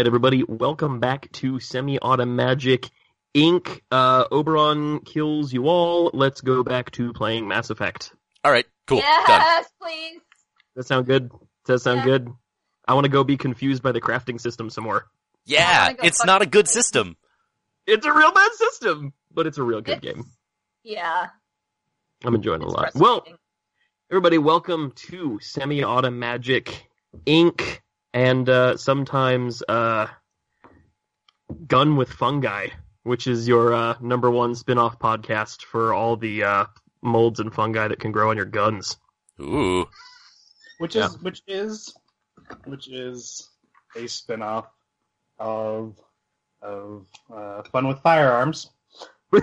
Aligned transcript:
All 0.00 0.02
right, 0.04 0.06
everybody, 0.06 0.44
welcome 0.44 0.98
back 0.98 1.30
to 1.32 1.60
Semi-Automagic 1.60 2.88
Inc. 3.36 3.82
Uh, 3.90 4.24
Oberon 4.32 5.00
kills 5.00 5.52
you 5.52 5.68
all. 5.68 6.10
Let's 6.14 6.40
go 6.40 6.64
back 6.64 6.90
to 6.92 7.12
playing 7.12 7.46
Mass 7.46 7.68
Effect. 7.68 8.10
All 8.42 8.50
right, 8.50 8.64
cool. 8.86 9.00
Done. 9.02 9.06
yes, 9.28 9.68
please. 9.78 10.14
Does 10.74 10.76
that 10.76 10.86
sound 10.86 11.06
good? 11.06 11.28
Does 11.66 11.66
that 11.66 11.78
sound 11.80 11.98
Yeah. 11.98 12.04
good? 12.06 12.28
I 12.88 12.94
want 12.94 13.04
to 13.04 13.10
go 13.10 13.24
be 13.24 13.36
confused 13.36 13.82
by 13.82 13.92
the 13.92 14.00
crafting 14.00 14.40
system 14.40 14.70
some 14.70 14.84
more. 14.84 15.04
Yeah, 15.44 15.92
it's 16.02 16.24
not 16.24 16.40
a 16.40 16.46
good 16.46 16.64
play. 16.64 16.72
system. 16.72 17.18
It's 17.86 18.06
a 18.06 18.12
real 18.14 18.32
bad 18.32 18.52
system, 18.54 19.12
but 19.30 19.46
it's 19.46 19.58
a 19.58 19.62
real 19.62 19.82
good 19.82 19.98
It's- 20.02 20.14
game. 20.14 20.24
Yeah. 20.82 21.26
I'm 22.24 22.34
enjoying 22.34 22.62
it 22.62 22.68
a 22.68 22.70
lot. 22.70 22.92
Well, 22.94 23.26
everybody, 24.10 24.38
welcome 24.38 24.92
to 25.10 25.38
Semi-Automagic 25.42 26.88
Inc. 27.26 27.80
and 28.12 28.48
uh, 28.48 28.76
sometimes 28.76 29.62
uh, 29.68 30.06
Gun 31.66 31.96
with 31.96 32.10
Fungi, 32.10 32.68
which 33.02 33.26
is 33.26 33.46
your 33.48 33.72
uh, 33.74 33.94
number 34.00 34.30
one 34.30 34.54
spin-off 34.54 34.98
podcast 34.98 35.62
for 35.62 35.92
all 35.94 36.16
the 36.16 36.42
uh, 36.44 36.64
molds 37.02 37.40
and 37.40 37.52
fungi 37.52 37.88
that 37.88 37.98
can 38.00 38.12
grow 38.12 38.30
on 38.30 38.36
your 38.36 38.46
guns. 38.46 38.96
Ooh. 39.40 39.86
which 40.78 40.94
Yeah. 40.96 41.06
is 41.06 41.18
which 41.22 41.42
is 41.46 41.94
which 42.66 42.88
is 42.88 43.48
a 43.96 44.06
spin-off 44.06 44.66
of 45.38 45.96
of 46.62 47.06
uh, 47.34 47.62
Fun 47.72 47.88
with 47.88 47.98
Firearms. 48.00 48.68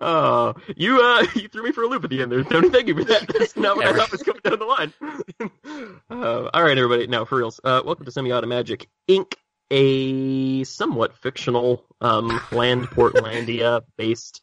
Oh, 0.00 0.54
you 0.76 1.00
uh, 1.00 1.26
you 1.34 1.48
threw 1.48 1.62
me 1.62 1.72
for 1.72 1.82
a 1.82 1.86
loop 1.86 2.04
at 2.04 2.10
the 2.10 2.22
end 2.22 2.32
there, 2.32 2.44
Tony. 2.44 2.70
Thank 2.70 2.88
you 2.88 2.94
for 2.94 3.04
that. 3.04 3.28
That's 3.28 3.56
not 3.56 3.76
what 3.76 3.86
I 3.86 3.92
thought 3.92 4.12
was 4.12 4.22
coming 4.22 4.40
down 4.42 4.58
the 4.58 4.64
line. 4.64 4.92
uh, 6.10 6.50
all 6.52 6.62
right, 6.62 6.76
everybody. 6.76 7.06
Now, 7.06 7.24
for 7.24 7.38
reals, 7.38 7.60
uh, 7.64 7.82
welcome 7.84 8.04
to 8.04 8.12
Semi 8.12 8.30
Automagic 8.30 8.86
Inc., 9.08 9.34
a 9.70 10.64
somewhat 10.64 11.16
fictional 11.16 11.84
um, 12.00 12.40
land 12.52 12.88
Portlandia 12.88 13.82
based 13.96 14.42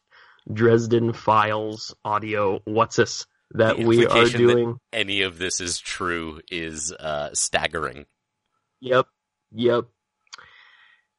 Dresden 0.52 1.12
Files 1.12 1.94
audio 2.04 2.60
what's 2.64 2.96
this 2.96 3.26
that 3.52 3.76
The 3.76 3.84
we 3.84 4.06
are 4.06 4.28
doing. 4.28 4.78
Any 4.92 5.22
of 5.22 5.38
this 5.38 5.60
is 5.60 5.78
true 5.78 6.40
is 6.50 6.92
uh, 6.92 7.30
staggering. 7.32 8.06
Yep. 8.80 9.06
Yep. 9.52 9.84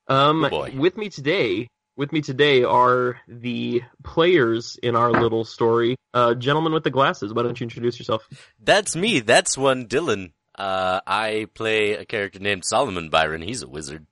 Um, 0.08 0.50
Oh, 0.52 0.70
with 0.72 0.98
me 0.98 1.10
today, 1.10 1.68
with 2.00 2.14
me 2.14 2.22
today 2.22 2.64
are 2.64 3.20
the 3.28 3.84
players 4.06 4.80
in 4.82 4.96
our 4.96 5.12
little 5.12 5.44
story. 5.44 5.98
Uh, 6.14 6.34
gentleman 6.34 6.72
with 6.72 6.86
the 6.86 6.90
glasses. 6.90 7.34
Why 7.34 7.44
don't 7.44 7.60
you 7.60 7.66
introduce 7.66 8.00
yourself? 8.00 8.26
That's 8.64 8.96
me. 8.96 9.20
That's 9.20 9.58
one 9.58 9.86
Dylan. 9.86 10.32
Uh, 10.58 11.02
I 11.06 11.48
play 11.54 11.96
a 11.96 12.06
character 12.06 12.40
named 12.40 12.64
Solomon 12.64 13.10
Byron. 13.10 13.42
He's 13.42 13.64
a 13.64 13.68
wizard. 13.68 14.08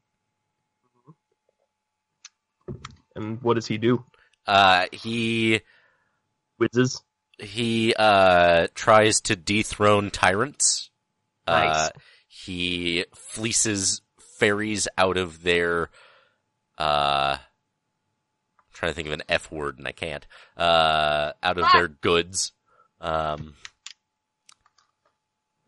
And 3.15 3.41
what 3.41 3.53
does 3.53 3.67
he 3.67 3.77
do? 3.77 4.03
Uh, 4.45 4.87
he 4.91 5.61
Whizzes. 6.59 7.01
he 7.39 7.93
uh 7.97 8.67
tries 8.75 9.21
to 9.21 9.35
dethrone 9.37 10.11
tyrants. 10.11 10.89
Uh, 11.47 11.51
Nice. 11.51 11.91
he 12.27 13.05
fleeces 13.15 14.01
fairies 14.39 14.89
out 14.97 15.15
of 15.17 15.41
their 15.41 15.89
uh 16.77 17.37
trying 18.77 18.91
to 18.91 18.95
think 18.95 19.07
of 19.07 19.13
an 19.13 19.23
F 19.27 19.51
word 19.51 19.77
and 19.79 19.87
I 19.87 19.91
can't. 19.91 20.25
Uh 20.55 21.33
out 21.43 21.57
of 21.57 21.65
Ah. 21.65 21.71
their 21.73 21.87
goods. 21.87 22.51
Um 23.01 23.55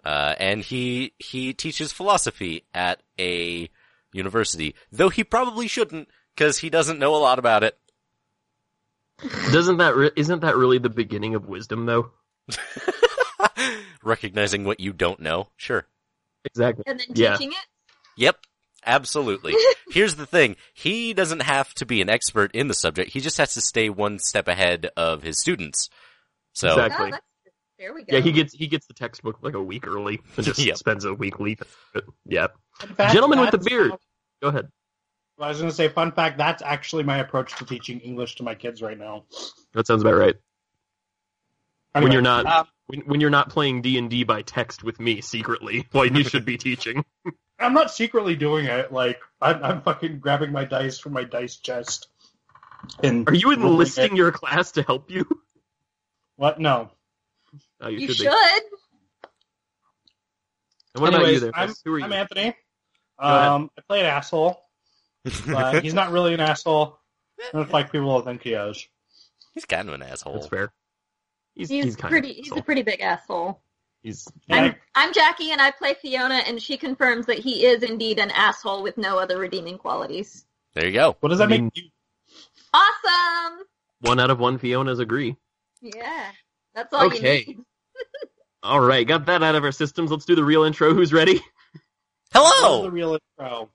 uh 0.05 0.35
and 0.39 0.61
he 0.61 1.13
he 1.19 1.53
teaches 1.53 1.91
philosophy 1.91 2.65
at 2.73 3.01
a 3.19 3.69
university, 4.13 4.75
though 4.91 5.09
he 5.09 5.23
probably 5.23 5.67
shouldn't 5.67 6.07
cuz 6.37 6.57
he 6.59 6.69
doesn't 6.69 6.99
know 6.99 7.15
a 7.15 7.17
lot 7.17 7.39
about 7.39 7.63
it. 7.63 7.77
Doesn't 9.51 9.77
that 9.77 9.95
re- 9.95 10.11
isn't 10.15 10.39
that 10.41 10.55
really 10.55 10.77
the 10.77 10.89
beginning 10.89 11.35
of 11.35 11.47
wisdom 11.47 11.85
though? 11.85 12.11
Recognizing 14.03 14.63
what 14.63 14.79
you 14.79 14.93
don't 14.93 15.19
know. 15.19 15.49
Sure. 15.57 15.85
Exactly. 16.45 16.83
And 16.87 16.99
then 16.99 17.07
Yeah. 17.13 17.33
teaching 17.35 17.51
it? 17.51 17.65
Yep. 18.15 18.37
Absolutely. 18.89 19.53
Here's 19.91 20.15
the 20.15 20.25
thing. 20.25 20.55
He 20.73 21.13
doesn't 21.13 21.43
have 21.43 21.73
to 21.75 21.85
be 21.85 22.01
an 22.01 22.09
expert 22.09 22.53
in 22.55 22.67
the 22.67 22.73
subject. 22.73 23.11
He 23.11 23.21
just 23.21 23.37
has 23.37 23.53
to 23.53 23.61
stay 23.61 23.89
one 23.89 24.19
step 24.19 24.47
ahead 24.47 24.89
of 24.97 25.21
his 25.21 25.39
students. 25.39 25.89
So, 26.53 26.69
Exactly. 26.69 27.11
Oh, 27.13 27.17
there 27.77 27.93
we 27.93 28.03
go. 28.03 28.17
Yeah, 28.17 28.21
he 28.21 28.31
gets 28.31 28.53
he 28.53 28.67
gets 28.67 28.87
the 28.87 28.93
textbook 28.93 29.37
like 29.41 29.53
a 29.53 29.61
week 29.61 29.87
early 29.87 30.19
and 30.35 30.45
just 30.45 30.59
Yep. 30.65 30.77
spends 30.77 31.05
a 31.05 31.13
week 31.13 31.39
leaving. 31.39 31.67
it. 31.95 32.03
Yeah. 32.25 32.47
Fact, 32.97 33.13
Gentleman 33.13 33.39
with 33.39 33.51
the 33.51 33.57
beard. 33.59 33.93
Go 34.41 34.49
ahead. 34.49 34.67
I 35.39 35.47
was 35.47 35.59
going 35.59 35.69
to 35.69 35.75
say, 35.75 35.87
fun 35.87 36.11
fact. 36.11 36.37
That's 36.37 36.61
actually 36.61 37.03
my 37.03 37.19
approach 37.19 37.55
to 37.57 37.65
teaching 37.65 37.99
English 38.01 38.35
to 38.35 38.43
my 38.43 38.55
kids 38.55 38.81
right 38.81 38.97
now. 38.97 39.23
That 39.73 39.87
sounds 39.87 40.01
about 40.01 40.15
right. 40.15 40.35
when 41.93 42.11
you're 42.11 42.21
not 42.21 42.45
um, 42.45 42.67
when, 42.89 43.01
when 43.01 43.21
you're 43.21 43.29
not 43.29 43.49
playing 43.49 43.83
D 43.83 43.97
and 43.99 44.09
D 44.09 44.23
by 44.23 44.41
text 44.41 44.83
with 44.83 44.99
me 44.99 45.21
secretly, 45.21 45.87
while 45.91 46.07
you 46.07 46.23
should 46.23 46.43
be 46.43 46.57
teaching. 46.57 47.05
I'm 47.59 47.73
not 47.73 47.91
secretly 47.91 48.35
doing 48.35 48.65
it. 48.65 48.91
Like 48.91 49.19
I'm, 49.41 49.63
I'm 49.63 49.81
fucking 49.81 50.19
grabbing 50.19 50.51
my 50.51 50.65
dice 50.65 50.97
from 50.97 51.13
my 51.13 51.23
dice 51.23 51.57
chest. 51.57 52.07
And 53.03 53.27
Are 53.27 53.35
you 53.35 53.51
enlisting 53.51 54.15
your 54.15 54.31
class 54.31 54.71
to 54.71 54.81
help 54.81 55.11
you? 55.11 55.27
What? 56.37 56.59
No. 56.59 56.89
Oh, 57.81 57.89
you, 57.89 57.99
you 57.99 58.07
should. 58.07 58.17
should. 58.17 58.31
Be. 58.31 58.77
And 60.95 61.01
what 61.01 61.13
about 61.13 61.27
you 61.27 61.39
there? 61.41 61.51
I'm, 61.53 61.73
Who 61.83 61.93
are 61.93 61.99
you? 61.99 62.05
I'm 62.05 62.13
Anthony. 62.13 62.55
Um, 63.19 63.69
I 63.77 63.81
play 63.87 63.99
an 63.99 64.05
asshole, 64.05 64.61
but 65.47 65.83
he's 65.83 65.93
not 65.93 66.11
really 66.11 66.33
an 66.33 66.39
asshole. 66.39 66.97
It's 67.53 67.71
like 67.71 67.91
people 67.91 68.07
will 68.07 68.21
think 68.21 68.43
he 68.43 68.53
is. 68.53 68.87
he's 69.53 69.65
kind 69.65 69.89
of 69.89 69.95
an 69.95 70.01
asshole. 70.01 70.35
That's 70.35 70.47
fair. 70.47 70.71
He's, 71.59 71.67
He's, 71.69 71.83
he's 71.83 71.95
pretty. 71.97 72.33
He's 72.33 72.51
a 72.53 72.61
pretty 72.61 72.83
big 72.83 73.01
asshole. 73.01 73.59
He's 74.01 74.29
And 74.47 74.67
I'm, 74.67 74.75
I'm 74.95 75.13
Jackie, 75.13 75.51
and 75.51 75.61
I 75.61 75.71
play 75.71 75.93
Fiona, 75.93 76.35
and 76.47 76.61
she 76.61 76.77
confirms 76.77 77.25
that 77.25 77.37
he 77.39 77.65
is 77.65 77.83
indeed 77.83 78.17
an 78.17 78.31
asshole 78.31 78.81
with 78.81 78.97
no 78.97 79.19
other 79.19 79.37
redeeming 79.37 79.77
qualities. 79.77 80.45
There 80.73 80.85
you 80.87 80.93
go. 80.93 81.17
what 81.19 81.29
does 81.29 81.39
that 81.39 81.45
I 81.49 81.51
mean- 81.51 81.65
make 81.65 81.77
you? 81.77 81.89
Awesome. 82.73 83.59
one 84.01 84.19
out 84.21 84.29
of 84.29 84.39
one 84.39 84.57
Fionas 84.57 84.99
agree. 85.01 85.35
Yeah, 85.81 86.27
that's 86.73 86.93
all 86.93 87.07
Okay. 87.07 87.39
you 87.39 87.47
need. 87.47 87.57
All 88.63 88.79
right, 88.79 89.05
got 89.07 89.25
that 89.25 89.41
out 89.43 89.55
of 89.55 89.63
our 89.63 89.71
systems. 89.71 90.11
Let's 90.11 90.25
do 90.25 90.35
the 90.35 90.43
real 90.43 90.63
intro. 90.63 90.93
Who's 90.93 91.11
ready? 91.13 91.41
Hello. 92.33 92.83
the 92.83 92.91
real 92.91 93.17
intro? 93.39 93.69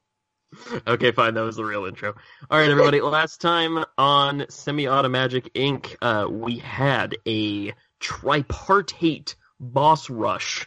Okay, 0.87 1.13
fine. 1.13 1.35
That 1.35 1.43
was 1.43 1.57
the 1.57 1.65
real 1.65 1.85
intro. 1.87 2.15
All 2.51 2.59
right, 2.59 2.71
everybody. 2.71 3.01
last 3.01 3.41
time 3.41 3.85
on 3.97 4.47
Semi 4.49 4.85
Automagic 4.85 5.53
Inc., 5.55 5.97
uh, 6.03 6.29
we 6.29 6.59
had 6.59 7.17
a 7.27 7.73
tripartite 8.01 9.37
boss 9.61 10.11
rush 10.11 10.67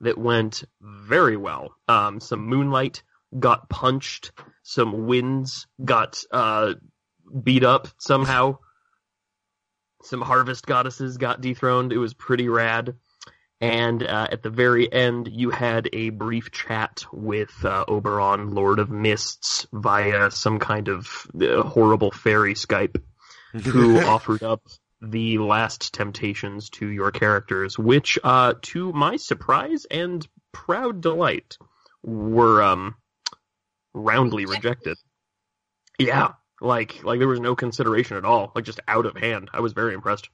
that 0.00 0.18
went 0.18 0.64
very 0.80 1.36
well. 1.36 1.74
Um, 1.88 2.20
some 2.20 2.46
moonlight 2.46 3.02
got 3.38 3.68
punched, 3.68 4.32
some 4.62 5.06
winds 5.06 5.66
got 5.84 6.22
uh, 6.30 6.74
beat 7.42 7.64
up 7.64 7.88
somehow, 7.98 8.58
some 10.02 10.20
harvest 10.20 10.66
goddesses 10.66 11.16
got 11.16 11.40
dethroned. 11.40 11.92
It 11.92 11.98
was 11.98 12.14
pretty 12.14 12.48
rad. 12.48 12.96
And 13.60 14.02
uh, 14.02 14.28
at 14.30 14.42
the 14.42 14.50
very 14.50 14.92
end, 14.92 15.28
you 15.32 15.50
had 15.50 15.88
a 15.92 16.10
brief 16.10 16.50
chat 16.50 17.04
with 17.12 17.64
uh, 17.64 17.84
Oberon, 17.88 18.50
Lord 18.50 18.78
of 18.78 18.90
Mists, 18.90 19.66
via 19.72 20.30
some 20.30 20.58
kind 20.58 20.88
of 20.88 21.26
uh, 21.40 21.62
horrible 21.62 22.10
fairy 22.10 22.54
Skype, 22.54 23.00
who 23.52 23.98
offered 24.06 24.42
up 24.42 24.60
the 25.00 25.38
last 25.38 25.94
temptations 25.94 26.70
to 26.70 26.88
your 26.88 27.10
characters, 27.10 27.78
which, 27.78 28.18
uh, 28.24 28.54
to 28.62 28.92
my 28.92 29.16
surprise 29.16 29.86
and 29.90 30.26
proud 30.52 31.00
delight, 31.00 31.56
were 32.02 32.62
um, 32.62 32.96
roundly 33.94 34.46
rejected. 34.46 34.98
Yeah, 35.98 36.32
like 36.60 37.04
like 37.04 37.18
there 37.18 37.28
was 37.28 37.40
no 37.40 37.54
consideration 37.54 38.16
at 38.16 38.24
all, 38.24 38.52
like 38.54 38.64
just 38.64 38.80
out 38.88 39.06
of 39.06 39.16
hand. 39.16 39.48
I 39.52 39.60
was 39.60 39.72
very 39.72 39.94
impressed. 39.94 40.28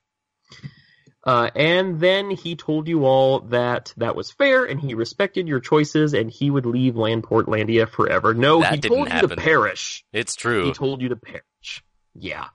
Uh, 1.23 1.51
and 1.55 2.01
then 2.01 2.31
he 2.31 2.57
told 2.57 2.89
you 2.89 3.05
all 3.05 3.41
that 3.41 3.93
that 3.99 4.17
was 4.17 4.31
fair, 4.31 4.65
and 4.65 4.81
he 4.81 4.95
respected 4.95 5.47
your 5.47 5.61
choices, 5.61 6.15
and 6.15 6.31
he 6.31 6.51
would 6.51 6.65
leave 6.65 6.97
Land 6.97 7.25
Portlandia 7.25 7.87
forever. 7.89 8.33
No, 8.33 8.61
That 8.63 8.75
he 8.77 8.81
told 8.81 9.09
you 9.09 9.13
happen. 9.13 9.29
to 9.31 9.37
perish. 9.37 10.03
It's 10.15 10.35
true. 10.35 10.65
He 10.65 10.73
told 10.73 11.03
you 11.03 11.11
to 11.11 11.17
perish. 11.17 11.85
Yeah. 12.15 12.49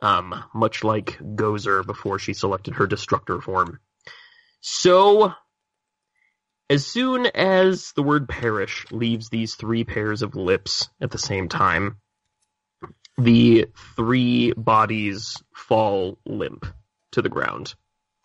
Um, 0.00 0.42
much 0.54 0.82
like 0.82 1.18
Gozer 1.18 1.86
before 1.86 2.18
she 2.18 2.32
selected 2.32 2.74
her 2.74 2.86
destructor 2.86 3.40
form. 3.42 3.78
So, 4.60 5.34
as 6.70 6.86
soon 6.86 7.26
as 7.26 7.92
the 7.94 8.02
word 8.02 8.26
perish 8.28 8.86
leaves 8.90 9.28
these 9.28 9.54
three 9.54 9.84
pairs 9.84 10.22
of 10.22 10.34
lips 10.34 10.88
at 11.00 11.10
the 11.10 11.18
same 11.18 11.48
time, 11.48 11.98
the 13.18 13.66
three 13.96 14.52
bodies 14.54 15.42
fall 15.54 16.18
limp 16.24 16.66
to 17.12 17.20
the 17.22 17.28
ground, 17.28 17.74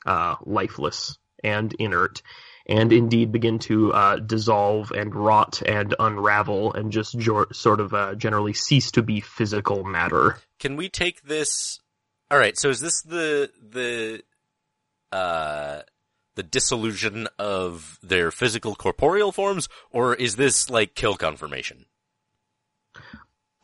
uh, 0.07 0.35
lifeless 0.45 1.17
and 1.43 1.73
inert. 1.79 2.21
and 2.69 2.91
indeed 2.91 3.31
begin 3.31 3.59
to 3.59 3.93
uh, 3.93 4.17
dissolve 4.17 4.91
and 4.91 5.15
rot 5.15 5.61
and 5.65 5.95
unravel 5.99 6.73
and 6.73 6.91
just 6.91 7.17
jor- 7.17 7.53
sort 7.53 7.79
of 7.79 7.93
uh, 7.93 8.13
generally 8.15 8.53
cease 8.53 8.91
to 8.91 9.01
be 9.01 9.21
physical 9.21 9.83
matter. 9.85 10.37
Can 10.59 10.75
we 10.75 10.89
take 10.89 11.21
this? 11.23 11.79
All 12.29 12.37
right. 12.37 12.57
So 12.57 12.69
is 12.69 12.81
this 12.81 13.01
the 13.03 13.49
the 13.71 14.21
uh 15.15 15.81
the 16.35 16.43
dissolution 16.43 17.27
of 17.39 17.97
their 18.03 18.31
physical 18.31 18.75
corporeal 18.75 19.31
forms, 19.31 19.69
or 19.91 20.13
is 20.13 20.35
this 20.35 20.69
like 20.69 20.93
kill 20.93 21.15
confirmation? 21.15 21.85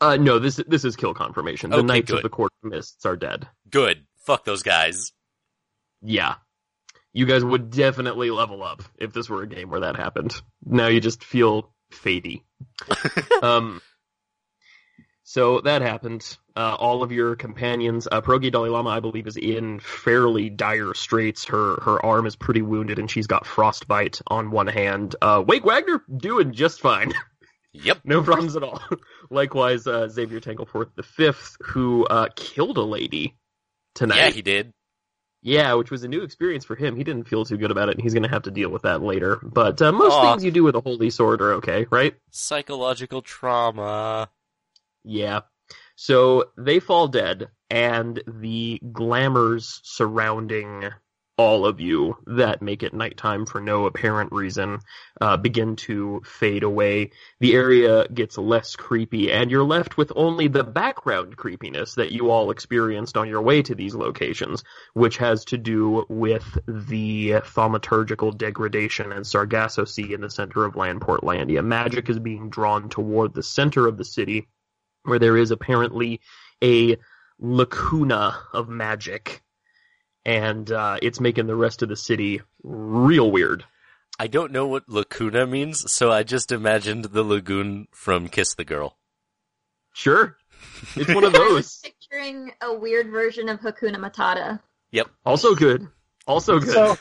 Uh, 0.00 0.16
no, 0.16 0.38
this 0.38 0.56
this 0.66 0.84
is 0.84 0.96
kill 0.96 1.14
confirmation. 1.14 1.70
The 1.70 1.76
Okay, 1.78 1.86
Knights 1.86 2.10
good. 2.10 2.16
of 2.18 2.22
the 2.22 2.28
Court 2.30 2.52
of 2.62 2.70
Mists 2.70 3.04
are 3.06 3.16
dead. 3.16 3.48
Good. 3.70 4.06
Fuck 4.26 4.44
those 4.44 4.62
guys. 4.62 5.12
Yeah. 6.04 6.36
You 7.12 7.26
guys 7.26 7.44
would 7.44 7.70
definitely 7.70 8.30
level 8.30 8.62
up 8.62 8.82
if 8.98 9.12
this 9.12 9.28
were 9.28 9.42
a 9.42 9.48
game 9.48 9.70
where 9.70 9.80
that 9.80 9.96
happened. 9.96 10.34
Now 10.64 10.88
you 10.88 11.00
just 11.00 11.24
feel 11.24 11.72
fady. 11.92 12.42
um, 13.42 13.80
so 15.22 15.60
that 15.62 15.80
happened. 15.82 16.36
Uh, 16.56 16.76
all 16.78 17.02
of 17.02 17.10
your 17.10 17.34
companions, 17.34 18.06
uh, 18.10 18.20
Pierogi 18.20 18.52
Dalai 18.52 18.68
Lama, 18.68 18.90
I 18.90 19.00
believe, 19.00 19.26
is 19.26 19.36
in 19.36 19.80
fairly 19.80 20.50
dire 20.50 20.94
straits. 20.94 21.46
Her 21.46 21.80
her 21.82 22.04
arm 22.04 22.26
is 22.26 22.36
pretty 22.36 22.62
wounded, 22.62 22.98
and 22.98 23.10
she's 23.10 23.26
got 23.26 23.46
frostbite 23.46 24.20
on 24.28 24.50
one 24.50 24.68
hand. 24.68 25.16
Uh, 25.20 25.42
Wake 25.44 25.64
Wagner 25.64 26.02
doing 26.14 26.52
just 26.52 26.80
fine. 26.80 27.12
Yep. 27.76 28.02
No 28.04 28.22
problems 28.22 28.54
at 28.54 28.62
all. 28.62 28.80
Likewise, 29.30 29.88
uh, 29.88 30.08
Xavier 30.08 30.38
Tangleforth 30.38 30.94
the 30.94 31.02
fifth, 31.02 31.56
who 31.60 32.04
uh, 32.04 32.28
killed 32.36 32.78
a 32.78 32.82
lady 32.82 33.34
tonight. 33.96 34.16
Yeah, 34.16 34.30
he 34.30 34.42
did. 34.42 34.72
Yeah, 35.46 35.74
which 35.74 35.90
was 35.90 36.02
a 36.04 36.08
new 36.08 36.22
experience 36.22 36.64
for 36.64 36.74
him. 36.74 36.96
He 36.96 37.04
didn't 37.04 37.28
feel 37.28 37.44
too 37.44 37.58
good 37.58 37.70
about 37.70 37.90
it, 37.90 37.96
and 37.96 38.02
he's 38.02 38.14
going 38.14 38.22
to 38.22 38.30
have 38.30 38.44
to 38.44 38.50
deal 38.50 38.70
with 38.70 38.82
that 38.82 39.02
later. 39.02 39.38
But 39.42 39.80
uh, 39.82 39.92
most 39.92 40.14
Aw. 40.14 40.32
things 40.32 40.42
you 40.42 40.50
do 40.50 40.64
with 40.64 40.74
a 40.74 40.80
holy 40.80 41.10
sword 41.10 41.42
are 41.42 41.52
okay, 41.54 41.86
right? 41.90 42.14
Psychological 42.30 43.20
trauma. 43.20 44.30
Yeah. 45.04 45.40
So 45.96 46.46
they 46.56 46.80
fall 46.80 47.08
dead, 47.08 47.50
and 47.68 48.22
the 48.26 48.80
glamours 48.90 49.80
surrounding 49.84 50.90
all 51.36 51.66
of 51.66 51.80
you 51.80 52.16
that 52.26 52.62
make 52.62 52.82
it 52.82 52.94
nighttime 52.94 53.44
for 53.44 53.60
no 53.60 53.86
apparent 53.86 54.30
reason 54.32 54.78
uh, 55.20 55.36
begin 55.36 55.74
to 55.74 56.22
fade 56.24 56.62
away. 56.62 57.10
The 57.40 57.54
area 57.54 58.06
gets 58.08 58.38
less 58.38 58.76
creepy, 58.76 59.32
and 59.32 59.50
you're 59.50 59.64
left 59.64 59.96
with 59.96 60.12
only 60.14 60.48
the 60.48 60.62
background 60.62 61.36
creepiness 61.36 61.96
that 61.96 62.12
you 62.12 62.30
all 62.30 62.50
experienced 62.50 63.16
on 63.16 63.28
your 63.28 63.42
way 63.42 63.62
to 63.62 63.74
these 63.74 63.94
locations, 63.94 64.62
which 64.92 65.16
has 65.16 65.44
to 65.46 65.58
do 65.58 66.06
with 66.08 66.58
the 66.66 67.30
thaumaturgical 67.32 68.36
degradation 68.36 69.10
and 69.10 69.26
Sargasso 69.26 69.84
Sea 69.84 70.14
in 70.14 70.20
the 70.20 70.30
center 70.30 70.64
of 70.64 70.76
Land 70.76 71.00
Portlandia. 71.00 71.64
Magic 71.64 72.08
is 72.08 72.18
being 72.18 72.48
drawn 72.48 72.88
toward 72.88 73.34
the 73.34 73.42
center 73.42 73.88
of 73.88 73.96
the 73.96 74.04
city, 74.04 74.48
where 75.02 75.18
there 75.18 75.36
is 75.36 75.50
apparently 75.50 76.20
a 76.62 76.96
lacuna 77.40 78.36
of 78.52 78.68
magic. 78.68 79.42
And 80.24 80.70
uh, 80.70 80.98
it's 81.02 81.20
making 81.20 81.46
the 81.46 81.56
rest 81.56 81.82
of 81.82 81.88
the 81.88 81.96
city 81.96 82.40
real 82.62 83.30
weird. 83.30 83.64
I 84.18 84.26
don't 84.28 84.52
know 84.52 84.66
what 84.66 84.88
lacuna 84.88 85.46
means, 85.46 85.90
so 85.90 86.10
I 86.10 86.22
just 86.22 86.52
imagined 86.52 87.06
the 87.06 87.22
lagoon 87.24 87.88
from 87.92 88.28
Kiss 88.28 88.54
the 88.54 88.64
Girl. 88.64 88.96
Sure, 89.92 90.36
it's 90.96 91.12
one 91.12 91.24
of 91.24 91.34
I 91.34 91.38
was 91.38 91.48
those. 91.54 91.80
picturing 91.82 92.52
a 92.62 92.72
weird 92.74 93.10
version 93.10 93.48
of 93.48 93.60
Hakuna 93.60 93.96
Matata. 93.96 94.60
Yep, 94.92 95.08
also 95.26 95.54
good. 95.54 95.88
Also 96.26 96.58
good. 96.60 96.72
So, 96.72 96.96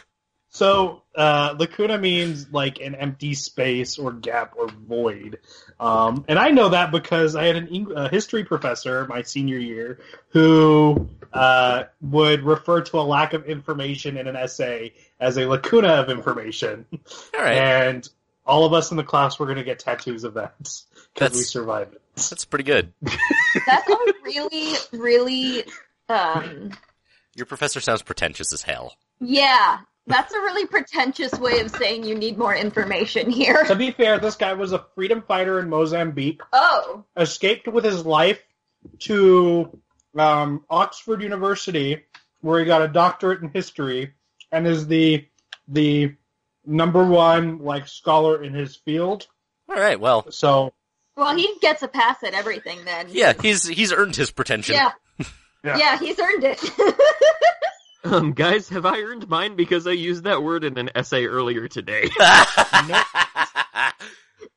so 0.56 1.02
uh, 1.16 1.56
lacuna 1.58 1.98
means 1.98 2.52
like 2.54 2.80
an 2.80 2.94
empty 2.96 3.34
space 3.34 3.98
or 3.98 4.12
gap 4.14 4.54
or 4.56 4.68
void, 4.70 5.40
um, 5.80 6.24
and 6.28 6.38
I 6.40 6.50
know 6.52 6.70
that 6.70 6.92
because 6.92 7.36
I 7.36 7.46
had 7.46 7.56
an 7.56 7.68
Eng- 7.70 7.92
a 7.96 8.08
history 8.08 8.44
professor 8.44 9.06
my 9.08 9.24
senior 9.24 9.58
year 9.58 10.00
who 10.30 11.10
uh, 11.34 11.84
would 12.02 12.44
refer 12.44 12.82
to 12.82 13.00
a 13.00 13.02
lack 13.02 13.34
of 13.34 13.46
information 13.46 14.16
in 14.18 14.28
an 14.28 14.36
essay 14.36 14.94
as 15.20 15.38
a 15.38 15.46
lacuna 15.48 15.90
of 15.96 16.10
information, 16.10 16.86
All 16.94 17.42
right. 17.42 17.58
and 17.58 18.08
all 18.46 18.66
of 18.66 18.74
us 18.74 18.92
in 18.92 18.98
the 18.98 19.04
class 19.04 19.40
were 19.40 19.46
going 19.48 19.58
to 19.58 19.64
get 19.64 19.80
tattoos 19.80 20.24
of 20.24 20.36
that 20.36 20.56
because 20.60 20.86
That's- 21.16 21.36
we 21.38 21.44
survived 21.44 21.96
it. 21.96 22.02
That's 22.16 22.46
pretty 22.46 22.66
good. 22.66 22.94
That 23.66 23.86
sounds 23.88 24.14
really, 24.24 24.74
really, 24.92 25.64
um, 26.10 26.72
Your 27.36 27.46
professor 27.48 27.80
sounds 27.80 28.02
pretentious 28.04 28.52
as 28.54 28.62
hell. 28.62 28.96
yeah. 29.20 29.80
That's 30.06 30.34
a 30.34 30.38
really 30.40 30.68
pretentious 30.68 31.32
way 31.40 31.60
of 31.62 31.72
saying 31.72 32.04
you 32.04 32.16
need 32.16 32.38
more 32.38 32.54
information 32.54 33.30
here. 33.30 33.64
To 33.64 33.76
be 33.76 33.92
fair, 33.92 34.20
this 34.20 34.36
guy 34.36 34.54
was 34.54 34.74
a 34.74 34.86
freedom 34.96 35.24
fighter 35.26 35.60
in 35.60 35.70
Mozambique. 35.70 36.42
Oh, 36.52 37.06
escaped 37.16 37.68
with 37.68 37.86
his 37.86 38.06
life 38.06 38.42
to 39.00 39.80
um, 40.18 40.66
Oxford 40.70 41.22
University, 41.22 42.04
where 42.42 42.60
he 42.60 42.66
got 42.66 42.82
a 42.82 42.88
doctorate 42.90 43.42
in 43.42 43.50
history, 43.50 44.14
and 44.52 44.68
is 44.68 44.88
the 44.88 45.26
the 45.70 46.16
number 46.66 47.04
one 47.06 47.60
like 47.60 47.88
scholar 47.88 48.44
in 48.44 48.54
his 48.54 48.76
field. 48.76 49.28
All 49.70 49.76
right. 49.78 50.00
Well, 50.00 50.30
So 50.32 50.74
well, 51.16 51.34
he 51.36 51.56
gets 51.62 51.82
a 51.82 51.88
pass 51.88 52.22
at 52.24 52.34
everything 52.34 52.80
then. 52.84 53.08
yeah, 53.10 53.34
he's 53.42 53.66
he's 53.66 53.94
earned 53.94 54.16
his 54.18 54.32
pretension. 54.32 54.76
Yeah. 54.76 54.92
Yeah. 55.66 55.78
Yeah, 55.78 55.98
he's 55.98 56.20
earned 56.20 56.44
it. 56.44 56.60
Um, 58.04 58.34
guys, 58.34 58.68
have 58.70 58.86
I 58.86 59.00
earned 59.00 59.30
mine 59.30 59.56
because 59.56 59.88
I 59.88 59.92
used 59.92 60.26
that 60.26 60.44
word 60.44 60.64
in 60.66 60.78
an 60.78 60.90
essay 60.96 61.26
earlier 61.26 61.68
today? 61.68 62.10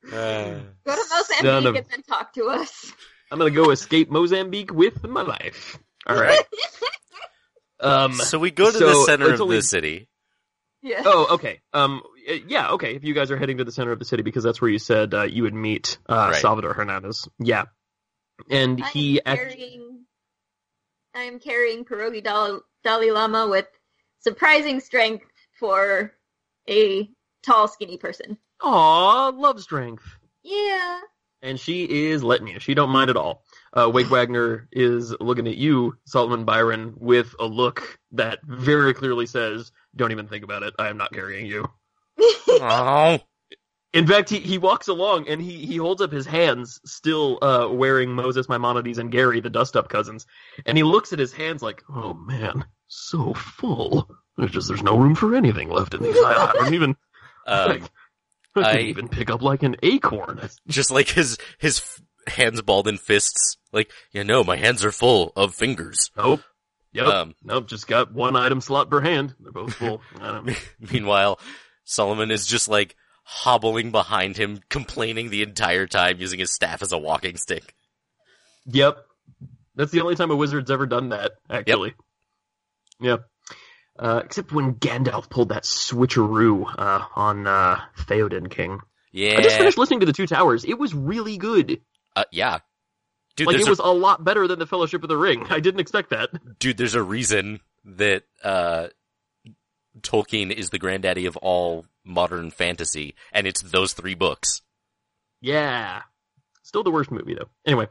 Uh, 0.09 0.59
Go 0.85 0.95
to 0.95 1.03
Mozambique 1.11 1.65
of- 1.69 1.75
and 1.75 1.85
then 1.91 2.01
talk 2.03 2.31
to 2.33 2.45
us. 2.45 2.93
I'm 3.29 3.37
gonna 3.39 3.51
go 3.51 3.71
escape 3.71 4.09
Mozambique 4.09 4.73
with 4.73 5.03
my 5.05 5.21
life. 5.21 5.77
All 6.05 6.15
right. 6.15 6.39
Um. 7.79 8.13
so 8.13 8.39
we 8.39 8.49
go 8.49 8.71
to 8.71 8.77
so 8.77 8.87
the 8.87 9.05
center 9.05 9.31
of 9.33 9.39
only- 9.41 9.57
the 9.57 9.61
city. 9.61 10.09
Yeah. 10.81 11.03
Oh, 11.05 11.35
okay. 11.35 11.59
Um. 11.73 12.01
Yeah. 12.47 12.71
Okay. 12.71 12.95
If 12.95 13.03
you 13.03 13.13
guys 13.13 13.29
are 13.29 13.37
heading 13.37 13.57
to 13.57 13.65
the 13.65 13.71
center 13.71 13.91
of 13.91 13.99
the 13.99 14.05
city, 14.05 14.23
because 14.23 14.43
that's 14.43 14.59
where 14.61 14.71
you 14.71 14.79
said 14.79 15.13
uh, 15.13 15.23
you 15.23 15.43
would 15.43 15.53
meet 15.53 15.97
uh, 16.09 16.29
Right. 16.31 16.41
Salvador 16.41 16.73
Hernandez. 16.73 17.27
Yeah. 17.37 17.65
And 18.49 18.81
I 18.83 18.87
he. 18.89 19.19
am 19.19 19.23
act- 19.27 19.41
carrying, 19.51 20.05
I 21.17 21.23
am 21.23 21.39
carrying 21.39 21.83
Pierogi 21.83 22.23
Dal- 22.23 22.61
Dalai 22.83 23.09
Lama 23.09 23.47
with 23.47 23.65
surprising 24.19 24.79
strength 24.79 25.25
for 25.59 26.13
a 26.69 27.09
tall, 27.41 27.67
skinny 27.67 27.97
person. 27.97 28.37
Aw, 28.61 29.29
love 29.29 29.59
strength. 29.59 30.03
Yeah. 30.43 30.99
and 31.41 31.59
she 31.59 31.85
is 32.09 32.23
letting 32.23 32.47
you. 32.47 32.59
She 32.59 32.75
don't 32.75 32.91
mind 32.91 33.09
at 33.09 33.17
all. 33.17 33.43
Uh, 33.73 33.89
Wake 33.91 34.11
Wagner 34.11 34.67
is 34.71 35.15
looking 35.19 35.47
at 35.47 35.57
you, 35.57 35.97
Solomon 36.05 36.45
Byron, 36.45 36.93
with 36.97 37.33
a 37.39 37.45
look 37.45 37.97
that 38.11 38.39
very 38.43 38.93
clearly 38.93 39.25
says, 39.25 39.71
"Don't 39.95 40.11
even 40.11 40.27
think 40.27 40.43
about 40.43 40.61
it. 40.63 40.73
I 40.79 40.87
am 40.89 40.97
not 40.97 41.11
carrying 41.13 41.47
you." 41.47 41.67
Oh, 42.59 43.19
In 43.97 44.07
fact, 44.07 44.29
he, 44.29 44.39
he 44.39 44.57
walks 44.57 44.87
along 44.87 45.27
and 45.27 45.41
he, 45.41 45.65
he 45.65 45.77
holds 45.77 46.01
up 46.01 46.11
his 46.11 46.25
hands, 46.25 46.79
still 46.85 47.39
uh, 47.41 47.67
wearing 47.71 48.11
Moses, 48.13 48.47
Maimonides, 48.47 48.97
and 48.99 49.11
Gary, 49.11 49.39
the 49.41 49.49
Dust 49.49 49.75
Up 49.75 49.89
cousins, 49.89 50.25
and 50.65 50.77
he 50.77 50.83
looks 50.83 51.13
at 51.13 51.19
his 51.19 51.33
hands 51.33 51.61
like, 51.61 51.83
"Oh 51.89 52.13
man, 52.13 52.65
so 52.87 53.33
full. 53.33 54.09
There's 54.37 54.51
just 54.51 54.67
there's 54.67 54.83
no 54.83 54.97
room 54.97 55.15
for 55.15 55.35
anything 55.35 55.69
left 55.69 55.93
in 55.93 56.03
these. 56.03 56.15
I, 56.17 56.51
I 56.51 56.53
don't 56.53 56.73
even." 56.73 56.95
um, 57.47 57.87
I 58.55 58.61
I- 58.61 58.77
even 58.79 59.07
pick 59.07 59.29
up 59.29 59.41
like 59.41 59.63
an 59.63 59.75
acorn. 59.83 60.39
just 60.67 60.91
like 60.91 61.09
his 61.09 61.37
his 61.59 61.79
f- 61.79 62.01
hands 62.35 62.61
balled 62.61 62.87
in 62.87 62.97
fists. 62.97 63.57
Like, 63.71 63.91
you 64.11 64.23
know, 64.23 64.43
my 64.43 64.55
hands 64.57 64.83
are 64.85 64.91
full 64.91 65.31
of 65.35 65.53
fingers. 65.55 66.09
Nope. 66.17 66.41
Yep. 66.93 67.05
Um, 67.07 67.35
Nope, 67.43 67.67
just 67.67 67.87
got 67.87 68.13
one 68.13 68.35
item 68.35 68.61
slot 68.61 68.89
per 68.89 69.01
hand. 69.01 69.35
They're 69.39 69.51
both 69.51 69.73
full. 69.75 70.01
I 70.21 70.31
don't- 70.31 70.57
Meanwhile, 70.91 71.39
Solomon 71.83 72.31
is 72.31 72.47
just 72.47 72.67
like 72.67 72.95
hobbling 73.29 73.91
behind 73.91 74.37
him, 74.37 74.61
complaining 74.69 75.29
the 75.29 75.43
entire 75.43 75.85
time, 75.85 76.17
using 76.17 76.39
his 76.39 76.49
staff 76.53 76.81
as 76.81 76.93
a 76.93 76.97
walking 76.97 77.35
stick. 77.35 77.75
yep. 78.65 78.99
That's 79.75 79.91
the 79.91 79.99
only 80.01 80.15
time 80.15 80.31
a 80.31 80.35
wizard's 80.35 80.71
ever 80.71 80.85
done 80.85 81.09
that, 81.09 81.33
actually. 81.49 81.93
Yep. 83.01 83.25
Uh, 83.99 84.21
except 84.23 84.51
when 84.53 84.75
Gandalf 84.75 85.29
pulled 85.29 85.49
that 85.49 85.63
switcheroo 85.63 86.73
uh, 86.77 87.05
on 87.15 87.45
uh, 87.45 87.81
Theoden 87.99 88.49
King. 88.49 88.79
Yeah. 89.11 89.35
I 89.37 89.41
just 89.41 89.57
finished 89.57 89.77
listening 89.77 89.99
to 89.99 90.05
the 90.05 90.13
Two 90.13 90.25
Towers. 90.25 90.63
It 90.63 90.79
was 90.79 90.95
really 90.95 91.37
good. 91.37 91.81
uh, 92.15 92.23
yeah, 92.31 92.59
dude. 93.35 93.47
like 93.47 93.57
it 93.57 93.67
was 93.67 93.79
a, 93.79 93.83
a 93.83 93.93
lot 93.93 94.23
better 94.23 94.47
than 94.47 94.57
the 94.57 94.65
Fellowship 94.65 95.03
of 95.03 95.09
the 95.09 95.17
Ring. 95.17 95.45
I 95.49 95.59
didn't 95.59 95.81
expect 95.81 96.11
that. 96.11 96.29
dude. 96.59 96.77
There's 96.77 96.95
a 96.95 97.03
reason 97.03 97.59
that 97.85 98.23
uh, 98.43 98.87
Tolkien 100.01 100.51
is 100.51 100.69
the 100.69 100.79
granddaddy 100.79 101.25
of 101.25 101.37
all 101.37 101.85
modern 102.03 102.51
fantasy, 102.51 103.15
and 103.31 103.45
it's 103.47 103.61
those 103.61 103.93
three 103.93 104.15
books. 104.15 104.61
Yeah. 105.41 106.01
Still 106.63 106.83
the 106.83 106.91
worst 106.91 107.11
movie 107.11 107.35
though. 107.35 107.49
Anyway. 107.65 107.87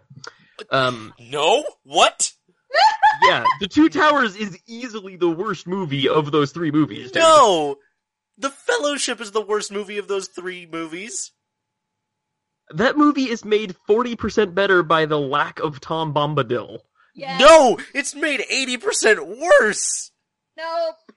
Um, 0.70 1.14
No, 1.18 1.64
what? 1.84 2.32
yeah, 3.22 3.44
The 3.60 3.68
Two 3.68 3.88
Towers 3.88 4.36
is 4.36 4.58
easily 4.66 5.16
the 5.16 5.30
worst 5.30 5.66
movie 5.66 6.08
of 6.08 6.32
those 6.32 6.52
three 6.52 6.70
movies. 6.70 7.14
No, 7.14 7.76
The 8.38 8.50
Fellowship 8.50 9.20
is 9.20 9.30
the 9.30 9.40
worst 9.40 9.70
movie 9.72 9.98
of 9.98 10.08
those 10.08 10.28
three 10.28 10.66
movies. 10.66 11.32
That 12.70 12.96
movie 12.96 13.30
is 13.30 13.44
made 13.44 13.76
40% 13.88 14.54
better 14.54 14.82
by 14.82 15.06
the 15.06 15.18
lack 15.18 15.60
of 15.60 15.80
Tom 15.80 16.12
Bombadil. 16.12 16.80
Yeah. 17.14 17.38
No, 17.38 17.78
it's 17.94 18.14
made 18.14 18.40
80% 18.40 19.38
worse. 19.60 20.10
Nope. 20.56 21.15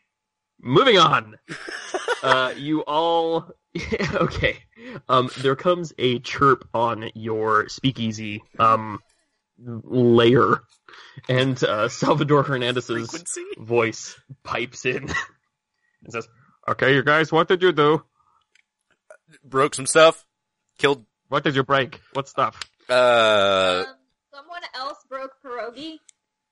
Moving 0.61 0.97
on. 0.97 1.37
uh, 2.23 2.53
you 2.57 2.81
all. 2.81 3.51
okay. 4.13 4.57
Um, 5.07 5.29
there 5.39 5.55
comes 5.55 5.93
a 5.97 6.19
chirp 6.19 6.67
on 6.73 7.09
your 7.13 7.69
speakeasy 7.69 8.43
um, 8.57 8.99
layer, 9.57 10.63
and 11.27 11.61
uh, 11.63 11.87
Salvador 11.89 12.43
Hernandez's 12.43 13.09
Frequency? 13.09 13.43
voice 13.57 14.19
pipes 14.43 14.85
in 14.85 15.03
and 16.03 16.11
says, 16.13 16.27
Okay, 16.67 16.93
you 16.95 17.03
guys, 17.03 17.31
what 17.31 17.47
did 17.47 17.61
you 17.61 17.71
do? 17.71 18.03
Broke 19.43 19.75
some 19.75 19.85
stuff. 19.85 20.25
Killed, 20.77 21.05
What 21.27 21.43
did 21.43 21.55
you 21.55 21.63
break? 21.63 22.01
What 22.13 22.27
stuff? 22.27 22.59
uh, 22.89 23.83
um, 23.87 23.95
someone 24.33 24.61
else 24.75 24.97
broke 25.07 25.31
pierogi. 25.45 25.97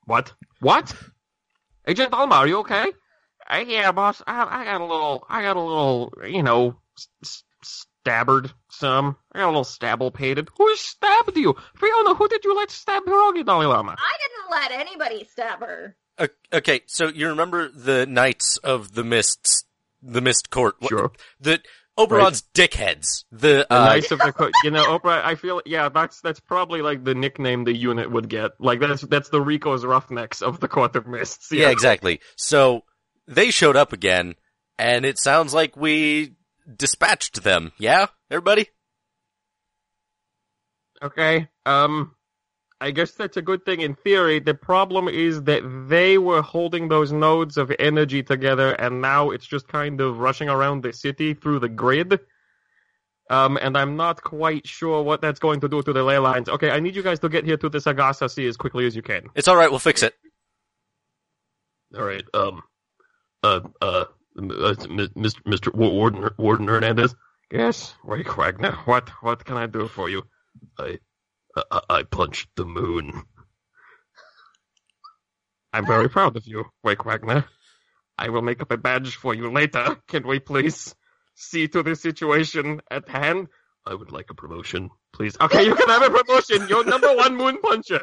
What? 0.05 0.33
What? 0.59 0.93
Agent 1.87 2.13
Alma, 2.13 2.35
are 2.35 2.47
you 2.47 2.59
okay? 2.59 2.85
Uh, 3.49 3.63
yeah, 3.67 3.91
boss. 3.91 4.21
I, 4.27 4.61
I 4.61 4.65
got 4.65 4.81
a 4.81 4.85
little. 4.85 5.25
I 5.29 5.41
got 5.41 5.55
a 5.55 5.61
little. 5.61 6.13
You 6.27 6.43
know, 6.43 6.77
s- 6.97 7.07
s- 7.23 7.43
stabbered 7.63 8.51
some. 8.69 9.15
I 9.33 9.39
got 9.39 9.45
a 9.45 9.47
little 9.47 9.63
stabble 9.63 10.11
pated. 10.11 10.49
Who 10.57 10.75
stabbed 10.75 11.37
you? 11.37 11.55
Fiona, 11.75 12.15
who 12.15 12.27
did 12.27 12.43
you 12.43 12.55
let 12.55 12.71
stab 12.71 13.03
Pierogi 13.03 13.45
Dalai 13.45 13.65
Lama? 13.65 13.95
I 13.97 14.17
didn't 14.19 14.51
let 14.51 14.71
anybody 14.87 15.23
stab 15.31 15.59
her. 15.61 15.95
o- 16.19 16.27
okay, 16.53 16.81
so 16.87 17.07
you 17.07 17.29
remember 17.29 17.69
the 17.69 18.05
Knights 18.05 18.57
of 18.57 18.93
the 18.93 19.03
Mists, 19.03 19.63
the 20.01 20.21
Mist 20.21 20.49
Court? 20.49 20.75
Sure. 20.87 21.11
The, 21.39 21.61
Oberon's 21.99 22.43
dickheads. 22.53 23.23
The, 23.31 23.65
The 23.67 23.73
uh, 23.73 23.85
Knights 23.85 24.11
of 24.11 24.19
the 24.19 24.31
Court. 24.31 24.51
you 24.63 24.69
know, 24.69 24.83
Oprah. 24.99 25.23
I 25.23 25.33
feel 25.33 25.63
yeah, 25.65 25.89
that's 25.89 26.21
that's 26.21 26.39
probably 26.39 26.83
like 26.83 27.03
the 27.03 27.15
nickname 27.15 27.63
the 27.63 27.75
unit 27.75 28.11
would 28.11 28.29
get. 28.29 28.51
Like 28.59 28.79
that's 28.79 29.01
that's 29.01 29.29
the 29.29 29.41
Rico's 29.41 29.83
Roughnecks 29.83 30.43
of 30.43 30.59
the 30.59 30.67
Court 30.67 30.95
of 30.95 31.07
Mists. 31.07 31.51
yeah, 31.51 31.69
exactly. 31.71 32.19
So, 32.35 32.83
they 33.27 33.51
showed 33.51 33.75
up 33.75 33.93
again, 33.93 34.35
and 34.77 35.05
it 35.05 35.17
sounds 35.19 35.53
like 35.53 35.75
we 35.75 36.35
dispatched 36.75 37.43
them. 37.43 37.71
Yeah, 37.77 38.07
everybody? 38.31 38.69
Okay. 41.01 41.47
Um, 41.65 42.15
I 42.79 42.91
guess 42.91 43.11
that's 43.11 43.37
a 43.37 43.41
good 43.41 43.65
thing 43.65 43.81
in 43.81 43.95
theory. 43.95 44.39
The 44.39 44.53
problem 44.53 45.07
is 45.07 45.43
that 45.43 45.63
they 45.89 46.17
were 46.17 46.41
holding 46.41 46.89
those 46.89 47.11
nodes 47.11 47.57
of 47.57 47.71
energy 47.79 48.23
together, 48.23 48.71
and 48.73 49.01
now 49.01 49.31
it's 49.31 49.45
just 49.45 49.67
kind 49.67 49.99
of 49.99 50.19
rushing 50.19 50.49
around 50.49 50.83
the 50.83 50.93
city 50.93 51.33
through 51.33 51.59
the 51.59 51.69
grid. 51.69 52.19
Um, 53.29 53.57
and 53.61 53.77
I'm 53.77 53.97
not 53.97 54.23
quite 54.23 54.65
sure 54.65 55.03
what 55.03 55.21
that's 55.21 55.39
going 55.39 55.59
to 55.61 55.67
do 55.67 55.81
to 55.81 55.91
the 55.91 56.01
ley 56.03 56.17
lines. 56.17 56.47
Okay, 56.47 56.69
I 56.69 56.79
need 56.79 56.95
you 56.95 57.03
guys 57.03 57.19
to 57.19 57.29
get 57.29 57.45
here 57.45 57.57
to 57.57 57.67
the 57.67 57.79
Sargasso 57.79 58.27
Sea 58.27 58.47
as 58.47 58.55
quickly 58.55 58.85
as 58.85 58.95
you 58.95 59.01
can. 59.01 59.23
It's 59.35 59.47
alright, 59.47 59.69
we'll 59.69 59.79
fix 59.79 60.01
it. 60.03 60.13
All 61.95 62.03
right. 62.03 62.23
Um. 62.33 62.63
Uh. 63.43 63.61
Uh. 63.81 64.05
Mr. 64.37 65.41
Mr. 65.47 65.73
Warden 65.73 66.29
Warden 66.37 66.67
Hernandez. 66.67 67.15
Yes, 67.51 67.95
Wake 68.03 68.37
Wagner. 68.37 68.73
What 68.85 69.09
What 69.23 69.43
can 69.45 69.57
I 69.57 69.65
do 69.65 69.87
for 69.87 70.09
you? 70.09 70.23
I 70.77 70.99
I, 71.71 71.81
I 71.89 72.03
punched 72.03 72.49
the 72.55 72.65
moon. 72.65 73.23
I'm 75.73 75.85
very 75.85 76.09
proud 76.09 76.35
of 76.37 76.47
you, 76.47 76.65
Wake 76.83 77.05
Wagner. 77.05 77.45
I 78.17 78.29
will 78.29 78.41
make 78.41 78.61
up 78.61 78.71
a 78.71 78.77
badge 78.77 79.15
for 79.15 79.33
you 79.33 79.51
later. 79.51 79.97
Can 80.07 80.25
we 80.27 80.39
please 80.39 80.95
see 81.35 81.67
to 81.67 81.83
the 81.83 81.95
situation 81.95 82.81
at 82.89 83.07
hand? 83.07 83.47
I 83.85 83.93
would 83.93 84.11
like 84.11 84.29
a 84.29 84.33
promotion, 84.35 84.89
please. 85.17 85.35
Okay, 85.41 85.65
you 85.65 85.75
can 85.75 85.89
have 85.89 86.03
a 86.03 86.09
promotion. 86.09 86.67
You're 86.69 86.85
number 86.85 87.13
one 87.15 87.35
moon 87.35 87.57
puncher 87.61 88.01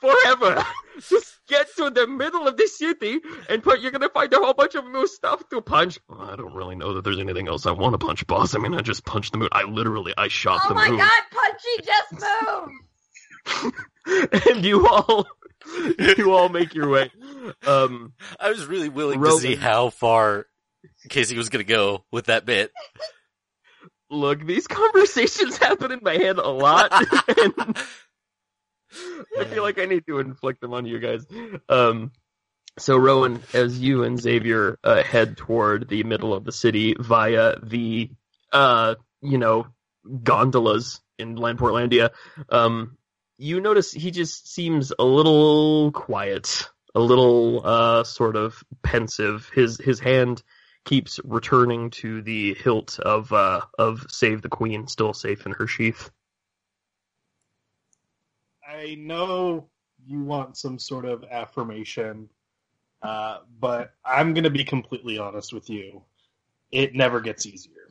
forever. 0.00 0.64
Just 1.08 1.40
get 1.48 1.66
to 1.76 1.90
the 1.90 2.06
middle 2.06 2.46
of 2.46 2.56
the 2.56 2.66
city 2.68 3.18
and 3.48 3.62
put. 3.62 3.80
You're 3.80 3.90
gonna 3.90 4.08
find 4.08 4.32
a 4.32 4.36
whole 4.38 4.54
bunch 4.54 4.74
of 4.74 4.86
new 4.86 5.06
stuff 5.06 5.42
to 5.50 5.60
punch. 5.60 5.98
Well, 6.08 6.22
I 6.22 6.36
don't 6.36 6.54
really 6.54 6.76
know 6.76 6.94
that 6.94 7.04
there's 7.04 7.18
anything 7.18 7.48
else 7.48 7.66
I 7.66 7.72
want 7.72 7.92
to 7.92 7.98
punch, 7.98 8.26
boss. 8.26 8.54
I 8.54 8.58
mean, 8.58 8.74
I 8.74 8.80
just 8.80 9.04
punched 9.04 9.32
the 9.32 9.38
moon. 9.38 9.48
I 9.52 9.64
literally, 9.64 10.14
I 10.16 10.28
shot 10.28 10.60
Oh 10.64 10.68
the 10.68 10.74
moon. 10.74 10.84
Oh 10.84 10.86
my 10.86 10.90
moon. 10.90 10.98
god, 10.98 11.22
Punchy 11.30 11.84
just 11.84 13.66
moved! 14.06 14.46
and 14.54 14.64
you 14.64 14.86
all, 14.86 15.26
you 16.16 16.32
all 16.32 16.48
make 16.48 16.74
your 16.74 16.88
way. 16.88 17.10
Um, 17.66 18.12
I 18.38 18.50
was 18.50 18.66
really 18.66 18.88
willing 18.88 19.18
Roman. 19.20 19.36
to 19.36 19.42
see 19.42 19.56
how 19.56 19.90
far 19.90 20.46
Casey 21.08 21.36
was 21.36 21.48
gonna 21.48 21.64
go 21.64 22.04
with 22.12 22.26
that 22.26 22.44
bit. 22.46 22.70
Look, 24.12 24.46
these 24.46 24.66
conversations 24.66 25.56
happen 25.58 25.90
in 25.90 26.00
my 26.02 26.14
head 26.14 26.38
a 26.38 26.48
lot, 26.48 26.92
and 27.38 27.76
I 29.38 29.44
feel 29.44 29.62
like 29.62 29.78
I 29.78 29.86
need 29.86 30.06
to 30.06 30.20
inflict 30.20 30.60
them 30.60 30.74
on 30.74 30.86
you 30.86 30.98
guys. 30.98 31.26
Um, 31.68 32.12
so 32.78 32.96
Rowan, 32.96 33.42
as 33.52 33.78
you 33.78 34.04
and 34.04 34.20
Xavier 34.20 34.78
uh, 34.84 35.02
head 35.02 35.36
toward 35.36 35.88
the 35.88 36.04
middle 36.04 36.32
of 36.32 36.44
the 36.44 36.52
city 36.52 36.94
via 36.98 37.56
the, 37.62 38.10
uh, 38.52 38.94
you 39.20 39.38
know, 39.38 39.66
gondolas 40.22 41.00
in 41.18 41.36
Landportlandia, 41.36 42.10
um, 42.48 42.96
you 43.38 43.60
notice 43.60 43.92
he 43.92 44.10
just 44.10 44.52
seems 44.52 44.92
a 44.98 45.04
little 45.04 45.90
quiet, 45.92 46.70
a 46.94 47.00
little 47.00 47.62
uh, 47.64 48.04
sort 48.04 48.36
of 48.36 48.62
pensive. 48.82 49.50
His 49.54 49.78
his 49.78 49.98
hand 50.00 50.42
keeps 50.84 51.20
returning 51.24 51.90
to 51.90 52.22
the 52.22 52.54
hilt 52.54 52.98
of 52.98 53.32
uh, 53.32 53.62
of 53.78 54.06
Save 54.08 54.42
the 54.42 54.48
Queen, 54.48 54.86
still 54.86 55.14
safe 55.14 55.46
in 55.46 55.52
her 55.52 55.66
sheath. 55.66 56.10
I 58.66 58.96
know 58.96 59.68
you 60.06 60.22
want 60.22 60.56
some 60.56 60.78
sort 60.78 61.04
of 61.04 61.24
affirmation, 61.24 62.28
uh, 63.02 63.38
but 63.60 63.94
I'm 64.04 64.34
going 64.34 64.44
to 64.44 64.50
be 64.50 64.64
completely 64.64 65.18
honest 65.18 65.52
with 65.52 65.68
you. 65.70 66.02
It 66.70 66.94
never 66.94 67.20
gets 67.20 67.46
easier. 67.46 67.88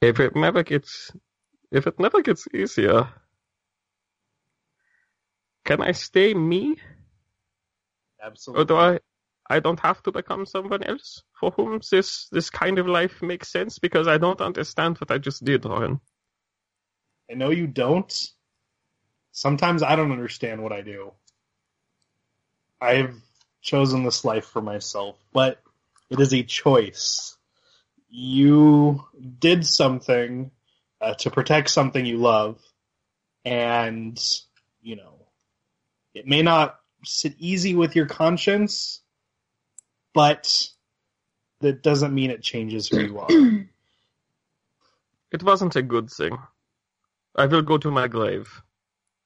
If 0.00 0.20
it 0.20 0.34
never 0.34 0.62
gets, 0.62 1.12
if 1.70 1.86
it 1.86 1.98
never 1.98 2.22
gets 2.22 2.46
easier, 2.54 3.08
can 5.64 5.82
I 5.82 5.92
stay 5.92 6.32
me, 6.32 6.70
or 6.70 6.76
Absolutely. 8.22 8.64
do 8.66 8.76
I? 8.76 8.98
I 9.48 9.58
don't 9.58 9.80
have 9.80 10.02
to 10.04 10.12
become 10.12 10.46
someone 10.46 10.84
else 10.84 11.22
for 11.38 11.50
whom 11.50 11.80
this 11.90 12.28
this 12.30 12.50
kind 12.50 12.78
of 12.78 12.86
life 12.86 13.20
makes 13.20 13.50
sense 13.50 13.78
because 13.78 14.06
I 14.06 14.18
don't 14.18 14.40
understand 14.40 14.98
what 14.98 15.10
I 15.10 15.18
just 15.18 15.44
did, 15.44 15.64
Rowan. 15.64 16.00
I 17.30 17.34
know 17.34 17.50
you 17.50 17.66
don't. 17.66 18.12
Sometimes 19.32 19.82
I 19.82 19.96
don't 19.96 20.12
understand 20.12 20.62
what 20.62 20.72
I 20.72 20.82
do. 20.82 21.12
I've 22.80 23.16
chosen 23.60 24.04
this 24.04 24.24
life 24.24 24.46
for 24.46 24.62
myself, 24.62 25.16
but 25.32 25.60
it 26.08 26.18
is 26.18 26.32
a 26.32 26.42
choice. 26.42 27.36
You 28.08 29.04
did 29.38 29.66
something 29.66 30.50
uh, 31.00 31.14
to 31.14 31.30
protect 31.30 31.70
something 31.70 32.04
you 32.04 32.16
love, 32.16 32.58
and, 33.44 34.18
you 34.82 34.96
know, 34.96 35.26
it 36.14 36.26
may 36.26 36.42
not 36.42 36.79
sit 37.04 37.34
easy 37.38 37.74
with 37.74 37.96
your 37.96 38.06
conscience, 38.06 39.02
but 40.14 40.68
that 41.60 41.82
doesn't 41.82 42.14
mean 42.14 42.30
it 42.30 42.42
changes 42.42 42.88
who 42.88 43.00
you 43.00 43.18
are. 43.20 43.28
It 45.32 45.42
wasn't 45.42 45.76
a 45.76 45.82
good 45.82 46.10
thing. 46.10 46.38
I 47.36 47.46
will 47.46 47.62
go 47.62 47.78
to 47.78 47.90
my 47.90 48.08
grave, 48.08 48.62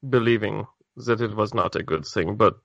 believing 0.09 0.67
that 0.97 1.21
it 1.21 1.35
was 1.35 1.55
not 1.55 1.77
a 1.77 1.83
good 1.83 2.07
thing. 2.07 2.37
But 2.37 2.57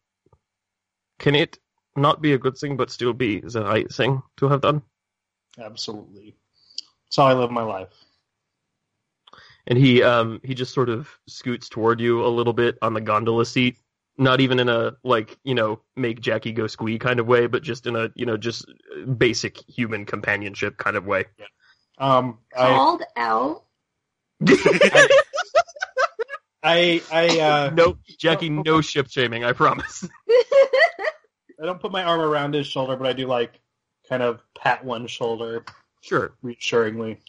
can 1.19 1.35
it 1.35 1.57
not 1.95 2.21
be 2.21 2.33
a 2.33 2.37
good 2.37 2.57
thing, 2.57 2.77
but 2.77 2.91
still 2.91 3.13
be 3.13 3.39
the 3.41 3.63
right 3.63 3.91
thing 3.91 4.21
to 4.37 4.49
have 4.49 4.61
done? 4.61 4.83
Absolutely. 5.59 6.35
That's 7.05 7.17
how 7.17 7.25
I 7.27 7.33
live 7.33 7.51
my 7.51 7.63
life. 7.63 7.93
and 9.67 9.77
he 9.77 10.03
um 10.03 10.41
he 10.43 10.53
just 10.53 10.73
sort 10.73 10.89
of 10.89 11.09
scoots 11.27 11.69
toward 11.69 12.01
you 12.01 12.25
a 12.25 12.27
little 12.27 12.53
bit 12.53 12.77
on 12.81 12.93
the 12.93 13.01
gondola 13.01 13.45
seat 13.45 13.77
not 14.19 14.41
even 14.41 14.59
in 14.59 14.69
a 14.69 14.91
like 15.03 15.39
you 15.43 15.55
know 15.55 15.79
make 15.95 16.19
jackie 16.19 16.51
go 16.51 16.67
squee 16.67 16.99
kind 16.99 17.19
of 17.21 17.25
way 17.25 17.47
but 17.47 17.63
just 17.63 17.87
in 17.87 17.95
a 17.95 18.09
you 18.15 18.25
know 18.25 18.35
just 18.35 18.65
basic 19.17 19.57
human 19.57 20.05
companionship 20.05 20.77
kind 20.77 20.95
of 20.95 21.07
way. 21.07 21.25
Um, 21.97 22.37
I, 22.55 22.67
Called 22.67 23.03
out. 23.17 23.63
I, 26.61 27.01
I, 27.11 27.39
uh, 27.39 27.71
no 27.73 27.97
jackie 28.19 28.49
no 28.49 28.81
ship 28.81 29.09
shaming 29.09 29.43
i 29.43 29.53
promise. 29.53 30.07
I 31.61 31.65
don't 31.65 31.79
put 31.79 31.91
my 31.91 32.03
arm 32.03 32.21
around 32.21 32.53
his 32.53 32.67
shoulder, 32.67 32.95
but 32.95 33.05
I 33.05 33.13
do 33.13 33.27
like 33.27 33.59
kind 34.07 34.23
of 34.23 34.41
pat 34.57 34.83
one 34.85 35.07
shoulder 35.07 35.65
sure. 36.01 36.33
reassuringly. 36.41 37.19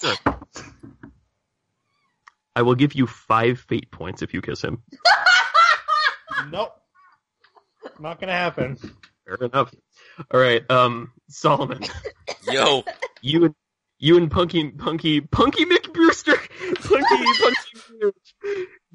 sure. 0.00 0.14
I 2.54 2.62
will 2.62 2.74
give 2.74 2.94
you 2.94 3.06
five 3.06 3.60
fate 3.60 3.90
points 3.90 4.20
if 4.22 4.34
you 4.34 4.42
kiss 4.42 4.62
him 4.62 4.82
nope, 6.50 6.72
not 7.98 8.20
gonna 8.20 8.32
happen. 8.32 8.76
Fair 9.26 9.36
enough. 9.46 9.72
All 10.32 10.40
right, 10.40 10.68
um, 10.70 11.12
Solomon, 11.28 11.82
Yo, 12.50 12.84
you 13.22 13.44
and 13.46 13.54
you 13.98 14.16
and 14.16 14.30
Punky 14.30 14.70
Punky 14.70 15.20
Punky 15.20 15.64
McBrewster, 15.66 16.36
Punky 16.82 17.24
Punky 17.42 18.16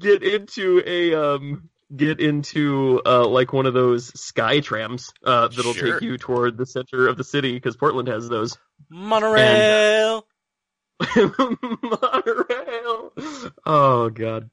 get 0.00 0.22
into 0.22 0.82
a 0.84 1.14
um 1.14 1.68
get 1.94 2.20
into 2.20 3.00
uh 3.06 3.26
like 3.26 3.52
one 3.52 3.66
of 3.66 3.72
those 3.74 4.08
sky 4.20 4.58
trams 4.60 5.12
uh 5.24 5.46
that'll 5.48 5.72
Sure. 5.72 5.92
take 5.94 6.02
you 6.02 6.18
toward 6.18 6.58
the 6.58 6.66
center 6.66 7.06
of 7.06 7.16
the 7.16 7.22
city 7.24 7.52
because 7.52 7.76
Portland 7.76 8.08
has 8.08 8.28
those. 8.28 8.58
monorail. 8.90 10.26
Monorail. 11.16 13.12
Oh 13.64 14.10
god. 14.12 14.50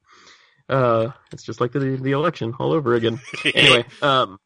Uh, 0.74 1.12
it's 1.32 1.44
just 1.44 1.62
like 1.62 1.72
the 1.72 1.98
the 2.02 2.14
election 2.14 2.52
all 2.58 2.74
over 2.74 2.96
again. 2.96 3.22
anyway, 3.54 3.86
um, 4.02 4.40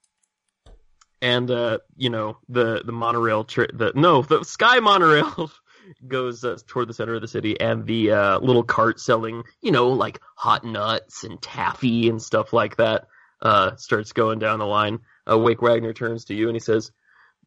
and 1.22 1.50
uh, 1.50 1.78
you 1.96 2.10
know 2.10 2.38
the 2.50 2.82
the 2.84 2.92
monorail, 2.92 3.46
tri- 3.46 3.70
the 3.74 3.94
no, 3.96 4.24
the 4.24 4.44
sky 4.44 4.82
monorail 4.82 5.50
goes 6.08 6.44
uh, 6.44 6.58
toward 6.68 6.90
the 6.90 6.94
center 6.94 7.16
of 7.16 7.22
the 7.22 7.30
city, 7.30 7.58
and 7.58 7.86
the 7.86 8.12
uh, 8.12 8.40
little 8.40 8.64
cart 8.64 9.00
selling, 9.00 9.44
you 9.62 9.72
know, 9.72 9.88
like 9.88 10.20
hot 10.36 10.66
nuts 10.66 11.24
and 11.24 11.42
taffy 11.42 12.10
and 12.10 12.22
stuff 12.22 12.52
like 12.52 12.76
that, 12.76 13.08
uh, 13.42 13.78
starts 13.78 14.12
going 14.12 14.38
down 14.40 14.60
the 14.60 14.66
line. 14.66 15.00
Uh, 15.32 15.38
Wake 15.38 15.62
Wagner 15.62 15.94
turns 15.94 16.26
to 16.26 16.34
you 16.34 16.50
and 16.50 16.58
he 16.58 16.60
says, 16.60 16.92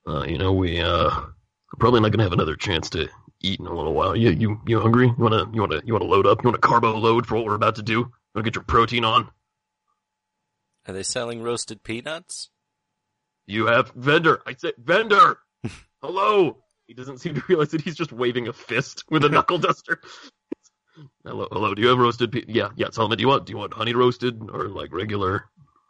uh, 0.06 0.24
"You 0.26 0.38
know, 0.38 0.54
we 0.54 0.80
uh, 0.80 1.10
probably 1.78 2.00
not 2.00 2.12
gonna 2.12 2.22
have 2.22 2.32
another 2.32 2.56
chance 2.56 2.88
to 2.90 3.10
eat 3.42 3.60
in 3.60 3.66
a 3.66 3.74
little 3.74 3.92
while. 3.92 4.16
You 4.16 4.30
you 4.30 4.58
you 4.66 4.80
hungry? 4.80 5.08
You 5.08 5.14
wanna 5.18 5.50
you 5.52 5.60
wanna 5.60 5.82
you 5.84 5.92
wanna 5.92 6.06
load 6.06 6.26
up? 6.26 6.42
You 6.42 6.48
wanna 6.48 6.58
carbo 6.58 6.96
load 6.96 7.26
for 7.26 7.34
what 7.34 7.44
we're 7.44 7.54
about 7.54 7.76
to 7.76 7.82
do? 7.82 8.10
Wanna 8.34 8.44
get 8.44 8.54
your 8.54 8.64
protein 8.64 9.04
on?" 9.04 9.30
Are 10.86 10.94
they 10.94 11.02
selling 11.02 11.42
roasted 11.42 11.82
peanuts? 11.82 12.50
You 13.46 13.66
have 13.66 13.90
vendor. 13.94 14.40
I 14.46 14.54
said 14.54 14.74
vendor. 14.78 15.38
Hello. 16.02 16.58
He 16.86 16.94
doesn't 16.94 17.18
seem 17.18 17.34
to 17.34 17.42
realize 17.48 17.70
that 17.70 17.82
he's 17.82 17.94
just 17.96 18.12
waving 18.12 18.48
a 18.48 18.52
fist 18.52 19.04
with 19.10 19.24
a 19.24 19.28
knuckle 19.30 19.58
duster. 19.58 20.00
hello, 21.24 21.46
hello. 21.52 21.74
Do 21.74 21.82
you 21.82 21.88
have 21.88 21.98
roasted? 21.98 22.32
Pe- 22.32 22.44
yeah, 22.48 22.70
yeah. 22.76 22.88
Solomon, 22.90 23.18
do 23.18 23.22
you 23.22 23.28
want? 23.28 23.46
Do 23.46 23.52
you 23.52 23.58
want 23.58 23.74
honey 23.74 23.94
roasted 23.94 24.40
or 24.52 24.68
like 24.68 24.92
regular? 24.92 25.44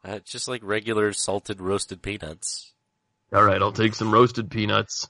Uh, 0.05 0.19
just 0.25 0.49
like 0.49 0.63
regular 0.65 1.13
salted 1.13 1.61
roasted 1.61 2.03
peanuts. 2.03 2.75
All 3.33 3.45
right, 3.45 3.61
I'll 3.63 3.73
take 3.73 3.95
some 3.95 4.13
roasted 4.13 4.51
peanuts 4.51 5.09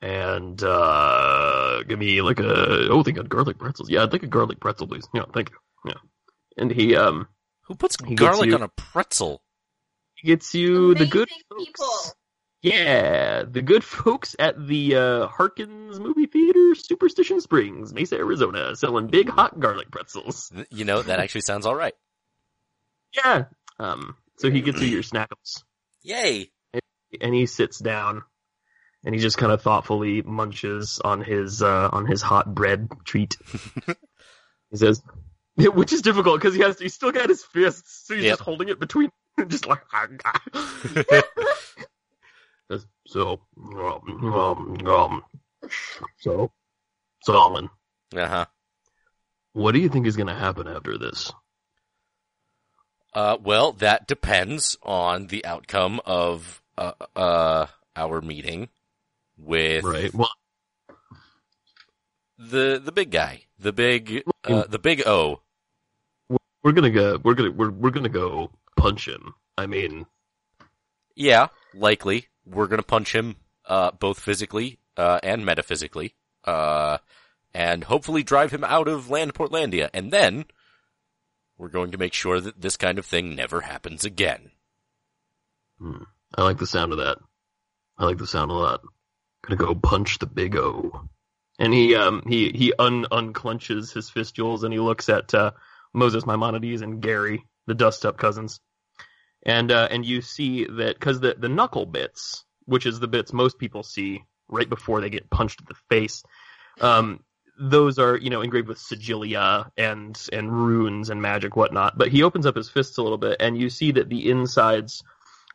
and 0.00 0.62
uh 0.62 1.82
give 1.88 1.98
me 1.98 2.20
like 2.22 2.38
a 2.38 2.88
oh, 2.90 3.02
they 3.02 3.12
got 3.12 3.28
garlic 3.28 3.58
pretzels. 3.58 3.90
Yeah, 3.90 4.02
I'd 4.02 4.12
like 4.12 4.22
a 4.22 4.28
garlic 4.28 4.60
pretzel, 4.60 4.86
please. 4.86 5.08
Yeah, 5.14 5.24
thank 5.32 5.50
you. 5.50 5.56
Yeah, 5.86 5.98
and 6.58 6.70
he 6.70 6.96
um 6.96 7.28
Who 7.62 7.74
puts 7.74 7.96
garlic 7.96 8.48
you- 8.50 8.54
on 8.54 8.62
a 8.62 8.68
pretzel? 8.68 9.42
he 10.14 10.26
gets 10.28 10.54
you 10.54 10.94
the 10.94 11.06
good 11.06 11.28
Amazing 11.30 11.44
folks. 11.50 11.64
people. 11.66 12.14
Yeah, 12.60 13.44
the 13.44 13.62
good 13.62 13.84
folks 13.84 14.34
at 14.36 14.66
the 14.66 14.96
uh, 14.96 15.26
Harkins 15.28 16.00
Movie 16.00 16.26
Theater, 16.26 16.74
Superstition 16.74 17.40
Springs, 17.40 17.94
Mesa, 17.94 18.16
Arizona, 18.16 18.74
selling 18.74 19.06
big 19.06 19.28
hot 19.28 19.60
garlic 19.60 19.92
pretzels. 19.92 20.50
You 20.68 20.84
know, 20.84 21.00
that 21.00 21.20
actually 21.20 21.42
sounds 21.42 21.66
alright. 21.66 21.94
Yeah. 23.14 23.44
Um. 23.78 24.16
So 24.38 24.50
he 24.50 24.60
gets 24.60 24.80
you 24.80 24.88
your 24.88 25.02
snackles, 25.04 25.62
Yay! 26.02 26.50
and 27.20 27.32
he 27.34 27.46
sits 27.46 27.78
down, 27.78 28.22
and 29.04 29.14
he 29.14 29.20
just 29.20 29.38
kind 29.38 29.52
of 29.52 29.62
thoughtfully 29.62 30.22
munches 30.22 31.00
on 31.04 31.22
his 31.22 31.62
uh, 31.62 31.88
on 31.92 32.06
his 32.06 32.22
hot 32.22 32.52
bread 32.52 32.88
treat. 33.04 33.36
he 34.70 34.76
says, 34.76 35.00
which 35.74 35.92
is 35.92 36.02
difficult 36.02 36.40
because 36.40 36.54
he 36.54 36.60
has 36.62 36.78
he's 36.78 36.94
still 36.94 37.12
got 37.12 37.28
his 37.28 37.42
fists, 37.44 38.06
so 38.06 38.14
he's 38.14 38.24
Yep. 38.24 38.32
just 38.32 38.42
holding 38.42 38.68
it 38.68 38.78
between, 38.78 39.10
just 39.48 39.66
like. 39.66 39.82
So, 43.06 43.40
um, 43.56 44.34
um, 44.34 44.86
um, 44.86 45.22
so, 46.18 46.52
Solomon, 47.24 47.70
Uh-huh. 48.14 48.44
what 49.54 49.72
do 49.72 49.78
you 49.78 49.88
think 49.88 50.06
is 50.06 50.14
going 50.14 50.26
to 50.26 50.34
happen 50.34 50.68
after 50.68 50.98
this? 50.98 51.32
Uh, 53.14 53.38
well, 53.42 53.72
that 53.72 54.06
depends 54.06 54.76
on 54.82 55.28
the 55.28 55.42
outcome 55.46 56.02
of, 56.04 56.60
uh, 56.76 56.92
uh, 57.16 57.66
our 57.96 58.20
meeting 58.20 58.68
with 59.38 59.84
Right. 59.84 60.12
Well, 60.12 60.30
the, 62.36 62.78
the 62.84 62.92
big 62.92 63.10
guy. 63.10 63.44
The 63.58 63.72
big, 63.72 64.22
uh, 64.44 64.64
the 64.68 64.78
big 64.78 65.02
O. 65.06 65.40
we're 66.62 66.72
gonna 66.72 66.90
go. 66.90 67.18
We're 67.22 67.34
gonna 67.34 67.50
we're 67.50 67.70
we're 67.70 67.90
gonna 67.90 68.08
go 68.08 68.50
punch 68.76 69.08
him. 69.08 69.34
I 69.56 69.66
mean, 69.66 70.06
Yeah, 71.14 71.48
likely. 71.74 72.28
We're 72.44 72.66
gonna 72.66 72.82
punch 72.82 73.14
him, 73.14 73.36
uh, 73.66 73.90
both 73.92 74.20
physically, 74.20 74.78
uh, 74.96 75.20
and 75.22 75.44
metaphysically. 75.44 76.14
Uh, 76.44 76.98
and 77.54 77.84
hopefully 77.84 78.22
drive 78.22 78.52
him 78.52 78.64
out 78.64 78.88
of 78.88 79.10
Land 79.10 79.34
Portlandia. 79.34 79.90
And 79.92 80.12
then, 80.12 80.46
we're 81.56 81.68
going 81.68 81.90
to 81.90 81.98
make 81.98 82.14
sure 82.14 82.40
that 82.40 82.60
this 82.60 82.76
kind 82.76 82.98
of 82.98 83.06
thing 83.06 83.34
never 83.34 83.62
happens 83.62 84.04
again. 84.04 84.52
I 86.34 86.42
like 86.42 86.58
the 86.58 86.66
sound 86.66 86.92
of 86.92 86.98
that. 86.98 87.18
I 87.96 88.04
like 88.04 88.18
the 88.18 88.26
sound 88.26 88.50
a 88.50 88.54
lot. 88.54 88.82
Gonna 89.42 89.56
go 89.56 89.74
punch 89.74 90.18
the 90.18 90.26
big 90.26 90.56
O. 90.56 91.08
And 91.58 91.72
he 91.72 91.94
um 91.94 92.22
he 92.26 92.50
he 92.50 92.72
un 92.78 93.06
unclenches 93.10 93.92
his 93.92 94.10
fistules 94.10 94.62
and 94.62 94.72
he 94.72 94.78
looks 94.80 95.08
at 95.08 95.34
uh, 95.34 95.52
Moses 95.98 96.26
Maimonides 96.26 96.82
and 96.82 97.02
Gary, 97.02 97.44
the 97.66 97.74
dust 97.74 98.06
up 98.06 98.16
cousins. 98.16 98.60
And 99.44 99.70
uh, 99.70 99.88
and 99.90 100.04
you 100.04 100.20
see 100.20 100.64
that 100.64 100.98
because 100.98 101.20
the 101.20 101.34
the 101.38 101.48
knuckle 101.48 101.86
bits, 101.86 102.44
which 102.64 102.86
is 102.86 103.00
the 103.00 103.08
bits 103.08 103.32
most 103.32 103.58
people 103.58 103.82
see 103.82 104.24
right 104.48 104.68
before 104.68 105.00
they 105.00 105.10
get 105.10 105.30
punched 105.30 105.60
in 105.60 105.66
the 105.68 105.76
face, 105.88 106.22
um, 106.80 107.20
those 107.58 107.98
are 107.98 108.16
you 108.16 108.30
know 108.30 108.40
engraved 108.40 108.68
with 108.68 108.78
sigilia 108.78 109.70
and 109.76 110.28
and 110.32 110.52
runes 110.52 111.10
and 111.10 111.22
magic 111.22 111.56
whatnot. 111.56 111.96
But 111.96 112.08
he 112.08 112.22
opens 112.22 112.46
up 112.46 112.56
his 112.56 112.68
fists 112.68 112.98
a 112.98 113.02
little 113.02 113.18
bit, 113.18 113.36
and 113.40 113.58
you 113.58 113.70
see 113.70 113.92
that 113.92 114.08
the 114.08 114.28
insides 114.30 115.02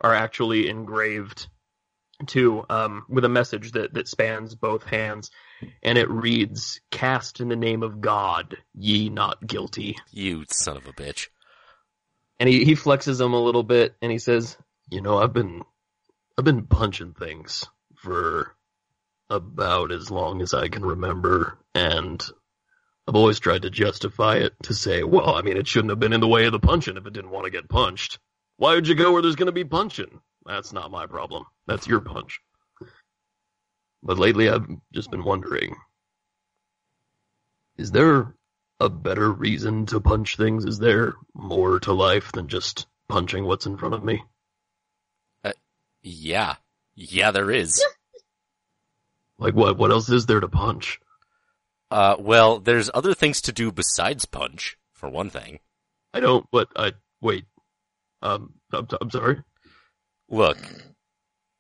are 0.01 0.13
actually 0.13 0.69
engraved 0.69 1.47
too, 2.25 2.65
um, 2.69 3.06
with 3.10 3.25
a 3.25 3.29
message 3.29 3.71
that 3.73 3.93
that 3.93 4.08
spans 4.08 4.56
both 4.56 4.84
hands, 4.84 5.29
and 5.82 5.97
it 5.97 6.10
reads, 6.10 6.82
"Cast 6.91 7.39
in 7.39 7.49
the 7.49 7.56
name 7.56 7.84
of 7.84 8.02
God, 8.02 8.58
ye 8.73 9.10
not 9.10 9.45
guilty." 9.45 9.97
You 10.12 10.45
son 10.49 10.78
of 10.78 10.88
a 10.88 10.93
bitch. 10.93 11.28
and 12.39 12.49
he, 12.49 12.65
he 12.65 12.73
flexes 12.76 13.21
him 13.21 13.34
a 13.34 13.41
little 13.43 13.63
bit 13.63 13.95
and 14.02 14.12
he 14.12 14.17
says, 14.19 14.58
"You 14.89 15.02
know, 15.02 15.17
I've 15.19 15.34
been 15.34 15.63
I've 16.38 16.45
been 16.45 16.65
punching 16.67 17.13
things 17.13 17.65
for 17.95 18.56
about 19.30 19.91
as 19.91 20.12
long 20.12 20.41
as 20.41 20.54
I 20.54 20.67
can 20.67 20.84
remember, 20.86 21.58
and 21.73 22.21
I've 23.08 23.15
always 23.15 23.39
tried 23.39 23.63
to 23.63 23.69
justify 23.69 24.38
it 24.38 24.54
to 24.63 24.73
say, 24.73 25.04
well, 25.04 25.36
I 25.36 25.41
mean, 25.41 25.58
it 25.58 25.67
shouldn't 25.67 25.91
have 25.91 25.99
been 25.99 26.13
in 26.13 26.21
the 26.21 26.28
way 26.28 26.45
of 26.45 26.52
the 26.52 26.60
punching 26.60 26.97
if 26.97 27.06
it 27.06 27.13
didn't 27.13 27.32
want 27.32 27.45
to 27.45 27.52
get 27.52 27.69
punched. 27.69 28.19
Why 28.58 28.76
would 28.76 28.88
you 28.88 28.95
go 28.95 29.12
where 29.12 29.21
there's 29.21 29.36
going 29.36 29.47
to 29.47 29.52
be 29.52 29.63
punching? 29.63 30.21
That's 30.45 30.73
not 30.73 30.91
my 30.91 31.06
problem. 31.08 31.45
That's 31.67 31.88
your 31.88 32.02
punch." 32.02 32.39
But 34.03 34.19
lately, 34.19 34.49
I've 34.49 34.67
just 34.93 35.09
been 35.09 35.23
wondering: 35.23 35.75
Is 37.77 37.91
there 37.91 38.35
a 38.79 38.89
better 38.89 39.31
reason 39.31 39.85
to 39.87 40.01
punch 40.01 40.35
things? 40.35 40.65
Is 40.65 40.77
there 40.77 41.13
more 41.33 41.79
to 41.79 41.93
life 41.93 42.31
than 42.33 42.47
just 42.49 42.85
punching 43.07 43.45
what's 43.45 43.65
in 43.65 43.77
front 43.77 43.95
of 43.95 44.03
me? 44.03 44.23
Yeah. 46.03 46.55
Yeah, 46.95 47.31
there 47.31 47.49
is. 47.49 47.83
Like 49.39 49.55
what? 49.55 49.77
What 49.77 49.89
else 49.91 50.09
is 50.09 50.27
there 50.27 50.39
to 50.39 50.47
punch? 50.47 50.99
Uh, 51.89 52.15
well, 52.19 52.59
there's 52.59 52.89
other 52.93 53.15
things 53.15 53.41
to 53.41 53.51
do 53.51 53.71
besides 53.71 54.25
punch, 54.25 54.77
for 54.93 55.09
one 55.09 55.31
thing. 55.31 55.59
I 56.13 56.19
don't. 56.19 56.45
but 56.51 56.69
I 56.75 56.93
wait. 57.19 57.45
Um, 58.21 58.53
I'm, 58.71 58.87
I'm 59.01 59.09
sorry. 59.09 59.41
Look, 60.29 60.59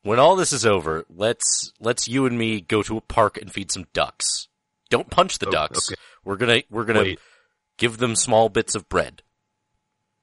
when 0.03 0.19
all 0.19 0.35
this 0.35 0.53
is 0.53 0.65
over, 0.65 1.05
let's, 1.09 1.73
let's 1.79 2.07
you 2.07 2.25
and 2.25 2.37
me 2.37 2.61
go 2.61 2.83
to 2.83 2.97
a 2.97 3.01
park 3.01 3.37
and 3.37 3.51
feed 3.51 3.71
some 3.71 3.85
ducks. 3.93 4.47
Don't 4.89 5.09
punch 5.09 5.39
the 5.39 5.47
Oh, 5.47 5.51
ducks. 5.51 5.89
okay. 5.91 5.99
We're 6.23 6.35
gonna, 6.37 6.61
we're 6.69 6.85
gonna 6.85 7.01
Wait. 7.01 7.19
give 7.77 7.97
them 7.97 8.15
small 8.15 8.47
bits 8.49 8.75
of 8.75 8.87
bread. 8.87 9.23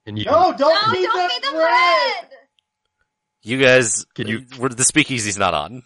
And 0.05 0.17
you? 0.17 0.25
No, 0.25 0.53
don't 0.57 0.59
No, 0.87 0.93
feed 0.93 1.05
don't 1.05 1.15
that 1.17 1.31
feed 1.31 1.43
the 1.43 1.51
bread. 1.51 2.29
bread. 2.29 2.39
You 3.43 3.59
guys, 3.61 4.05
Can 4.15 4.27
you- 4.27 4.45
we're, 4.57 4.69
the 4.69 4.83
speakeasy's 4.83 5.37
not 5.37 5.53
on. 5.53 5.83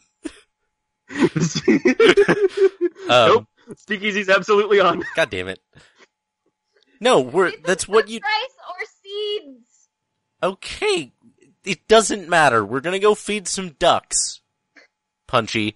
Um, 3.07 3.27
nope. 3.29 3.45
Speakeasy's 3.77 4.29
absolutely 4.29 4.79
on. 4.79 5.03
God 5.15 5.29
damn 5.29 5.47
it. 5.47 5.59
No, 6.99 7.19
we're, 7.21 7.51
Feed 7.51 7.57
them 7.57 7.63
that's 7.67 7.87
what 7.87 8.05
some 8.07 8.13
you, 8.13 8.19
rice 8.23 8.55
or 8.69 8.85
seeds. 9.03 9.89
okay. 10.41 11.11
It 11.65 11.87
doesn't 11.87 12.29
matter. 12.29 12.63
We're 12.63 12.81
gonna 12.81 12.99
go 12.99 13.15
feed 13.15 13.47
some 13.47 13.69
ducks. 13.79 14.41
Punchy. 15.27 15.75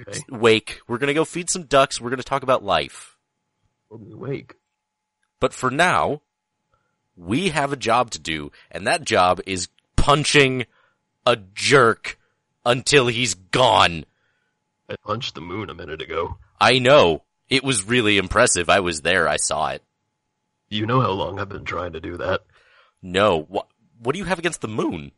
Okay. 0.00 0.20
Wake. 0.30 0.80
We're 0.86 0.98
gonna 0.98 1.14
go 1.14 1.24
feed 1.24 1.50
some 1.50 1.64
ducks. 1.64 2.00
We're 2.00 2.10
gonna 2.10 2.22
talk 2.22 2.42
about 2.42 2.64
life. 2.64 3.16
Wake. 3.90 4.54
But 5.40 5.52
for 5.52 5.70
now, 5.70 6.22
we 7.16 7.50
have 7.50 7.72
a 7.72 7.76
job 7.76 8.10
to 8.12 8.18
do, 8.18 8.52
and 8.70 8.86
that 8.86 9.04
job 9.04 9.40
is 9.46 9.68
punching 9.96 10.66
a 11.26 11.36
jerk 11.36 12.18
until 12.64 13.06
he's 13.06 13.34
gone. 13.34 14.04
I 14.88 14.96
punched 15.04 15.34
the 15.34 15.40
moon 15.40 15.70
a 15.70 15.74
minute 15.74 16.00
ago. 16.00 16.38
I 16.60 16.78
know. 16.78 17.24
It 17.48 17.64
was 17.64 17.84
really 17.84 18.18
impressive. 18.18 18.68
I 18.68 18.80
was 18.80 19.02
there. 19.02 19.28
I 19.28 19.36
saw 19.36 19.68
it. 19.68 19.82
You 20.68 20.86
know 20.86 21.00
how 21.00 21.10
long 21.10 21.38
I've 21.38 21.48
been 21.48 21.64
trying 21.64 21.92
to 21.92 22.00
do 22.00 22.16
that. 22.18 22.42
No. 23.02 23.42
What, 23.42 23.68
what 24.02 24.12
do 24.12 24.18
you 24.18 24.24
have 24.24 24.38
against 24.38 24.60
the 24.60 24.68
moon? 24.68 25.12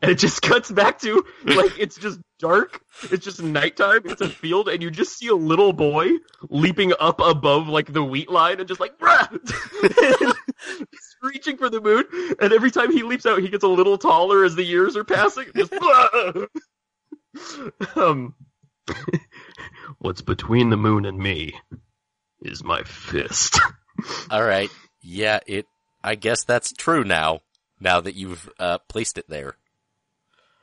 And 0.00 0.10
it 0.10 0.18
just 0.18 0.42
cuts 0.42 0.70
back 0.70 0.98
to 1.00 1.24
like 1.44 1.78
it's 1.78 1.96
just 1.96 2.20
dark. 2.38 2.82
It's 3.10 3.24
just 3.24 3.42
nighttime. 3.42 4.00
It's 4.04 4.20
a 4.20 4.28
field, 4.28 4.68
and 4.68 4.82
you 4.82 4.90
just 4.90 5.18
see 5.18 5.28
a 5.28 5.34
little 5.34 5.72
boy 5.72 6.08
leaping 6.48 6.92
up 6.98 7.20
above 7.20 7.68
like 7.68 7.92
the 7.92 8.02
wheat 8.02 8.30
line 8.30 8.58
and 8.58 8.68
just 8.68 8.80
like 8.80 8.98
bruh, 8.98 9.28
reaching 11.22 11.56
for 11.56 11.70
the 11.70 11.80
moon. 11.80 12.04
And 12.40 12.52
every 12.52 12.70
time 12.70 12.92
he 12.92 13.02
leaps 13.02 13.26
out, 13.26 13.40
he 13.40 13.48
gets 13.48 13.64
a 13.64 13.68
little 13.68 13.96
taller 13.96 14.44
as 14.44 14.56
the 14.56 14.64
years 14.64 14.96
are 14.96 15.04
passing. 15.04 15.46
Just, 15.54 15.72
um, 17.96 18.34
what's 19.98 20.22
between 20.22 20.70
the 20.70 20.76
moon 20.76 21.04
and 21.04 21.18
me 21.18 21.54
is 22.42 22.64
my 22.64 22.82
fist. 22.82 23.60
All 24.30 24.42
right. 24.42 24.70
Yeah, 25.00 25.40
it, 25.46 25.66
I 26.02 26.14
guess 26.14 26.44
that's 26.44 26.72
true 26.72 27.04
now, 27.04 27.40
now 27.82 28.00
that 28.00 28.14
you've, 28.14 28.48
uh, 28.58 28.78
placed 28.88 29.18
it 29.18 29.28
there. 29.28 29.56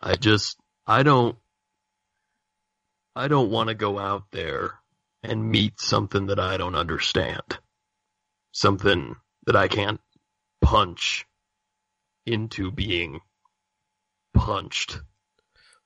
I 0.02 0.16
just 0.16 0.58
I 0.88 1.04
don't 1.04 1.38
I 3.16 3.28
don't 3.28 3.52
want 3.52 3.68
to 3.70 3.76
go 3.76 4.00
out 4.00 4.32
there 4.32 4.76
and 5.24 5.52
meet 5.52 5.80
something 5.80 6.28
that 6.28 6.40
I 6.40 6.58
don't 6.58 6.76
understand. 6.76 7.60
Something 8.52 9.18
that 9.46 9.56
I 9.56 9.68
can't 9.68 10.00
punch 10.62 11.26
into 12.26 12.72
being 12.72 13.20
punched. 14.34 15.00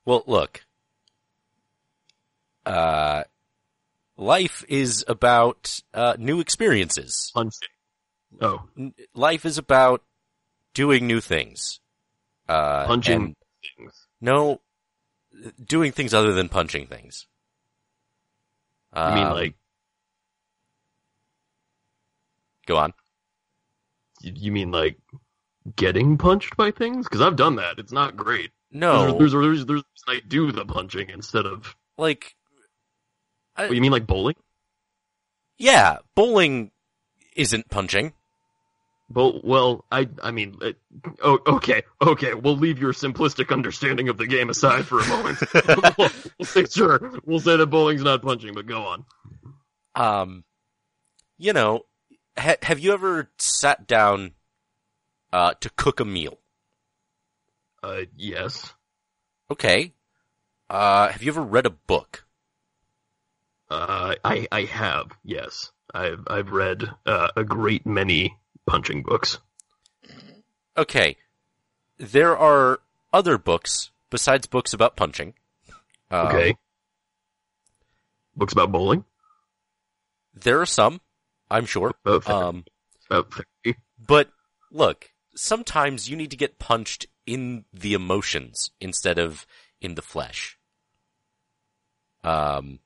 Well, 0.04 0.22
look. 0.26 0.64
Uh, 2.64 3.24
life 4.16 4.64
is 4.68 5.04
about, 5.08 5.82
uh, 5.92 6.16
new 6.18 6.40
experiences. 6.40 7.30
Punching. 7.34 7.68
Oh, 8.40 8.62
Life 9.14 9.44
is 9.44 9.58
about 9.58 10.02
doing 10.74 11.06
new 11.06 11.20
things. 11.20 11.80
Uh, 12.48 12.86
punching 12.86 13.34
things. 13.78 14.06
no, 14.20 14.60
doing 15.64 15.92
things 15.92 16.12
other 16.12 16.32
than 16.32 16.48
punching 16.48 16.86
things. 16.86 17.26
I 18.92 19.14
mean 19.14 19.24
Um, 19.26 19.32
like 19.32 19.54
go 22.66 22.76
on. 22.76 22.92
you 24.20 24.52
mean 24.52 24.70
like 24.70 24.98
getting 25.76 26.18
punched 26.18 26.56
by 26.56 26.70
things? 26.70 27.06
Because 27.06 27.20
I've 27.22 27.36
done 27.36 27.56
that. 27.56 27.78
It's 27.78 27.92
not 27.92 28.16
great. 28.16 28.50
No, 28.70 29.16
There's, 29.18 29.32
there's, 29.32 29.32
there's, 29.32 29.66
there's 29.66 29.82
I 30.08 30.20
do 30.26 30.50
the 30.52 30.64
punching 30.64 31.08
instead 31.10 31.46
of. 31.46 31.76
like, 31.96 32.34
Oh, 33.56 33.70
you 33.70 33.80
mean 33.80 33.92
like 33.92 34.06
bowling? 34.06 34.34
yeah, 35.58 35.98
bowling 36.16 36.72
isn't 37.36 37.70
punching. 37.70 38.12
But 39.14 39.44
well, 39.44 39.84
I 39.92 40.08
I 40.24 40.32
mean, 40.32 40.56
it, 40.60 40.76
oh, 41.22 41.38
okay, 41.46 41.84
okay. 42.02 42.34
We'll 42.34 42.56
leave 42.56 42.80
your 42.80 42.92
simplistic 42.92 43.52
understanding 43.52 44.08
of 44.08 44.18
the 44.18 44.26
game 44.26 44.50
aside 44.50 44.86
for 44.86 44.98
a 44.98 45.06
moment. 45.06 45.38
we'll, 45.96 46.10
we'll 46.36 46.46
say 46.46 46.64
sure. 46.64 47.12
We'll 47.24 47.38
say 47.38 47.56
that 47.56 47.66
bowling's 47.66 48.02
not 48.02 48.22
punching, 48.22 48.54
but 48.54 48.66
go 48.66 48.82
on. 48.82 49.04
Um, 49.94 50.44
you 51.38 51.52
know, 51.52 51.82
ha- 52.36 52.56
have 52.62 52.80
you 52.80 52.92
ever 52.92 53.30
sat 53.38 53.86
down 53.86 54.32
uh, 55.32 55.54
to 55.60 55.70
cook 55.70 56.00
a 56.00 56.04
meal? 56.04 56.40
Uh, 57.84 58.06
yes. 58.16 58.74
Okay. 59.48 59.92
Uh, 60.68 61.06
have 61.06 61.22
you 61.22 61.30
ever 61.30 61.42
read 61.42 61.66
a 61.66 61.70
book? 61.70 62.26
Uh, 63.70 64.16
I 64.24 64.48
I 64.50 64.62
have 64.62 65.12
yes. 65.22 65.70
I've 65.94 66.26
I've 66.26 66.50
read 66.50 66.82
uh, 67.06 67.28
a 67.36 67.44
great 67.44 67.86
many 67.86 68.36
punching 68.66 69.02
books. 69.02 69.38
Okay. 70.76 71.16
There 71.98 72.36
are 72.36 72.80
other 73.12 73.38
books 73.38 73.90
besides 74.10 74.46
books 74.46 74.72
about 74.72 74.96
punching. 74.96 75.34
Um, 76.10 76.26
Okay. 76.28 76.56
Books 78.36 78.52
about 78.52 78.72
bowling. 78.72 79.04
There 80.34 80.60
are 80.60 80.66
some, 80.66 81.00
I'm 81.50 81.66
sure. 81.66 81.94
About 82.04 82.24
th- 82.24 82.34
Um, 82.34 82.64
about 83.08 83.32
therapy. 83.32 83.78
but 84.04 84.30
look, 84.72 85.12
sometimes 85.36 86.08
you 86.10 86.16
need 86.16 86.32
to 86.32 86.36
get 86.36 86.58
punched 86.58 87.06
in 87.26 87.64
the 87.72 87.94
emotions 87.94 88.70
instead 88.80 89.18
of 89.18 89.46
in 89.80 89.94
the 89.94 90.02
flesh. 90.02 90.58
Um, 92.24 92.80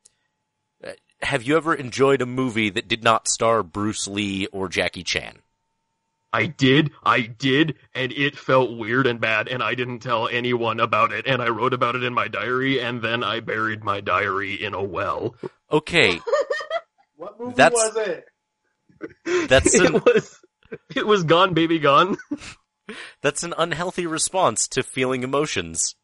have 1.23 1.43
you 1.45 1.57
ever 1.57 1.75
enjoyed 1.75 2.21
a 2.21 2.27
movie 2.27 2.69
that 2.71 2.89
did 2.89 3.03
not 3.03 3.27
star 3.29 3.63
Bruce 3.63 4.07
Lee 4.07 4.47
or 4.49 4.69
Jackie 4.69 5.03
Chan? 5.05 5.39
I 6.33 6.47
did, 6.47 6.91
I 7.03 7.23
did, 7.23 7.77
and 7.95 8.13
it 8.13 8.37
felt 8.39 8.77
weird 8.77 9.07
and 9.07 9.19
bad, 9.21 9.49
and 9.49 9.63
I 9.63 9.75
didn't 9.75 10.01
tell 10.01 10.29
anyone 10.29 10.79
about 10.79 11.11
it, 11.13 11.27
and 11.27 11.41
I 11.41 11.49
wrote 11.49 11.73
about 11.73 11.97
it 11.97 12.03
in 12.05 12.13
my 12.13 12.29
diary, 12.29 12.81
and 12.81 13.01
then 13.01 13.25
I 13.25 13.41
buried 13.41 13.83
my 13.83 14.01
diary 14.01 14.63
in 14.63 14.75
a 14.75 14.83
well. 14.83 15.35
Okay, 15.73 16.21
What 17.17 17.41
movie 17.41 17.55
That's- 17.57 17.73
was 17.95 17.97
it? 18.09 19.49
That's 19.49 19.75
an- 19.79 19.95
it 19.97 20.05
was, 20.05 20.39
it 20.95 21.07
was 21.07 21.25
gone, 21.25 21.55
baby, 21.55 21.79
gone. 21.79 22.19
that's 23.23 23.43
an 23.43 23.55
unhealthy 23.57 24.07
response 24.07 24.69
to 24.69 24.83
feeling 24.83 25.23
emotions. 25.23 25.95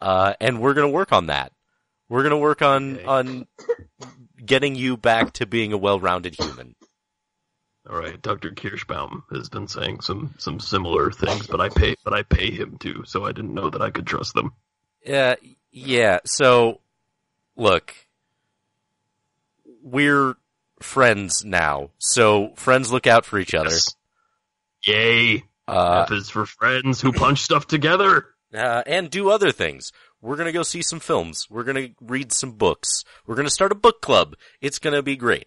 Uh, 0.00 0.34
and 0.40 0.60
we're 0.60 0.74
gonna 0.74 0.88
work 0.88 1.12
on 1.12 1.26
that. 1.26 1.52
We're 2.08 2.22
gonna 2.22 2.38
work 2.38 2.62
on, 2.62 2.96
Okay. 2.98 3.04
on 3.04 3.46
getting 4.44 4.74
you 4.74 4.96
back 4.96 5.32
to 5.34 5.46
being 5.46 5.72
a 5.72 5.76
well-rounded 5.78 6.34
human. 6.38 6.74
All 7.88 7.96
right, 7.96 8.20
Doctor 8.20 8.50
Kirschbaum 8.50 9.22
has 9.30 9.48
been 9.48 9.68
saying 9.68 10.00
some 10.00 10.34
some 10.38 10.58
similar 10.58 11.12
things, 11.12 11.46
but 11.46 11.60
I 11.60 11.68
pay 11.68 11.94
but 12.02 12.12
I 12.12 12.22
pay 12.22 12.50
him 12.50 12.78
to, 12.78 13.04
so 13.06 13.24
I 13.24 13.32
didn't 13.32 13.54
know 13.54 13.70
that 13.70 13.80
I 13.80 13.90
could 13.90 14.06
trust 14.06 14.34
them. 14.34 14.52
Uh, 15.08 15.36
yeah, 15.70 16.18
so, 16.24 16.80
look, 17.56 17.94
we're 19.82 20.34
friends 20.80 21.44
now, 21.44 21.90
so 21.98 22.52
friends 22.56 22.90
look 22.90 23.06
out 23.06 23.24
for 23.24 23.38
each 23.38 23.54
other. 23.54 23.70
Yes. 23.70 23.94
Yay! 24.84 25.44
Uh, 25.68 26.06
F 26.06 26.12
is 26.12 26.28
for 26.30 26.44
friends 26.44 27.00
who 27.00 27.12
punch 27.12 27.40
stuff 27.40 27.66
together. 27.68 28.26
uh, 28.52 28.82
and 28.86 29.10
do 29.10 29.30
other 29.30 29.52
things. 29.52 29.92
We're 30.20 30.36
gonna 30.36 30.50
go 30.52 30.64
see 30.64 30.82
some 30.82 30.98
films. 30.98 31.46
We're 31.48 31.62
gonna 31.64 31.90
read 32.00 32.32
some 32.32 32.52
books. 32.52 33.04
We're 33.26 33.36
gonna 33.36 33.50
start 33.50 33.70
a 33.70 33.76
book 33.76 34.00
club. 34.00 34.34
It's 34.60 34.80
gonna 34.80 35.02
be 35.02 35.14
great. 35.16 35.46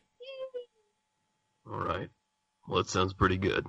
All 1.69 1.80
right. 1.80 2.10
Well, 2.70 2.78
that 2.84 2.90
sounds 2.90 3.14
pretty 3.14 3.38
good. 3.38 3.66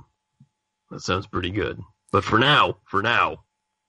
That 0.91 1.01
sounds 1.01 1.27
pretty 1.27 1.51
good. 1.51 1.81
But 2.13 2.23
for 2.23 2.39
now, 2.39 2.77
for 2.85 3.01
now, 3.03 3.45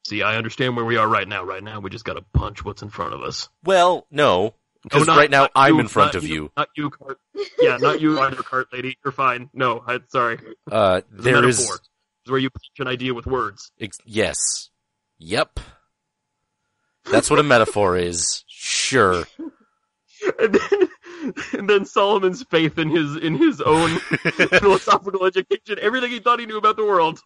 see, 0.08 0.22
I 0.24 0.38
understand 0.38 0.76
where 0.78 0.86
we 0.86 0.96
are 0.98 1.08
right 1.08 1.28
now. 1.28 1.44
Right 1.44 1.64
now, 1.64 1.80
we 1.82 1.90
just 1.90 2.06
got 2.06 2.14
to 2.14 2.24
punch 2.34 2.64
what's 2.64 2.82
in 2.82 2.90
front 2.90 3.14
of 3.14 3.22
us. 3.22 3.50
Well, 3.64 4.08
no, 4.10 4.54
because 4.84 5.08
not- 5.08 5.18
right 5.18 5.30
now 5.30 5.50
I'm 5.54 5.76
you, 5.76 5.80
in 5.82 5.88
front 5.90 6.16
of 6.16 6.24
you. 6.26 6.50
Not 6.56 6.70
you, 6.78 6.90
cart. 6.92 7.20
Yeah, 7.60 7.78
not 7.78 8.00
you 8.00 8.20
either, 8.22 8.38
cart 8.38 8.68
lady. 8.72 8.98
You're 9.04 9.12
fine. 9.12 9.50
No, 9.54 9.84
I, 9.86 10.00
sorry. 10.08 10.40
Uh, 10.72 11.02
there 11.12 11.46
is, 11.48 11.80
where 12.28 12.40
you 12.40 12.50
punch 12.50 12.64
an 12.80 12.88
idea 12.88 13.14
with 13.14 13.26
words. 13.26 13.72
ex- 13.82 13.98
yes, 14.06 14.70
yep. 15.18 15.60
That's 17.12 17.30
what 17.30 17.40
a 17.40 17.44
metaphor 17.44 17.98
is. 17.98 18.46
Sure. 18.48 19.24
And 20.40 20.54
then, 20.54 20.90
and 21.54 21.70
then 21.70 21.86
Solomon's 21.86 22.44
faith 22.44 22.78
in 22.78 22.90
his 22.90 23.16
in 23.18 23.36
his 23.36 23.62
own 23.62 23.98
philosophical 24.00 25.26
education, 25.26 25.78
everything 25.82 26.12
he 26.12 26.20
thought 26.20 26.40
he 26.40 26.46
knew 26.46 26.58
about 26.58 26.78
the 26.78 26.86
world, 26.86 27.20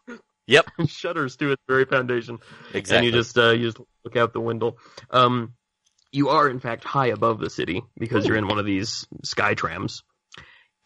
Yep. 0.47 0.69
shudders 0.87 1.35
to 1.37 1.51
its 1.51 1.61
very 1.67 1.85
foundation. 1.85 2.39
Exactly. 2.73 2.97
And 2.97 3.05
you 3.05 3.11
just 3.11 3.37
uh, 3.37 3.51
you 3.51 3.65
just 3.65 3.79
look 4.03 4.15
out 4.15 4.33
the 4.33 4.41
window. 4.41 4.75
Um, 5.09 5.53
you 6.11 6.29
are 6.29 6.47
in 6.49 6.59
fact 6.59 6.83
high 6.83 7.07
above 7.07 7.39
the 7.39 7.49
city 7.49 7.83
because 7.97 8.25
you're 8.25 8.37
in 8.37 8.47
one 8.47 8.59
of 8.59 8.65
these 8.65 9.07
sky 9.23 9.53
trams, 9.53 10.03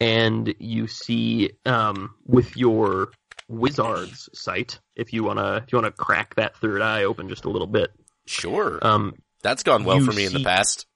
and 0.00 0.54
you 0.58 0.86
see 0.86 1.50
um, 1.66 2.14
with 2.26 2.56
your 2.56 3.10
wizard's 3.48 4.28
sight, 4.32 4.80
if 4.96 5.12
you 5.12 5.24
wanna 5.24 5.62
if 5.66 5.72
you 5.72 5.76
wanna 5.78 5.92
crack 5.92 6.34
that 6.36 6.56
third 6.56 6.82
eye 6.82 7.04
open 7.04 7.28
just 7.28 7.44
a 7.44 7.50
little 7.50 7.66
bit, 7.66 7.90
sure. 8.26 8.78
um, 8.82 9.14
That's 9.42 9.62
gone 9.62 9.84
well 9.84 10.00
for 10.00 10.12
me 10.12 10.24
in 10.24 10.32
the 10.32 10.42
past. 10.44 10.86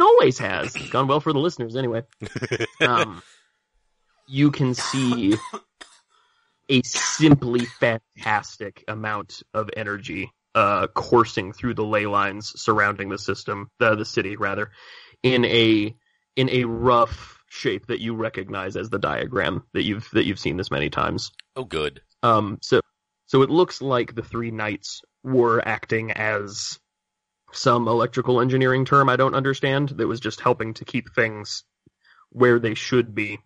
Always 0.00 0.38
has 0.38 0.74
It's 0.74 0.90
gone 0.90 1.08
well 1.08 1.20
for 1.20 1.32
the 1.32 1.38
listeners 1.38 1.76
anyway. 1.76 2.02
Um, 2.80 3.22
you 4.28 4.52
can 4.52 4.74
see 4.74 5.34
a 6.68 6.82
simply 6.82 7.64
fantastic 7.64 8.84
amount 8.86 9.42
of 9.52 9.70
energy 9.76 10.30
uh, 10.54 10.86
coursing 10.88 11.52
through 11.52 11.74
the 11.74 11.84
ley 11.84 12.06
lines 12.06 12.52
surrounding 12.56 13.08
the 13.08 13.18
system, 13.18 13.68
the 13.78 13.96
the 13.96 14.04
city 14.04 14.36
rather, 14.36 14.70
in 15.22 15.44
a 15.44 15.94
in 16.36 16.50
a 16.50 16.64
rough 16.64 17.38
shape 17.48 17.86
that 17.86 18.00
you 18.00 18.14
recognize 18.14 18.76
as 18.76 18.90
the 18.90 18.98
diagram 18.98 19.64
that 19.72 19.82
you've 19.82 20.08
that 20.12 20.24
you've 20.24 20.38
seen 20.38 20.56
this 20.56 20.70
many 20.70 20.90
times. 20.90 21.32
Oh, 21.56 21.64
good. 21.64 22.00
Um, 22.22 22.58
so 22.62 22.80
So 23.26 23.42
it 23.42 23.50
looks 23.50 23.82
like 23.82 24.14
the 24.14 24.22
three 24.22 24.50
knights 24.50 25.02
were 25.22 25.66
acting 25.66 26.12
as 26.12 26.78
some 27.52 27.88
electrical 27.88 28.40
engineering 28.40 28.84
term 28.84 29.08
I 29.08 29.16
don't 29.16 29.34
understand 29.34 29.90
that 29.90 30.06
was 30.06 30.20
just 30.20 30.40
helping 30.40 30.74
to 30.74 30.84
keep 30.84 31.14
things 31.14 31.64
where 32.30 32.58
they 32.58 32.74
should 32.74 33.14
be. 33.14 33.40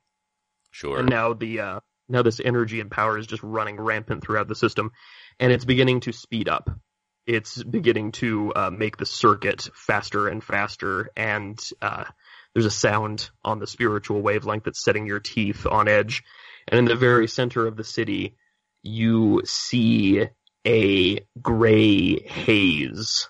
Sure. 0.71 0.99
And 0.99 1.09
now 1.09 1.35
the 1.35 1.61
uh, 1.61 1.81
now 2.09 2.23
this 2.23 2.41
energy 2.45 2.81
and 2.81 2.91
power 2.91 3.19
is 3.19 3.27
just 3.27 3.43
running 3.43 3.77
rampant 3.77 4.23
throughout 4.23 4.49
the 4.49 4.55
system, 4.55 4.91
and 5.39 5.53
it's 5.53 5.65
beginning 5.65 6.01
to 6.01 6.13
speed 6.13 6.49
up. 6.49 6.71
It's 7.27 7.63
beginning 7.63 8.13
to 8.13 8.53
uh, 8.55 8.71
make 8.71 8.97
the 8.97 9.07
circuit 9.07 9.69
faster 9.75 10.29
and 10.29 10.43
faster, 10.43 11.11
and 11.17 11.59
uh, 11.81 12.05
there's 12.55 12.67
a 12.67 12.71
sound 12.71 13.31
on 13.45 13.61
the 13.61 13.67
spiritual 13.67 14.21
wavelength 14.21 14.65
that's 14.65 14.85
setting 14.85 15.07
your 15.07 15.21
teeth 15.21 15.67
on 15.67 15.89
edge. 15.89 16.25
And 16.69 16.79
in 16.79 16.85
the 16.85 16.97
very 16.97 17.29
center 17.29 17.67
of 17.67 17.77
the 17.77 17.85
city, 17.85 18.37
you 18.83 19.43
see 19.45 20.27
a 20.67 21.21
gray 21.41 22.21
haze 22.21 23.29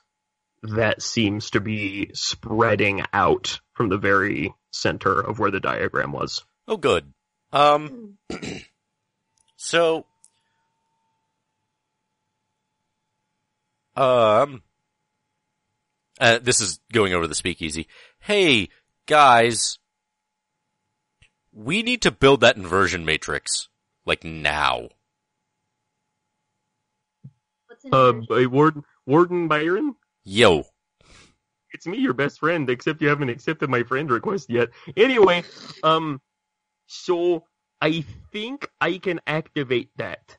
that 0.62 1.02
seems 1.02 1.50
to 1.50 1.60
be 1.60 2.10
spreading 2.14 3.02
out 3.12 3.60
from 3.74 3.88
the 3.88 3.98
very 3.98 4.54
center 4.70 5.20
of 5.20 5.38
where 5.38 5.50
the 5.50 5.60
diagram 5.60 6.12
was. 6.12 6.44
Oh, 6.68 6.76
good. 6.76 7.12
Um, 7.52 8.18
so, 9.56 10.06
um, 13.96 14.62
uh, 16.20 16.38
this 16.40 16.60
is 16.60 16.80
going 16.92 17.12
over 17.12 17.26
the 17.26 17.34
speakeasy. 17.34 17.88
Hey, 18.20 18.68
guys, 19.06 19.78
we 21.52 21.82
need 21.82 22.02
to 22.02 22.10
build 22.10 22.40
that 22.40 22.56
inversion 22.56 23.04
matrix, 23.04 23.68
like 24.06 24.22
now. 24.24 24.88
What's 27.66 27.84
Uh, 27.92 28.12
by 28.12 28.46
Warden, 28.46 28.84
Warden 29.04 29.48
Byron? 29.48 29.96
Yo. 30.24 30.64
It's 31.72 31.86
me, 31.86 31.98
your 31.98 32.12
best 32.12 32.38
friend, 32.38 32.68
except 32.68 33.00
you 33.00 33.08
haven't 33.08 33.30
accepted 33.30 33.70
my 33.70 33.82
friend 33.82 34.10
request 34.10 34.50
yet. 34.50 34.68
Anyway, 34.96 35.42
um, 35.82 36.20
so 36.86 37.44
I 37.80 38.04
think 38.30 38.68
I 38.80 38.98
can 38.98 39.20
activate 39.26 39.90
that. 39.96 40.36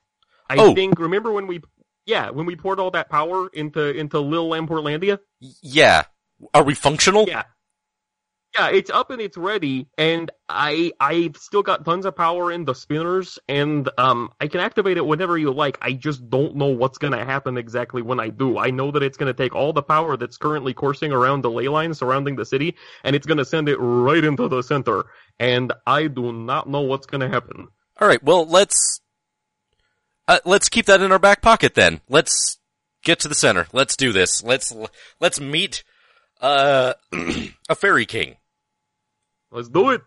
I 0.49 0.57
Oh. 0.57 0.75
think, 0.75 0.99
remember 0.99 1.31
when 1.31 1.47
we, 1.47 1.61
yeah, 2.05 2.29
when 2.29 2.45
we 2.45 2.55
poured 2.55 2.79
all 2.79 2.91
that 2.91 3.09
power 3.09 3.47
into, 3.53 3.81
into 3.97 4.19
Lil 4.19 4.49
Landportlandia? 4.49 5.19
Yeah. 5.39 6.03
Are 6.53 6.63
we 6.63 6.75
functional? 6.75 7.25
Yeah. 7.27 7.43
Yeah, 8.55 8.69
it's 8.69 8.91
up 8.91 9.09
and 9.09 9.19
it's 9.19 9.35
ready, 9.35 9.87
and 9.97 10.29
I 10.47 10.91
I've 10.99 11.37
still 11.37 11.63
got 11.63 11.85
tons 11.85 12.05
of 12.05 12.15
power 12.15 12.51
in 12.51 12.65
the 12.65 12.75
spinners, 12.75 13.39
and 13.49 13.89
um 13.97 14.29
I 14.39 14.47
can 14.47 14.59
activate 14.59 14.97
it 14.97 15.05
whenever 15.05 15.39
you 15.39 15.51
like. 15.51 15.79
I 15.81 15.93
just 15.93 16.29
don't 16.29 16.55
know 16.55 16.67
what's 16.67 16.99
gonna 16.99 17.25
happen 17.25 17.57
exactly 17.57 18.03
when 18.03 18.19
I 18.19 18.29
do. 18.29 18.59
I 18.59 18.69
know 18.69 18.91
that 18.91 19.01
it's 19.01 19.17
gonna 19.17 19.33
take 19.33 19.55
all 19.55 19.73
the 19.73 19.81
power 19.81 20.17
that's 20.17 20.37
currently 20.37 20.75
coursing 20.75 21.11
around 21.11 21.41
the 21.41 21.49
ley 21.49 21.67
line 21.67 21.95
surrounding 21.95 22.35
the 22.35 22.45
city, 22.45 22.75
and 23.03 23.15
it's 23.15 23.25
gonna 23.25 23.45
send 23.45 23.69
it 23.69 23.77
right 23.77 24.23
into 24.23 24.47
the 24.47 24.61
center. 24.61 25.05
And 25.39 25.73
I 25.87 26.05
do 26.05 26.31
not 26.31 26.69
know 26.69 26.81
what's 26.81 27.07
gonna 27.07 27.29
happen. 27.29 27.69
All 27.99 28.07
right. 28.07 28.21
Well, 28.23 28.45
let's 28.45 29.01
uh, 30.27 30.39
let's 30.45 30.69
keep 30.69 30.85
that 30.85 31.01
in 31.01 31.11
our 31.11 31.17
back 31.17 31.41
pocket 31.41 31.73
then. 31.73 32.01
Let's 32.07 32.59
get 33.03 33.19
to 33.21 33.27
the 33.27 33.35
center. 33.35 33.67
Let's 33.73 33.97
do 33.97 34.11
this. 34.11 34.43
Let's 34.43 34.71
let's 35.19 35.39
meet 35.39 35.83
uh 36.39 36.93
a 37.67 37.75
fairy 37.75 38.05
king. 38.05 38.35
Let's 39.53 39.69
do 39.69 39.91
it. 39.91 40.01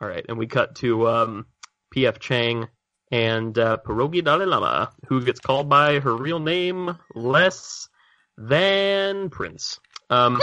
All 0.00 0.08
right, 0.08 0.24
and 0.28 0.38
we 0.38 0.46
cut 0.46 0.76
to 0.76 1.08
um, 1.08 1.46
P.F. 1.90 2.20
Chang 2.20 2.68
and 3.10 3.58
uh, 3.58 3.78
Pierogi 3.84 4.22
Dalai 4.22 4.46
Lama, 4.46 4.92
who 5.08 5.24
gets 5.24 5.40
called 5.40 5.68
by 5.68 5.98
her 5.98 6.16
real 6.16 6.38
name 6.38 6.96
less 7.16 7.88
than 8.36 9.28
Prince. 9.28 9.80
Um, 10.08 10.40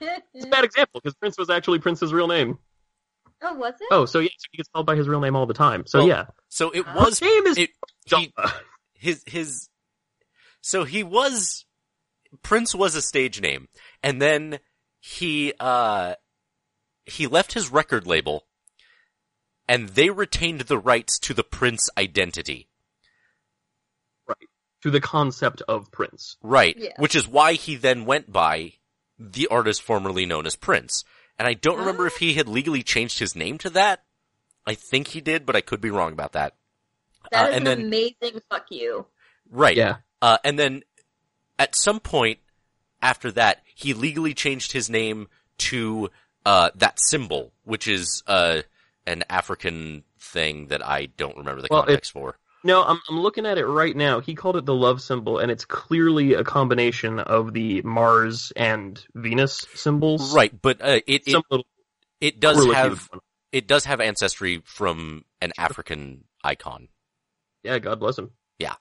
it's 0.00 0.44
a 0.46 0.48
bad 0.48 0.64
example 0.64 1.00
because 1.02 1.14
Prince 1.16 1.36
was 1.36 1.50
actually 1.50 1.80
Prince's 1.80 2.14
real 2.14 2.28
name. 2.28 2.58
oh, 3.42 3.54
was 3.56 3.74
it? 3.78 3.88
Oh, 3.90 4.06
so 4.06 4.20
yeah, 4.20 4.30
so 4.38 4.46
he 4.50 4.56
gets 4.56 4.70
called 4.70 4.86
by 4.86 4.96
his 4.96 5.06
real 5.06 5.20
name 5.20 5.36
all 5.36 5.44
the 5.44 5.54
time. 5.54 5.84
So 5.86 5.98
Well, 5.98 6.08
yeah, 6.08 6.26
So 6.48 6.70
it 6.70 6.86
was 6.86 7.18
his 7.18 7.22
name 7.22 7.46
is 7.46 7.58
it, 7.58 7.70
he, 8.06 8.32
his 8.94 9.22
his 9.26 9.68
so 10.62 10.84
he 10.84 11.04
was 11.04 11.66
Prince 12.42 12.74
was 12.74 12.94
a 12.94 13.02
stage 13.02 13.42
name 13.42 13.68
and 14.02 14.20
then 14.20 14.60
he 15.00 15.52
uh 15.60 16.14
he 17.10 17.26
left 17.26 17.54
his 17.54 17.70
record 17.70 18.06
label 18.06 18.44
and 19.68 19.90
they 19.90 20.10
retained 20.10 20.62
the 20.62 20.78
rights 20.78 21.18
to 21.20 21.34
the 21.34 21.44
Prince 21.44 21.88
identity. 21.98 22.68
Right. 24.26 24.48
To 24.82 24.90
the 24.90 25.00
concept 25.00 25.62
of 25.68 25.90
Prince. 25.90 26.36
Right. 26.42 26.74
Yeah. 26.78 26.92
Which 26.98 27.14
is 27.14 27.28
why 27.28 27.54
he 27.54 27.76
then 27.76 28.04
went 28.04 28.32
by 28.32 28.74
the 29.18 29.46
artist 29.48 29.82
formerly 29.82 30.24
known 30.26 30.46
as 30.46 30.56
Prince. 30.56 31.04
And 31.38 31.46
I 31.46 31.54
don't 31.54 31.78
remember 31.78 32.06
if 32.06 32.16
he 32.16 32.34
had 32.34 32.48
legally 32.48 32.82
changed 32.82 33.18
his 33.18 33.36
name 33.36 33.58
to 33.58 33.70
that. 33.70 34.02
I 34.66 34.74
think 34.74 35.08
he 35.08 35.20
did, 35.20 35.46
but 35.46 35.56
I 35.56 35.60
could 35.60 35.80
be 35.80 35.90
wrong 35.90 36.12
about 36.12 36.32
that. 36.32 36.54
That 37.30 37.46
uh, 37.46 37.48
is 37.50 37.56
and 37.56 37.68
an 37.68 37.78
then- 37.78 37.86
amazing 37.86 38.42
fuck 38.50 38.66
you. 38.70 39.06
Right. 39.50 39.76
Yeah, 39.76 39.96
Uh, 40.20 40.38
and 40.44 40.58
then 40.58 40.82
at 41.58 41.74
some 41.74 42.00
point 42.00 42.38
after 43.00 43.32
that, 43.32 43.62
he 43.74 43.94
legally 43.94 44.34
changed 44.34 44.72
his 44.72 44.90
name 44.90 45.28
to 45.58 46.10
uh, 46.48 46.70
that 46.76 46.98
symbol, 46.98 47.52
which 47.64 47.86
is 47.86 48.22
uh, 48.26 48.62
an 49.06 49.22
African 49.28 50.02
thing 50.18 50.68
that 50.68 50.84
I 50.86 51.06
don't 51.06 51.36
remember 51.36 51.60
the 51.60 51.68
Well, 51.70 51.82
it- 51.82 51.86
context 51.86 52.12
for. 52.12 52.38
No, 52.64 52.82
I'm 52.82 52.98
I'm 53.08 53.20
looking 53.20 53.46
at 53.46 53.56
it 53.56 53.66
right 53.66 53.94
now. 53.94 54.18
He 54.18 54.34
called 54.34 54.56
it 54.56 54.66
the 54.66 54.74
love 54.74 55.00
symbol, 55.00 55.38
and 55.38 55.48
it's 55.48 55.64
clearly 55.64 56.34
a 56.34 56.42
combination 56.42 57.20
of 57.20 57.52
the 57.52 57.82
Mars 57.82 58.52
and 58.56 59.00
Venus 59.14 59.64
symbols. 59.74 60.34
Right, 60.34 60.52
but 60.60 60.80
uh, 60.82 61.00
it 61.06 61.22
it, 61.28 61.34
little 61.50 61.66
it 62.20 62.40
does 62.40 62.56
have 62.74 63.08
one. 63.12 63.20
it 63.52 63.68
does 63.68 63.84
have 63.84 64.00
ancestry 64.00 64.60
from 64.64 65.24
an 65.40 65.52
African 65.56 66.24
icon. 66.42 66.88
Yeah, 67.62 67.78
God 67.78 68.00
bless 68.00 68.18
him. 68.18 68.32
Yeah. 68.58 68.74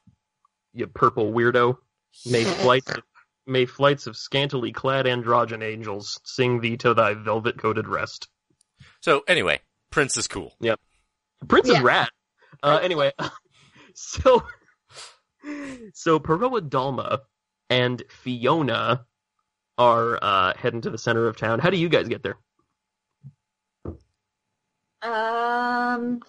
You 0.73 0.87
purple 0.87 1.31
weirdo. 1.31 1.77
May 2.25 2.45
flights 2.45 2.91
may 3.47 3.65
flights 3.65 4.07
of 4.07 4.17
scantily 4.17 4.71
clad 4.71 5.05
androgen 5.05 5.63
angels 5.63 6.19
sing 6.23 6.59
thee 6.61 6.77
to 6.77 6.93
thy 6.93 7.13
velvet 7.13 7.57
coated 7.57 7.87
rest. 7.87 8.27
So 9.01 9.21
anyway, 9.27 9.59
Prince 9.91 10.17
is 10.17 10.27
cool. 10.27 10.53
Yep. 10.59 10.79
Prince 11.47 11.67
is 11.69 11.75
Yeah. 11.75 11.81
rad. 11.83 12.09
Uh, 12.63 12.79
anyway, 12.81 13.11
so 13.93 14.43
so 15.93 16.19
Peroa 16.19 16.61
Dalma 16.67 17.19
and 17.69 18.01
Fiona 18.09 19.05
are 19.77 20.17
uh, 20.21 20.53
heading 20.57 20.81
to 20.81 20.89
the 20.89 20.97
center 20.97 21.27
of 21.27 21.37
town. 21.37 21.59
How 21.59 21.69
do 21.69 21.77
you 21.77 21.89
guys 21.89 22.07
get 22.07 22.23
there? 22.23 22.37
Um, 25.01 26.21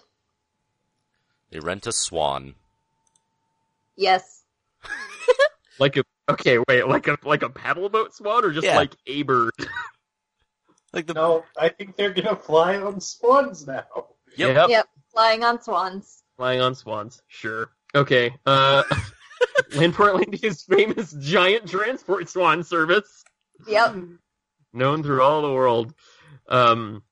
They 1.51 1.59
rent 1.59 1.87
a 1.87 1.91
swan. 1.91 2.55
yes. 3.95 4.43
Like 5.79 5.95
a 5.97 6.03
okay, 6.29 6.59
wait, 6.67 6.87
like 6.87 7.07
a 7.07 7.17
like 7.23 7.43
a 7.43 7.49
paddle 7.49 7.89
boat 7.89 8.13
swan, 8.15 8.43
or 8.45 8.51
just 8.51 8.65
Yeah. 8.65 8.77
like 8.77 8.95
a 9.07 9.23
bird? 9.23 9.51
Like 10.91 11.05
the 11.05 11.13
No, 11.13 11.45
I 11.55 11.69
think 11.69 11.95
they're 11.97 12.13
gonna 12.13 12.35
fly 12.35 12.77
on 12.77 12.99
swans 12.99 13.67
now. 13.67 13.85
Yep. 14.37 14.69
Yep. 14.69 14.87
Flying 15.13 15.43
on 15.43 15.61
swans. 15.61 16.23
Flying 16.35 16.61
on 16.61 16.73
swans, 16.73 17.21
sure. 17.27 17.69
Okay. 17.93 18.33
Uh, 18.45 18.81
Land 19.75 19.93
Portlandia's 19.93 20.63
famous 20.63 21.11
giant 21.19 21.69
transport 21.69 22.27
swan 22.27 22.63
service, 22.63 23.23
Yep. 23.67 23.97
known 24.73 25.03
through 25.03 25.21
all 25.21 25.43
the 25.43 25.53
world. 25.53 25.93
Um, 26.47 27.03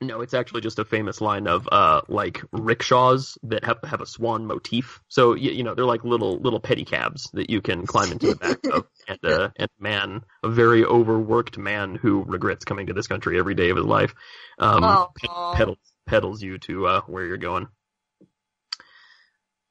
no, 0.00 0.20
it's 0.20 0.34
actually 0.34 0.60
just 0.60 0.78
a 0.78 0.84
famous 0.84 1.20
line 1.20 1.46
of 1.46 1.68
uh, 1.70 2.02
like 2.08 2.42
rickshaws 2.52 3.38
that 3.44 3.64
have 3.64 3.78
have 3.84 4.00
a 4.00 4.06
swan 4.06 4.46
motif. 4.46 5.00
So 5.08 5.34
you, 5.34 5.52
you 5.52 5.62
know 5.62 5.74
they're 5.74 5.84
like 5.84 6.04
little 6.04 6.38
little 6.38 6.60
pedicabs 6.60 7.30
that 7.32 7.50
you 7.50 7.60
can 7.60 7.86
climb 7.86 8.12
into 8.12 8.28
the 8.28 8.36
back 8.36 8.58
of, 8.72 8.86
and 9.08 9.18
uh, 9.24 9.50
and 9.56 9.68
a 9.78 9.82
man, 9.82 10.22
a 10.42 10.48
very 10.48 10.84
overworked 10.84 11.58
man 11.58 11.94
who 11.94 12.24
regrets 12.24 12.64
coming 12.64 12.88
to 12.88 12.92
this 12.92 13.06
country 13.06 13.38
every 13.38 13.54
day 13.54 13.70
of 13.70 13.76
his 13.76 13.86
life, 13.86 14.14
um, 14.58 14.84
Aw. 14.84 15.06
pe- 15.14 15.56
pedals 15.56 15.78
pedals 16.06 16.42
you 16.42 16.58
to 16.58 16.86
uh, 16.86 17.00
where 17.02 17.24
you're 17.24 17.36
going. 17.36 17.68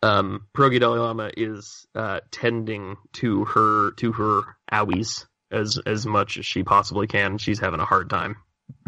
Um, 0.01 0.47
Pierogi 0.53 0.79
Dalai 0.79 0.99
Lama 0.99 1.31
is 1.35 1.85
uh, 1.95 2.21
tending 2.31 2.97
to 3.13 3.45
her 3.45 3.91
to 3.97 4.11
her 4.13 4.41
owies 4.71 5.25
as 5.51 5.79
as 5.85 6.05
much 6.05 6.37
as 6.37 6.45
she 6.45 6.63
possibly 6.63 7.07
can. 7.07 7.37
She's 7.37 7.59
having 7.59 7.79
a 7.79 7.85
hard 7.85 8.09
time. 8.09 8.37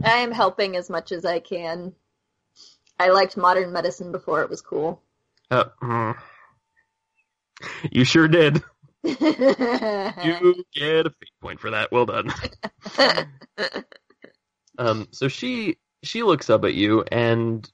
I 0.03 0.17
am 0.17 0.31
helping 0.31 0.75
as 0.75 0.89
much 0.89 1.11
as 1.11 1.25
I 1.25 1.39
can. 1.39 1.93
I 2.99 3.09
liked 3.09 3.37
modern 3.37 3.71
medicine 3.71 4.11
before 4.11 4.41
it 4.41 4.49
was 4.49 4.61
cool. 4.61 5.01
Uh, 5.51 5.65
mm. 5.81 6.15
You 7.91 8.03
sure 8.03 8.27
did. 8.27 8.63
you 9.03 10.63
get 10.73 11.05
a 11.05 11.09
fate 11.09 11.31
point 11.41 11.59
for 11.59 11.71
that. 11.71 11.91
Well 11.91 12.05
done. 12.05 12.33
Um, 14.77 15.07
so 15.11 15.27
she 15.29 15.77
she 16.03 16.23
looks 16.23 16.49
up 16.49 16.65
at 16.65 16.73
you, 16.73 17.03
and 17.09 17.65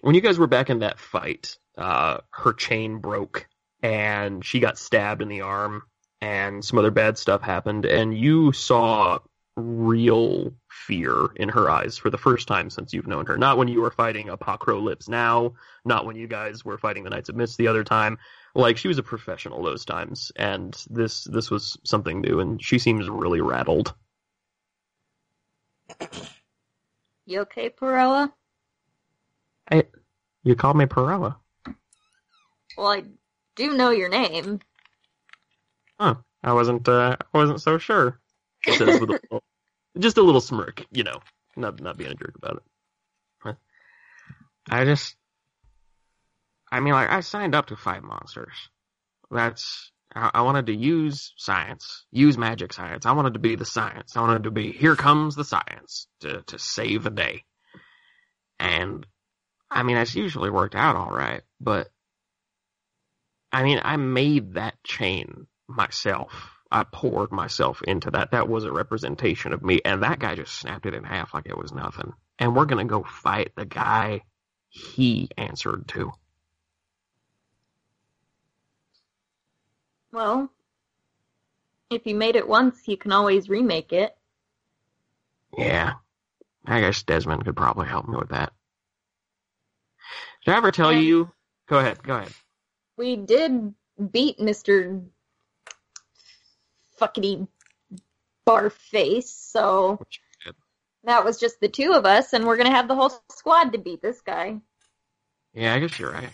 when 0.00 0.14
you 0.14 0.20
guys 0.20 0.38
were 0.38 0.46
back 0.46 0.70
in 0.70 0.80
that 0.80 0.98
fight, 0.98 1.58
uh, 1.76 2.18
her 2.30 2.52
chain 2.52 2.98
broke 2.98 3.48
and 3.82 4.44
she 4.44 4.60
got 4.60 4.78
stabbed 4.78 5.22
in 5.22 5.28
the 5.28 5.42
arm 5.42 5.82
and 6.20 6.64
some 6.64 6.78
other 6.78 6.90
bad 6.90 7.18
stuff 7.18 7.42
happened 7.42 7.84
and 7.84 8.16
you 8.16 8.52
saw 8.52 9.18
real 9.56 10.52
fear 10.68 11.28
in 11.36 11.48
her 11.48 11.70
eyes 11.70 11.96
for 11.96 12.10
the 12.10 12.18
first 12.18 12.46
time 12.46 12.68
since 12.68 12.92
you've 12.92 13.06
known 13.06 13.26
her. 13.26 13.36
Not 13.36 13.56
when 13.56 13.68
you 13.68 13.80
were 13.80 13.90
fighting 13.90 14.26
Apocro 14.26 14.82
Lips 14.82 15.08
now, 15.08 15.54
not 15.84 16.04
when 16.04 16.16
you 16.16 16.26
guys 16.26 16.64
were 16.64 16.78
fighting 16.78 17.04
the 17.04 17.10
Knights 17.10 17.28
of 17.28 17.36
Mist 17.36 17.56
the 17.56 17.68
other 17.68 17.82
time. 17.82 18.18
Like 18.54 18.76
she 18.76 18.88
was 18.88 18.98
a 18.98 19.02
professional 19.02 19.62
those 19.62 19.84
times, 19.84 20.30
and 20.36 20.76
this 20.90 21.24
this 21.24 21.50
was 21.50 21.78
something 21.84 22.20
new, 22.20 22.40
and 22.40 22.62
she 22.62 22.78
seems 22.78 23.08
really 23.08 23.40
rattled. 23.40 23.94
You 27.28 27.40
okay, 27.40 27.70
Perella? 27.70 28.30
You 30.46 30.54
called 30.54 30.76
me 30.76 30.86
Perella. 30.86 31.34
Well, 32.78 32.86
I 32.86 33.02
do 33.56 33.76
know 33.76 33.90
your 33.90 34.08
name. 34.08 34.60
Huh. 35.98 36.14
I 36.44 36.52
wasn't 36.52 36.88
uh, 36.88 37.16
I 37.20 37.38
wasn't 37.38 37.60
so 37.60 37.78
sure. 37.78 38.20
She 38.60 38.72
says 38.72 39.00
with 39.00 39.10
a 39.10 39.20
little, 39.20 39.42
just 39.98 40.18
a 40.18 40.22
little 40.22 40.40
smirk, 40.40 40.84
you 40.90 41.04
know, 41.04 41.20
not 41.56 41.80
not 41.80 41.96
being 41.96 42.10
a 42.10 42.14
jerk 42.14 42.34
about 42.36 42.56
it. 42.56 42.62
I 44.68 44.84
just, 44.84 45.16
I 46.70 46.80
mean, 46.80 46.92
like 46.92 47.10
I 47.10 47.20
signed 47.20 47.54
up 47.54 47.66
to 47.66 47.76
fight 47.76 48.02
monsters. 48.02 48.54
That's 49.30 49.92
I, 50.14 50.30
I 50.34 50.42
wanted 50.42 50.66
to 50.66 50.74
use 50.74 51.32
science, 51.36 52.04
use 52.10 52.36
magic 52.36 52.72
science. 52.72 53.06
I 53.06 53.12
wanted 53.12 53.34
to 53.34 53.38
be 53.38 53.54
the 53.54 53.64
science. 53.64 54.16
I 54.16 54.22
wanted 54.22 54.44
to 54.44 54.50
be 54.50 54.72
here 54.72 54.96
comes 54.96 55.36
the 55.36 55.44
science 55.44 56.08
to 56.20 56.42
to 56.42 56.58
save 56.58 57.04
the 57.04 57.10
day. 57.10 57.44
And 58.58 59.06
I 59.70 59.82
mean, 59.82 59.96
it's 59.96 60.14
usually 60.14 60.50
worked 60.50 60.74
out 60.74 60.96
all 60.96 61.10
right, 61.10 61.42
but 61.60 61.88
I 63.52 63.62
mean, 63.62 63.80
I 63.82 63.96
made 63.96 64.54
that 64.54 64.82
chain 64.82 65.46
myself. 65.68 66.55
I 66.70 66.84
poured 66.84 67.30
myself 67.32 67.82
into 67.82 68.10
that. 68.10 68.32
That 68.32 68.48
was 68.48 68.64
a 68.64 68.72
representation 68.72 69.52
of 69.52 69.62
me, 69.62 69.80
and 69.84 70.02
that 70.02 70.18
guy 70.18 70.34
just 70.34 70.54
snapped 70.58 70.86
it 70.86 70.94
in 70.94 71.04
half 71.04 71.32
like 71.32 71.46
it 71.46 71.56
was 71.56 71.72
nothing. 71.72 72.12
And 72.38 72.54
we're 72.56 72.66
gonna 72.66 72.84
go 72.84 73.02
fight 73.04 73.52
the 73.56 73.64
guy 73.64 74.22
he 74.68 75.28
answered 75.36 75.88
to. 75.88 76.12
Well, 80.12 80.50
if 81.90 82.06
you 82.06 82.14
made 82.14 82.36
it 82.36 82.48
once, 82.48 82.86
you 82.86 82.96
can 82.96 83.12
always 83.12 83.48
remake 83.48 83.92
it. 83.92 84.16
Yeah, 85.56 85.94
I 86.66 86.80
guess 86.80 87.02
Desmond 87.02 87.44
could 87.44 87.56
probably 87.56 87.86
help 87.86 88.08
me 88.08 88.16
with 88.16 88.30
that. 88.30 88.52
Did 90.44 90.54
I 90.54 90.56
ever 90.56 90.72
tell 90.72 90.92
Yeah. 90.92 91.00
you? 91.00 91.32
Go 91.68 91.78
ahead. 91.78 92.02
Go 92.02 92.16
ahead. 92.16 92.32
We 92.96 93.16
did 93.16 93.74
beat 94.10 94.38
Mr. 94.38 95.06
Fuckity 97.00 97.46
so 99.24 99.96
Which 99.96 100.20
you 100.44 100.52
did. 100.52 100.54
that 101.04 101.24
was 101.24 101.38
just 101.38 101.60
the 101.60 101.68
two 101.68 101.92
of 101.92 102.06
us, 102.06 102.32
and 102.32 102.46
we're 102.46 102.56
gonna 102.56 102.70
have 102.70 102.88
the 102.88 102.94
whole 102.94 103.12
squad 103.30 103.72
to 103.72 103.78
beat 103.78 104.00
this 104.00 104.20
guy. 104.20 104.60
Yeah, 105.52 105.74
I 105.74 105.80
guess 105.80 105.98
you're 105.98 106.12
right. 106.12 106.30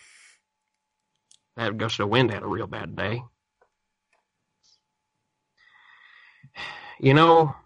That 1.57 1.79
gust 1.79 2.01
of 2.01 2.09
wind 2.09 2.31
had 2.31 2.43
a 2.43 2.47
real 2.47 2.67
bad 2.67 2.97
day. 2.97 3.23
You 7.01 7.15
know, 7.15 7.57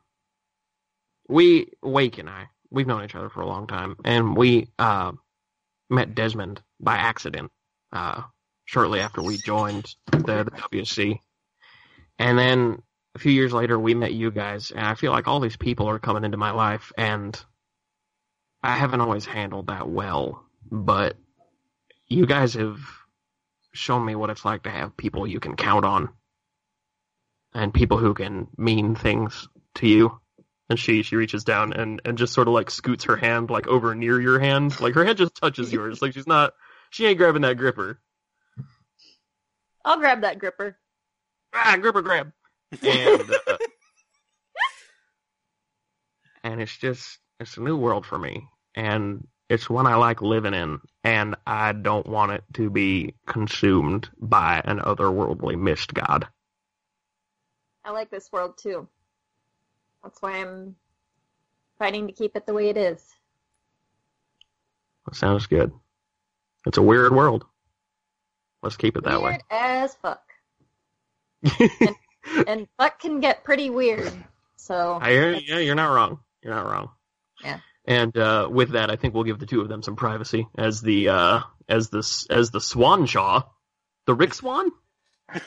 we, 1.28 1.72
Wake 1.82 2.16
and 2.16 2.30
I, 2.30 2.46
we've 2.70 2.86
known 2.86 3.04
each 3.04 3.14
other 3.14 3.28
for 3.28 3.42
a 3.42 3.46
long 3.46 3.66
time, 3.66 3.96
and 4.02 4.34
we 4.34 4.68
uh, 4.78 5.12
met 5.90 6.14
Desmond 6.14 6.62
by 6.80 6.96
accident 6.96 7.50
uh, 7.92 8.22
shortly 8.64 9.00
after 9.00 9.20
we 9.20 9.36
joined 9.36 9.94
the, 10.10 10.18
the 10.18 10.52
WC. 10.72 11.18
And 12.18 12.38
then 12.38 12.82
a 13.16 13.18
few 13.18 13.32
years 13.32 13.54
later, 13.54 13.78
we 13.78 13.94
met 13.94 14.12
you 14.12 14.30
guys, 14.30 14.70
and 14.70 14.84
I 14.84 14.94
feel 14.94 15.10
like 15.10 15.26
all 15.26 15.40
these 15.40 15.56
people 15.56 15.88
are 15.88 15.98
coming 15.98 16.22
into 16.22 16.36
my 16.36 16.50
life, 16.50 16.92
and 16.98 17.34
I 18.62 18.76
haven't 18.76 19.00
always 19.00 19.24
handled 19.24 19.68
that 19.68 19.88
well, 19.88 20.44
but 20.70 21.16
you 22.08 22.26
guys 22.26 22.52
have 22.54 22.78
shown 23.72 24.04
me 24.04 24.14
what 24.14 24.28
it's 24.28 24.44
like 24.44 24.64
to 24.64 24.70
have 24.70 24.98
people 24.98 25.26
you 25.26 25.40
can 25.40 25.56
count 25.56 25.86
on 25.86 26.10
and 27.54 27.72
people 27.72 27.96
who 27.96 28.12
can 28.12 28.48
mean 28.58 28.94
things 28.94 29.48
to 29.76 29.88
you. 29.88 30.20
And 30.68 30.78
she 30.78 31.02
she 31.02 31.16
reaches 31.16 31.44
down 31.44 31.72
and 31.72 32.02
and 32.04 32.18
just 32.18 32.34
sort 32.34 32.48
of 32.48 32.54
like 32.54 32.70
scoots 32.70 33.04
her 33.04 33.16
hand 33.16 33.48
like 33.48 33.66
over 33.66 33.94
near 33.94 34.20
your 34.20 34.38
hand. 34.40 34.78
Like 34.80 34.94
her 34.94 35.04
hand 35.04 35.16
just 35.16 35.36
touches 35.36 35.72
yours. 35.72 36.02
Like 36.02 36.12
she's 36.12 36.26
not 36.26 36.52
she 36.90 37.06
ain't 37.06 37.18
grabbing 37.18 37.42
that 37.42 37.56
gripper. 37.56 38.00
I'll 39.84 39.98
grab 39.98 40.20
that 40.22 40.38
gripper. 40.38 40.76
ah 41.54 41.76
gripper 41.80 42.02
grab 42.02 42.32
and 42.82 43.30
uh, 43.30 43.56
and 46.44 46.60
it's 46.60 46.76
just 46.76 47.18
it's 47.40 47.56
a 47.56 47.60
new 47.60 47.76
world 47.76 48.06
for 48.06 48.18
me 48.18 48.46
and 48.74 49.26
it's 49.48 49.70
one 49.70 49.86
I 49.86 49.94
like 49.94 50.22
living 50.22 50.54
in, 50.54 50.80
and 51.04 51.36
I 51.46 51.72
don't 51.72 52.06
want 52.06 52.32
it 52.32 52.44
to 52.54 52.68
be 52.68 53.14
consumed 53.26 54.08
by 54.18 54.60
an 54.64 54.80
otherworldly 54.80 55.58
mist 55.58 55.94
god. 55.94 56.26
I 57.84 57.92
like 57.92 58.10
this 58.10 58.30
world 58.32 58.58
too. 58.58 58.88
That's 60.02 60.20
why 60.20 60.38
I'm 60.38 60.74
fighting 61.78 62.08
to 62.08 62.12
keep 62.12 62.36
it 62.36 62.46
the 62.46 62.54
way 62.54 62.68
it 62.68 62.76
is. 62.76 63.04
That 65.06 65.14
sounds 65.14 65.46
good. 65.46 65.72
It's 66.66 66.78
a 66.78 66.82
weird 66.82 67.14
world. 67.14 67.44
Let's 68.62 68.76
keep 68.76 68.96
it 68.96 69.04
that 69.04 69.22
way. 69.22 69.38
as 69.50 69.94
fuck. 69.94 70.22
way. 71.60 71.96
And 72.46 72.66
fuck 72.78 73.00
can 73.00 73.20
get 73.20 73.44
pretty 73.44 73.70
weird. 73.70 74.12
So 74.56 74.98
I 75.00 75.10
hear, 75.10 75.32
yeah, 75.34 75.58
you're 75.58 75.74
not 75.74 75.92
wrong. 75.94 76.20
You're 76.42 76.54
not 76.54 76.66
wrong. 76.66 76.90
Yeah. 77.42 77.58
And 77.84 78.16
uh, 78.18 78.48
with 78.50 78.70
that, 78.70 78.90
I 78.90 78.96
think 78.96 79.14
we'll 79.14 79.24
give 79.24 79.38
the 79.38 79.46
two 79.46 79.60
of 79.60 79.68
them 79.68 79.82
some 79.82 79.94
privacy 79.96 80.48
as 80.58 80.80
the 80.80 81.08
uh, 81.08 81.40
as 81.68 81.88
the 81.90 81.98
as 82.30 82.50
the 82.50 82.60
Swanshaw, 82.60 83.44
the 84.06 84.14
Rick 84.14 84.34
Swan. 84.34 84.70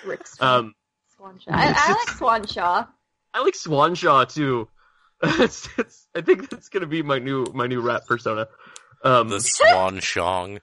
Rick 0.05 0.25
Swan, 0.27 0.59
Um, 0.59 0.75
Swanshaw. 1.17 1.51
I, 1.51 1.73
I 1.75 1.91
like 1.91 2.07
Swanshaw. 2.17 2.87
I 3.33 3.41
like 3.43 3.55
Swanshaw 3.55 4.25
too. 4.25 4.67
it's, 5.23 5.67
it's, 5.77 6.07
I 6.15 6.21
think 6.21 6.49
that's 6.49 6.69
gonna 6.69 6.87
be 6.87 7.01
my 7.01 7.19
new 7.19 7.45
my 7.53 7.67
new 7.67 7.81
rap 7.81 8.05
persona. 8.07 8.47
Um, 9.03 9.27
The 9.29 9.41
Swan 9.41 9.99
Shong. 9.99 10.59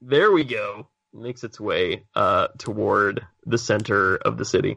there 0.00 0.30
we 0.30 0.44
go. 0.44 0.88
Makes 1.12 1.42
its 1.42 1.58
way 1.58 2.04
uh, 2.14 2.48
toward 2.58 3.26
the 3.46 3.58
center 3.58 4.16
of 4.16 4.36
the 4.36 4.44
city. 4.44 4.76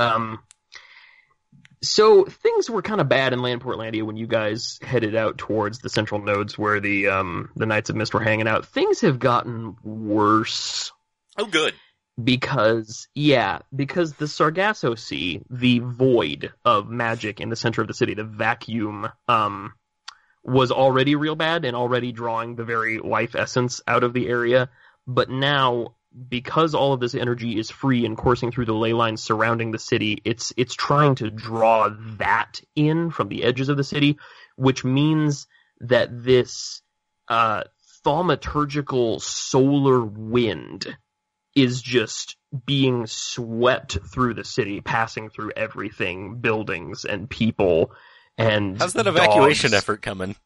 Um, 0.00 0.40
so 1.82 2.24
things 2.24 2.68
were 2.68 2.82
kind 2.82 3.00
of 3.00 3.08
bad 3.08 3.32
in 3.32 3.38
Landportlandia 3.40 4.02
when 4.02 4.16
you 4.16 4.26
guys 4.26 4.78
headed 4.82 5.14
out 5.14 5.38
towards 5.38 5.78
the 5.78 5.88
central 5.88 6.20
nodes 6.20 6.58
where 6.58 6.78
the 6.80 7.08
um, 7.08 7.50
the 7.56 7.66
Knights 7.66 7.88
of 7.90 7.96
Mist 7.96 8.12
were 8.12 8.20
hanging 8.22 8.48
out. 8.48 8.66
Things 8.66 9.00
have 9.00 9.18
gotten 9.18 9.76
worse 9.82 10.92
Oh, 11.38 11.46
good. 11.46 11.72
because 12.22 13.08
yeah, 13.14 13.60
because 13.74 14.12
the 14.14 14.28
Sargasso 14.28 14.94
Sea, 14.94 15.40
the 15.48 15.78
void 15.78 16.52
of 16.64 16.90
magic 16.90 17.40
in 17.40 17.48
the 17.48 17.56
center 17.56 17.80
of 17.80 17.88
the 17.88 17.94
city, 17.94 18.12
the 18.14 18.24
vacuum, 18.24 19.08
um, 19.26 19.72
was 20.42 20.70
already 20.70 21.14
real 21.16 21.36
bad 21.36 21.64
and 21.64 21.74
already 21.76 22.12
drawing 22.12 22.56
the 22.56 22.64
very 22.64 22.98
life 22.98 23.34
essence 23.34 23.80
out 23.86 24.04
of 24.04 24.12
the 24.12 24.28
area. 24.28 24.68
But 25.06 25.30
now, 25.30 25.94
because 26.28 26.74
all 26.74 26.92
of 26.92 27.00
this 27.00 27.14
energy 27.14 27.58
is 27.58 27.70
free 27.70 28.04
and 28.04 28.16
coursing 28.16 28.50
through 28.50 28.66
the 28.66 28.74
ley 28.74 28.92
lines 28.92 29.22
surrounding 29.22 29.70
the 29.70 29.78
city, 29.78 30.20
it's 30.24 30.52
it's 30.56 30.74
trying 30.74 31.14
to 31.16 31.30
draw 31.30 31.88
that 32.18 32.60
in 32.74 33.10
from 33.10 33.28
the 33.28 33.44
edges 33.44 33.68
of 33.68 33.76
the 33.76 33.84
city, 33.84 34.18
which 34.56 34.84
means 34.84 35.46
that 35.80 36.08
this 36.24 36.82
uh, 37.28 37.64
thaumaturgical 38.04 39.20
solar 39.20 40.04
wind 40.04 40.96
is 41.54 41.82
just 41.82 42.36
being 42.66 43.06
swept 43.06 43.98
through 44.12 44.34
the 44.34 44.44
city, 44.44 44.80
passing 44.80 45.30
through 45.30 45.52
everything, 45.56 46.36
buildings 46.40 47.04
and 47.04 47.28
people. 47.28 47.92
And 48.38 48.78
How's 48.78 48.94
that 48.94 49.06
evacuation 49.06 49.72
dogs. 49.72 49.82
effort 49.82 50.02
coming? 50.02 50.36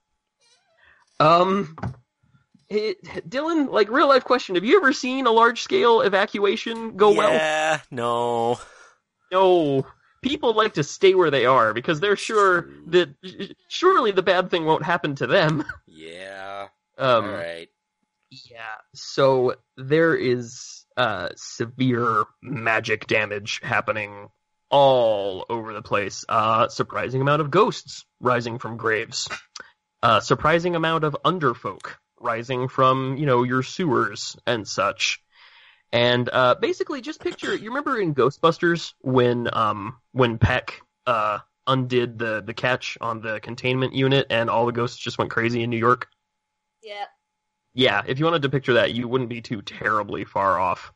Um, 1.21 1.77
it, 2.69 3.03
Dylan, 3.29 3.71
like 3.71 3.89
real 3.91 4.09
life 4.09 4.25
question: 4.25 4.55
Have 4.55 4.65
you 4.65 4.79
ever 4.79 4.93
seen 4.93 5.27
a 5.27 5.31
large 5.31 5.63
scale 5.63 6.01
evacuation 6.01 6.97
go 6.97 7.13
well? 7.13 7.33
yeah, 7.33 7.81
no. 7.91 8.59
No. 9.33 9.87
People 10.23 10.55
like 10.55 10.75
to 10.75 10.85
stay 10.85 11.15
where 11.15 11.31
they 11.31 11.45
are 11.45 11.75
because 11.75 12.01
they're 12.01 12.17
sure 12.17 12.71
that 12.87 13.15
surely 13.69 14.11
the 14.11 14.23
bad 14.23 14.51
thing 14.51 14.65
won't 14.65 14.85
happen 14.85 15.15
to 15.17 15.27
them. 15.27 15.65
Yeah. 15.87 16.69
Um, 16.97 17.25
Alright. 17.25 17.69
Yeah. 18.31 18.77
So 18.95 19.57
there 19.77 20.15
is 20.15 20.85
uh, 20.97 21.31
severe 21.37 22.25
magic 22.43 23.07
damage 23.07 23.61
happening 23.63 24.29
all 24.71 25.45
over 25.49 25.73
the 25.73 25.83
place. 25.83 26.25
Uh, 26.29 26.69
surprising 26.69 27.21
amount 27.21 27.43
of 27.43 27.51
ghosts 27.51 28.05
rising 28.21 28.59
from 28.59 28.77
graves. 28.77 29.29
Uh, 30.03 30.21
surprising 30.21 30.75
amount 30.77 31.05
of 31.05 31.17
underfolk 31.25 31.95
rising 32.21 32.69
from 32.69 33.17
you 33.17 33.27
know 33.27 33.43
your 33.43 33.63
sewers 33.63 34.37
and 34.47 34.67
such. 34.67 35.21
And 35.93 36.29
uh, 36.33 36.57
basically, 36.57 37.01
just 37.01 37.21
picture 37.21 37.55
you 37.55 37.69
remember 37.69 38.01
in 38.01 38.15
Ghostbusters 38.15 38.95
when 39.01 39.49
um 39.53 39.97
when 40.13 40.39
Peck 40.39 40.83
uh 41.07 41.39
undid 41.67 42.19
the 42.19 42.43
the 42.45 42.55
catch 42.55 42.99
on 43.01 43.21
the 43.21 43.41
containment 43.41 43.95
unit 43.95 44.27
and 44.31 44.51
all 44.51 44.67
the 44.67 44.73
ghosts 44.73 44.99
just 44.99 45.19
went 45.19 45.31
crazy 45.31 45.63
in 45.63 45.71
New 45.71 45.79
York. 45.79 46.09
Yeah. 46.83 47.05
Yeah, 47.75 48.03
if 48.07 48.19
you 48.19 48.25
wanted 48.25 48.43
to 48.43 48.51
picture 48.51 48.75
that, 48.75 48.95
you 48.95 49.09
wouldn't 49.09 49.31
be 49.31 49.41
too 49.41 49.61
terribly 49.63 50.25
far 50.25 50.59
off. 50.61 50.93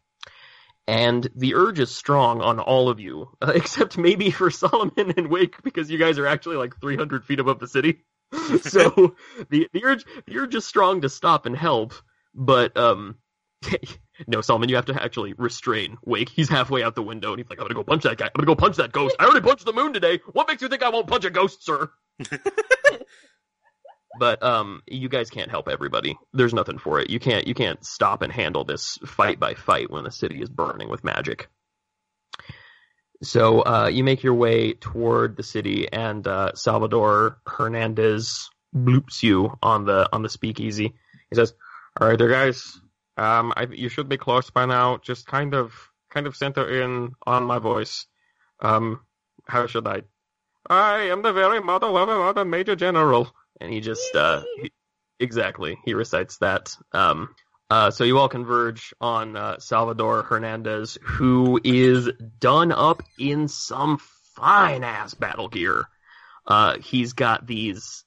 And 0.86 1.28
the 1.34 1.54
urge 1.54 1.80
is 1.80 1.94
strong 1.94 2.40
on 2.40 2.60
all 2.60 2.88
of 2.88 2.98
you, 3.00 3.28
uh, 3.42 3.52
except 3.54 3.98
maybe 3.98 4.30
for 4.30 4.50
Solomon 4.50 5.12
and 5.16 5.28
Wake 5.28 5.62
because 5.62 5.90
you 5.90 5.98
guys 5.98 6.18
are 6.18 6.26
actually 6.26 6.56
like 6.56 6.80
300 6.80 7.24
feet 7.24 7.40
above 7.40 7.58
the 7.58 7.68
city. 7.68 8.04
so 8.62 9.14
the 9.50 9.68
the 9.72 9.84
urge 9.84 10.04
the 10.26 10.38
urge 10.38 10.54
is 10.54 10.64
strong 10.64 11.02
to 11.02 11.08
stop 11.08 11.46
and 11.46 11.56
help, 11.56 11.94
but 12.34 12.76
um. 12.76 13.16
no, 14.28 14.40
Solomon, 14.40 14.68
you 14.68 14.76
have 14.76 14.86
to 14.86 15.02
actually 15.02 15.32
restrain 15.32 15.98
Wake. 16.04 16.28
He's 16.28 16.48
halfway 16.48 16.84
out 16.84 16.94
the 16.94 17.02
window, 17.02 17.32
and 17.32 17.40
he's 17.40 17.50
like, 17.50 17.58
"I'm 17.58 17.64
gonna 17.64 17.74
go 17.74 17.82
punch 17.82 18.04
that 18.04 18.16
guy. 18.16 18.26
I'm 18.26 18.32
gonna 18.36 18.46
go 18.46 18.54
punch 18.54 18.76
that 18.76 18.92
ghost. 18.92 19.16
I 19.18 19.24
already 19.24 19.40
punched 19.40 19.64
the 19.64 19.72
moon 19.72 19.92
today. 19.92 20.20
What 20.32 20.46
makes 20.46 20.62
you 20.62 20.68
think 20.68 20.84
I 20.84 20.90
won't 20.90 21.08
punch 21.08 21.24
a 21.24 21.30
ghost, 21.30 21.64
sir?" 21.64 21.90
but 24.18 24.42
um, 24.42 24.82
you 24.86 25.08
guys 25.08 25.30
can't 25.30 25.50
help 25.50 25.68
everybody. 25.68 26.18
There's 26.32 26.54
nothing 26.54 26.78
for 26.78 27.00
it. 27.00 27.10
You 27.10 27.18
can't 27.18 27.46
you 27.46 27.54
can't 27.54 27.84
stop 27.84 28.22
and 28.22 28.32
handle 28.32 28.64
this 28.64 28.98
fight 29.06 29.40
by 29.40 29.54
fight 29.54 29.90
when 29.90 30.04
the 30.04 30.10
city 30.10 30.40
is 30.40 30.48
burning 30.48 30.88
with 30.88 31.04
magic. 31.04 31.48
So 33.22 33.62
uh, 33.62 33.88
you 33.92 34.04
make 34.04 34.22
your 34.22 34.34
way 34.34 34.74
toward 34.74 35.36
the 35.36 35.42
city, 35.42 35.90
and 35.92 36.26
uh, 36.26 36.52
Salvador 36.54 37.38
Hernandez 37.46 38.48
bloops 38.74 39.22
you 39.22 39.56
on 39.62 39.84
the 39.84 40.08
on 40.12 40.22
the 40.22 40.28
speakeasy. 40.28 40.94
He 41.30 41.34
says, 41.34 41.52
"All 42.00 42.08
right, 42.08 42.18
there, 42.18 42.28
guys. 42.28 42.80
Um, 43.16 43.52
I, 43.56 43.66
you 43.72 43.88
should 43.88 44.08
be 44.08 44.16
close 44.16 44.50
by 44.50 44.66
now. 44.66 44.98
Just 44.98 45.26
kind 45.26 45.54
of 45.54 45.74
kind 46.10 46.26
of 46.28 46.36
center 46.36 46.82
in 46.82 47.12
on 47.26 47.42
my 47.42 47.58
voice. 47.58 48.06
Um, 48.60 49.00
how 49.46 49.66
should 49.66 49.88
I? 49.88 50.02
I 50.70 51.08
am 51.10 51.22
the 51.22 51.32
very 51.32 51.60
mother 51.60 51.88
of 51.88 52.34
the 52.36 52.44
Major 52.44 52.76
General." 52.76 53.32
And 53.60 53.72
he 53.72 53.80
just 53.80 54.14
uh, 54.14 54.44
he, 54.62 54.70
exactly 55.18 55.76
he 55.84 55.94
recites 55.94 56.38
that. 56.38 56.76
Um, 56.92 57.34
uh, 57.70 57.90
so 57.90 58.04
you 58.04 58.18
all 58.18 58.28
converge 58.28 58.94
on 59.00 59.36
uh, 59.36 59.58
Salvador 59.58 60.22
Hernandez, 60.22 60.96
who 61.02 61.60
is 61.62 62.08
done 62.40 62.72
up 62.72 63.02
in 63.18 63.48
some 63.48 63.98
fine 64.34 64.84
ass 64.84 65.14
battle 65.14 65.48
gear. 65.48 65.84
Uh, 66.46 66.78
he's 66.78 67.12
got 67.12 67.46
these. 67.46 68.04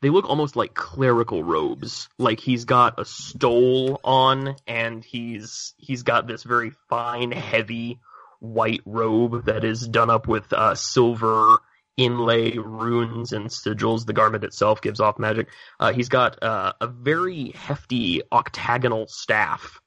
They 0.00 0.10
look 0.10 0.28
almost 0.28 0.56
like 0.56 0.74
clerical 0.74 1.42
robes. 1.42 2.08
Like 2.18 2.38
he's 2.38 2.66
got 2.66 3.00
a 3.00 3.04
stole 3.04 3.98
on, 4.04 4.56
and 4.66 5.02
he's 5.02 5.74
he's 5.78 6.02
got 6.02 6.26
this 6.26 6.42
very 6.42 6.72
fine, 6.88 7.32
heavy 7.32 7.98
white 8.40 8.82
robe 8.84 9.46
that 9.46 9.64
is 9.64 9.88
done 9.88 10.10
up 10.10 10.28
with 10.28 10.52
uh, 10.52 10.74
silver 10.74 11.58
inlay 11.98 12.56
runes 12.56 13.32
and 13.32 13.48
sigils. 13.48 14.06
The 14.06 14.14
garment 14.14 14.44
itself 14.44 14.80
gives 14.80 15.00
off 15.00 15.18
magic. 15.18 15.48
Uh, 15.78 15.92
he's 15.92 16.08
got 16.08 16.42
uh, 16.42 16.72
a 16.80 16.86
very 16.86 17.50
hefty 17.50 18.22
octagonal 18.32 19.06
staff 19.08 19.80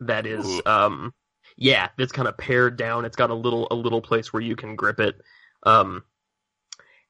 that 0.00 0.26
is, 0.26 0.60
um, 0.66 1.14
yeah, 1.56 1.88
that's 1.96 2.12
kind 2.12 2.28
of 2.28 2.36
pared 2.36 2.76
down. 2.76 3.04
It's 3.04 3.16
got 3.16 3.30
a 3.30 3.34
little 3.34 3.66
a 3.70 3.74
little 3.74 4.02
place 4.02 4.32
where 4.32 4.42
you 4.42 4.56
can 4.56 4.76
grip 4.76 5.00
it. 5.00 5.20
Um, 5.62 6.04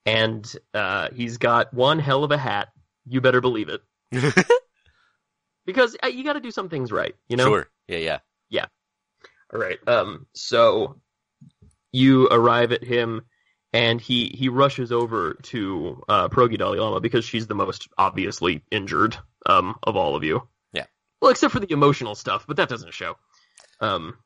and 0.07 0.51
uh, 0.73 1.09
he's 1.15 1.39
got 1.39 1.75
one 1.75 1.99
hell 1.99 2.25
of 2.25 2.31
a 2.31 2.39
hat. 2.39 2.69
You 3.07 3.21
better 3.21 3.41
believe 3.41 3.69
it, 3.69 3.83
because 5.67 5.97
uh, 6.03 6.09
you 6.09 6.25
got 6.25 6.35
to 6.35 6.41
do 6.41 6.51
some 6.51 6.69
things 6.69 6.93
right. 6.93 7.15
You 7.29 7.37
know. 7.37 7.47
Sure. 7.47 7.69
Yeah. 7.89 7.99
Yeah, 7.99 8.19
yeah. 8.51 8.67
All 9.53 9.61
right. 9.61 9.79
Um. 9.87 10.27
So 10.35 11.01
you 11.93 12.29
arrive 12.29 12.73
at 12.73 12.85
him, 12.85 13.23
and 13.73 14.01
he 14.01 14.29
he 14.35 14.49
rushes 14.49 14.93
over 14.93 15.35
to 15.43 16.03
uh, 16.09 16.29
Progi 16.29 16.59
Dalai 16.59 16.79
Lama 16.79 17.01
because 17.01 17.25
she's 17.25 17.47
the 17.47 17.55
most 17.55 17.89
obviously 17.97 18.63
injured 18.71 19.17
um 19.47 19.77
of 19.83 19.97
all 19.97 20.17
of 20.17 20.25
you. 20.25 20.47
Yeah. 20.73 20.87
Well, 21.21 21.31
except 21.31 21.53
for 21.53 21.61
the 21.61 21.73
emotional 21.73 22.15
stuff, 22.15 22.47
but 22.47 22.57
that 22.57 22.69
doesn't 22.69 22.95
show. 22.95 23.17
Um. 23.81 24.17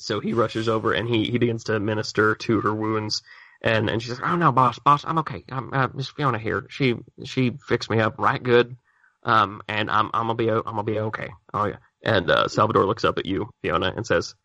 So 0.00 0.20
he 0.20 0.32
rushes 0.32 0.68
over 0.68 0.92
and 0.92 1.08
he 1.08 1.24
he 1.30 1.38
begins 1.38 1.64
to 1.64 1.80
minister 1.80 2.36
to 2.36 2.60
her 2.60 2.74
wounds. 2.74 3.22
And 3.62 3.90
and 3.90 4.00
she 4.00 4.08
says, 4.08 4.20
"Oh 4.22 4.36
no, 4.36 4.52
boss, 4.52 4.78
boss, 4.78 5.04
I'm 5.04 5.18
okay. 5.18 5.42
I'm 5.50 5.72
uh, 5.72 5.88
Miss 5.92 6.08
Fiona 6.08 6.38
here. 6.38 6.66
She 6.70 6.94
she 7.24 7.58
fixed 7.66 7.90
me 7.90 7.98
up 7.98 8.14
right 8.18 8.40
good. 8.40 8.76
Um, 9.24 9.62
and 9.68 9.90
I'm 9.90 10.10
I'm 10.14 10.28
gonna 10.28 10.34
be 10.36 10.48
I'm 10.48 10.62
gonna 10.62 10.84
be 10.84 11.00
okay. 11.00 11.30
Oh 11.52 11.64
yeah." 11.64 11.78
And 12.04 12.30
uh, 12.30 12.46
Salvador 12.46 12.86
looks 12.86 13.04
up 13.04 13.18
at 13.18 13.26
you, 13.26 13.50
Fiona, 13.60 13.92
and 13.96 14.06
says, 14.06 14.36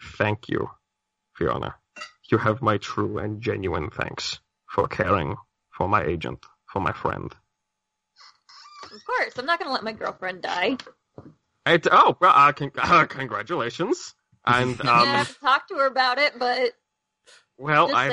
"Thank 0.00 0.48
you, 0.48 0.70
Fiona. 1.34 1.74
You 2.30 2.38
have 2.38 2.62
my 2.62 2.78
true 2.78 3.18
and 3.18 3.40
genuine 3.40 3.90
thanks 3.90 4.40
for 4.66 4.88
caring 4.88 5.36
for 5.70 5.88
my 5.88 6.04
agent, 6.04 6.44
for 6.72 6.80
my 6.80 6.92
friend." 6.92 7.34
Of 8.84 9.04
course, 9.04 9.38
I'm 9.38 9.46
not 9.46 9.58
gonna 9.58 9.72
let 9.72 9.84
my 9.84 9.92
girlfriend 9.92 10.42
die. 10.42 10.76
I 11.66 11.80
oh, 11.90 12.16
well, 12.20 12.32
uh, 12.34 12.52
con- 12.52 12.72
uh, 12.78 13.06
congratulations. 13.06 14.14
And 14.44 14.80
um, 14.86 15.08
have 15.08 15.28
to 15.34 15.40
talk 15.40 15.68
to 15.68 15.74
her 15.76 15.86
about 15.86 16.18
it, 16.18 16.38
but 16.38 16.72
well, 17.58 17.94
I 17.94 18.08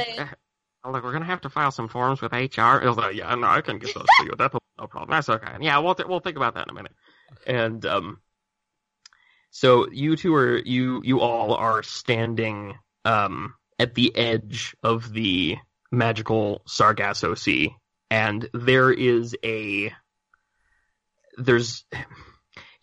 uh, 0.84 0.92
look, 0.92 1.04
we're 1.04 1.14
gonna 1.14 1.26
have 1.26 1.42
to 1.42 1.50
file 1.50 1.72
some 1.72 1.88
forms 1.88 2.22
with 2.22 2.34
HR. 2.34 2.84
Like, 2.90 3.16
yeah, 3.16 3.34
no, 3.36 3.48
I 3.48 3.62
can 3.62 3.78
get 3.78 3.94
those 3.94 4.06
to 4.20 4.26
you. 4.26 4.34
That's 4.38 4.56
no 4.80 4.88
problem. 4.88 5.12
That's 5.12 5.30
okay. 5.30 5.58
Yeah, 5.62 5.78
we'll 5.80 5.96
th- 5.96 6.08
we'll 6.08 6.20
think 6.20 6.38
about 6.38 6.56
that 6.56 6.68
in 6.68 6.72
a 6.72 6.74
minute. 6.74 6.94
And 7.46 7.86
um, 7.86 8.22
so 9.52 9.90
you 9.92 10.16
two 10.16 10.34
are 10.36 10.58
you 10.58 11.02
you 11.04 11.20
all 11.20 11.54
are 11.54 11.84
standing 11.84 12.78
um 13.06 13.54
at 13.84 13.96
the 13.96 14.16
edge 14.16 14.76
of 14.82 15.12
the 15.12 15.58
magical 15.92 16.62
Sargasso 16.66 17.36
Sea, 17.36 17.76
and 18.10 18.50
there 18.54 18.92
is 18.92 19.36
a 19.44 19.92
there's 21.38 21.84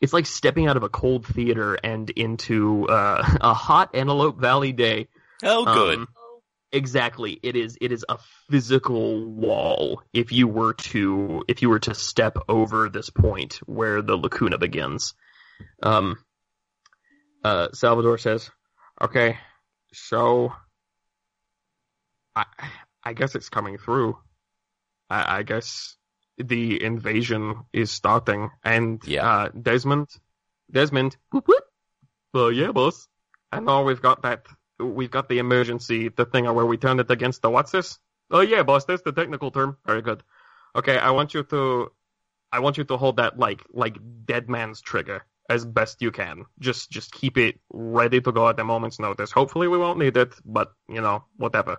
it's 0.03 0.13
like 0.13 0.27
stepping 0.27 0.69
out 0.69 0.77
of 0.77 0.83
a 0.83 0.91
cold 0.91 1.27
theater 1.27 1.75
and 1.83 2.11
into 2.11 2.87
uh, 2.87 3.37
a 3.41 3.55
hot 3.55 3.95
Antelope 3.95 4.39
Valley 4.39 4.73
day. 4.73 5.09
Oh, 5.43 5.65
good. 5.65 5.99
Um, 6.01 6.09
exactly. 6.71 7.41
It 7.43 7.57
is 7.57 7.79
it 7.81 7.93
is 7.93 8.05
a 8.07 8.19
physical 8.51 9.25
wall 9.25 10.03
if 10.13 10.33
you 10.33 10.49
were 10.49 10.75
to 10.75 11.45
if 11.49 11.63
you 11.63 11.71
were 11.71 11.81
to 11.81 11.95
step 11.95 12.37
over 12.47 12.91
this 12.91 13.09
point 13.09 13.55
where 13.65 14.03
the 14.03 14.19
lacuna 14.19 14.59
begins. 14.59 15.15
Um 15.83 16.19
uh 17.43 17.69
Salvador 17.73 18.19
says, 18.19 18.51
"Okay, 19.01 19.39
so 19.95 20.53
I 22.37 22.45
I 23.03 23.13
guess 23.15 23.35
it's 23.35 23.49
coming 23.49 23.79
through. 23.79 24.19
I, 25.09 25.39
I 25.39 25.43
guess 25.43 25.97
the 26.39 26.83
invasion 26.83 27.65
is 27.73 27.91
starting 27.91 28.51
and 28.65 29.03
Yeah. 29.07 29.27
uh 29.29 29.49
Desmond 29.49 30.09
Desmond 30.71 31.17
whoop 31.33 31.49
whoop. 31.49 31.65
Uh, 32.35 32.49
yeah, 32.49 32.73
boss. 32.73 33.09
I 33.53 33.61
know 33.61 33.83
we've 33.83 34.01
got 34.03 34.23
that 34.23 34.47
we've 34.79 35.11
got 35.11 35.29
the 35.29 35.39
emergency, 35.39 36.09
the 36.09 36.25
thing 36.25 36.45
where 36.45 36.65
we 36.67 36.77
turn 36.77 37.01
it 37.01 37.11
against 37.11 37.43
the 37.43 37.51
what's 37.51 37.73
this? 37.73 37.99
Oh 38.31 38.41
yeah, 38.41 38.63
boss, 38.63 38.85
that's 38.85 39.03
the 39.03 39.13
technical 39.13 39.51
term. 39.51 39.77
Very 39.85 40.03
good. 40.03 40.23
Okay, 40.77 40.97
I 40.97 41.11
want 41.11 41.35
you 41.35 41.43
to, 41.43 41.91
I 42.53 42.61
want 42.61 42.79
you 42.79 42.85
to 42.85 42.97
hold 42.97 43.17
that 43.17 43.39
like 43.39 43.63
like 43.73 43.99
dead 44.25 44.49
man's 44.49 44.81
trigger 44.81 45.27
as 45.49 45.65
best 45.67 46.01
you 46.01 46.13
can. 46.13 46.47
Just 46.61 46.91
just 46.91 47.11
keep 47.11 47.37
it 47.37 47.59
ready 47.73 48.21
to 48.21 48.31
go 48.33 48.49
at 48.49 48.57
the 48.57 48.63
moment's 48.65 49.01
notice. 49.01 49.33
Hopefully 49.33 49.67
we 49.67 49.79
won't 49.79 49.99
need 49.99 50.17
it, 50.17 50.33
but 50.45 50.73
you 50.89 51.01
know 51.01 51.25
whatever. 51.37 51.79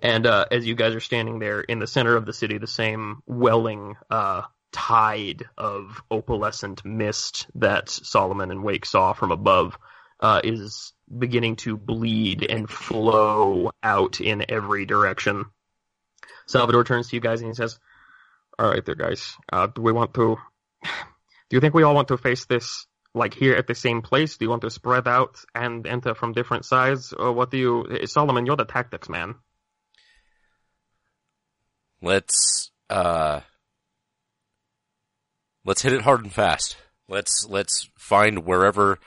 And 0.00 0.26
uh, 0.26 0.46
as 0.50 0.66
you 0.66 0.74
guys 0.74 0.94
are 0.94 1.00
standing 1.00 1.38
there 1.38 1.60
in 1.60 1.78
the 1.78 1.86
center 1.86 2.16
of 2.16 2.24
the 2.24 2.32
city, 2.32 2.58
the 2.58 2.66
same 2.66 3.22
welling 3.26 3.96
uh, 4.10 4.42
tide 4.72 5.44
of 5.58 6.02
opalescent 6.10 6.84
mist 6.84 7.46
that 7.56 7.88
Solomon 7.90 8.50
and 8.50 8.64
Wake 8.64 8.86
saw 8.86 9.12
from 9.12 9.30
above 9.30 9.76
uh, 10.20 10.40
is 10.42 10.92
beginning 11.16 11.56
to 11.56 11.76
bleed 11.76 12.46
and 12.48 12.70
flow 12.70 13.70
out 13.82 14.20
in 14.20 14.46
every 14.48 14.86
direction. 14.86 15.44
Salvador 16.46 16.84
turns 16.84 17.08
to 17.08 17.16
you 17.16 17.20
guys 17.20 17.40
and 17.40 17.50
he 17.50 17.54
says, 17.54 17.78
"All 18.58 18.68
right, 18.68 18.84
there, 18.84 18.94
guys. 18.94 19.36
Uh, 19.52 19.66
do 19.66 19.82
we 19.82 19.92
want 19.92 20.14
to? 20.14 20.36
Do 21.50 21.56
you 21.56 21.60
think 21.60 21.74
we 21.74 21.82
all 21.82 21.94
want 21.94 22.08
to 22.08 22.16
face 22.16 22.46
this 22.46 22.86
like 23.14 23.34
here 23.34 23.54
at 23.54 23.66
the 23.66 23.74
same 23.74 24.00
place? 24.00 24.38
Do 24.38 24.46
you 24.46 24.50
want 24.50 24.62
to 24.62 24.70
spread 24.70 25.06
out 25.06 25.36
and 25.54 25.86
enter 25.86 26.14
from 26.14 26.32
different 26.32 26.64
sides, 26.64 27.12
or 27.12 27.32
what 27.32 27.50
do 27.50 27.58
you? 27.58 28.06
Solomon, 28.06 28.46
you're 28.46 28.56
the 28.56 28.64
tactics 28.64 29.10
man. 29.10 29.34
Let's 32.02 32.70
uh 32.90 33.40
let's 35.64 35.82
hit 35.82 35.92
it 35.92 36.02
hard 36.02 36.22
and 36.22 36.32
fast. 36.32 36.76
Let's 37.08 37.46
let's 37.48 37.88
find 37.96 38.44
wherever 38.44 38.98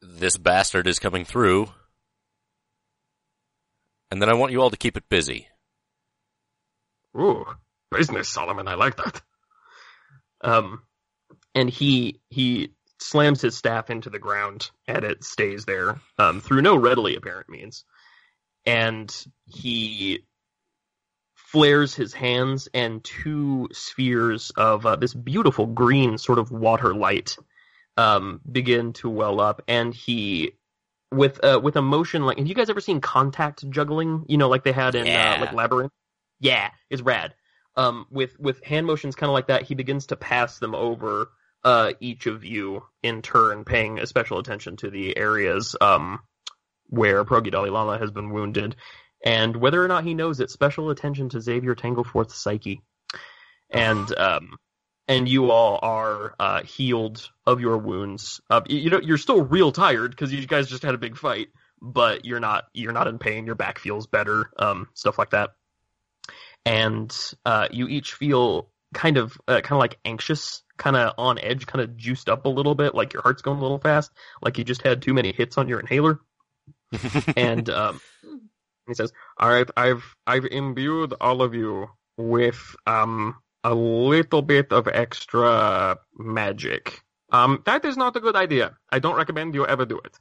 this 0.00 0.36
bastard 0.36 0.86
is 0.86 0.98
coming 0.98 1.24
through. 1.24 1.68
And 4.10 4.20
then 4.20 4.28
I 4.28 4.34
want 4.34 4.52
you 4.52 4.60
all 4.60 4.70
to 4.70 4.76
keep 4.76 4.96
it 4.96 5.08
busy. 5.08 5.48
Ooh, 7.18 7.44
business, 7.90 8.28
Solomon. 8.28 8.68
I 8.68 8.74
like 8.74 8.96
that. 8.96 9.22
Um, 10.40 10.82
and 11.54 11.68
he 11.68 12.20
he 12.30 12.72
slams 12.98 13.40
his 13.40 13.56
staff 13.56 13.90
into 13.90 14.10
the 14.10 14.18
ground, 14.18 14.70
and 14.88 15.04
it 15.04 15.24
stays 15.24 15.64
there 15.64 16.00
um, 16.18 16.40
through 16.40 16.62
no 16.62 16.76
readily 16.76 17.16
apparent 17.16 17.48
means. 17.48 17.84
And 18.64 19.14
he 19.46 20.24
flares 21.52 21.94
his 21.94 22.12
hands, 22.14 22.68
and 22.72 23.04
two 23.04 23.68
spheres 23.72 24.50
of 24.56 24.86
uh, 24.86 24.96
this 24.96 25.14
beautiful 25.14 25.66
green 25.66 26.18
sort 26.18 26.38
of 26.38 26.50
water 26.50 26.94
light 26.94 27.36
um, 27.96 28.40
begin 28.50 28.92
to 28.94 29.08
well 29.08 29.40
up, 29.40 29.62
and 29.68 29.94
he. 29.94 30.52
With 31.12 31.44
uh, 31.44 31.60
with 31.62 31.76
a 31.76 31.82
motion 31.82 32.24
like 32.24 32.38
have 32.38 32.46
you 32.46 32.54
guys 32.54 32.70
ever 32.70 32.80
seen 32.80 33.02
contact 33.02 33.68
juggling? 33.68 34.24
You 34.28 34.38
know, 34.38 34.48
like 34.48 34.64
they 34.64 34.72
had 34.72 34.94
in 34.94 35.06
Yeah. 35.06 35.34
uh, 35.34 35.40
like 35.40 35.52
Labyrinth. 35.52 35.92
Yeah, 36.40 36.70
it's 36.88 37.02
rad. 37.02 37.34
Um, 37.76 38.06
with 38.10 38.40
with 38.40 38.64
hand 38.64 38.86
motions 38.86 39.14
kind 39.14 39.28
of 39.28 39.34
like 39.34 39.48
that, 39.48 39.62
he 39.64 39.74
begins 39.74 40.06
to 40.06 40.16
pass 40.16 40.58
them 40.58 40.74
over 40.74 41.28
uh, 41.64 41.92
each 42.00 42.26
of 42.26 42.44
you 42.46 42.84
in 43.02 43.20
turn, 43.20 43.64
paying 43.66 43.98
a 43.98 44.06
special 44.06 44.38
attention 44.38 44.78
to 44.78 44.88
the 44.88 45.14
areas 45.14 45.76
um, 45.82 46.20
where 46.88 47.24
Progi 47.26 47.50
Dalai 47.50 47.68
Lama 47.68 47.98
has 47.98 48.10
been 48.10 48.30
wounded, 48.30 48.76
and 49.22 49.56
whether 49.56 49.82
or 49.82 49.88
not 49.88 50.04
he 50.04 50.14
knows 50.14 50.40
it, 50.40 50.50
special 50.50 50.90
attention 50.90 51.28
to 51.30 51.40
Xavier 51.40 51.74
Tangleforth's 51.74 52.36
psyche, 52.36 52.82
and 53.70 54.16
um, 54.18 54.56
and 55.08 55.28
you 55.28 55.50
all 55.50 55.78
are 55.82 56.34
uh, 56.38 56.62
healed 56.62 57.28
of 57.46 57.60
your 57.60 57.78
wounds. 57.78 58.40
Uh, 58.50 58.62
you 58.68 58.78
you 58.78 58.90
know 58.90 59.00
you're 59.00 59.18
still 59.18 59.42
real 59.42 59.72
tired 59.72 60.10
because 60.10 60.32
you 60.32 60.46
guys 60.46 60.68
just 60.68 60.82
had 60.82 60.94
a 60.94 60.98
big 60.98 61.16
fight, 61.16 61.48
but 61.80 62.24
you're 62.24 62.40
not 62.40 62.64
you're 62.72 62.92
not 62.92 63.08
in 63.08 63.18
pain. 63.18 63.46
Your 63.46 63.54
back 63.54 63.78
feels 63.78 64.06
better, 64.06 64.50
um, 64.58 64.88
stuff 64.94 65.18
like 65.18 65.30
that, 65.30 65.50
and 66.64 67.14
uh, 67.44 67.68
you 67.70 67.88
each 67.88 68.14
feel 68.14 68.68
kind 68.92 69.16
of 69.16 69.40
uh, 69.48 69.60
kind 69.60 69.72
of 69.72 69.78
like 69.78 69.98
anxious, 70.04 70.62
kind 70.76 70.96
of 70.96 71.14
on 71.18 71.38
edge, 71.38 71.66
kind 71.66 71.82
of 71.82 71.96
juiced 71.96 72.28
up 72.28 72.44
a 72.44 72.48
little 72.48 72.74
bit, 72.74 72.94
like 72.94 73.12
your 73.12 73.22
heart's 73.22 73.42
going 73.42 73.58
a 73.58 73.62
little 73.62 73.78
fast, 73.78 74.10
like 74.42 74.58
you 74.58 74.64
just 74.64 74.82
had 74.82 75.02
too 75.02 75.14
many 75.14 75.32
hits 75.32 75.58
on 75.58 75.68
your 75.68 75.80
inhaler. 75.80 76.20
and 77.36 77.70
um, 77.70 78.00
he 78.86 78.94
says, 78.94 79.12
"All 79.38 79.48
right, 79.48 79.70
I've 79.76 80.04
I've 80.26 80.46
imbued 80.46 81.14
all 81.20 81.42
of 81.42 81.54
you 81.54 81.88
with 82.16 82.76
um 82.86 83.36
a 83.64 83.74
little 83.74 84.42
bit 84.42 84.72
of 84.72 84.88
extra 84.88 85.98
magic. 86.16 87.02
Um, 87.30 87.62
that 87.64 87.84
is 87.84 87.96
not 87.96 88.16
a 88.16 88.20
good 88.20 88.36
idea. 88.36 88.76
I 88.90 88.98
don't 88.98 89.16
recommend 89.16 89.54
you 89.54 89.66
ever 89.66 89.86
do 89.86 89.98
it. 89.98 90.18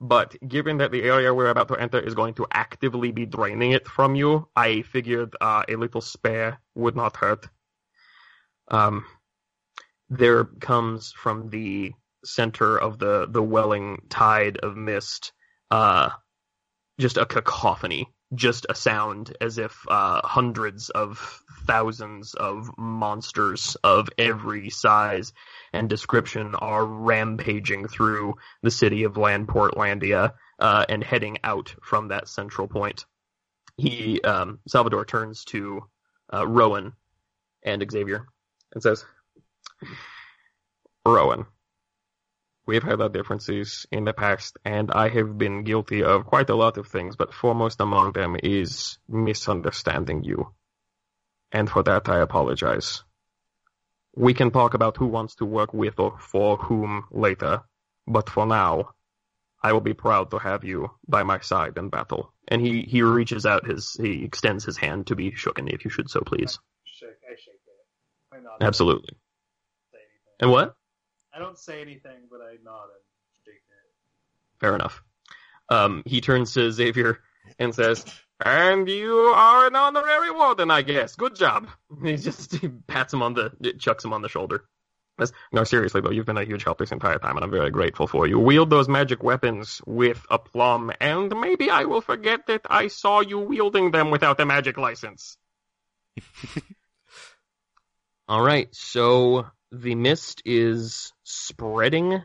But 0.00 0.36
given 0.46 0.78
that 0.78 0.90
the 0.90 1.02
area 1.02 1.32
we're 1.32 1.48
about 1.48 1.68
to 1.68 1.76
enter 1.76 1.98
is 1.98 2.14
going 2.14 2.34
to 2.34 2.46
actively 2.52 3.12
be 3.12 3.26
draining 3.26 3.72
it 3.72 3.88
from 3.88 4.14
you, 4.14 4.48
I 4.54 4.82
figured 4.82 5.34
uh, 5.40 5.62
a 5.68 5.76
little 5.76 6.00
spare 6.00 6.60
would 6.74 6.96
not 6.96 7.16
hurt. 7.16 7.48
Um, 8.68 9.04
there 10.10 10.44
comes 10.44 11.12
from 11.12 11.48
the 11.48 11.92
center 12.24 12.76
of 12.76 12.98
the 12.98 13.26
the 13.28 13.42
welling 13.42 14.02
tide 14.08 14.58
of 14.58 14.76
mist, 14.76 15.32
uh, 15.70 16.10
just 16.98 17.16
a 17.16 17.26
cacophony, 17.26 18.08
just 18.34 18.66
a 18.68 18.74
sound 18.74 19.36
as 19.40 19.58
if 19.58 19.84
uh, 19.88 20.20
hundreds 20.24 20.90
of 20.90 21.42
thousands 21.66 22.34
of 22.34 22.70
monsters 22.78 23.76
of 23.82 24.08
every 24.18 24.70
size 24.70 25.32
and 25.72 25.88
description 25.88 26.54
are 26.54 26.84
rampaging 26.84 27.88
through 27.88 28.34
the 28.62 28.70
city 28.70 29.04
of 29.04 29.14
Landportlandia 29.14 30.32
uh, 30.58 30.84
and 30.88 31.02
heading 31.02 31.38
out 31.42 31.74
from 31.82 32.08
that 32.08 32.28
central 32.28 32.68
point. 32.68 33.06
He 33.76 34.20
um, 34.20 34.60
Salvador 34.68 35.04
turns 35.04 35.44
to 35.46 35.82
uh, 36.32 36.46
Rowan 36.46 36.92
and 37.62 37.84
Xavier 37.90 38.26
and 38.72 38.82
says, 38.82 39.04
Rowan, 41.04 41.46
we've 42.66 42.82
had 42.82 43.00
our 43.00 43.08
differences 43.08 43.86
in 43.90 44.04
the 44.04 44.12
past, 44.12 44.58
and 44.64 44.90
I 44.90 45.08
have 45.08 45.36
been 45.36 45.64
guilty 45.64 46.02
of 46.02 46.26
quite 46.26 46.50
a 46.50 46.54
lot 46.54 46.78
of 46.78 46.88
things, 46.88 47.16
but 47.16 47.34
foremost 47.34 47.80
among 47.80 48.12
them 48.12 48.36
is 48.42 48.98
misunderstanding 49.08 50.24
you. 50.24 50.52
And 51.52 51.70
for 51.70 51.82
that, 51.82 52.08
I 52.08 52.18
apologize. 52.20 53.02
We 54.16 54.34
can 54.34 54.50
talk 54.50 54.74
about 54.74 54.96
who 54.96 55.06
wants 55.06 55.36
to 55.36 55.44
work 55.44 55.74
with 55.74 55.98
or 55.98 56.18
for 56.18 56.56
whom 56.56 57.04
later, 57.10 57.62
but 58.06 58.30
for 58.30 58.46
now, 58.46 58.90
I 59.62 59.72
will 59.72 59.80
be 59.80 59.94
proud 59.94 60.30
to 60.30 60.38
have 60.38 60.64
you 60.64 60.90
by 61.08 61.22
my 61.22 61.40
side 61.40 61.78
in 61.78 61.88
battle. 61.88 62.32
And 62.46 62.60
he, 62.60 62.82
he 62.82 63.02
reaches 63.02 63.46
out 63.46 63.66
his, 63.66 63.94
he 63.94 64.24
extends 64.24 64.64
his 64.64 64.76
hand 64.76 65.06
to 65.06 65.16
be 65.16 65.32
shooken, 65.32 65.72
if 65.72 65.84
you 65.84 65.90
should 65.90 66.10
so 66.10 66.20
please. 66.20 66.58
Shake, 66.84 67.08
I 67.26 67.34
shake 67.34 67.54
it. 67.54 68.36
I 68.36 68.40
nod. 68.40 68.58
Absolutely. 68.60 69.16
And 70.38 70.50
what? 70.50 70.76
I 71.34 71.38
don't 71.38 71.58
say 71.58 71.80
anything, 71.80 72.28
but 72.30 72.40
I 72.40 72.56
nod 72.64 72.84
and 72.84 73.02
shake 73.44 73.54
it. 73.54 74.60
Fair 74.60 74.74
enough. 74.74 75.02
Um, 75.68 76.02
he 76.06 76.20
turns 76.20 76.52
to 76.54 76.70
Xavier 76.70 77.18
and 77.58 77.74
says, 77.74 78.04
"And 78.44 78.88
you 78.88 79.14
are 79.14 79.66
an 79.66 79.74
honorary 79.74 80.30
warden, 80.30 80.70
I 80.70 80.82
guess. 80.82 81.16
Good 81.16 81.34
job." 81.34 81.68
He 82.04 82.16
just 82.16 82.54
he 82.54 82.68
pats 82.68 83.12
him 83.12 83.22
on 83.22 83.34
the, 83.34 83.74
chucks 83.78 84.04
him 84.04 84.12
on 84.12 84.22
the 84.22 84.28
shoulder. 84.28 84.64
Says, 85.18 85.32
No, 85.52 85.64
seriously 85.64 86.00
though, 86.00 86.10
you've 86.10 86.26
been 86.26 86.36
a 86.36 86.44
huge 86.44 86.64
help 86.64 86.78
this 86.78 86.92
entire 86.92 87.18
time, 87.18 87.36
and 87.36 87.44
I'm 87.44 87.50
very 87.50 87.70
grateful 87.70 88.06
for 88.06 88.26
you. 88.26 88.38
Wield 88.38 88.70
those 88.70 88.88
magic 88.88 89.22
weapons 89.22 89.80
with 89.86 90.24
aplomb, 90.30 90.92
and 91.00 91.32
maybe 91.40 91.70
I 91.70 91.84
will 91.84 92.00
forget 92.00 92.46
that 92.48 92.62
I 92.68 92.88
saw 92.88 93.20
you 93.20 93.38
wielding 93.38 93.92
them 93.92 94.10
without 94.10 94.38
the 94.38 94.46
magic 94.46 94.76
license. 94.76 95.36
All 98.28 98.42
right, 98.42 98.68
so 98.74 99.46
the 99.82 99.94
mist 99.94 100.42
is 100.44 101.12
spreading, 101.24 102.22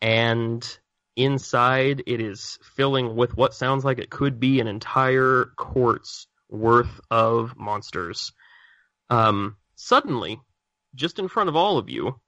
and 0.00 0.78
inside 1.16 2.02
it 2.06 2.20
is 2.20 2.58
filling 2.62 3.16
with 3.16 3.36
what 3.36 3.54
sounds 3.54 3.84
like 3.84 3.98
it 3.98 4.10
could 4.10 4.40
be 4.40 4.60
an 4.60 4.66
entire 4.66 5.46
court's 5.56 6.26
worth 6.48 7.00
of 7.10 7.56
monsters. 7.56 8.32
Um, 9.10 9.56
suddenly, 9.76 10.40
just 10.94 11.18
in 11.18 11.28
front 11.28 11.48
of 11.48 11.56
all 11.56 11.78
of 11.78 11.88
you, 11.88 12.20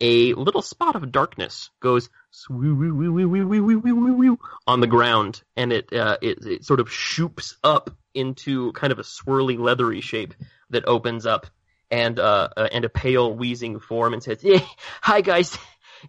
a 0.00 0.32
little 0.34 0.62
spot 0.62 0.94
of 0.94 1.10
darkness 1.10 1.70
goes 1.80 2.08
on 2.50 4.80
the 4.80 4.86
ground, 4.88 5.42
and 5.56 5.72
it, 5.72 5.92
uh, 5.92 6.18
it 6.22 6.46
it 6.46 6.64
sort 6.64 6.80
of 6.80 6.88
shoops 6.88 7.56
up 7.64 7.90
into 8.14 8.72
kind 8.72 8.92
of 8.92 8.98
a 8.98 9.02
swirly, 9.02 9.58
leathery 9.58 10.00
shape 10.00 10.34
that 10.70 10.86
opens 10.86 11.26
up, 11.26 11.46
and 11.90 12.18
uh, 12.18 12.48
uh 12.56 12.68
and 12.72 12.84
a 12.84 12.88
pale, 12.88 13.32
wheezing 13.32 13.80
form, 13.80 14.12
and 14.14 14.22
says, 14.22 14.40
"Eh, 14.44 14.60
"Hi 15.02 15.20
guys, 15.20 15.56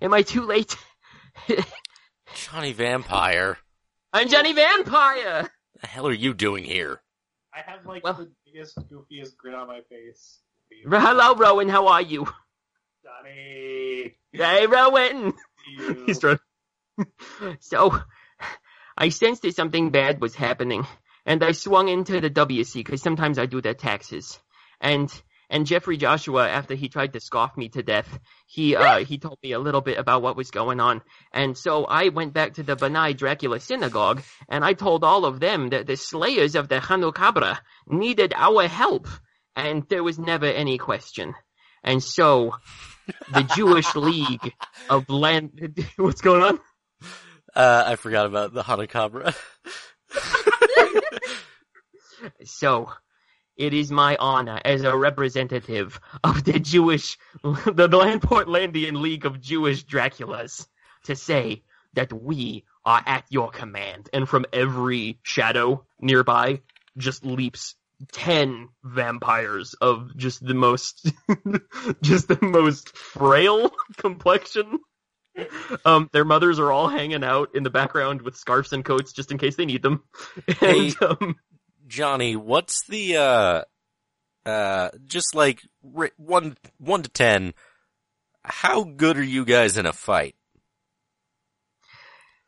am 0.02 0.14
I 0.14 0.22
too 0.22 0.44
late?" 0.44 0.76
Johnny 2.36 2.74
Vampire. 2.74 3.58
I'm 4.14 4.28
Johnny 4.30 4.54
Vampire. 4.54 5.50
The 5.82 5.88
hell 5.88 6.08
are 6.08 6.14
you 6.14 6.34
doing 6.34 6.64
here? 6.64 7.02
I 7.54 7.62
have 7.62 7.86
like 7.86 8.04
Well- 8.04 8.14
the 8.14 8.32
biggest, 8.46 8.78
goofiest 8.90 9.38
grin 9.38 9.56
on 9.56 9.68
my 9.68 9.82
face. 9.90 10.40
Hello, 10.88 11.36
Rowan. 11.36 11.70
How 11.70 11.88
are 11.88 12.02
you? 12.02 12.28
Johnny. 13.04 14.16
Hey, 14.32 14.68
Rowan. 14.68 15.34
He's 16.06 16.20
trying. 16.22 16.40
so, 17.60 17.98
I 18.98 19.10
sensed 19.10 19.42
that 19.44 19.56
something 19.56 19.90
bad 19.90 20.22
was 20.22 20.36
happening, 20.36 20.86
and 21.26 21.44
I 21.44 21.54
swung 21.54 21.88
into 21.88 22.20
the 22.22 22.30
WC 22.30 22.76
because 22.76 23.02
sometimes 23.02 23.40
I 23.40 23.46
do 23.46 23.62
their 23.62 23.74
taxes. 23.74 24.40
And 24.82 25.12
and 25.50 25.66
Jeffrey 25.66 25.98
Joshua, 25.98 26.48
after 26.48 26.76
he 26.76 26.90
tried 26.90 27.14
to 27.14 27.20
scoff 27.20 27.58
me 27.58 27.70
to 27.70 27.84
death, 27.84 28.20
he 28.48 28.76
uh 28.76 29.00
he 29.00 29.18
told 29.18 29.40
me 29.42 29.52
a 29.54 29.60
little 29.60 29.82
bit 29.82 29.98
about 29.98 30.22
what 30.22 30.36
was 30.36 30.52
going 30.52 30.80
on. 30.80 31.02
And 31.34 31.58
so 31.58 31.86
I 31.86 32.10
went 32.10 32.34
back 32.34 32.54
to 32.54 32.64
the 32.64 32.76
B'nai 32.76 33.18
Dracula 33.18 33.60
synagogue, 33.60 34.22
and 34.48 34.64
I 34.64 34.74
told 34.74 35.04
all 35.04 35.26
of 35.26 35.40
them 35.40 35.70
that 35.70 35.88
the 35.88 35.98
slayers 35.98 36.56
of 36.56 36.68
the 36.70 36.80
Hanukabra 36.80 37.60
needed 37.88 38.34
our 38.36 38.68
help, 38.68 39.08
and 39.56 39.84
there 39.90 40.04
was 40.04 40.20
never 40.20 40.46
any 40.46 40.78
question. 40.78 41.34
And 41.84 42.04
so, 42.04 42.56
the 43.34 43.44
Jewish 43.56 43.96
League 43.96 44.54
of 44.90 45.10
Land. 45.10 45.84
What's 45.98 46.22
going 46.22 46.44
on? 46.44 46.60
Uh, 47.56 47.84
I 47.88 47.96
forgot 47.96 48.26
about 48.26 48.54
the 48.54 48.64
Hanukabra. 48.64 49.36
So, 52.44 52.92
it 53.60 53.74
is 53.74 53.92
my 53.92 54.16
honor 54.20 54.60
as 54.64 54.84
a 54.84 54.96
representative 54.96 56.00
of 56.24 56.46
the 56.46 56.60
Jewish, 56.60 57.18
the 57.44 57.90
Landportlandian 57.90 59.02
League 59.02 59.26
of 59.26 59.42
Jewish 59.42 59.86
Draculas 59.86 60.66
to 61.04 61.16
say 61.16 61.62
that 61.94 62.14
we 62.14 62.64
are 62.86 63.04
at 63.06 63.26
your 63.30 63.52
command. 63.52 64.10
And 64.14 64.28
from 64.28 64.46
every 64.54 65.20
shadow 65.24 65.86
nearby 66.00 66.62
just 66.98 67.26
leaps 67.26 67.76
10 68.14 68.70
vampires 68.82 69.74
of 69.74 70.16
just 70.16 70.46
the 70.46 70.54
most, 70.54 71.12
just 72.02 72.30
the 72.30 72.40
most 72.42 72.96
frail 72.96 73.72
complexion. 73.98 74.80
Um, 75.84 76.10
their 76.14 76.26
mothers 76.26 76.60
are 76.60 76.72
all 76.72 76.88
hanging 76.88 77.26
out 77.26 77.56
in 77.56 77.64
the 77.64 77.70
background 77.70 78.22
with 78.22 78.38
scarves 78.38 78.72
and 78.72 78.86
coats 78.86 79.12
just 79.12 79.32
in 79.32 79.38
case 79.38 79.58
they 79.58 79.66
need 79.66 79.82
them. 79.82 80.04
Hey. 80.48 80.94
Um, 81.02 81.36
Johnny, 81.90 82.38
what's 82.38 82.86
the 82.88 83.18
uh 83.18 83.64
uh 84.46 84.90
just 85.06 85.36
like 85.36 85.60
one 85.82 86.56
one 86.78 87.04
to 87.04 87.10
ten? 87.10 87.54
how 88.50 88.84
good 88.84 89.18
are 89.18 89.24
you 89.24 89.46
guys 89.46 89.78
in 89.78 89.86
a 89.86 89.94
fight? 89.94 90.36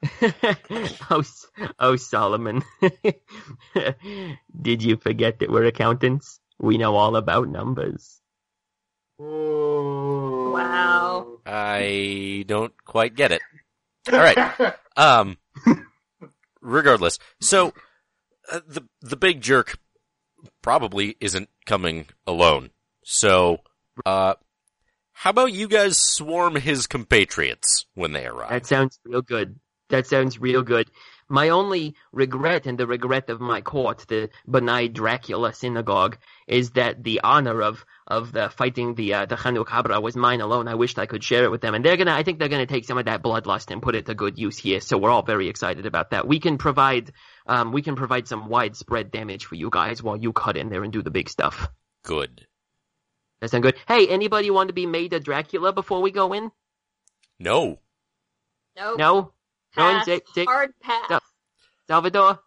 oh, 1.12 1.24
oh, 1.80 1.96
Solomon. 1.96 2.64
Did 4.62 4.84
you 4.84 4.98
forget 4.98 5.40
that 5.40 5.52
we're 5.52 5.66
accountants? 5.66 6.40
We 6.60 6.80
know 6.80 6.96
all 6.96 7.16
about 7.16 7.50
numbers. 7.50 8.20
Wow. 9.20 10.58
I 11.46 12.44
don't 12.48 12.74
quite 12.84 13.16
get 13.16 13.32
it. 13.32 13.42
All 14.12 14.20
right. 14.20 14.76
Um, 14.98 15.38
regardless, 16.60 17.18
so 17.40 17.74
uh, 18.52 18.60
the 18.68 18.84
the 19.02 19.16
big 19.16 19.42
jerk 19.42 19.78
probably 20.62 21.16
isn't 21.20 21.50
coming 21.66 22.08
alone. 22.28 22.72
So, 23.04 23.62
uh, 24.06 24.36
how 25.14 25.30
about 25.30 25.54
you 25.54 25.68
guys 25.68 25.98
swarm 25.98 26.56
his 26.56 26.88
compatriots 26.88 27.86
when 27.94 28.12
they 28.12 28.26
arrive? 28.26 28.50
That 28.50 28.66
sounds 28.66 29.00
real 29.06 29.22
good. 29.22 29.60
That 29.90 30.08
sounds 30.08 30.40
real 30.40 30.62
good. 30.62 30.90
My 31.32 31.48
only 31.48 31.96
regret 32.12 32.66
and 32.66 32.78
the 32.78 32.86
regret 32.86 33.30
of 33.30 33.40
my 33.40 33.62
court, 33.62 34.06
the 34.10 34.30
B'nai 34.50 34.92
Dracula 34.92 35.54
synagogue, 35.54 36.18
is 36.46 36.72
that 36.72 37.06
the 37.06 37.22
honor 37.24 37.62
of 37.62 37.86
of 38.06 38.34
the 38.34 38.50
fighting 38.50 38.96
the 38.96 39.14
uh, 39.14 39.26
the 39.28 39.38
Chanukabra 39.38 40.02
was 40.02 40.18
mine 40.18 40.42
alone. 40.42 40.68
I 40.68 40.76
wished 40.76 41.00
I 41.00 41.06
could 41.06 41.24
share 41.24 41.46
it 41.46 41.52
with 41.52 41.62
them, 41.62 41.74
and 41.74 41.86
they're 41.86 41.96
gonna. 41.96 42.12
I 42.12 42.24
think 42.24 42.38
they're 42.38 42.50
gonna 42.50 42.66
take 42.66 42.84
some 42.84 42.98
of 42.98 43.06
that 43.06 43.24
bloodlust 43.24 43.72
and 43.72 43.82
put 43.82 43.96
it 43.96 44.08
to 44.08 44.14
good 44.14 44.38
use 44.38 44.58
here. 44.58 44.82
So 44.82 44.98
we're 44.98 45.10
all 45.10 45.24
very 45.24 45.48
excited 45.48 45.86
about 45.86 46.10
that. 46.10 46.28
We 46.28 46.42
can 46.42 46.58
provide 46.58 47.14
um 47.48 47.72
we 47.72 47.82
can 47.82 47.96
provide 47.96 48.28
some 48.28 48.50
widespread 48.50 49.10
damage 49.10 49.46
for 49.46 49.56
you 49.56 49.70
guys 49.70 50.04
while 50.04 50.18
you 50.18 50.34
cut 50.34 50.58
in 50.58 50.68
there 50.68 50.84
and 50.84 50.92
do 50.92 51.02
the 51.02 51.12
big 51.12 51.30
stuff. 51.30 51.70
Good. 52.04 52.46
That 53.40 53.52
sound 53.52 53.64
good? 53.64 53.78
Hey, 53.88 54.06
anybody 54.10 54.52
want 54.52 54.68
to 54.68 54.74
be 54.74 54.86
made 54.86 55.14
a 55.14 55.22
Dracula 55.22 55.72
before 55.72 56.02
we 56.02 56.12
go 56.12 56.34
in? 56.34 56.52
No. 57.40 57.80
Nope. 58.76 58.98
No. 59.00 59.06
No 59.08 59.16
one 59.16 59.32
Pass. 59.76 60.06
take 60.06 60.26
take 60.34 60.50
Hard 60.50 60.72
pass. 60.82 61.10
No. 61.10 61.20
Salvador. 61.88 62.40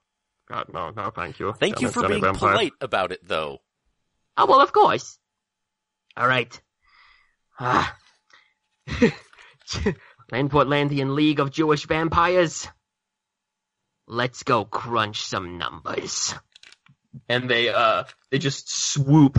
God, 0.48 0.66
no, 0.72 0.90
no, 0.90 1.10
thank 1.10 1.38
you. 1.38 1.52
Thank 1.54 1.80
you 1.80 1.88
Damn 1.88 1.90
it, 1.90 2.02
for 2.02 2.08
being 2.08 2.20
Vampire. 2.20 2.50
polite 2.52 2.72
about 2.80 3.12
it, 3.12 3.26
though. 3.26 3.58
Oh, 4.36 4.46
well, 4.46 4.60
of 4.60 4.72
course. 4.72 5.18
All 6.16 6.28
right. 6.28 6.60
Ah. 7.58 7.96
Landportlandian 10.32 11.14
League 11.14 11.40
of 11.40 11.50
Jewish 11.50 11.86
Vampires. 11.86 12.68
Let's 14.06 14.42
go 14.42 14.64
crunch 14.64 15.22
some 15.22 15.56
numbers. 15.56 16.34
And 17.28 17.48
they, 17.48 17.68
uh, 17.70 18.04
they 18.30 18.38
just 18.38 18.70
swoop 18.70 19.38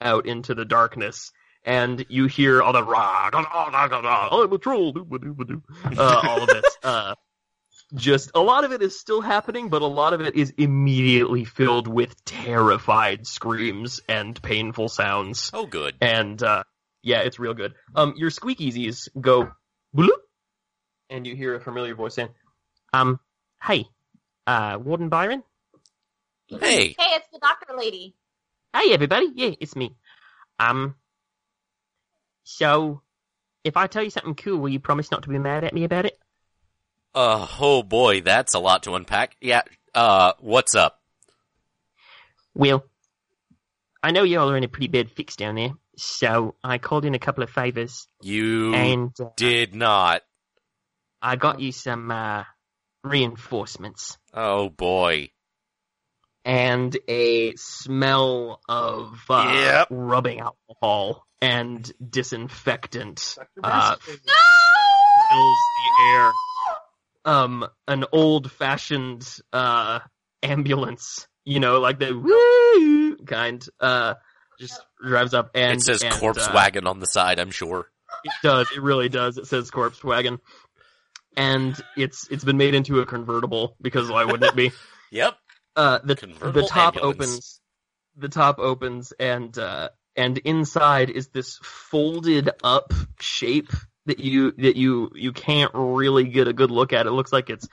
out 0.00 0.26
into 0.26 0.54
the 0.54 0.64
darkness. 0.64 1.32
And 1.64 2.06
you 2.08 2.26
hear 2.26 2.62
all 2.62 2.72
the 2.72 2.82
rah, 2.84 3.30
da, 3.30 3.42
da, 3.42 3.70
da, 3.70 3.88
da, 3.88 4.00
da, 4.00 4.28
I'm 4.30 4.52
a 4.52 4.58
troll, 4.58 4.94
dooba, 4.94 5.18
dooba, 5.18 5.48
doo. 5.48 5.62
uh, 5.98 6.20
all 6.22 6.42
of 6.42 6.48
it. 6.48 6.64
Uh, 6.82 7.14
just 7.94 8.30
a 8.34 8.40
lot 8.40 8.64
of 8.64 8.72
it 8.72 8.82
is 8.82 8.98
still 8.98 9.20
happening, 9.20 9.68
but 9.68 9.82
a 9.82 9.86
lot 9.86 10.12
of 10.12 10.20
it 10.20 10.34
is 10.34 10.52
immediately 10.58 11.44
filled 11.44 11.86
with 11.86 12.24
terrified 12.24 13.26
screams 13.26 14.00
and 14.08 14.40
painful 14.42 14.88
sounds. 14.88 15.50
Oh, 15.54 15.66
good. 15.66 15.94
And 16.00 16.42
uh, 16.42 16.64
yeah, 17.02 17.20
it's 17.20 17.38
real 17.38 17.54
good. 17.54 17.74
Um, 17.94 18.14
your 18.16 18.30
squeakiesies 18.30 19.08
go 19.20 19.50
bloop, 19.96 20.18
and 21.10 21.26
you 21.26 21.36
hear 21.36 21.54
a 21.54 21.60
familiar 21.60 21.94
voice 21.94 22.14
saying, 22.14 22.30
"Um, 22.92 23.20
hey, 23.62 23.86
uh, 24.46 24.78
Warden 24.82 25.08
Byron. 25.08 25.42
Hey. 26.48 26.94
Hey, 26.98 27.16
it's 27.16 27.28
the 27.32 27.38
doctor 27.40 27.74
lady. 27.76 28.14
Hey, 28.74 28.92
everybody. 28.92 29.30
Yeah, 29.34 29.50
it's 29.60 29.74
me. 29.74 29.96
Um, 30.58 30.94
so 32.44 33.02
if 33.64 33.76
I 33.76 33.88
tell 33.88 34.02
you 34.02 34.10
something 34.10 34.34
cool, 34.34 34.58
will 34.58 34.68
you 34.68 34.78
promise 34.78 35.10
not 35.10 35.24
to 35.24 35.28
be 35.28 35.38
mad 35.38 35.64
at 35.64 35.74
me 35.74 35.84
about 35.84 36.06
it? 36.06 36.18
Uh, 37.16 37.46
oh 37.60 37.82
boy, 37.82 38.20
that's 38.20 38.52
a 38.52 38.58
lot 38.58 38.82
to 38.82 38.94
unpack. 38.94 39.36
Yeah, 39.40 39.62
uh, 39.94 40.34
what's 40.38 40.74
up? 40.74 41.00
Well, 42.54 42.84
I 44.02 44.10
know 44.10 44.22
y'all 44.22 44.50
are 44.50 44.56
in 44.56 44.64
a 44.64 44.68
pretty 44.68 44.88
bad 44.88 45.10
fix 45.10 45.34
down 45.34 45.54
there, 45.54 45.72
so 45.96 46.56
I 46.62 46.76
called 46.76 47.06
in 47.06 47.14
a 47.14 47.18
couple 47.18 47.42
of 47.42 47.48
favors, 47.48 48.06
You 48.20 48.74
and 48.74 49.10
uh, 49.18 49.30
did 49.36 49.74
not. 49.74 50.20
I 51.22 51.36
got 51.36 51.60
you 51.60 51.72
some 51.72 52.10
uh, 52.10 52.44
reinforcements. 53.02 54.18
Oh 54.34 54.68
boy. 54.68 55.30
and 56.44 56.96
a 57.08 57.54
smell 57.56 58.60
of 58.68 59.18
uh, 59.30 59.52
Yep. 59.54 59.88
rubbing 59.90 60.40
alcohol 60.40 61.26
and 61.40 61.90
disinfectant 62.10 63.38
uh, 63.64 63.96
fills 63.96 64.18
the 65.30 66.04
air. 66.12 66.30
Um, 67.26 67.66
an 67.88 68.04
old-fashioned 68.12 69.26
uh, 69.52 69.98
ambulance, 70.42 71.26
you 71.44 71.60
know, 71.60 71.80
like 71.80 71.98
the 71.98 72.16
woo 72.16 73.16
kind, 73.26 73.66
uh, 73.80 74.14
just 74.58 74.80
drives 75.04 75.34
up 75.34 75.50
and 75.54 75.78
it 75.78 75.82
says 75.82 76.02
and, 76.02 76.14
corpse 76.14 76.46
uh, 76.46 76.52
wagon 76.54 76.86
on 76.86 77.00
the 77.00 77.06
side, 77.06 77.38
I'm 77.38 77.50
sure. 77.50 77.90
It 78.24 78.32
does. 78.42 78.70
It 78.70 78.80
really 78.80 79.08
does. 79.08 79.38
It 79.38 79.46
says 79.46 79.70
corpse 79.70 80.02
wagon, 80.02 80.38
and 81.36 81.78
it's 81.96 82.28
it's 82.30 82.44
been 82.44 82.56
made 82.56 82.74
into 82.74 83.00
a 83.00 83.06
convertible 83.06 83.76
because 83.80 84.10
why 84.10 84.24
wouldn't 84.24 84.44
it 84.44 84.56
be? 84.56 84.72
Yep. 85.12 85.36
uh 85.76 86.00
the 86.02 86.16
Convertible 86.16 86.62
the 86.62 86.66
top 86.66 86.96
ambulance. 86.96 87.16
opens 87.16 87.60
the 88.16 88.28
top 88.28 88.58
opens 88.58 89.12
and 89.20 89.56
uh 89.56 89.90
and 90.16 90.38
inside 90.38 91.10
is 91.10 91.28
this 91.28 91.58
folded 91.62 92.50
up 92.64 92.92
shape 93.20 93.70
that 94.06 94.20
you 94.20 94.52
that 94.52 94.76
you 94.76 95.10
you 95.14 95.32
can't 95.32 95.70
really 95.74 96.24
get 96.24 96.48
a 96.48 96.52
good 96.52 96.70
look 96.70 96.92
at. 96.92 97.06
It 97.06 97.12
looks 97.12 97.32
like 97.32 97.50
it's 97.50 97.68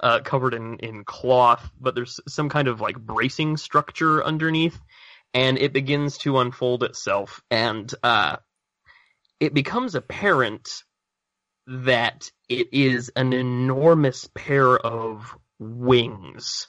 uh 0.00 0.20
covered 0.20 0.54
in 0.54 0.76
in 0.78 1.04
cloth 1.04 1.70
but 1.80 1.94
there's 1.94 2.20
some 2.28 2.48
kind 2.48 2.68
of 2.68 2.80
like 2.80 2.98
bracing 2.98 3.56
structure 3.56 4.22
underneath 4.22 4.78
and 5.34 5.58
it 5.58 5.72
begins 5.72 6.18
to 6.18 6.38
unfold 6.38 6.82
itself. 6.82 7.42
And 7.50 7.92
uh 8.02 8.36
it 9.40 9.54
becomes 9.54 9.94
apparent 9.94 10.68
that 11.66 12.30
it 12.48 12.68
is 12.72 13.10
an 13.14 13.32
enormous 13.32 14.28
pair 14.34 14.76
of 14.76 15.36
wings 15.58 16.68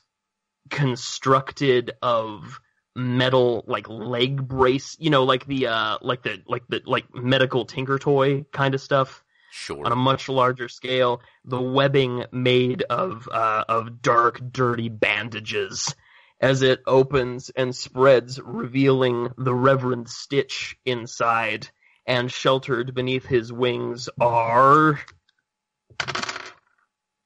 constructed 0.69 1.91
of 2.01 2.59
metal 2.99 3.63
like 3.67 3.87
leg 3.89 4.47
brace 4.47 4.95
you 4.99 5.09
know 5.09 5.23
like 5.23 5.45
the 5.45 5.67
uh 5.67 5.97
like 6.01 6.21
the 6.21 6.41
like 6.47 6.63
the 6.67 6.81
like 6.85 7.05
medical 7.15 7.65
tinker 7.65 7.97
toy 7.97 8.43
kind 8.51 8.75
of 8.75 8.81
stuff 8.81 9.23
Sure. 9.51 9.83
on 9.83 9.91
a 9.91 9.95
much 9.95 10.29
larger 10.29 10.67
scale. 10.69 11.21
The 11.43 11.59
webbing 11.59 12.25
made 12.31 12.83
of 12.83 13.27
uh 13.31 13.65
of 13.67 14.01
dark 14.01 14.39
dirty 14.51 14.89
bandages 14.89 15.95
as 16.39 16.61
it 16.61 16.81
opens 16.85 17.49
and 17.49 17.75
spreads 17.75 18.39
revealing 18.39 19.29
the 19.37 19.53
reverend 19.55 20.07
stitch 20.07 20.77
inside. 20.85 21.67
And 22.05 22.31
sheltered 22.31 22.93
beneath 22.93 23.25
his 23.25 23.51
wings 23.51 24.07
are 24.21 24.99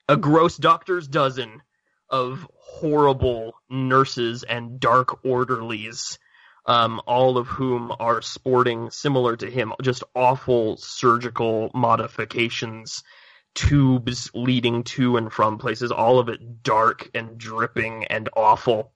a 0.09 0.17
gross 0.17 0.57
doctor's 0.57 1.07
dozen 1.07 1.61
of 2.13 2.47
horrible 2.53 3.55
nurses 3.71 4.43
and 4.43 4.79
dark 4.79 5.25
orderlies, 5.25 6.19
um, 6.67 7.01
all 7.07 7.39
of 7.39 7.47
whom 7.47 7.91
are 7.99 8.21
sporting, 8.21 8.91
similar 8.91 9.35
to 9.35 9.49
him, 9.49 9.73
just 9.81 10.03
awful 10.15 10.77
surgical 10.77 11.71
modifications, 11.73 13.03
tubes 13.55 14.29
leading 14.35 14.83
to 14.83 15.17
and 15.17 15.33
from 15.33 15.57
places, 15.57 15.91
all 15.91 16.19
of 16.19 16.29
it 16.29 16.61
dark 16.61 17.09
and 17.15 17.39
dripping 17.39 18.05
and 18.05 18.29
awful. 18.37 18.92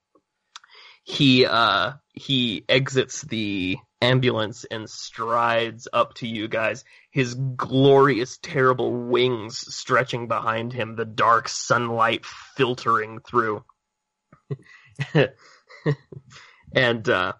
He 1.07 1.45
uh 1.45 1.93
he 2.13 2.65
exits 2.67 3.21
the 3.21 3.77
ambulance 4.01 4.65
and 4.65 4.89
strides 4.89 5.87
up 5.93 6.15
to 6.15 6.27
you 6.27 6.49
guys, 6.49 6.83
his 7.11 7.33
glorious, 7.33 8.37
terrible 8.41 8.91
wings 8.91 9.73
stretching 9.73 10.27
behind 10.27 10.73
him, 10.73 10.97
the 10.97 11.05
dark 11.05 11.47
sunlight 11.47 12.25
filtering 12.25 13.19
through. 13.21 13.63
and 16.75 17.07
uh, 17.07 17.33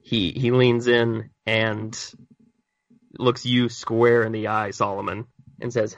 he 0.00 0.32
he 0.32 0.50
leans 0.50 0.86
in 0.86 1.28
and 1.44 2.14
looks 3.18 3.44
you 3.44 3.68
square 3.68 4.22
in 4.22 4.32
the 4.32 4.46
eye, 4.46 4.70
Solomon, 4.70 5.26
and 5.60 5.70
says, 5.70 5.94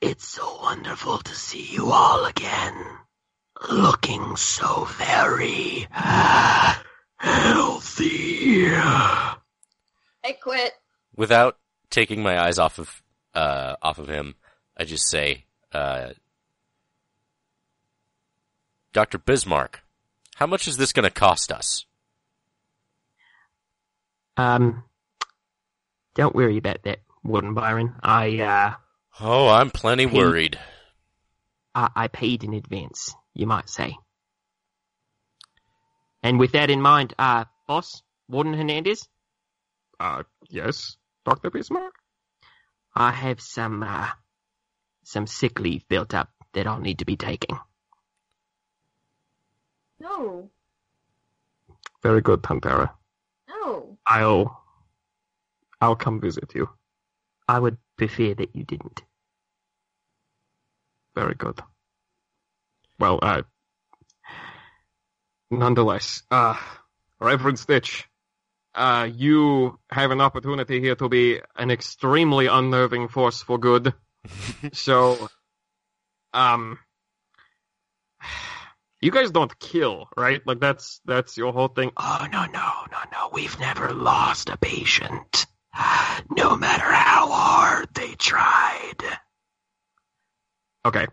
"It's 0.00 0.26
so 0.26 0.58
wonderful 0.92 1.18
to 1.20 1.34
see 1.34 1.62
you 1.62 1.90
all 1.90 2.26
again, 2.26 2.74
looking 3.70 4.36
so 4.36 4.84
very 4.98 5.86
healthy." 7.16 8.66
I 8.76 10.32
quit. 10.42 10.74
Without 11.16 11.56
taking 11.88 12.22
my 12.22 12.38
eyes 12.38 12.58
off 12.58 12.78
of 12.78 13.02
uh 13.32 13.76
off 13.80 13.98
of 13.98 14.08
him, 14.08 14.34
I 14.76 14.84
just 14.84 15.08
say, 15.08 15.46
uh 15.72 16.10
Dr. 18.92 19.16
Bismarck, 19.16 19.80
how 20.34 20.46
much 20.46 20.68
is 20.68 20.76
this 20.76 20.92
gonna 20.92 21.08
cost 21.10 21.50
us? 21.50 21.86
Um, 24.36 24.84
don't 26.14 26.34
worry 26.34 26.58
about 26.58 26.82
that, 26.84 26.98
Warden 27.24 27.54
Byron. 27.54 27.94
I 28.02 28.40
uh, 28.40 28.74
Oh, 29.20 29.48
I'm 29.48 29.70
plenty 29.70 30.06
Pete. 30.06 30.14
worried. 30.14 30.58
I, 31.74 31.90
I 31.94 32.08
paid 32.08 32.44
in 32.44 32.54
advance, 32.54 33.14
you 33.34 33.46
might 33.46 33.68
say. 33.68 33.96
And 36.22 36.38
with 36.38 36.52
that 36.52 36.70
in 36.70 36.80
mind, 36.80 37.14
uh, 37.18 37.44
boss, 37.66 38.02
Warden 38.28 38.54
Hernandez, 38.54 39.08
Uh, 40.00 40.22
yes, 40.48 40.96
Dr. 41.24 41.50
Bismarck? 41.50 41.94
I 42.94 43.10
have 43.10 43.40
some, 43.40 43.82
uh, 43.82 44.08
some 45.04 45.26
sick 45.26 45.58
leave 45.60 45.86
built 45.88 46.14
up 46.14 46.28
that 46.52 46.66
I'll 46.66 46.80
need 46.80 46.98
to 46.98 47.04
be 47.04 47.16
taking. 47.16 47.58
No, 49.98 50.50
Very 52.02 52.20
good, 52.20 52.42
Pantera. 52.42 52.90
no. 53.48 53.96
I'll, 54.06 54.60
I'll 55.80 55.94
come 55.96 56.20
visit 56.20 56.52
you. 56.54 56.68
I 57.48 57.58
would 57.60 57.78
prefer 57.96 58.34
that 58.34 58.54
you 58.56 58.64
didn't. 58.64 59.02
Very 61.14 61.34
good. 61.34 61.60
Well, 62.98 63.18
uh, 63.20 63.42
nonetheless, 65.50 66.22
uh, 66.30 66.56
Reverend 67.20 67.58
Stitch, 67.58 68.06
uh, 68.74 69.08
you 69.12 69.78
have 69.90 70.10
an 70.10 70.20
opportunity 70.20 70.80
here 70.80 70.94
to 70.96 71.08
be 71.08 71.40
an 71.56 71.70
extremely 71.70 72.46
unnerving 72.46 73.08
force 73.08 73.42
for 73.42 73.58
good. 73.58 73.92
so, 74.72 75.28
um, 76.32 76.78
you 79.00 79.10
guys 79.10 79.30
don't 79.30 79.58
kill, 79.58 80.08
right? 80.16 80.40
Like 80.46 80.60
that's 80.60 81.00
that's 81.04 81.36
your 81.36 81.52
whole 81.52 81.68
thing. 81.68 81.90
Oh, 81.96 82.26
no, 82.30 82.46
no, 82.46 82.70
no, 82.90 82.98
no. 83.12 83.30
We've 83.32 83.58
never 83.60 83.92
lost 83.92 84.48
a 84.48 84.56
patient. 84.56 85.46
No 86.36 86.56
matter 86.56 86.84
how 86.84 87.28
hard 87.30 87.88
they 87.94 88.14
tried. 88.14 89.02
Okay, 90.84 91.06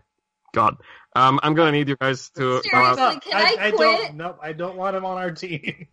God, 0.52 0.76
um, 1.14 1.38
I'm 1.42 1.54
gonna 1.54 1.72
need 1.72 1.88
you 1.88 1.96
guys 1.96 2.30
to. 2.30 2.60
Seriously, 2.62 2.70
bow 2.72 2.84
out. 2.84 2.98
Like, 2.98 3.24
can 3.24 3.36
I 3.36 3.56
I 3.66 3.70
quit? 3.70 4.00
don't. 4.02 4.14
Nope, 4.16 4.38
I 4.42 4.52
don't 4.52 4.76
want 4.76 4.96
him 4.96 5.04
on 5.04 5.16
our 5.18 5.30
team. 5.30 5.86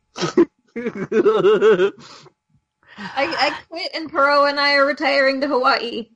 I, 2.99 3.27
I 3.27 3.53
quit, 3.69 3.91
and 3.93 4.09
Puro 4.09 4.45
and 4.45 4.59
I 4.59 4.75
are 4.75 4.85
retiring 4.85 5.41
to 5.41 5.47
Hawaii. 5.47 6.09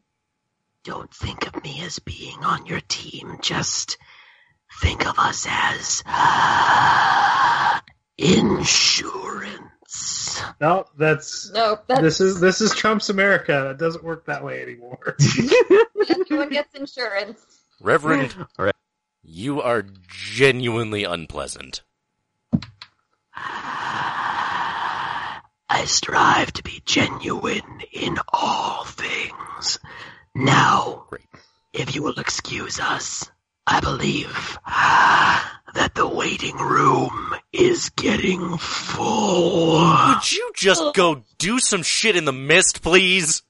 Don't 0.84 1.14
think 1.14 1.45
of 1.47 1.64
me 1.64 1.82
as 1.84 1.99
being 1.99 2.43
on 2.43 2.66
your 2.66 2.82
team. 2.82 3.38
Just 3.41 3.97
think 4.82 5.05
of 5.07 5.20
us 5.20 5.45
as 5.47 6.03
insurance. 8.18 9.70
No, 10.62 10.86
that's 10.98 11.52
No, 11.52 11.80
that's 11.88 12.02
this 12.02 12.22
is 12.22 12.39
this 12.39 12.62
is 12.62 12.74
Trump's 12.74 13.10
America. 13.10 13.72
It 13.72 13.78
doesn't 13.78 14.04
work 14.04 14.26
that 14.26 14.44
way 14.44 14.62
anymore. 14.62 15.18
everyone 16.10 16.50
gets 16.50 16.74
insurance. 16.76 17.39
Reverend, 17.82 18.36
All 18.58 18.66
right. 18.66 18.76
you 19.24 19.62
are 19.62 19.84
genuinely 20.08 21.04
unpleasant. 21.04 21.82
I 25.74 25.86
strive 25.86 26.54
to 26.54 26.64
be 26.64 26.82
genuine 26.86 27.82
in 27.92 28.18
all 28.32 28.86
things. 28.86 29.80
Now, 30.36 31.06
Great. 31.10 31.26
if 31.74 31.96
you 31.96 32.04
will 32.04 32.20
excuse 32.20 32.80
us, 32.80 33.30
I 33.74 33.80
believe 33.80 34.57
that 34.65 35.95
the 35.95 36.05
waiting 36.05 36.57
room 36.57 37.34
is 37.53 37.89
getting 37.91 38.57
full. 38.57 39.80
Would 40.09 40.30
you 40.30 40.51
just 40.57 40.93
go 40.93 41.24
do 41.38 41.57
some 41.57 41.82
shit 41.82 42.17
in 42.17 42.26
the 42.26 42.34
mist, 42.34 42.82
please? 42.82 43.43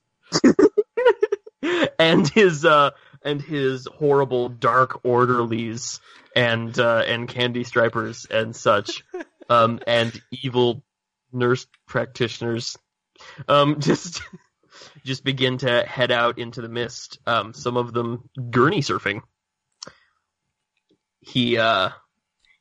and 1.98 2.28
his 2.28 2.64
uh 2.66 2.92
and 3.24 3.42
his 3.42 3.88
horrible 3.98 4.50
dark 4.50 5.04
orderlies 5.04 6.00
and 6.36 6.78
uh 6.78 7.04
and 7.08 7.28
candy 7.28 7.64
stripers 7.64 8.28
and 8.30 8.56
such 8.56 9.04
um 9.50 9.80
and 9.88 10.22
evil 10.44 10.84
nurse 11.34 11.66
practitioners 11.88 12.78
um 13.48 13.80
just 13.80 14.22
just 15.04 15.24
begin 15.24 15.58
to 15.58 15.84
head 15.84 16.12
out 16.12 16.38
into 16.38 16.62
the 16.62 16.70
mist 16.70 17.18
um 17.26 17.56
some 17.56 17.76
of 17.76 17.92
them 17.92 18.30
gurney 18.52 18.82
surfing 18.82 19.22
he 21.22 21.58
uh 21.58 21.90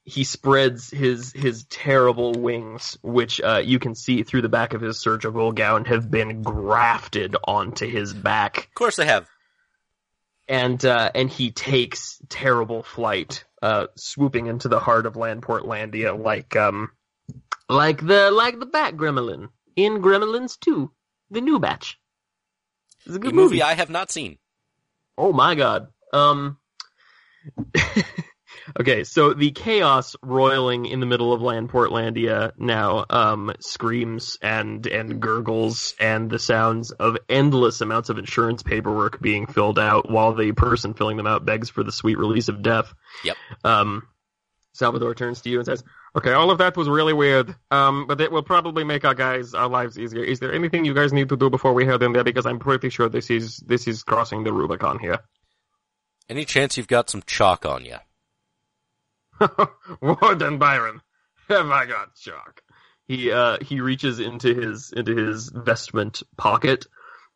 he 0.05 0.25
spreads 0.25 0.91
his 0.91 1.33
his 1.33 1.65
terrible 1.65 2.33
wings, 2.33 2.99
which 3.03 3.41
uh, 3.41 3.61
you 3.65 3.79
can 3.79 3.95
see 3.95 4.23
through 4.23 4.43
the 4.43 4.49
back 4.49 4.73
of 4.75 4.81
his 4.81 4.99
surgical 4.99 5.53
gown 5.53 5.85
have 5.85 6.11
been 6.11 6.43
grafted 6.43 7.37
onto 7.47 7.87
his 7.89 8.13
back 8.15 8.59
Of 8.59 8.75
course 8.75 8.97
they 8.97 9.07
have. 9.07 9.29
and 10.49 10.85
uh, 10.85 11.11
and 11.15 11.31
he 11.31 11.51
takes 11.53 12.21
terrible 12.29 12.83
flight, 12.83 13.45
uh, 13.63 13.87
swooping 13.97 14.47
into 14.47 14.69
the 14.69 14.81
heart 14.81 15.07
of 15.07 15.15
Landportlandia 15.15 16.19
like 16.21 16.57
um 16.57 16.91
like 17.69 18.05
the 18.05 18.31
like 18.31 18.59
the 18.59 18.67
Bat 18.67 18.97
Gremlin 18.97 19.49
in 19.77 20.03
Gremlins 20.03 20.59
2, 20.59 20.91
the 21.31 21.41
new 21.41 21.61
batch. 21.61 22.01
It's 23.07 23.15
a 23.15 23.17
A 23.17 23.19
good 23.21 23.35
movie 23.35 23.57
movie. 23.57 23.63
I 23.63 23.75
have 23.75 23.91
not 23.91 24.11
seen. 24.11 24.39
Oh 25.17 25.33
my 25.33 25.55
god. 25.55 25.89
Um 26.13 26.59
Okay, 28.79 29.05
so 29.05 29.35
the 29.35 29.51
chaos 29.51 30.17
roiling 30.23 30.87
in 30.87 31.01
the 31.01 31.07
middle 31.07 31.33
of 31.33 31.41
Landportlandia 31.41 32.53
now 32.59 33.05
um 33.11 33.53
screams 33.61 34.39
and 34.41 34.87
and 34.87 35.21
gurgles 35.21 35.95
and 35.99 36.31
the 36.31 36.39
sounds 36.39 36.91
of 36.91 37.17
endless 37.29 37.81
amounts 37.81 38.09
of 38.09 38.19
insurance 38.19 38.63
paperwork 38.63 39.21
being 39.21 39.47
filled 39.47 39.79
out 39.79 40.11
while 40.11 40.35
the 40.35 40.53
person 40.53 40.95
filling 40.95 41.17
them 41.17 41.27
out 41.27 41.45
begs 41.45 41.71
for 41.71 41.83
the 41.83 41.93
sweet 41.93 42.19
release 42.19 42.49
of 42.49 42.63
death. 42.63 42.93
Yep. 43.25 43.37
Um 43.65 44.07
Salvador 44.73 45.15
turns 45.15 45.41
to 45.43 45.51
you 45.51 45.59
and 45.59 45.67
says, 45.67 45.83
Okay, 46.17 46.33
all 46.33 46.51
of 46.51 46.59
that 46.59 46.77
was 46.77 46.89
really 46.89 47.13
weird. 47.13 47.55
Um, 47.71 48.07
but 48.07 48.21
it 48.21 48.33
will 48.33 48.43
probably 48.43 48.83
make 48.83 49.05
our 49.05 49.15
guys 49.15 49.55
our 49.55 49.69
lives 49.69 49.99
easier. 49.99 50.25
Is 50.25 50.41
there 50.41 50.53
anything 50.53 50.85
you 50.85 50.95
guys 50.95 51.13
need 51.13 51.29
to 51.29 51.37
do 51.37 51.51
before 51.51 51.73
we 51.73 51.87
head 51.87 52.03
in 52.03 52.13
there? 52.13 52.25
Because 52.25 52.47
I'm 52.47 52.59
pretty 52.59 52.91
sure 52.91 53.09
this 53.09 53.31
is 53.31 53.59
this 53.59 53.87
is 53.87 54.03
crossing 54.03 54.43
the 54.43 54.53
Rubicon 54.53 54.99
here. 54.99 55.19
Any 56.29 56.45
chance 56.45 56.77
you've 56.77 56.89
got 56.89 57.11
some 57.11 57.23
chalk 57.27 57.65
on 57.65 57.85
you? 57.85 57.97
Warden 60.01 60.59
Byron, 60.59 61.01
have 61.49 61.71
I 61.71 61.87
got 61.87 62.15
chalk? 62.15 62.63
he 63.11 63.33
uh 63.33 63.59
he 63.61 63.81
reaches 63.81 64.21
into 64.21 64.55
his 64.55 64.93
into 64.93 65.17
his 65.17 65.51
vestment 65.51 66.23
pocket 66.37 66.87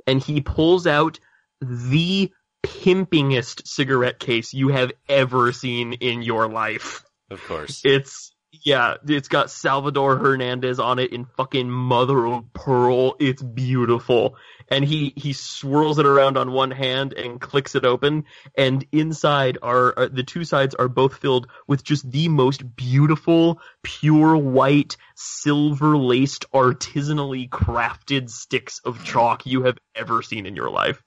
and 0.07 0.23
he 0.23 0.41
pulls 0.41 0.87
out 0.87 1.19
the 1.61 2.31
pimpingest 2.63 3.67
cigarette 3.67 4.21
case 4.21 4.55
you 4.55 4.69
have 4.69 4.93
ever 5.09 5.51
seen 5.51 5.95
in 5.95 6.23
your 6.23 6.49
life. 6.49 7.03
Of 7.29 7.43
course. 7.45 7.83
It's 7.85 8.34
yeah, 8.65 8.95
it's 9.07 9.29
got 9.29 9.51
Salvador 9.51 10.17
Hernandez 10.17 10.81
on 10.81 10.99
it 10.99 11.13
in 11.13 11.27
fucking 11.27 11.71
mother 11.71 12.27
of 12.27 12.51
pearl. 12.55 13.15
It's 13.21 13.43
beautiful. 13.43 14.37
And 14.69 14.83
he 14.83 15.13
he 15.17 15.35
swirls 15.35 15.99
it 15.99 16.07
around 16.07 16.39
on 16.39 16.51
one 16.51 16.71
hand 16.71 17.13
and 17.13 17.39
clicks 17.39 17.75
it 17.75 17.85
open 17.85 18.25
and 18.57 18.87
inside 18.91 19.59
are, 19.61 19.93
are 19.99 20.09
the 20.09 20.23
two 20.23 20.45
sides 20.45 20.75
are 20.75 20.89
both 20.89 21.19
filled 21.19 21.47
with 21.67 21.85
just 21.85 22.11
the 22.11 22.29
most 22.29 22.75
beautiful 22.75 23.61
pure 23.83 24.35
white 24.35 24.97
silver 25.15 25.99
laced 25.99 26.47
artisanally 26.55 27.47
crafted 27.51 28.31
sticks 28.31 28.81
of 28.87 29.05
chalk 29.05 29.45
you 29.45 29.65
have 29.65 29.77
ever 29.95 30.23
seen 30.23 30.47
in 30.47 30.57
your 30.57 30.71
life. 30.71 31.03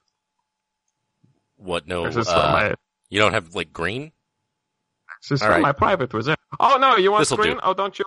What? 1.55 1.87
No. 1.87 2.05
Uh, 2.05 2.75
you 3.09 3.19
don't 3.19 3.33
have 3.33 3.55
like 3.55 3.73
green? 3.73 4.11
This 5.29 5.41
is 5.41 5.47
right. 5.47 5.61
my 5.61 5.71
private 5.71 6.13
reserve. 6.13 6.37
Oh 6.59 6.77
no, 6.79 6.95
you 6.97 7.11
want 7.11 7.21
This'll 7.21 7.37
screen? 7.37 7.53
do. 7.55 7.59
Oh, 7.63 7.73
don't 7.73 7.97
you? 7.97 8.05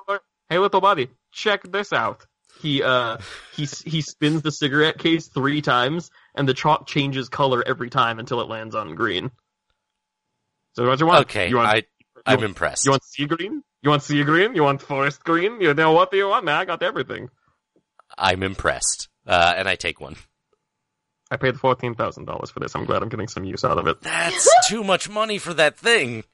Hey, 0.48 0.58
little 0.58 0.80
buddy, 0.80 1.08
check 1.32 1.62
this 1.70 1.92
out. 1.92 2.26
He 2.60 2.82
uh 2.82 3.18
he 3.56 3.66
he 3.84 4.00
spins 4.02 4.42
the 4.42 4.52
cigarette 4.52 4.98
case 4.98 5.28
three 5.28 5.62
times, 5.62 6.10
and 6.34 6.48
the 6.48 6.54
chalk 6.54 6.86
changes 6.86 7.28
color 7.28 7.62
every 7.66 7.90
time 7.90 8.18
until 8.18 8.40
it 8.40 8.48
lands 8.48 8.74
on 8.74 8.94
green. 8.94 9.30
So 10.74 10.86
what 10.86 11.00
you 11.00 11.06
want? 11.06 11.22
Okay, 11.22 11.48
you 11.48 11.56
want, 11.56 11.68
I 11.68 11.76
you 11.76 11.82
I'm 12.26 12.36
want- 12.38 12.44
impressed. 12.50 12.84
You 12.84 12.90
want 12.92 13.04
sea 13.04 13.26
green? 13.26 13.62
You 13.82 13.90
want 13.90 14.02
sea 14.02 14.22
green? 14.24 14.54
You 14.54 14.62
want 14.62 14.82
forest 14.82 15.24
green? 15.24 15.60
You 15.60 15.72
know 15.72 15.92
what 15.92 16.10
do 16.10 16.18
you 16.18 16.28
want, 16.28 16.44
man? 16.44 16.56
I 16.56 16.64
got 16.66 16.82
everything. 16.82 17.30
I'm 18.18 18.42
impressed. 18.42 19.08
Uh, 19.26 19.54
and 19.56 19.68
I 19.68 19.76
take 19.76 20.00
one. 20.00 20.16
I 21.30 21.36
paid 21.36 21.58
fourteen 21.58 21.94
thousand 21.94 22.24
dollars 22.26 22.50
for 22.50 22.60
this. 22.60 22.74
I'm 22.74 22.84
glad 22.84 23.02
I'm 23.02 23.08
getting 23.08 23.28
some 23.28 23.44
use 23.44 23.64
out 23.64 23.78
of 23.78 23.86
it. 23.86 24.00
That's 24.02 24.68
too 24.68 24.82
much 24.84 25.08
money 25.08 25.38
for 25.38 25.54
that 25.54 25.78
thing. 25.78 26.24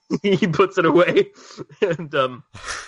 he 0.22 0.46
puts 0.46 0.78
it 0.78 0.84
away, 0.86 1.30
and 1.80 2.14
um, 2.14 2.44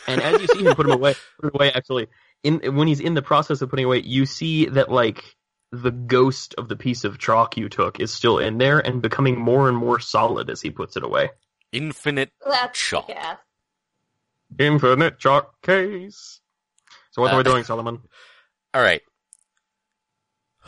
and 0.06 0.22
as 0.22 0.40
you 0.40 0.46
see 0.46 0.62
him 0.64 0.74
put 0.74 0.86
him 0.86 0.92
away, 0.92 1.14
put 1.40 1.48
it 1.48 1.54
away 1.54 1.72
actually, 1.72 2.08
in 2.42 2.76
when 2.76 2.88
he's 2.88 3.00
in 3.00 3.14
the 3.14 3.22
process 3.22 3.62
of 3.62 3.70
putting 3.70 3.84
away, 3.86 4.02
you 4.02 4.26
see 4.26 4.66
that 4.66 4.90
like 4.90 5.22
the 5.72 5.90
ghost 5.90 6.54
of 6.56 6.68
the 6.68 6.76
piece 6.76 7.04
of 7.04 7.18
chalk 7.18 7.56
you 7.56 7.68
took 7.68 7.98
is 8.00 8.12
still 8.12 8.38
in 8.38 8.58
there 8.58 8.78
and 8.78 9.02
becoming 9.02 9.38
more 9.38 9.68
and 9.68 9.76
more 9.76 9.98
solid 9.98 10.48
as 10.50 10.60
he 10.60 10.70
puts 10.70 10.96
it 10.96 11.02
away. 11.02 11.30
Infinite. 11.72 12.30
That's 12.46 12.78
Chalk. 12.78 13.08
gas. 13.08 13.38
Infinite 14.58 15.18
chalk 15.18 15.60
case. 15.62 16.40
So 17.10 17.22
what 17.22 17.32
are 17.32 17.34
Uh, 17.34 17.38
we 17.38 17.44
doing, 17.44 17.64
Solomon? 17.64 18.00
All 18.74 18.82
right. 18.82 19.02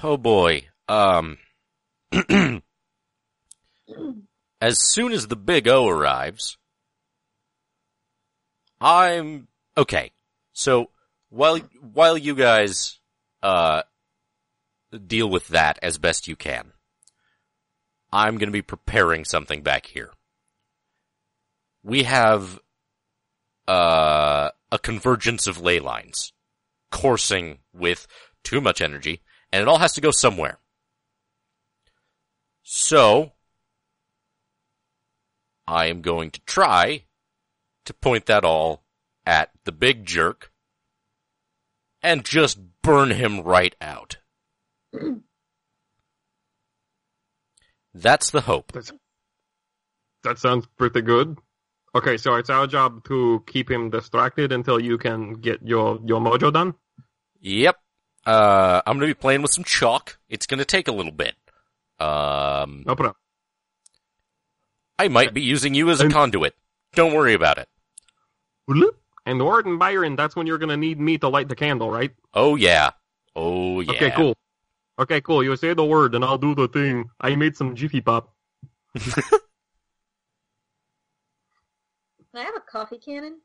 Oh 0.03 0.17
boy. 0.17 0.67
Um. 0.89 1.39
as 4.61 4.79
soon 4.83 5.13
as 5.13 5.27
the 5.27 5.37
big 5.37 5.69
O 5.69 5.89
arrives, 5.89 6.57
I'm 8.81 9.49
okay. 9.77 10.13
So 10.53 10.91
while 11.29 11.59
while 11.81 12.17
you 12.17 12.35
guys 12.35 12.99
uh 13.43 13.83
deal 15.07 15.29
with 15.29 15.49
that 15.49 15.79
as 15.83 15.99
best 15.99 16.29
you 16.29 16.37
can, 16.37 16.73
I'm 18.13 18.39
going 18.39 18.49
to 18.49 18.53
be 18.53 18.63
preparing 18.63 19.25
something 19.25 19.63
back 19.63 19.87
here. 19.87 20.11
We 21.83 22.05
have 22.05 22.59
uh 23.69 24.51
a 24.73 24.79
convergence 24.79 25.47
of 25.47 25.61
ley 25.61 25.79
lines 25.81 26.33
coursing 26.91 27.59
with 27.73 28.07
too 28.43 28.61
much 28.61 28.81
energy, 28.81 29.23
and 29.53 29.63
it 29.63 29.69
all 29.69 29.79
has 29.79 29.93
to 29.95 30.01
go 30.01 30.11
somewhere. 30.11 30.59
So, 32.63 33.33
I 35.67 35.87
am 35.87 36.01
going 36.03 36.31
to 36.33 36.41
try 36.47 37.05
to 37.85 37.95
point 37.95 38.27
that 38.27 38.45
all 38.45 38.85
at 39.25 39.51
the 39.65 39.73
big 39.73 40.05
jerk 40.05 40.53
and 42.03 42.25
just 42.25 42.59
burn 42.83 43.11
him 43.11 43.41
right 43.43 43.75
out. 43.81 44.19
That's 47.95 48.31
the 48.31 48.43
hope. 48.43 48.73
That 50.23 50.39
sounds 50.39 50.67
pretty 50.77 51.03
good. 51.03 51.39
Okay, 51.95 52.17
so 52.17 52.35
it's 52.35 52.51
our 52.51 52.67
job 52.67 53.05
to 53.05 53.43
keep 53.47 53.71
him 53.71 53.91
distracted 53.91 54.53
until 54.53 54.79
you 54.79 54.99
can 54.99 55.35
get 55.35 55.63
your 55.63 55.99
your 56.05 56.21
mojo 56.21 56.53
done. 56.53 56.75
Yep. 57.41 57.77
Uh, 58.27 58.83
I'm 58.87 58.97
gonna 58.97 59.07
be 59.07 59.15
playing 59.15 59.43
with 59.43 59.53
some 59.53 59.65
chalk. 59.65 60.19
It's 60.29 60.47
gonna 60.47 60.65
take 60.65 60.89
a 60.89 60.93
little 60.93 61.13
bit. 61.13 61.35
Um, 61.99 62.83
No 62.87 62.95
problem. 62.95 63.15
I 64.99 65.09
might 65.09 65.35
be 65.35 65.43
using 65.43 65.75
you 65.75 65.91
as 65.91 66.01
a 66.01 66.05
And- 66.05 66.13
conduit. 66.13 66.55
Don't 66.95 67.13
worry 67.15 67.35
about 67.35 67.59
it. 67.59 67.69
And 69.27 69.43
Warden 69.43 69.77
Byron, 69.79 70.17
that's 70.17 70.35
when 70.37 70.47
you're 70.47 70.59
gonna 70.59 70.77
need 70.77 70.99
me 71.01 71.19
to 71.19 71.29
light 71.29 71.49
the 71.49 71.57
candle, 71.57 71.91
right? 71.91 72.13
Oh 72.33 72.57
yeah. 72.57 72.91
Oh 73.35 73.81
yeah. 73.81 73.91
Okay, 73.93 74.11
cool. 74.13 74.37
Okay, 74.99 75.21
cool. 75.21 75.43
You 75.45 75.55
say 75.57 75.75
the 75.75 75.85
word 75.85 76.15
and 76.15 76.25
I'll 76.25 76.39
do 76.39 76.55
the 76.55 76.69
thing. 76.69 77.11
I 77.21 77.35
made 77.37 77.57
some 77.57 77.75
Jiffy 77.75 78.01
Pop. 78.01 78.33
Can 78.99 79.13
I 82.35 82.43
have 82.45 82.57
a 82.57 82.61
coffee 82.61 82.99
cannon? 82.99 83.41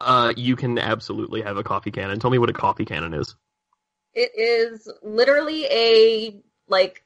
Uh, 0.00 0.32
you 0.36 0.56
can 0.56 0.78
absolutely 0.78 1.42
have 1.42 1.56
a 1.56 1.62
coffee 1.62 1.90
cannon. 1.90 2.18
Tell 2.18 2.30
me 2.30 2.38
what 2.38 2.50
a 2.50 2.54
coffee 2.54 2.84
cannon 2.84 3.14
is. 3.14 3.34
It 4.14 4.30
is 4.36 4.90
literally 5.02 5.64
a 5.66 6.42
like 6.68 7.04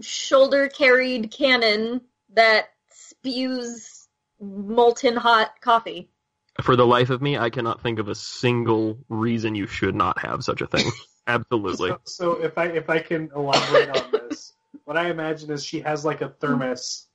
shoulder 0.00 0.68
carried 0.68 1.30
cannon 1.30 2.00
that 2.34 2.70
spews 2.90 4.08
molten 4.40 5.16
hot 5.16 5.60
coffee. 5.60 6.10
For 6.62 6.76
the 6.76 6.86
life 6.86 7.10
of 7.10 7.22
me, 7.22 7.38
I 7.38 7.50
cannot 7.50 7.82
think 7.82 7.98
of 7.98 8.08
a 8.08 8.14
single 8.14 8.98
reason 9.08 9.54
you 9.54 9.66
should 9.66 9.94
not 9.94 10.18
have 10.18 10.42
such 10.42 10.60
a 10.60 10.66
thing. 10.66 10.90
Absolutely. 11.26 11.90
So, 11.90 12.00
so 12.04 12.32
if 12.42 12.56
I 12.58 12.66
if 12.66 12.88
I 12.90 12.98
can 13.00 13.30
elaborate 13.34 13.90
on 13.90 14.10
this, 14.12 14.54
what 14.84 14.96
I 14.96 15.10
imagine 15.10 15.50
is 15.50 15.64
she 15.64 15.80
has 15.80 16.04
like 16.04 16.20
a 16.20 16.30
thermos 16.30 17.06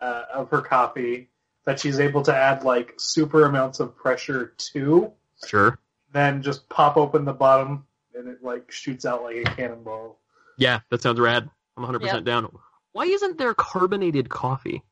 uh, 0.00 0.24
of 0.34 0.50
her 0.50 0.60
coffee 0.60 1.30
that 1.64 1.78
she's 1.78 2.00
able 2.00 2.22
to 2.22 2.34
add 2.34 2.64
like 2.64 2.94
super 2.98 3.44
amounts 3.44 3.78
of 3.80 3.96
pressure 3.96 4.52
to, 4.58 5.12
Sure. 5.46 5.78
then 6.12 6.42
just 6.42 6.68
pop 6.68 6.96
open 6.96 7.24
the 7.24 7.32
bottom 7.32 7.86
and 8.14 8.28
it 8.28 8.42
like 8.42 8.70
shoots 8.70 9.06
out 9.06 9.22
like 9.22 9.36
a 9.36 9.44
cannonball. 9.44 10.18
Yeah, 10.58 10.80
that 10.90 11.00
sounds 11.00 11.20
rad. 11.20 11.48
I'm 11.76 11.84
100% 11.84 12.02
Yep. 12.02 12.24
down. 12.24 12.58
Why 12.92 13.04
isn't 13.04 13.38
there 13.38 13.54
carbonated 13.54 14.28
coffee? 14.28 14.82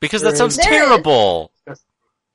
Because 0.00 0.22
that 0.22 0.30
There 0.30 0.36
sounds 0.36 0.58
is- 0.58 0.64
terrible. 0.64 1.52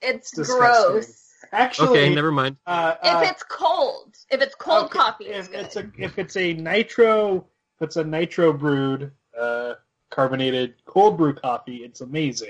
It's 0.01 0.31
Disgusting. 0.31 0.57
gross. 0.57 1.23
Actually, 1.51 1.89
Okay, 1.99 2.15
never 2.15 2.31
mind. 2.31 2.57
uh, 2.65 2.95
uh, 3.01 3.21
if 3.23 3.31
it's 3.31 3.43
cold, 3.43 4.15
if 4.29 4.41
it's 4.41 4.55
cold 4.55 4.85
okay, 4.85 4.99
coffee, 4.99 5.25
it's 5.25 5.47
if 5.47 5.51
good. 5.53 5.65
it's 5.65 5.75
a 5.75 5.91
if 5.97 6.17
it's 6.19 6.35
a 6.37 6.53
nitro 6.53 7.37
if 7.75 7.81
it's 7.81 7.95
a 7.95 8.03
nitro 8.03 8.51
brewed 8.53 9.11
uh, 9.39 9.75
carbonated 10.09 10.75
cold 10.85 11.17
brew 11.17 11.33
coffee, 11.33 11.77
it's 11.77 12.01
amazing. 12.01 12.49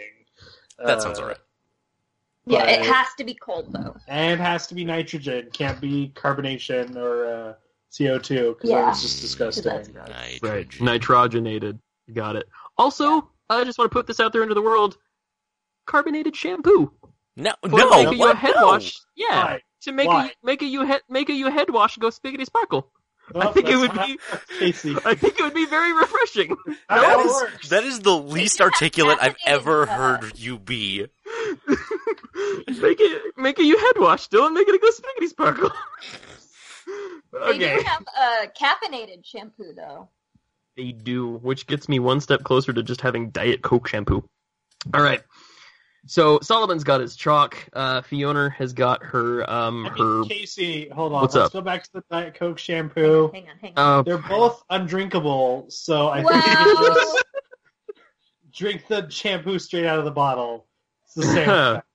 That 0.80 1.02
sounds 1.02 1.20
Uh, 1.20 1.24
alright. 1.24 1.38
yeah, 2.46 2.64
it 2.66 2.86
has 2.86 3.08
to 3.18 3.24
be 3.24 3.34
cold 3.36 3.72
though. 3.74 3.96
And 4.08 4.40
it 4.40 4.44
has 4.44 4.68
to 4.68 4.76
be 4.76 4.84
nitrogen, 4.86 5.50
can't 5.52 5.80
be 5.82 6.12
carbonation 6.16 6.96
or 6.96 7.26
uh, 7.26 7.54
CO2 7.92 8.56
because 8.56 8.70
Yeah. 8.70 8.82
that 8.82 8.88
was 8.90 9.02
just 9.02 9.22
disgusting. 9.22 9.64
That's 9.72 9.90
gross. 9.90 10.40
Right. 10.42 10.70
Nitrogenated. 10.70 11.80
Got 12.14 12.36
it. 12.36 12.48
Also, 12.78 13.30
I 13.50 13.64
just 13.64 13.78
want 13.78 13.92
to 13.92 13.94
put 13.94 14.08
this 14.08 14.20
out 14.20 14.34
there 14.34 14.44
into 14.44 14.54
the 14.56 14.62
world. 14.62 14.98
Carbonated 15.86 16.36
shampoo. 16.36 16.92
No, 17.36 17.54
For 17.62 17.70
no, 17.78 17.90
making 17.90 18.14
you 18.20 18.26
a 18.26 18.28
what? 18.30 18.38
head 18.38 18.54
No. 18.56 18.68
wash. 18.68 18.94
Yeah. 19.16 19.28
Why? 19.44 19.62
To 19.84 19.92
make 19.92 20.08
Why? 20.08 20.28
a 20.28 20.32
make 20.46 20.62
a 20.62 20.66
you 20.66 20.86
head 20.86 21.02
make 21.08 21.30
a 21.30 21.34
you 21.34 21.50
head 21.52 21.70
wash 21.70 21.98
go 21.98 22.08
spiggity 22.10 22.46
sparkle. 22.46 22.92
Well, 23.34 23.52
think 23.52 23.68
it 23.68 23.76
would 23.76 23.94
be- 23.94 24.18
Casey. 24.58 24.96
I 25.06 25.14
think 25.14 25.38
it 25.40 25.44
would 25.44 25.54
be 25.54 25.66
very 25.66 25.94
refreshing. 25.94 26.56
That 26.90 27.02
that, 27.02 27.20
is, 27.64 27.70
that 27.70 27.84
is 27.84 28.00
the 28.00 28.18
least 28.18 28.60
articulate 28.62 29.18
I've 29.22 29.36
ever 29.46 29.86
heard 29.86 30.40
you 30.40 30.58
be. 30.58 31.02
make 32.68 33.00
it 33.00 33.38
make 33.38 33.60
a 33.60 33.64
you 33.64 33.78
head 33.78 33.94
wash, 33.98 34.30
Dylan. 34.30 34.54
Make 34.54 34.68
it 34.68 34.76
a 34.76 34.80
go 34.80 34.90
spiggity 34.90 35.30
sparkle. 35.30 35.72
They 37.32 37.58
do 37.58 37.84
have 37.86 38.06
a 38.18 38.48
caffeinated 38.48 39.26
shampoo 39.26 39.74
though. 39.76 40.10
They 40.76 40.92
do, 40.92 41.38
which 41.38 41.66
gets 41.68 41.90
me 41.90 42.00
one 42.00 42.22
step 42.22 42.44
closer 42.44 42.72
to 42.72 42.84
just 42.84 43.02
having 43.02 43.32
Diet 43.32 43.62
Coke 43.62 43.88
shampoo. 43.88 44.24
All 44.94 45.02
right. 45.02 45.22
So 46.06 46.40
Solomon's 46.42 46.84
got 46.84 47.02
his 47.02 47.16
chalk. 47.16 47.58
Uh, 47.74 48.02
Fiona 48.02 48.50
has 48.52 48.74
got 48.74 49.04
her 49.04 49.50
um 49.50 49.86
I 49.86 49.90
mean, 49.90 49.98
her. 49.98 50.24
Casey, 50.26 50.88
hold 50.90 51.14
on. 51.14 51.22
What's 51.22 51.36
Let's 51.36 51.48
up? 51.48 51.54
go 51.54 51.62
back 51.62 51.84
to 51.84 51.90
the 51.94 52.04
Diet 52.10 52.36
Coke 52.36 52.60
shampoo. 52.60 53.30
Hang 53.34 53.50
on, 53.50 53.58
hang 53.60 53.74
on. 53.76 54.00
Uh, 54.00 54.04
They're 54.04 54.18
both 54.18 54.64
undrinkable, 54.70 55.66
so 55.70 56.08
I 56.08 56.24
think 56.24 56.46
you 56.46 56.86
should 56.86 56.94
just 56.94 57.24
drink 58.54 58.88
the 58.88 59.10
shampoo 59.10 59.60
straight 59.60 59.86
out 59.86 60.00
of 60.00 60.06
the 60.06 60.12
bottle. 60.12 60.66
It's 61.06 61.16
the 61.16 61.24
same. 61.24 61.50
effect. 61.50 61.86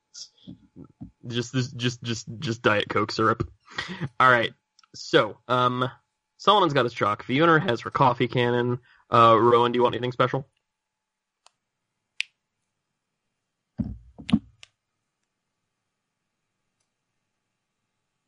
just 1.29 1.53
this 1.53 1.73
just 1.73 2.03
just 2.03 2.27
just 2.39 2.63
Diet 2.63 2.89
Coke 2.89 3.13
syrup. 3.13 3.49
All 4.21 4.31
right. 4.31 4.53
So 4.95 5.39
um, 5.49 5.89
Solomon's 6.37 6.73
got 6.73 6.85
his 6.85 6.93
chalk. 6.93 7.23
Fiona 7.23 7.59
has 7.61 7.81
her 7.81 7.91
coffee 7.91 8.29
cannon. 8.29 8.79
Uh, 9.11 9.37
Rowan, 9.39 9.73
do 9.73 9.79
you 9.79 9.83
want 9.83 9.95
anything 9.95 10.13
special? 10.13 10.49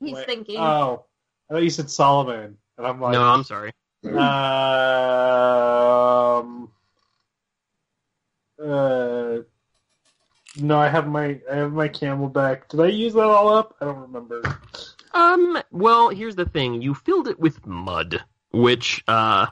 He's 0.00 0.14
Wait, 0.14 0.26
thinking. 0.26 0.58
Oh, 0.58 1.06
I 1.48 1.54
thought 1.54 1.62
you 1.62 1.70
said 1.70 1.90
Solomon, 1.90 2.58
and 2.76 2.86
I'm 2.86 3.00
like, 3.00 3.12
no, 3.12 3.22
I'm 3.22 3.44
sorry. 3.44 3.72
Um. 4.04 4.14
Uh. 8.62 9.38
No, 10.56 10.78
I 10.78 10.88
have 10.88 11.08
my 11.08 11.40
I 11.50 11.56
have 11.56 11.72
my 11.72 11.88
camelback. 11.88 12.68
Did 12.68 12.80
I 12.80 12.86
use 12.86 13.14
that 13.14 13.24
all 13.24 13.48
up? 13.48 13.74
I 13.80 13.86
don't 13.86 13.98
remember. 13.98 14.42
Um. 15.14 15.62
Well, 15.70 16.08
here's 16.10 16.36
the 16.36 16.44
thing. 16.46 16.82
You 16.82 16.94
filled 16.94 17.28
it 17.28 17.38
with 17.40 17.64
mud, 17.66 18.22
which 18.52 19.02
uh 19.08 19.46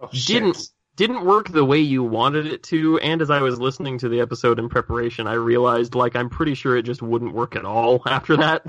Oh, 0.00 0.08
didn't 0.12 0.58
didn't 0.96 1.24
work 1.24 1.48
the 1.48 1.64
way 1.64 1.78
you 1.78 2.02
wanted 2.02 2.46
it 2.46 2.62
to. 2.64 2.98
And 3.00 3.20
as 3.22 3.30
I 3.30 3.40
was 3.42 3.58
listening 3.60 3.98
to 3.98 4.08
the 4.08 4.20
episode 4.20 4.58
in 4.58 4.68
preparation, 4.68 5.26
I 5.26 5.34
realized 5.34 5.94
like 5.94 6.16
I'm 6.16 6.28
pretty 6.30 6.54
sure 6.54 6.76
it 6.76 6.82
just 6.82 7.02
wouldn't 7.02 7.34
work 7.34 7.54
at 7.56 7.64
all 7.64 8.02
after 8.06 8.36
that. 8.38 8.66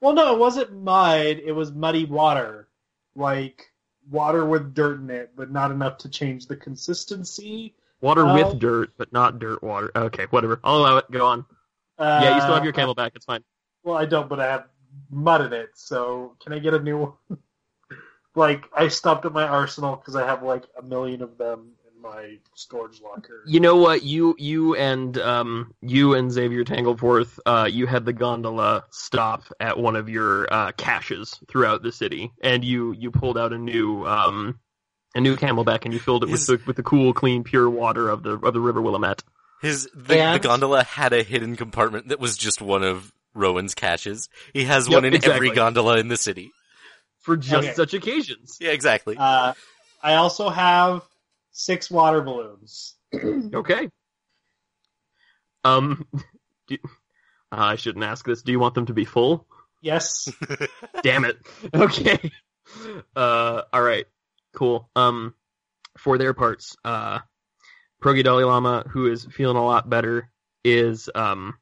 Well, 0.00 0.14
no, 0.14 0.34
it 0.34 0.38
wasn't 0.38 0.72
mud. 0.72 1.40
It 1.44 1.52
was 1.52 1.72
muddy 1.72 2.04
water, 2.04 2.68
like 3.14 3.70
water 4.10 4.44
with 4.44 4.74
dirt 4.74 5.00
in 5.00 5.10
it, 5.10 5.32
but 5.36 5.50
not 5.50 5.70
enough 5.70 5.98
to 5.98 6.08
change 6.08 6.46
the 6.46 6.56
consistency. 6.56 7.74
Water 8.00 8.26
Oh. 8.26 8.34
with 8.34 8.58
dirt, 8.58 8.90
but 8.96 9.12
not 9.12 9.38
dirt 9.38 9.62
water. 9.62 9.90
Okay, 9.94 10.26
whatever. 10.30 10.58
I'll 10.64 10.78
allow 10.78 10.96
it. 10.98 11.10
Go 11.10 11.26
on. 11.26 11.44
Uh, 11.98 12.20
yeah, 12.22 12.34
you 12.36 12.40
still 12.40 12.54
have 12.54 12.64
your 12.64 12.72
camelback. 12.72 13.12
It's 13.14 13.24
fine. 13.24 13.44
Well, 13.84 13.96
I 13.96 14.06
don't, 14.06 14.28
but 14.28 14.40
I 14.40 14.46
have 14.46 14.64
mud 15.10 15.42
in 15.42 15.52
it. 15.52 15.70
So 15.74 16.36
can 16.42 16.52
I 16.52 16.58
get 16.58 16.74
a 16.74 16.78
new 16.78 16.98
one? 16.98 17.38
like 18.34 18.64
I 18.74 18.88
stopped 18.88 19.24
at 19.24 19.32
my 19.32 19.46
arsenal 19.46 19.96
because 19.96 20.16
I 20.16 20.26
have 20.26 20.42
like 20.42 20.64
a 20.78 20.82
million 20.82 21.22
of 21.22 21.38
them 21.38 21.72
in 21.86 22.02
my 22.02 22.38
storage 22.54 23.00
locker. 23.00 23.42
You 23.46 23.60
know 23.60 23.76
what? 23.76 24.02
You 24.02 24.34
you 24.38 24.74
and 24.74 25.16
um 25.18 25.74
you 25.80 26.14
and 26.14 26.30
Xavier 26.30 26.64
Tangleforth, 26.64 27.38
uh, 27.44 27.68
you 27.70 27.86
had 27.86 28.04
the 28.04 28.12
gondola 28.12 28.84
stop 28.90 29.44
at 29.60 29.78
one 29.78 29.96
of 29.96 30.08
your 30.08 30.52
uh, 30.52 30.72
caches 30.72 31.38
throughout 31.48 31.82
the 31.82 31.92
city, 31.92 32.32
and 32.42 32.64
you 32.64 32.92
you 32.92 33.10
pulled 33.10 33.38
out 33.38 33.52
a 33.52 33.58
new 33.58 34.06
um 34.06 34.58
a 35.14 35.20
new 35.20 35.36
camelback, 35.36 35.84
and 35.84 35.92
you 35.92 36.00
filled 36.00 36.24
it 36.24 36.30
with 36.30 36.46
the 36.46 36.60
with 36.66 36.76
the 36.76 36.82
cool, 36.82 37.12
clean, 37.12 37.44
pure 37.44 37.68
water 37.68 38.08
of 38.08 38.22
the 38.22 38.38
of 38.38 38.54
the 38.54 38.60
River 38.60 38.80
Willamette. 38.80 39.22
His 39.60 39.88
the, 39.94 40.16
the 40.32 40.40
gondola 40.42 40.82
had 40.82 41.12
a 41.12 41.22
hidden 41.22 41.54
compartment 41.54 42.08
that 42.08 42.18
was 42.18 42.36
just 42.36 42.60
one 42.60 42.82
of 42.82 43.12
Rowan's 43.34 43.74
caches. 43.74 44.28
He 44.52 44.64
has 44.64 44.88
Yep, 44.88 44.94
one 44.94 45.04
in 45.04 45.14
exactly. 45.14 45.36
every 45.48 45.50
gondola 45.56 45.98
in 45.98 46.08
the 46.08 46.16
city. 46.16 46.52
For 47.20 47.36
just 47.36 47.68
Okay. 47.68 47.74
such 47.74 47.94
occasions. 47.94 48.58
Yeah, 48.60 48.70
exactly. 48.70 49.16
Uh, 49.16 49.54
I 50.02 50.14
also 50.14 50.48
have 50.48 51.02
six 51.52 51.90
water 51.90 52.20
balloons. 52.22 52.94
Okay. 53.54 53.88
Um, 55.64 56.06
do, 56.66 56.78
I 57.50 57.76
shouldn't 57.76 58.04
ask 58.04 58.24
this. 58.24 58.42
Do 58.42 58.52
you 58.52 58.58
want 58.58 58.74
them 58.74 58.86
to 58.86 58.94
be 58.94 59.04
full? 59.04 59.46
Yes. 59.80 60.32
Damn 61.02 61.24
it. 61.24 61.38
Okay. 61.74 62.30
Uh, 63.14 63.62
all 63.72 63.82
right. 63.82 64.06
Cool. 64.54 64.88
Um, 64.96 65.34
for 65.98 66.18
their 66.18 66.34
parts, 66.34 66.76
uh, 66.84 67.20
Pierogi 68.02 68.24
Dalai 68.24 68.44
Lama, 68.44 68.84
who 68.88 69.10
is 69.10 69.24
feeling 69.26 69.56
a 69.56 69.64
lot 69.64 69.88
better, 69.88 70.30
is 70.64 71.08
um, 71.14 71.54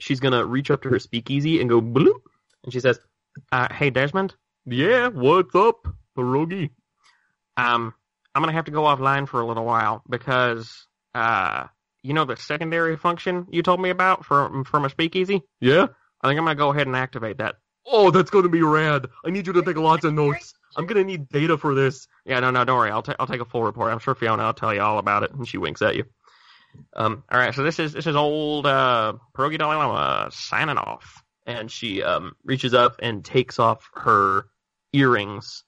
she's 0.00 0.20
gonna 0.20 0.44
reach 0.44 0.70
up 0.70 0.82
to 0.82 0.88
her 0.88 0.98
speakeasy 0.98 1.60
and 1.60 1.70
go 1.70 1.80
bloop, 1.80 2.20
and 2.64 2.72
she 2.72 2.80
says, 2.80 2.98
uh, 3.52 3.72
"Hey 3.72 3.90
Desmond." 3.90 4.34
Yeah. 4.66 5.08
What's 5.08 5.54
up, 5.54 5.86
Pierogi? 6.16 6.70
Um, 7.56 7.94
I'm 8.34 8.42
gonna 8.42 8.52
have 8.52 8.66
to 8.66 8.70
go 8.70 8.82
offline 8.82 9.28
for 9.28 9.40
a 9.40 9.46
little 9.46 9.64
while 9.64 10.02
because 10.08 10.86
uh, 11.14 11.66
you 12.02 12.14
know 12.14 12.24
the 12.24 12.36
secondary 12.36 12.96
function 12.96 13.46
you 13.50 13.62
told 13.62 13.80
me 13.80 13.90
about 13.90 14.24
from 14.24 14.64
from 14.64 14.84
a 14.84 14.90
speakeasy. 14.90 15.42
Yeah. 15.60 15.86
I 16.22 16.28
think 16.28 16.38
I'm 16.38 16.44
gonna 16.44 16.54
go 16.54 16.70
ahead 16.70 16.86
and 16.86 16.96
activate 16.96 17.38
that. 17.38 17.56
Oh, 17.86 18.10
that's 18.10 18.30
gonna 18.30 18.48
be 18.48 18.62
rad. 18.62 19.06
I 19.24 19.30
need 19.30 19.46
you 19.46 19.52
to 19.54 19.62
take 19.62 19.76
lots 19.76 20.04
of 20.04 20.14
notes. 20.14 20.54
I'm 20.76 20.86
gonna 20.86 21.04
need 21.04 21.28
data 21.28 21.58
for 21.58 21.74
this. 21.74 22.06
Yeah, 22.24 22.40
no, 22.40 22.50
no, 22.50 22.64
don't 22.64 22.78
worry. 22.78 22.90
I'll 22.90 23.02
take 23.02 23.16
I'll 23.18 23.26
take 23.26 23.40
a 23.40 23.44
full 23.44 23.64
report. 23.64 23.92
I'm 23.92 23.98
sure 23.98 24.14
Fiona 24.14 24.44
I'll 24.44 24.54
tell 24.54 24.74
you 24.74 24.82
all 24.82 24.98
about 24.98 25.22
it. 25.22 25.32
And 25.32 25.46
she 25.46 25.58
winks 25.58 25.82
at 25.82 25.96
you. 25.96 26.04
Um, 26.94 27.24
all 27.30 27.38
right. 27.38 27.54
So 27.54 27.62
this 27.62 27.78
is 27.78 27.92
this 27.92 28.06
is 28.06 28.16
old 28.16 28.66
uh, 28.66 29.14
Pierogi 29.36 29.58
Dalai 29.58 29.76
Lama 29.76 30.30
signing 30.32 30.76
off, 30.76 31.22
and 31.46 31.70
she 31.70 32.02
um 32.02 32.34
reaches 32.44 32.74
up 32.74 32.96
and 33.02 33.24
takes 33.24 33.58
off 33.58 33.88
her 33.94 34.46
earrings, 34.92 35.64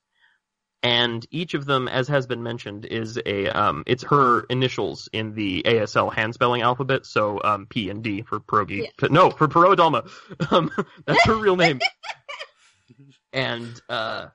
and 0.82 1.24
each 1.30 1.54
of 1.54 1.64
them, 1.64 1.86
as 1.86 2.08
has 2.08 2.26
been 2.26 2.42
mentioned, 2.42 2.84
is 2.84 3.20
a 3.24 3.48
um 3.48 3.84
it's 3.86 4.02
her 4.04 4.40
initials 4.44 5.08
in 5.12 5.34
the 5.34 5.62
ASL 5.62 6.12
hand 6.12 6.34
spelling 6.34 6.62
alphabet. 6.62 7.06
So 7.06 7.40
um 7.42 7.66
P 7.66 7.88
and 7.90 8.02
D 8.02 8.22
for 8.22 8.40
Pierogi. 8.40 8.88
No, 9.10 9.30
for 9.30 9.48
Pierogi 9.48 9.76
Dalma. 9.76 10.10
Um, 10.52 10.70
that's 11.06 11.24
her 11.24 11.36
real 11.36 11.56
name. 11.56 11.80
and 13.32 13.80
uh 13.88 14.26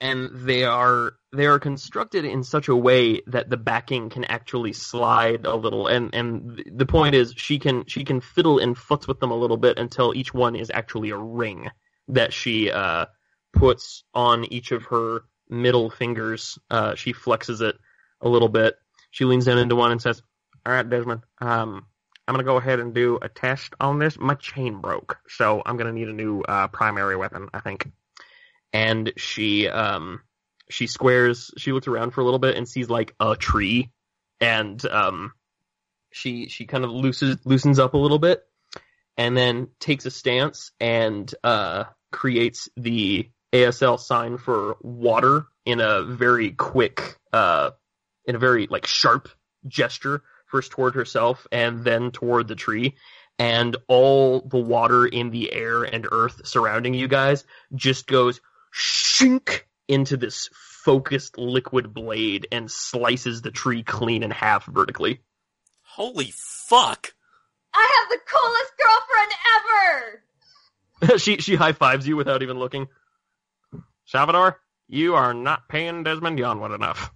and 0.00 0.30
they 0.32 0.64
are 0.64 1.14
they 1.32 1.46
are 1.46 1.58
constructed 1.58 2.24
in 2.26 2.42
such 2.44 2.68
a 2.68 2.76
way 2.76 3.22
that 3.26 3.48
the 3.48 3.56
backing 3.56 4.10
can 4.10 4.24
actually 4.24 4.74
slide 4.74 5.46
a 5.46 5.56
little. 5.56 5.86
And 5.86 6.14
and 6.14 6.62
the 6.70 6.86
point 6.86 7.14
is 7.14 7.32
she 7.36 7.58
can 7.58 7.86
she 7.86 8.04
can 8.04 8.20
fiddle 8.20 8.58
and 8.58 8.76
futz 8.76 9.08
with 9.08 9.18
them 9.18 9.30
a 9.30 9.36
little 9.36 9.56
bit 9.56 9.78
until 9.78 10.14
each 10.14 10.34
one 10.34 10.54
is 10.54 10.70
actually 10.72 11.10
a 11.10 11.16
ring 11.16 11.70
that 12.08 12.32
she 12.32 12.70
uh 12.70 13.06
puts 13.52 14.04
on 14.12 14.44
each 14.52 14.72
of 14.72 14.84
her 14.84 15.22
middle 15.48 15.90
fingers. 15.90 16.58
Uh 16.70 16.94
she 16.94 17.14
flexes 17.14 17.62
it 17.62 17.76
a 18.20 18.28
little 18.28 18.48
bit. 18.50 18.76
She 19.10 19.24
leans 19.24 19.46
down 19.46 19.58
into 19.58 19.76
one 19.76 19.90
and 19.90 20.02
says 20.02 20.22
all 20.64 20.72
right 20.72 20.88
desmond 20.88 21.22
um 21.40 21.86
i'm 22.28 22.34
gonna 22.34 22.44
go 22.44 22.56
ahead 22.56 22.78
and 22.78 22.94
do 22.94 23.18
a 23.20 23.28
test 23.28 23.74
on 23.80 23.98
this. 23.98 24.18
My 24.18 24.34
chain 24.34 24.80
broke 24.80 25.18
so 25.28 25.62
i'm 25.64 25.78
gonna 25.78 25.92
need 25.92 26.08
a 26.08 26.12
new 26.12 26.42
uh 26.42 26.68
primary 26.68 27.16
weapon 27.16 27.48
i 27.54 27.60
think. 27.60 27.90
And 28.74 29.12
she 29.16 29.68
um 29.68 30.20
she 30.68 30.86
squares 30.86 31.50
she 31.56 31.72
looks 31.72 31.88
around 31.88 32.12
for 32.12 32.20
a 32.20 32.24
little 32.24 32.38
bit 32.38 32.56
and 32.56 32.68
sees 32.68 32.88
like 32.88 33.14
a 33.20 33.36
tree. 33.36 33.90
And 34.40 34.84
um 34.86 35.32
she 36.10 36.48
she 36.48 36.66
kind 36.66 36.84
of 36.84 36.90
loosens 36.90 37.38
loosens 37.44 37.78
up 37.78 37.94
a 37.94 37.98
little 37.98 38.18
bit 38.18 38.42
and 39.16 39.36
then 39.36 39.68
takes 39.80 40.06
a 40.06 40.10
stance 40.10 40.72
and 40.80 41.32
uh 41.44 41.84
creates 42.10 42.68
the 42.76 43.30
ASL 43.52 43.98
sign 43.98 44.38
for 44.38 44.76
water 44.80 45.46
in 45.64 45.80
a 45.80 46.02
very 46.02 46.50
quick 46.50 47.18
uh 47.32 47.70
in 48.24 48.34
a 48.34 48.38
very 48.38 48.66
like 48.66 48.86
sharp 48.86 49.28
gesture 49.66 50.22
first 50.46 50.70
toward 50.70 50.94
herself 50.94 51.46
and 51.50 51.84
then 51.84 52.10
toward 52.10 52.46
the 52.46 52.54
tree. 52.54 52.94
And 53.38 53.76
all 53.88 54.40
the 54.40 54.58
water 54.58 55.06
in 55.06 55.30
the 55.30 55.52
air 55.52 55.82
and 55.82 56.06
earth 56.12 56.46
surrounding 56.46 56.94
you 56.94 57.08
guys 57.08 57.44
just 57.74 58.06
goes 58.06 58.40
shink 58.72 59.62
into 59.92 60.16
this 60.16 60.48
focused 60.52 61.38
liquid 61.38 61.92
blade 61.92 62.48
and 62.50 62.70
slices 62.70 63.42
the 63.42 63.50
tree 63.50 63.82
clean 63.82 64.22
in 64.22 64.30
half 64.30 64.64
vertically. 64.66 65.20
Holy 65.82 66.32
fuck! 66.34 67.12
I 67.74 67.98
have 67.98 68.08
the 68.08 68.18
coolest 68.26 68.72
girlfriend 68.82 69.32
ever! 71.08 71.18
she 71.18 71.36
she 71.38 71.54
high 71.56 71.72
fives 71.72 72.06
you 72.06 72.16
without 72.16 72.42
even 72.42 72.58
looking. 72.58 72.88
Salvador, 74.06 74.60
you 74.88 75.14
are 75.14 75.34
not 75.34 75.68
paying 75.68 76.02
Desmond 76.02 76.38
Yonwood 76.38 76.74
enough. 76.74 77.12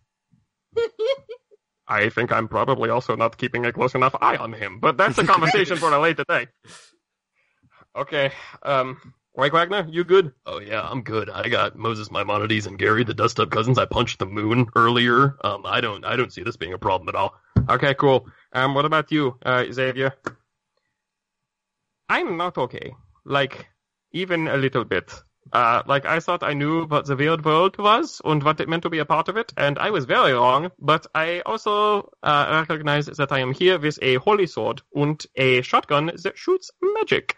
I 1.88 2.08
think 2.08 2.32
I'm 2.32 2.48
probably 2.48 2.90
also 2.90 3.16
not 3.16 3.38
keeping 3.38 3.64
a 3.64 3.72
close 3.72 3.94
enough 3.94 4.14
eye 4.20 4.36
on 4.36 4.52
him, 4.52 4.80
but 4.80 4.96
that's 4.96 5.18
a 5.18 5.24
conversation 5.24 5.76
for 5.76 5.92
a 5.92 6.00
later 6.00 6.24
day. 6.28 6.48
Okay, 7.94 8.32
um, 8.62 9.14
Mike 9.36 9.52
Wagner, 9.52 9.86
you 9.90 10.02
good? 10.02 10.32
Oh 10.46 10.60
yeah, 10.60 10.80
I'm 10.82 11.02
good. 11.02 11.28
I 11.28 11.48
got 11.48 11.76
Moses 11.76 12.10
Maimonides 12.10 12.66
and 12.66 12.78
Gary, 12.78 13.04
the 13.04 13.12
Dust 13.12 13.38
Up 13.38 13.50
Cousins. 13.50 13.76
I 13.76 13.84
punched 13.84 14.18
the 14.18 14.24
moon 14.24 14.66
earlier. 14.74 15.36
Um, 15.44 15.62
I 15.66 15.82
don't, 15.82 16.06
I 16.06 16.16
don't 16.16 16.32
see 16.32 16.42
this 16.42 16.56
being 16.56 16.72
a 16.72 16.78
problem 16.78 17.10
at 17.10 17.14
all. 17.14 17.34
Okay, 17.68 17.92
cool. 17.94 18.28
Um, 18.54 18.74
what 18.74 18.86
about 18.86 19.12
you, 19.12 19.36
uh, 19.44 19.64
Xavier? 19.70 20.14
I'm 22.08 22.38
not 22.38 22.56
okay. 22.56 22.94
Like, 23.26 23.66
even 24.12 24.48
a 24.48 24.56
little 24.56 24.84
bit. 24.84 25.12
Uh, 25.52 25.82
like 25.86 26.06
I 26.06 26.18
thought 26.18 26.42
I 26.42 26.54
knew 26.54 26.86
what 26.86 27.06
the 27.06 27.14
weird 27.14 27.44
world 27.44 27.78
was 27.78 28.20
and 28.24 28.42
what 28.42 28.60
it 28.60 28.68
meant 28.68 28.82
to 28.82 28.90
be 28.90 28.98
a 28.98 29.04
part 29.04 29.28
of 29.28 29.36
it, 29.36 29.52
and 29.56 29.78
I 29.78 29.90
was 29.90 30.04
very 30.06 30.32
wrong. 30.32 30.72
But 30.80 31.06
I 31.14 31.42
also 31.46 32.10
uh, 32.22 32.64
recognize 32.68 33.06
that 33.06 33.30
I 33.30 33.40
am 33.40 33.52
here 33.52 33.78
with 33.78 33.98
a 34.02 34.16
holy 34.16 34.46
sword 34.46 34.82
and 34.94 35.24
a 35.36 35.62
shotgun 35.62 36.10
that 36.22 36.38
shoots 36.38 36.70
magic, 36.82 37.36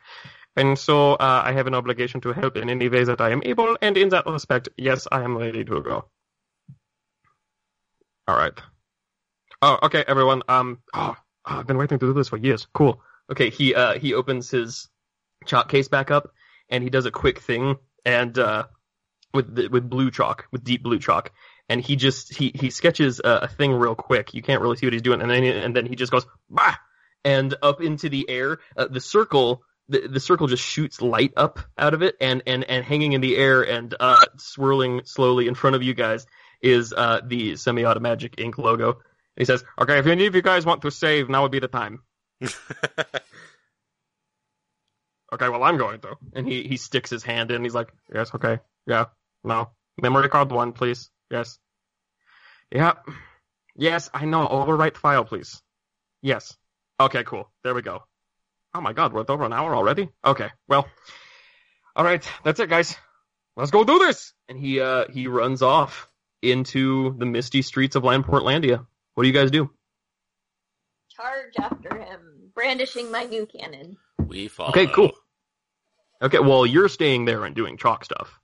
and 0.59 0.79
so 0.79 1.13
uh, 1.13 1.43
I 1.45 1.53
have 1.53 1.67
an 1.67 1.75
obligation 1.75 2.21
to 2.23 2.33
help 2.33 2.57
in 2.57 2.69
any 2.69 2.89
way 2.89 3.05
that 3.05 3.21
I 3.21 3.31
am 3.31 3.43
able. 3.45 3.79
And 3.81 3.97
in 3.97 4.09
that 4.11 4.27
respect, 4.27 4.69
yes, 4.77 5.07
I 5.11 5.23
am 5.23 5.39
ready 5.39 5.65
to 5.65 5.81
go. 5.81 6.05
All 8.27 8.37
right. 8.37 8.53
Oh, 9.63 9.79
okay, 9.85 10.05
everyone. 10.07 10.43
Um, 10.49 10.79
oh, 10.93 11.17
oh, 11.47 11.59
I've 11.59 11.67
been 11.67 11.79
waiting 11.79 11.99
to 11.99 12.07
do 12.07 12.13
this 12.13 12.29
for 12.29 12.37
years. 12.37 12.67
Cool. 12.75 13.01
Okay, 13.31 13.51
he 13.51 13.75
uh 13.75 13.99
he 13.99 14.15
opens 14.15 14.51
his 14.51 14.89
chalk 15.47 15.69
case 15.69 15.89
back 15.89 16.11
up 16.11 16.33
and 16.69 16.83
he 16.83 16.91
does 16.91 17.07
a 17.07 17.11
quick 17.11 17.39
thing 17.39 17.77
and 18.05 18.39
uh 18.39 18.67
with 19.33 19.55
the, 19.55 19.69
with 19.69 19.89
blue 19.89 20.11
chalk 20.11 20.47
with 20.51 20.65
deep 20.65 20.83
blue 20.83 20.99
chalk 20.99 21.33
and 21.69 21.81
he 21.81 21.97
just 21.97 22.35
he 22.35 22.51
he 22.55 22.71
sketches 22.71 23.21
a, 23.23 23.31
a 23.43 23.49
thing 23.49 23.73
real 23.73 23.95
quick 23.95 24.35
you 24.35 24.43
can't 24.43 24.63
really 24.63 24.77
see 24.77 24.87
what 24.87 24.93
he's 24.93 25.03
doing 25.03 25.21
and 25.21 25.31
then 25.31 25.45
and 25.45 25.77
then 25.77 25.87
he 25.87 25.95
just 25.95 26.11
goes 26.11 26.27
bah 26.51 26.75
and 27.25 27.55
up 27.63 27.81
into 27.81 28.09
the 28.09 28.29
air 28.29 28.59
uh, 28.77 28.89
the 28.89 29.01
circle 29.01 29.63
the, 29.89 30.07
the 30.09 30.21
circle 30.21 30.47
just 30.47 30.63
shoots 30.63 31.01
light 31.01 31.33
up 31.37 31.61
out 31.77 31.95
of 31.95 32.03
it 32.03 32.17
and 32.21 32.43
and 32.47 32.65
and 32.65 32.85
hanging 32.85 33.13
in 33.13 33.21
the 33.21 33.37
air 33.37 33.63
and 33.63 33.95
uh 33.99 34.21
swirling 34.37 35.03
slowly 35.05 35.49
in 35.49 35.55
front 35.55 35.77
of 35.77 35.83
you 35.83 35.95
guys 35.95 36.27
is 36.61 36.93
uh 36.93 37.21
the 37.25 37.57
semi-auto 37.57 38.01
magic 38.01 38.35
ink 38.39 38.59
logo 38.59 38.99
he 39.37 39.45
says 39.45 39.65
okay 39.81 39.99
if 39.99 40.07
any 40.07 40.27
of 40.27 40.35
you 40.35 40.43
guys 40.43 40.67
want 40.67 40.83
to 40.83 40.91
save 40.91 41.29
now 41.29 41.43
would 41.43 41.53
be 41.53 41.61
the 41.61 41.69
time 41.69 42.01
okay, 45.33 45.49
well, 45.49 45.63
I'm 45.63 45.77
going 45.77 46.01
to. 46.01 46.17
And 46.35 46.47
he, 46.47 46.63
he 46.65 46.77
sticks 46.77 47.11
his 47.11 47.23
hand 47.23 47.51
in. 47.51 47.63
He's 47.65 47.75
like, 47.75 47.93
yes, 48.13 48.35
okay. 48.35 48.61
Yeah. 48.87 49.07
No. 49.45 49.71
Memory 50.01 50.29
card 50.29 50.51
one, 50.51 50.73
please. 50.73 51.11
Yes. 51.31 51.59
Yeah. 52.73 52.95
Yes, 53.77 54.11
I 54.13 54.25
know. 54.25 54.47
Overwrite 54.47 54.97
file, 54.97 55.25
please. 55.25 55.63
Yes. 56.23 56.57
Okay, 57.01 57.25
cool. 57.25 57.51
There 57.65 57.75
we 57.75 57.83
go. 57.83 58.03
Oh 58.75 58.81
my 58.81 58.93
god, 58.93 59.13
we're 59.13 59.25
over 59.29 59.45
an 59.45 59.53
hour 59.53 59.75
already? 59.75 60.09
Okay, 60.25 60.49
well. 60.69 60.87
Alright, 61.99 62.29
that's 62.45 62.61
it, 62.61 62.69
guys. 62.69 62.97
Let's 63.57 63.71
go 63.71 63.83
do 63.85 63.99
this! 63.99 64.33
And 64.49 64.59
he, 64.59 64.81
uh, 64.81 65.07
he 65.11 65.27
runs 65.27 65.63
off 65.63 66.09
into 66.43 67.17
the 67.19 67.27
misty 67.27 67.63
streets 67.63 67.97
of 67.97 68.05
Landportlandia. 68.05 68.87
What 69.15 69.23
do 69.25 69.29
you 69.29 69.35
guys 69.35 69.51
do? 69.51 69.71
Charge 71.11 71.55
after 71.59 71.97
him, 71.99 72.51
brandishing 72.55 73.11
my 73.11 73.25
new 73.25 73.47
cannon. 73.47 73.97
We 74.19 74.47
follow. 74.49 74.71
Okay, 74.71 74.87
cool. 74.87 75.11
Okay, 76.23 76.39
well, 76.39 76.65
you're 76.65 76.89
staying 76.89 77.25
there 77.25 77.45
and 77.45 77.55
doing 77.57 77.77
chalk 77.77 78.05
stuff. 78.05 78.39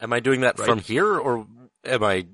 Am 0.00 0.12
I 0.12 0.20
doing 0.20 0.40
that 0.40 0.58
Right. 0.58 0.66
from 0.68 0.80
here, 0.80 1.16
or 1.18 1.46
am 1.84 2.02
I? 2.02 2.26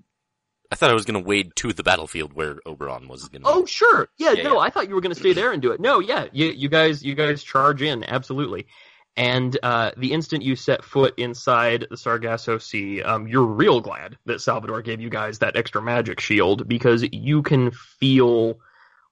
I 0.73 0.75
thought 0.75 0.91
I 0.91 0.95
was 0.95 1.05
going 1.05 1.23
to 1.23 1.29
wade 1.29 1.55
to 1.57 1.75
the 1.75 1.83
battlefield 1.83 2.33
where 2.33 2.59
Oberon 2.65 3.07
was 3.07 3.29
going 3.29 3.43
to. 3.43 3.49
Oh, 3.49 3.67
sure. 3.67 4.09
Yeah, 4.17 4.33
Yeah, 4.33 4.45
no, 4.45 4.55
yeah. 4.55 4.61
I 4.61 4.71
thought 4.71 4.89
you 4.89 4.95
were 4.95 5.03
going 5.03 5.15
to 5.15 5.21
stay 5.21 5.35
there 5.35 5.53
and 5.53 5.61
do 5.61 5.73
it. 5.73 5.81
No, 5.81 6.01
yeah, 6.01 6.29
you, 6.33 6.47
you 6.47 6.71
guys, 6.71 7.05
you 7.05 7.15
guys 7.15 7.43
charge 7.43 7.83
in 7.83 8.03
absolutely. 8.05 8.67
And 9.15 9.59
uh, 9.63 9.91
the 9.99 10.13
instant 10.13 10.43
you 10.43 10.57
set 10.57 10.83
foot 10.83 11.13
inside 11.19 11.87
the 11.91 11.99
Sargasso 11.99 12.57
Sea, 12.57 13.03
um, 13.03 13.29
you're 13.29 13.45
real 13.45 13.83
glad 13.83 14.17
that 14.25 14.41
Salvador 14.41 14.81
gave 14.81 14.99
you 15.03 15.11
guys 15.11 15.41
that 15.41 15.57
extra 15.57 15.83
magic 15.83 16.19
shield 16.21 16.67
because 16.67 17.05
you 17.13 17.43
can 17.43 17.71
feel 17.73 18.59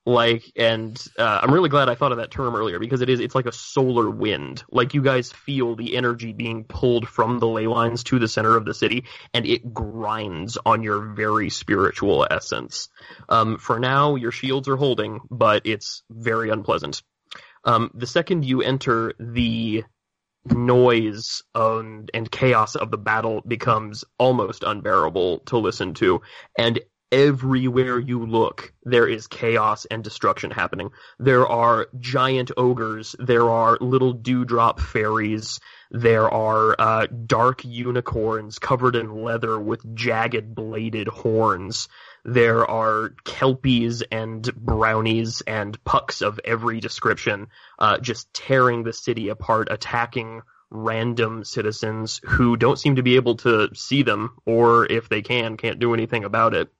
like 0.06 0.50
and 0.56 1.04
uh, 1.18 1.40
i'm 1.42 1.52
really 1.52 1.68
glad 1.68 1.88
i 1.88 1.94
thought 1.94 2.12
of 2.12 2.18
that 2.18 2.30
term 2.30 2.56
earlier 2.56 2.78
because 2.78 3.00
it 3.00 3.08
is 3.08 3.20
it's 3.20 3.34
like 3.34 3.46
a 3.46 3.52
solar 3.52 4.10
wind. 4.10 4.64
Like 4.70 4.94
you 4.94 5.02
guys 5.02 5.30
feel 5.32 5.76
the 5.76 5.96
energy 5.96 6.32
being 6.32 6.64
pulled 6.64 7.08
from 7.08 7.38
the 7.38 7.46
ley 7.46 7.66
lines 7.66 8.04
to 8.04 8.18
the 8.18 8.28
center 8.28 8.56
of 8.56 8.64
the 8.64 8.74
city 8.74 9.04
and 9.32 9.46
it 9.46 9.72
grinds 9.72 10.58
on 10.64 10.82
your 10.82 11.00
very 11.14 11.50
spiritual 11.50 12.26
essence. 12.30 12.88
Um, 13.28 13.58
for 13.58 13.78
now 13.78 14.16
your 14.16 14.32
shields 14.32 14.68
are 14.68 14.76
holding 14.76 15.20
but 15.30 15.62
it's 15.66 16.02
very 16.10 16.50
unpleasant. 16.50 17.02
Um, 17.64 17.90
the 17.94 18.06
second 18.06 18.44
you 18.44 18.62
enter 18.62 19.12
the 19.18 19.84
noise 20.46 21.42
and, 21.54 22.10
and 22.14 22.30
chaos 22.30 22.74
of 22.74 22.90
the 22.90 22.98
battle 22.98 23.42
becomes 23.46 24.04
almost 24.18 24.62
unbearable 24.62 25.40
to 25.40 25.58
listen 25.58 25.92
to 25.94 26.22
and 26.58 26.80
everywhere 27.12 27.98
you 27.98 28.24
look, 28.24 28.72
there 28.84 29.08
is 29.08 29.26
chaos 29.26 29.84
and 29.86 30.04
destruction 30.04 30.50
happening. 30.50 30.90
There 31.18 31.46
are 31.46 31.88
giant 31.98 32.52
ogres. 32.56 33.16
There 33.18 33.48
are 33.50 33.78
little 33.80 34.12
dewdrop 34.12 34.80
fairies. 34.80 35.60
There 35.90 36.30
are 36.30 36.76
uh, 36.78 37.06
dark 37.26 37.64
unicorns 37.64 38.58
covered 38.58 38.96
in 38.96 39.22
leather 39.22 39.58
with 39.58 39.94
jagged 39.94 40.54
bladed 40.54 41.08
horns. 41.08 41.88
There 42.24 42.68
are 42.70 43.14
kelpies 43.24 44.02
and 44.12 44.54
brownies 44.54 45.42
and 45.46 45.82
pucks 45.84 46.22
of 46.22 46.38
every 46.44 46.80
description, 46.80 47.48
uh, 47.78 47.98
just 47.98 48.32
tearing 48.34 48.82
the 48.84 48.92
city 48.92 49.30
apart, 49.30 49.68
attacking 49.70 50.42
random 50.70 51.44
citizens 51.44 52.20
who 52.24 52.56
don't 52.56 52.78
seem 52.78 52.96
to 52.96 53.02
be 53.02 53.16
able 53.16 53.36
to 53.36 53.70
see 53.74 54.02
them, 54.02 54.36
or 54.46 54.86
if 54.86 55.08
they 55.08 55.22
can, 55.22 55.56
can't 55.56 55.80
do 55.80 55.94
anything 55.94 56.24
about 56.24 56.54
it. 56.54 56.70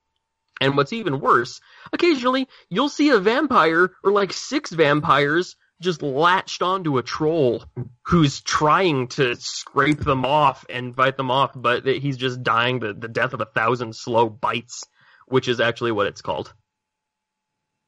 And 0.61 0.77
what's 0.77 0.93
even 0.93 1.21
worse, 1.21 1.61
occasionally 1.93 2.49
you'll 2.69 2.91
see 2.91 3.11
a 3.11 3.19
vampire 3.19 3.93
or 4.05 4.13
like 4.13 4.33
six 4.33 4.71
vampires 4.71 5.57
just 5.81 6.03
latched 6.03 6.63
onto 6.63 6.99
a 6.99 7.03
troll 7.03 7.65
who's 8.05 8.41
trying 8.43 9.09
to 9.09 9.35
scrape 9.37 10.01
them 10.01 10.27
off 10.27 10.67
and 10.69 10.95
fight 10.95 11.17
them 11.17 11.31
off, 11.31 11.53
but 11.55 11.87
he's 11.87 12.19
just 12.19 12.43
dying 12.43 12.81
the, 12.81 12.93
the 12.93 13.09
death 13.09 13.33
of 13.33 13.41
a 13.41 13.47
thousand 13.47 13.97
slow 13.97 14.29
bites, 14.29 14.85
which 15.27 15.49
is 15.49 15.59
actually 15.59 15.93
what 15.93 16.07
it's 16.07 16.21
called. 16.21 16.53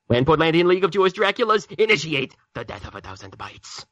When 0.07 0.25
Portlandian 0.25 0.67
League 0.67 0.85
of 0.85 0.91
Jewish 0.91 1.13
Draculas 1.13 1.71
initiate 1.79 2.35
the 2.55 2.65
death 2.65 2.87
of 2.87 2.95
a 2.95 3.01
thousand 3.01 3.37
bites. 3.37 3.85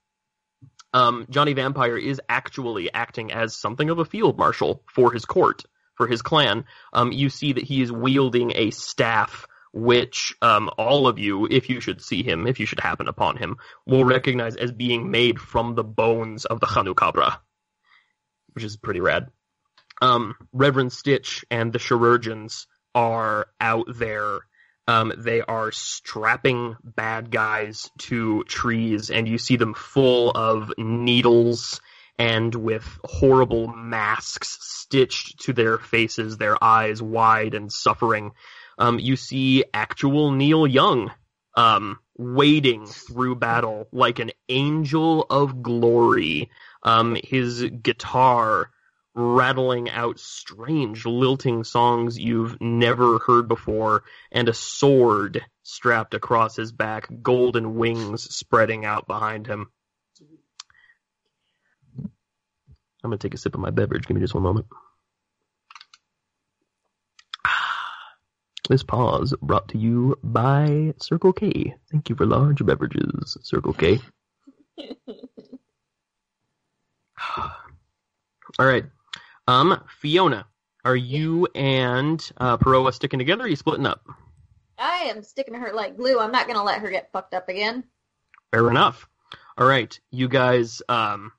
Um, 0.92 1.26
Johnny 1.30 1.52
Vampire 1.52 1.96
is 1.96 2.20
actually 2.28 2.92
acting 2.92 3.32
as 3.32 3.54
something 3.54 3.90
of 3.90 3.98
a 3.98 4.04
field 4.04 4.36
marshal 4.38 4.82
for 4.92 5.12
his 5.12 5.24
court 5.24 5.64
for 6.00 6.06
his 6.06 6.22
clan, 6.22 6.64
um, 6.94 7.12
you 7.12 7.28
see 7.28 7.52
that 7.52 7.62
he 7.62 7.82
is 7.82 7.92
wielding 7.92 8.52
a 8.54 8.70
staff 8.70 9.46
which 9.74 10.34
um, 10.40 10.70
all 10.78 11.06
of 11.06 11.18
you, 11.18 11.46
if 11.50 11.68
you 11.68 11.78
should 11.78 12.00
see 12.00 12.22
him, 12.22 12.46
if 12.46 12.58
you 12.58 12.64
should 12.64 12.80
happen 12.80 13.06
upon 13.06 13.36
him, 13.36 13.58
will 13.84 14.06
recognize 14.06 14.56
as 14.56 14.72
being 14.72 15.10
made 15.10 15.38
from 15.38 15.74
the 15.74 15.84
bones 15.84 16.46
of 16.46 16.58
the 16.58 16.66
Hanukabra, 16.66 17.36
which 18.54 18.64
is 18.64 18.78
pretty 18.78 19.00
rad. 19.00 19.28
Um, 20.00 20.36
Reverend 20.54 20.90
Stitch 20.90 21.44
and 21.50 21.70
the 21.70 21.78
chirurgeons 21.78 22.66
are 22.94 23.48
out 23.60 23.86
there. 23.94 24.40
Um, 24.88 25.12
they 25.18 25.42
are 25.42 25.70
strapping 25.70 26.76
bad 26.82 27.30
guys 27.30 27.90
to 27.98 28.42
trees, 28.44 29.10
and 29.10 29.28
you 29.28 29.36
see 29.36 29.56
them 29.56 29.74
full 29.74 30.30
of 30.30 30.72
needles 30.78 31.82
and 32.20 32.54
with 32.54 32.84
horrible 33.02 33.66
masks 33.68 34.58
stitched 34.60 35.40
to 35.40 35.54
their 35.54 35.78
faces, 35.78 36.36
their 36.36 36.62
eyes 36.62 37.00
wide 37.00 37.54
and 37.54 37.72
suffering. 37.72 38.32
Um, 38.76 38.98
you 38.98 39.16
see 39.16 39.64
actual 39.72 40.30
Neil 40.30 40.66
Young 40.66 41.10
um, 41.56 41.98
wading 42.18 42.84
through 42.84 43.36
battle 43.36 43.88
like 43.90 44.18
an 44.18 44.32
angel 44.50 45.24
of 45.30 45.62
glory. 45.62 46.50
Um, 46.82 47.16
his 47.24 47.64
guitar 47.82 48.70
rattling 49.14 49.88
out 49.88 50.20
strange 50.20 51.06
lilting 51.06 51.64
songs 51.64 52.18
you've 52.18 52.60
never 52.60 53.18
heard 53.20 53.48
before, 53.48 54.04
and 54.30 54.46
a 54.46 54.54
sword 54.54 55.42
strapped 55.62 56.12
across 56.12 56.54
his 56.54 56.70
back, 56.70 57.08
golden 57.22 57.76
wings 57.76 58.22
spreading 58.24 58.84
out 58.84 59.06
behind 59.06 59.46
him. 59.46 59.70
I'm 63.02 63.10
gonna 63.10 63.18
take 63.18 63.34
a 63.34 63.38
sip 63.38 63.54
of 63.54 63.60
my 63.60 63.70
beverage. 63.70 64.06
Give 64.06 64.14
me 64.14 64.20
just 64.20 64.34
one 64.34 64.42
moment. 64.42 64.66
This 68.70 68.84
pause 68.84 69.34
brought 69.42 69.68
to 69.70 69.78
you 69.78 70.16
by 70.22 70.94
Circle 71.00 71.32
K. 71.32 71.74
Thank 71.90 72.08
you 72.08 72.14
for 72.14 72.24
large 72.24 72.64
beverages, 72.64 73.36
Circle 73.42 73.72
K. 73.72 73.98
All 77.36 78.66
right. 78.66 78.84
Um, 79.48 79.82
Fiona, 79.88 80.46
are 80.84 80.94
you 80.94 81.48
and 81.52 82.24
uh, 82.36 82.58
Peroa 82.58 82.94
sticking 82.94 83.18
together? 83.18 83.42
Or 83.42 83.46
are 83.46 83.48
you 83.48 83.56
splitting 83.56 83.86
up? 83.86 84.06
I 84.78 84.98
am 85.06 85.24
sticking 85.24 85.54
to 85.54 85.60
her 85.60 85.72
like 85.72 85.96
glue. 85.96 86.20
I'm 86.20 86.30
not 86.30 86.46
gonna 86.46 86.62
let 86.62 86.80
her 86.80 86.90
get 86.90 87.10
fucked 87.10 87.34
up 87.34 87.48
again. 87.48 87.82
Fair 88.52 88.70
enough. 88.70 89.08
All 89.58 89.66
right, 89.66 89.98
you 90.12 90.28
guys 90.28 90.80
um, 90.88 91.32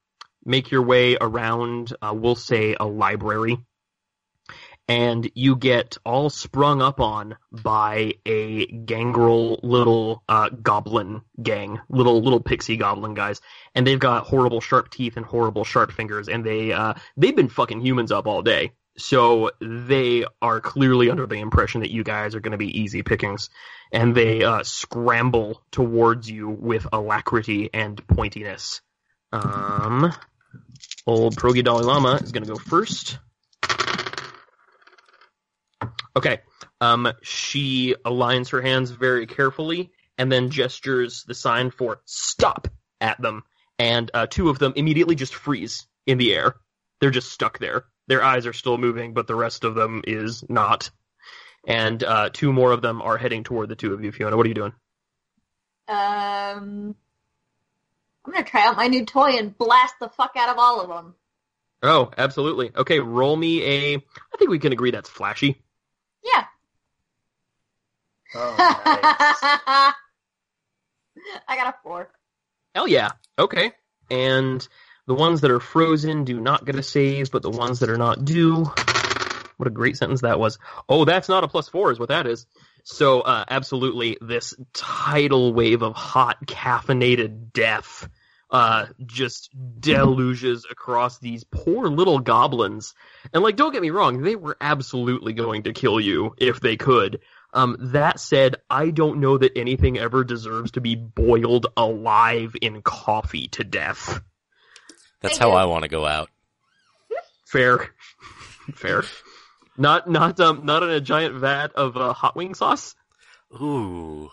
make 0.46 0.72
your 0.72 0.82
way 0.82 1.18
around. 1.20 1.94
Uh, 2.02 2.14
we'll 2.16 2.36
say 2.36 2.76
a 2.80 2.86
library, 2.86 3.58
and 4.88 5.30
you 5.36 5.56
get 5.56 5.98
all 6.04 6.30
sprung 6.30 6.82
up 6.82 7.00
on 7.00 7.38
by 7.52 8.16
a 8.26 8.66
gangrel 8.66 9.60
little 9.64 10.24
uh, 10.28 10.50
goblin 10.50 11.22
gang, 11.42 11.80
little 11.90 12.22
little 12.22 12.42
pixie 12.42 12.78
goblin 12.78 13.14
guys, 13.14 13.42
and 13.76 13.86
they've 13.86 14.00
got 14.00 14.26
horrible 14.26 14.62
sharp 14.62 14.90
teeth 14.90 15.18
and 15.18 15.26
horrible 15.26 15.64
sharp 15.64 15.92
fingers, 15.92 16.28
and 16.28 16.46
they 16.46 16.74
uh, 16.74 16.94
they've 17.18 17.36
been 17.36 17.50
fucking 17.50 17.82
humans 17.82 18.12
up 18.12 18.28
all 18.28 18.42
day. 18.42 18.74
So 18.98 19.52
they 19.62 20.26
are 20.42 20.60
clearly 20.60 21.10
under 21.10 21.26
the 21.26 21.40
impression 21.40 21.82
that 21.82 21.92
you 21.92 22.04
guys 22.04 22.36
are 22.36 22.42
going 22.42 22.52
to 22.52 22.58
be 22.58 22.82
easy 22.82 23.04
pickings, 23.04 23.50
and 23.92 24.14
they 24.14 24.44
uh, 24.44 24.64
scramble 24.64 25.64
towards 25.72 26.30
you 26.30 26.50
with 26.50 26.86
alacrity 26.92 27.70
and 27.74 28.06
pointiness. 28.08 28.82
Um, 29.32 30.14
old 31.06 31.36
Pierogi 31.36 31.64
Dalai 31.64 31.84
Lama 31.84 32.16
is 32.16 32.32
going 32.32 32.44
to 32.44 32.50
go 32.50 32.58
first. 32.58 33.20
Okay. 36.16 36.42
Um, 36.80 37.12
she 37.22 37.96
aligns 38.06 38.50
her 38.50 38.62
hands 38.62 38.92
very 38.92 39.28
carefully 39.28 39.92
and 40.18 40.32
then 40.32 40.50
gestures 40.50 41.24
the 41.24 41.34
sign 41.34 41.72
for 41.72 42.02
stop 42.06 42.68
at 43.00 43.20
them, 43.22 43.44
and 43.80 44.12
uh, 44.14 44.28
two 44.28 44.50
of 44.50 44.60
them 44.60 44.74
immediately 44.76 45.16
just 45.16 45.34
freeze 45.34 45.88
in 46.06 46.18
the 46.18 46.34
air. 46.34 46.56
They're 47.00 47.10
just 47.10 47.32
stuck 47.32 47.60
there. 47.60 47.86
Their 48.08 48.24
eyes 48.24 48.46
are 48.46 48.54
still 48.54 48.78
moving, 48.78 49.14
but 49.14 49.26
the 49.28 49.36
rest 49.36 49.64
of 49.64 49.74
them 49.74 50.04
is 50.06 50.44
not. 50.48 50.92
And 51.68 52.04
uh, 52.04 52.30
two 52.32 52.54
more 52.54 52.72
of 52.72 52.82
them 52.82 53.02
are 53.02 53.18
heading 53.18 53.44
toward 53.44 53.70
the 53.70 53.76
two 53.76 53.94
of 53.94 54.04
you, 54.04 54.12
Fiona. 54.12 54.38
What 54.38 54.46
are 54.46 54.50
you 54.50 54.56
doing? 54.56 54.74
Um, 55.88 56.96
I'm 58.26 58.34
gonna 58.34 58.46
try 58.46 58.68
out 58.68 58.78
my 58.78 58.88
new 58.88 59.06
toy 59.06 59.32
and 59.38 59.58
blast 59.58 59.96
the 60.00 60.10
fuck 60.10 60.34
out 60.38 60.50
of 60.50 60.58
all 60.58 60.82
of 60.82 60.90
them. 60.90 61.16
Oh, 61.84 62.12
absolutely. 62.18 62.72
Okay, 62.76 63.00
roll 63.00 63.36
me 63.36 63.64
a. 63.64 63.96
I 63.96 64.38
think 64.38 64.52
we 64.52 64.60
can 64.60 64.74
agree 64.74 64.92
that's 64.92 65.10
flashy. 65.10 65.60
Yeah. 66.24 66.46
Oh, 68.36 68.56
nice. 68.58 69.96
I 71.48 71.56
got 71.56 71.74
a 71.74 71.76
four. 71.84 72.10
Hell 72.76 72.88
yeah. 72.88 73.12
Okay. 73.38 73.74
And 74.10 74.66
the 75.08 75.16
ones 75.16 75.42
that 75.42 75.52
are 75.52 75.60
frozen 75.60 76.24
do 76.24 76.40
not 76.40 76.66
get 76.66 76.76
a 76.76 76.84
save, 76.84 77.32
but 77.32 77.42
the 77.42 77.50
ones 77.50 77.80
that 77.80 77.90
are 77.90 77.98
not 77.98 78.24
do. 78.24 78.66
What 79.58 79.68
a 79.68 79.72
great 79.72 79.98
sentence 79.98 80.22
that 80.22 80.40
was. 80.40 80.60
Oh, 80.88 81.06
that's 81.06 81.30
not 81.30 81.44
a 81.44 81.48
plus 81.48 81.68
four, 81.68 81.92
is 81.92 82.00
what 82.00 82.10
that 82.10 82.28
is. 82.28 82.46
So, 82.84 83.22
uh, 83.22 83.46
absolutely, 83.50 84.18
this 84.22 84.56
tidal 84.74 85.54
wave 85.54 85.82
of 85.82 85.96
hot, 85.96 86.46
caffeinated 86.46 87.54
death 87.54 88.10
uh, 88.50 88.88
just 89.06 89.50
deluges 89.80 90.66
across 90.70 91.20
these 91.20 91.44
poor 91.44 91.88
little 91.88 92.20
goblins. 92.20 92.94
And, 93.34 93.44
like, 93.44 93.56
don't 93.56 93.72
get 93.72 93.82
me 93.82 93.92
wrong, 93.92 94.22
they 94.22 94.36
were 94.36 94.58
absolutely 94.60 95.34
going 95.34 95.64
to 95.64 95.74
kill 95.74 96.00
you 96.00 96.36
if 96.38 96.60
they 96.60 96.76
could. 96.76 97.20
Um, 97.54 97.78
that 97.80 98.20
said, 98.20 98.58
I 98.70 98.92
don't 98.92 99.20
know 99.20 99.38
that 99.38 99.58
anything 99.58 99.98
ever 99.98 100.24
deserves 100.24 100.72
to 100.72 100.82
be 100.82 100.96
boiled 100.96 101.68
alive 101.76 102.56
in 102.62 102.82
coffee 102.82 103.48
to 103.50 103.64
death. 103.64 104.22
That's 105.22 105.38
Thank 105.38 105.42
how 105.42 105.52
you. 105.52 105.58
I 105.58 105.66
want 105.66 105.84
to 105.84 105.90
go 105.90 106.06
out. 106.06 106.30
Fair, 107.46 107.90
fair. 108.74 109.04
Not 109.82 110.10
not 110.10 110.40
um 110.40 110.66
not 110.66 110.84
in 110.84 110.90
a 110.90 111.02
giant 111.02 111.36
vat 111.36 111.74
of 111.74 111.98
uh, 111.98 112.14
hot 112.14 112.36
wing 112.36 112.54
sauce. 112.56 112.96
Ooh, 113.54 114.30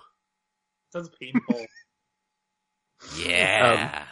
Sounds 0.93 1.11
painful. 1.21 1.67
yeah. 3.19 4.05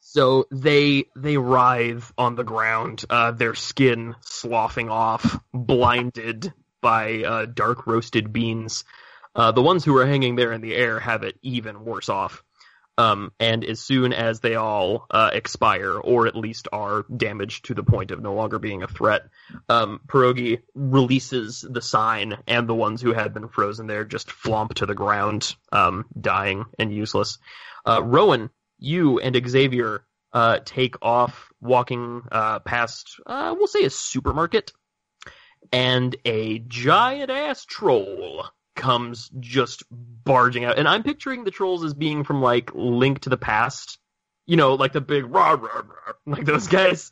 So 0.00 0.46
they 0.50 1.06
they 1.16 1.36
writhe 1.36 2.12
on 2.16 2.36
the 2.36 2.44
ground, 2.44 3.04
uh, 3.10 3.32
their 3.32 3.54
skin 3.54 4.14
sloughing 4.20 4.90
off, 4.90 5.38
blinded 5.52 6.52
by 6.80 7.22
uh, 7.22 7.46
dark 7.46 7.86
roasted 7.86 8.32
beans. 8.32 8.84
Uh, 9.34 9.52
the 9.52 9.62
ones 9.62 9.84
who 9.84 9.96
are 9.96 10.06
hanging 10.06 10.36
there 10.36 10.52
in 10.52 10.60
the 10.60 10.74
air 10.74 11.00
have 11.00 11.24
it 11.24 11.36
even 11.42 11.84
worse 11.84 12.08
off. 12.08 12.43
Um, 12.96 13.32
and 13.40 13.64
as 13.64 13.80
soon 13.80 14.12
as 14.12 14.40
they 14.40 14.54
all 14.54 15.06
uh, 15.10 15.30
expire, 15.32 15.98
or 15.98 16.26
at 16.26 16.36
least 16.36 16.68
are 16.72 17.04
damaged 17.14 17.66
to 17.66 17.74
the 17.74 17.82
point 17.82 18.12
of 18.12 18.22
no 18.22 18.34
longer 18.34 18.58
being 18.58 18.82
a 18.82 18.88
threat, 18.88 19.22
um, 19.68 20.00
Pierogi 20.06 20.60
releases 20.74 21.66
the 21.68 21.82
sign, 21.82 22.38
and 22.46 22.68
the 22.68 22.74
ones 22.74 23.02
who 23.02 23.12
had 23.12 23.34
been 23.34 23.48
frozen 23.48 23.86
there 23.86 24.04
just 24.04 24.28
flomp 24.28 24.74
to 24.74 24.86
the 24.86 24.94
ground, 24.94 25.56
um, 25.72 26.04
dying 26.20 26.66
and 26.78 26.94
useless. 26.94 27.38
Uh, 27.84 28.00
Rowan, 28.02 28.50
you 28.78 29.18
and 29.18 29.36
Xavier 29.48 30.04
uh, 30.32 30.60
take 30.64 30.96
off, 31.02 31.52
walking 31.60 32.22
uh, 32.30 32.60
past, 32.60 33.20
uh, 33.26 33.54
we'll 33.56 33.66
say, 33.66 33.84
a 33.84 33.90
supermarket, 33.90 34.72
and 35.72 36.14
a 36.24 36.60
giant 36.60 37.30
ass 37.30 37.64
troll 37.64 38.44
comes 38.74 39.30
just 39.40 39.84
barging 39.90 40.64
out. 40.64 40.78
And 40.78 40.88
I'm 40.88 41.02
picturing 41.02 41.44
the 41.44 41.50
trolls 41.50 41.84
as 41.84 41.94
being 41.94 42.24
from 42.24 42.42
like 42.42 42.70
Link 42.74 43.20
to 43.20 43.30
the 43.30 43.36
Past, 43.36 43.98
you 44.46 44.56
know, 44.56 44.74
like 44.74 44.92
the 44.92 45.00
big 45.00 45.26
rah 45.26 45.52
rah 45.52 45.82
rah, 45.82 46.12
like 46.26 46.44
those 46.44 46.68
guys. 46.68 47.10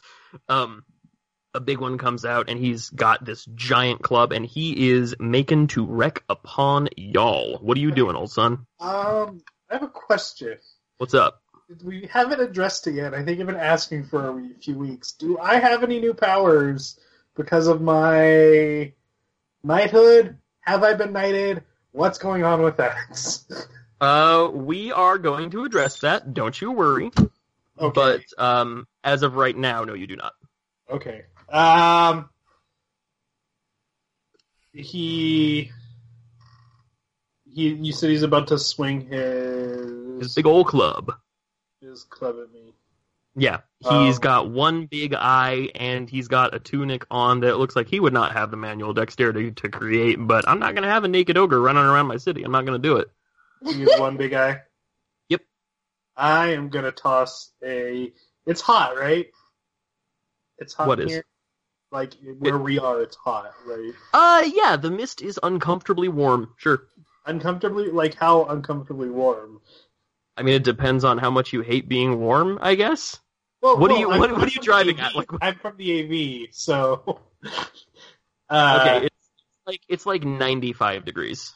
Um, 0.49 0.85
a 1.55 1.61
big 1.61 1.79
one 1.79 1.99
comes 1.99 2.25
out 2.25 2.49
and 2.49 2.59
he's 2.59 2.89
got 2.91 3.25
this 3.25 3.45
giant 3.55 4.03
club 4.03 4.33
and 4.33 4.47
he 4.47 4.91
is 4.91 5.15
making 5.19 5.67
to 5.69 5.85
wreck 5.85 6.25
upon 6.29 6.89
y'all. 6.97 7.59
What 7.59 7.77
are 7.77 7.81
you 7.81 7.91
doing, 7.91 8.17
old 8.17 8.33
son? 8.33 8.67
Um, 8.81 9.43
I 9.71 9.75
have 9.75 9.83
a 9.83 9.89
question. 9.89 10.59
What's 10.99 11.15
up? 11.15 11.43
We 11.85 12.09
haven't 12.11 12.41
addressed 12.41 12.87
it 12.87 12.95
yet. 12.95 13.15
I 13.15 13.25
think 13.25 13.41
I've 13.41 13.47
been 13.47 13.57
asking 13.57 14.05
for 14.05 14.39
a 14.39 14.49
few 14.61 14.77
weeks. 14.77 15.13
Do 15.13 15.39
I 15.39 15.57
have 15.57 15.83
any 15.83 16.01
new 16.01 16.15
powers 16.15 16.99
because 17.35 17.67
of 17.67 17.81
my 17.81 18.93
knighthood? 19.63 20.39
Have 20.63 20.83
I 20.83 20.95
been 20.95 21.13
knighted? 21.13 21.63
What's 21.93 22.19
going 22.19 22.43
on 22.45 22.63
with 22.63 22.79
that? 22.79 22.97
Uh, 24.01 24.51
we 24.53 24.91
are 24.91 25.17
going 25.17 25.51
to 25.51 25.63
address 25.65 26.01
that. 26.01 26.35
Don't 26.35 26.61
you 26.61 26.73
worry. 26.73 27.13
okay. 27.79 27.93
But 27.95 28.23
um, 28.37 28.89
as 29.05 29.23
of 29.23 29.37
right 29.37 29.57
now, 29.57 29.85
no, 29.85 29.95
you 29.95 30.09
do 30.09 30.17
not. 30.17 30.33
Okay. 30.91 31.23
Um. 31.49 32.29
He. 34.73 35.71
He. 37.49 37.69
You 37.69 37.93
said 37.93 38.11
he's 38.11 38.25
about 38.25 38.49
to 38.49 38.59
swing 38.59 39.03
his 39.03 40.21
His 40.21 40.35
big 40.35 40.47
old 40.47 40.67
club. 40.67 41.13
his 41.81 42.03
club 42.03 42.37
at 42.43 42.53
me. 42.53 42.62
Yeah, 43.35 43.61
he's 43.79 44.17
Um, 44.17 44.21
got 44.21 44.51
one 44.51 44.87
big 44.87 45.15
eye 45.15 45.71
and 45.75 46.09
he's 46.09 46.29
got 46.29 46.55
a 46.55 46.59
tunic 46.59 47.07
on 47.11 47.41
that 47.41 47.59
looks 47.59 47.75
like 47.75 47.89
he 47.89 47.99
would 47.99 48.13
not 48.13 48.33
have 48.33 48.51
the 48.51 48.57
manual 48.59 48.93
dexterity 48.93 49.53
to 49.53 49.69
create. 49.71 50.17
But 50.21 50.47
I'm 50.47 50.59
not 50.59 50.75
going 50.75 50.83
to 50.83 50.91
have 50.91 51.05
a 51.05 51.09
naked 51.09 51.39
ogre 51.39 51.61
running 51.61 51.85
around 51.85 52.07
my 52.07 52.19
city. 52.19 52.43
I'm 52.43 52.53
not 52.53 52.67
going 52.67 52.81
to 52.81 52.89
do 52.89 52.97
it. 52.99 53.11
Has 53.65 54.01
one 54.01 54.17
big 54.17 54.35
eye. 54.35 54.61
Yep. 55.29 55.41
I 56.17 56.49
am 56.49 56.69
gonna 56.69 56.93
toss 56.93 57.53
a. 57.65 58.13
It's 58.45 58.61
hot, 58.61 58.99
right? 58.99 59.29
It's 60.59 60.75
hot 60.75 60.89
What 60.89 61.01
in 61.01 61.09
here. 61.09 61.25
Like 61.91 62.15
where 62.39 62.59
we 62.59 62.79
are, 62.79 63.03
it's 63.03 63.17
hot, 63.17 63.53
right? 63.67 63.93
Uh, 64.13 64.43
yeah, 64.53 64.77
the 64.77 64.91
mist 64.91 65.23
is 65.23 65.39
uncomfortably 65.43 66.09
warm. 66.09 66.53
Sure. 66.57 66.83
Uncomfortably, 67.25 67.91
like 67.91 68.15
how 68.15 68.45
uncomfortably 68.47 69.11
warm? 69.11 69.61
I 70.37 70.43
mean, 70.43 70.55
it 70.55 70.65
depends 70.65 71.05
on 71.05 71.19
how 71.19 71.31
much 71.31 71.53
you 71.53 71.61
hate 71.61 71.89
being 71.89 72.19
warm, 72.19 72.59
I 72.61 72.75
guess. 72.75 73.21
Well, 73.63 73.79
What 73.79 73.91
are 73.93 73.99
you- 73.99 74.09
what- 74.09 74.33
what 74.33 74.43
are 74.43 74.49
you 74.49 74.61
driving 74.61 74.99
at? 75.01 75.15
Like- 75.15 75.31
I'm 75.41 75.55
from 75.55 75.77
the 75.77 76.45
AV, 76.47 76.49
so. 76.53 77.21
Uh, 78.51 78.79
Okay, 78.83 79.07
it's 79.07 79.17
like 79.67 79.81
it's 79.89 80.05
like 80.05 80.25
95 80.25 81.07
degrees. 81.07 81.55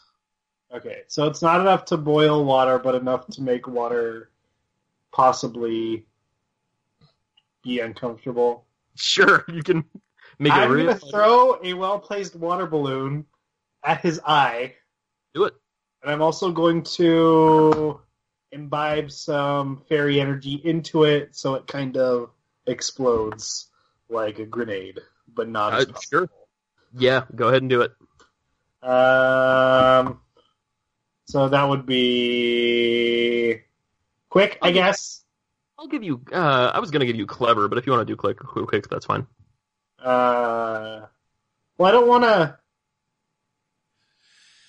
Okay, 0.73 1.03
so 1.09 1.27
it's 1.27 1.43
not 1.43 1.61
enough 1.61 1.85
to 1.87 1.99
boil 1.99 2.43
water, 2.43 2.78
but 2.78 2.95
enough 2.95 3.27
to 3.33 3.43
make 3.43 3.69
water 3.69 4.31
possibly 5.12 6.07
be 7.62 7.81
uncomfortable. 7.81 8.65
Sure, 8.95 9.45
you 9.53 9.62
can 9.62 9.85
make 10.39 10.55
it 10.55 10.57
I'm 10.57 10.70
real. 10.70 10.87
gonna 10.87 10.99
throw 10.99 11.61
a 11.62 11.74
well-placed 11.74 12.35
water 12.35 12.66
balloon 12.66 13.27
at 13.85 14.01
his 14.01 14.19
eye, 14.27 14.74
Do 15.35 15.45
it. 15.45 15.55
and 16.03 16.11
I'm 16.11 16.23
also 16.23 16.51
going 16.51 16.83
to 16.95 18.01
imbibe 18.57 19.12
some 19.12 19.83
fairy 19.89 20.20
energy 20.20 20.55
into 20.55 21.05
it, 21.05 21.37
so 21.37 21.55
it 21.55 21.66
kind 21.66 21.97
of 21.97 22.31
explodes 22.66 23.70
like 24.09 24.39
a 24.39 24.47
grenade, 24.47 25.01
but 25.33 25.49
not 25.49 25.74
as 25.74 25.89
Uh, 25.89 26.01
sure. 26.01 26.31
Yeah, 26.93 27.24
go 27.35 27.49
ahead 27.49 27.62
and 27.62 27.70
do 27.70 27.83
it. 27.83 27.93
Um, 28.83 30.20
so 31.27 31.49
that 31.49 31.65
would 31.65 31.87
be 31.87 33.62
quick, 34.28 34.59
I 34.62 34.70
guess. 34.70 35.24
I'll 35.78 35.89
give 35.89 36.03
you. 36.03 36.23
Uh, 36.33 36.70
I 36.73 36.78
was 36.78 36.91
gonna 36.91 37.05
give 37.05 37.16
you 37.16 37.27
clever, 37.27 37.69
but 37.69 37.78
if 37.78 37.87
you 37.87 37.93
want 37.93 38.07
to 38.07 38.11
do 38.11 38.16
quick, 38.16 38.39
quick, 38.39 38.89
that's 38.89 39.07
fine. 39.07 39.27
Uh, 39.99 41.07
well, 41.77 41.89
I 41.89 41.93
don't 41.93 42.09
want 42.09 42.24
to. 42.24 42.59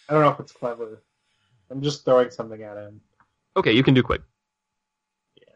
I 0.09 0.13
don't 0.13 0.21
know 0.21 0.29
if 0.29 0.39
it's 0.39 0.51
clever. 0.51 1.03
I'm 1.69 1.81
just 1.81 2.05
throwing 2.05 2.31
something 2.31 2.61
at 2.61 2.77
him. 2.77 3.01
Okay, 3.57 3.71
you 3.71 3.81
can 3.81 3.95
do 3.95 4.03
quick. 4.03 4.21
Yeah. 5.35 5.47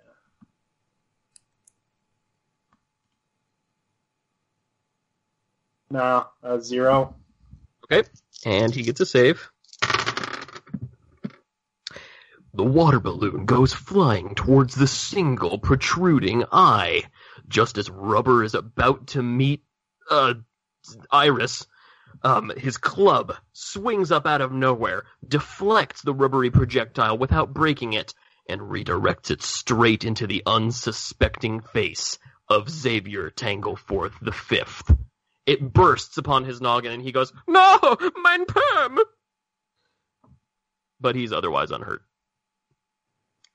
No, 5.91 6.25
uh, 6.41 6.57
zero. 6.57 7.15
Okay, 7.85 8.09
and 8.43 8.73
he 8.73 8.81
gets 8.81 9.01
a 9.01 9.05
save. 9.05 9.47
The 12.55 12.63
water 12.63 12.99
balloon 12.99 13.45
goes 13.45 13.71
flying 13.71 14.33
towards 14.33 14.73
the 14.73 14.87
single 14.87 15.59
protruding 15.59 16.43
eye. 16.51 17.03
Just 17.47 17.77
as 17.77 17.89
Rubber 17.89 18.43
is 18.43 18.55
about 18.55 19.07
to 19.07 19.21
meet, 19.21 19.63
uh, 20.09 20.33
Iris, 21.11 21.67
um, 22.23 22.51
his 22.55 22.77
club 22.77 23.35
swings 23.53 24.11
up 24.11 24.25
out 24.25 24.41
of 24.41 24.51
nowhere, 24.51 25.03
deflects 25.27 26.01
the 26.01 26.13
rubbery 26.13 26.51
projectile 26.51 27.17
without 27.17 27.53
breaking 27.53 27.93
it, 27.93 28.13
and 28.47 28.61
redirects 28.61 29.31
it 29.31 29.41
straight 29.41 30.03
into 30.03 30.27
the 30.27 30.43
unsuspecting 30.45 31.61
face 31.61 32.19
of 32.49 32.69
Xavier 32.69 33.29
Tangleforth 33.29 34.13
the 34.21 34.31
Fifth. 34.31 34.93
It 35.45 35.73
bursts 35.73 36.17
upon 36.17 36.43
his 36.43 36.61
noggin, 36.61 36.91
and 36.91 37.01
he 37.01 37.11
goes, 37.11 37.33
"No, 37.47 37.97
mein 38.23 38.45
perm!" 38.45 38.99
But 40.99 41.15
he's 41.15 41.33
otherwise 41.33 41.71
unhurt. 41.71 42.03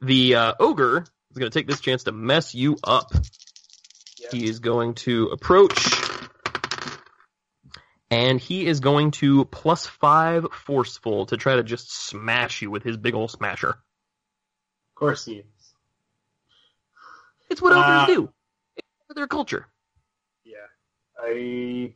The 0.00 0.34
uh, 0.34 0.54
ogre 0.58 1.04
is 1.30 1.38
going 1.38 1.50
to 1.50 1.58
take 1.58 1.66
this 1.66 1.80
chance 1.80 2.04
to 2.04 2.12
mess 2.12 2.54
you 2.54 2.76
up. 2.82 3.12
Yeah. 4.18 4.28
He 4.32 4.48
is 4.48 4.58
going 4.58 4.94
to 4.94 5.28
approach, 5.28 5.74
and 8.10 8.40
he 8.40 8.66
is 8.66 8.80
going 8.80 9.10
to 9.12 9.44
plus 9.46 9.86
five 9.86 10.46
forceful 10.52 11.26
to 11.26 11.36
try 11.36 11.56
to 11.56 11.62
just 11.62 11.92
smash 11.92 12.62
you 12.62 12.70
with 12.70 12.82
his 12.82 12.96
big 12.96 13.14
old 13.14 13.30
smasher. 13.30 13.70
Of 13.70 14.94
course 14.94 15.24
he 15.24 15.36
is. 15.36 15.44
It's 17.50 17.60
what 17.62 17.72
Uh, 17.72 18.06
do. 18.06 18.32
It's 18.76 18.86
their 19.14 19.26
culture. 19.26 19.66
Yeah. 20.44 20.56
I 21.20 21.94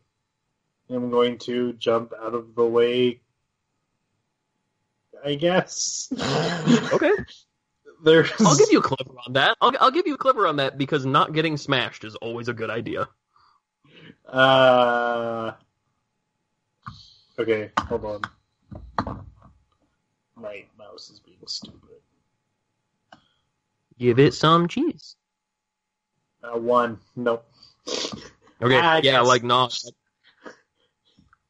am 0.91 1.11
going 1.11 1.39
to 1.39 1.73
jump 1.75 2.13
out 2.21 2.35
of 2.35 2.55
the 2.55 2.65
way. 2.65 3.21
I 5.25 5.35
guess. 5.35 6.13
Okay. 6.93 7.13
There's. 8.03 8.31
I'll 8.41 8.57
give 8.57 8.73
you 8.73 8.79
a 8.79 8.83
clever 8.83 9.15
on 9.27 9.35
that. 9.35 9.57
I'll, 9.61 9.73
I'll 9.79 9.91
give 9.91 10.07
you 10.07 10.15
a 10.15 10.19
clever 10.19 10.47
on 10.47 10.57
that 10.57 10.79
because 10.79 11.05
not 11.05 11.35
getting 11.35 11.59
smashed 11.59 12.05
is 12.05 12.15
always 12.17 12.49
a 12.49 12.55
good 12.55 12.71
idea. 12.71 13.09
Uh. 14.27 15.53
Okay, 17.41 17.71
hold 17.79 18.05
on. 18.05 18.21
My 20.37 20.63
mouse 20.79 21.09
is 21.09 21.21
being 21.21 21.39
stupid. 21.47 22.03
Give 23.99 24.19
it 24.19 24.35
some 24.35 24.69
cheese. 24.69 25.17
Uh, 26.45 26.59
one. 26.59 26.99
Nope. 27.17 27.47
Okay. 28.63 28.79
Ah, 28.79 28.97
yeah, 28.97 29.13
yes. 29.13 29.27
like 29.27 29.43
not. 29.43 29.75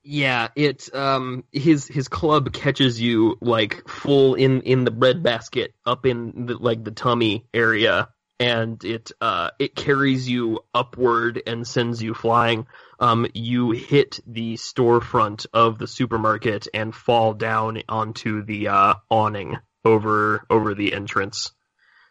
Yeah, 0.04 0.50
it 0.54 0.94
um 0.94 1.42
his 1.50 1.88
his 1.88 2.06
club 2.06 2.52
catches 2.52 3.00
you 3.00 3.36
like 3.40 3.88
full 3.88 4.36
in 4.36 4.60
in 4.60 4.84
the 4.84 4.92
bread 4.92 5.24
basket 5.24 5.74
up 5.84 6.06
in 6.06 6.46
the, 6.46 6.54
like 6.56 6.84
the 6.84 6.92
tummy 6.92 7.48
area 7.52 8.10
and 8.38 8.82
it 8.84 9.10
uh 9.20 9.50
it 9.58 9.74
carries 9.74 10.28
you 10.28 10.60
upward 10.72 11.42
and 11.48 11.66
sends 11.66 12.00
you 12.00 12.14
flying. 12.14 12.68
Um 13.00 13.26
you 13.34 13.70
hit 13.72 14.20
the 14.26 14.54
storefront 14.54 15.46
of 15.52 15.78
the 15.78 15.86
supermarket 15.86 16.68
and 16.72 16.94
fall 16.94 17.34
down 17.34 17.82
onto 17.88 18.44
the 18.44 18.68
uh 18.68 18.94
awning 19.10 19.56
over 19.84 20.44
over 20.48 20.74
the 20.74 20.92
entrance. 20.92 21.52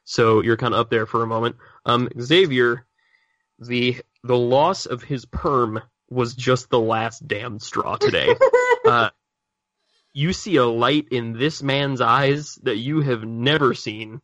So 0.03 0.41
you're 0.41 0.57
kind 0.57 0.73
of 0.73 0.79
up 0.81 0.89
there 0.89 1.05
for 1.05 1.23
a 1.23 1.27
moment. 1.27 1.55
Um 1.85 2.09
Xavier 2.19 2.85
the 3.59 4.01
the 4.23 4.37
loss 4.37 4.85
of 4.85 5.03
his 5.03 5.25
perm 5.25 5.81
was 6.09 6.33
just 6.35 6.69
the 6.69 6.79
last 6.79 7.27
damn 7.27 7.59
straw 7.59 7.95
today. 7.95 8.35
uh, 8.85 9.09
you 10.13 10.33
see 10.33 10.55
a 10.55 10.65
light 10.65 11.07
in 11.11 11.33
this 11.33 11.61
man's 11.61 12.01
eyes 12.01 12.55
that 12.63 12.77
you 12.77 13.01
have 13.01 13.23
never 13.23 13.73
seen, 13.73 14.21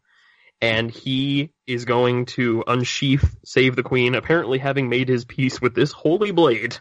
and 0.62 0.90
he 0.90 1.52
is 1.68 1.86
going 1.86 2.26
to 2.26 2.64
unsheath 2.66 3.36
Save 3.44 3.76
the 3.76 3.84
Queen, 3.84 4.16
apparently 4.16 4.58
having 4.58 4.90
made 4.90 5.10
his 5.10 5.26
peace 5.26 5.62
with 5.62 5.76
this 5.76 5.92
holy 5.92 6.32
blade, 6.32 6.78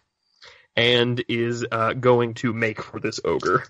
and 0.77 1.23
is 1.29 1.65
uh, 1.71 1.93
going 1.93 2.35
to 2.35 2.53
make 2.53 2.83
for 2.83 3.01
this 3.01 3.21
ogre. 3.25 3.65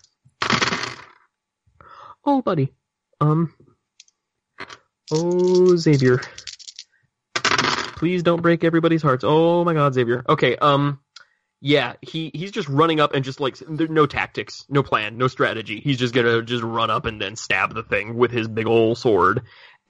Oh, 2.25 2.43
buddy. 2.43 2.73
Um. 3.21 3.53
Oh, 5.13 5.77
Xavier. 5.77 6.21
Please 7.35 8.23
don't 8.23 8.43
break 8.43 8.65
everybody's 8.65 9.03
hearts. 9.03 9.25
Oh 9.27 9.65
my 9.65 9.75
God, 9.75 9.95
Xavier. 9.95 10.25
Okay. 10.29 10.57
Um. 10.57 11.01
Yeah, 11.61 11.95
he 12.03 12.31
he's 12.35 12.51
just 12.51 12.69
running 12.69 13.01
up 13.01 13.15
and 13.15 13.25
just 13.25 13.41
like 13.41 13.57
no 13.71 14.05
tactics, 14.05 14.67
no 14.69 14.83
plan, 14.83 15.17
no 15.17 15.29
strategy. 15.29 15.81
He's 15.81 15.97
just 15.97 16.13
gonna 16.13 16.43
just 16.43 16.63
run 16.63 16.91
up 16.91 17.07
and 17.07 17.19
then 17.19 17.37
stab 17.37 17.75
the 17.75 17.83
thing 17.83 18.17
with 18.17 18.31
his 18.31 18.49
big 18.49 18.67
old 18.67 18.99
sword. 18.99 19.43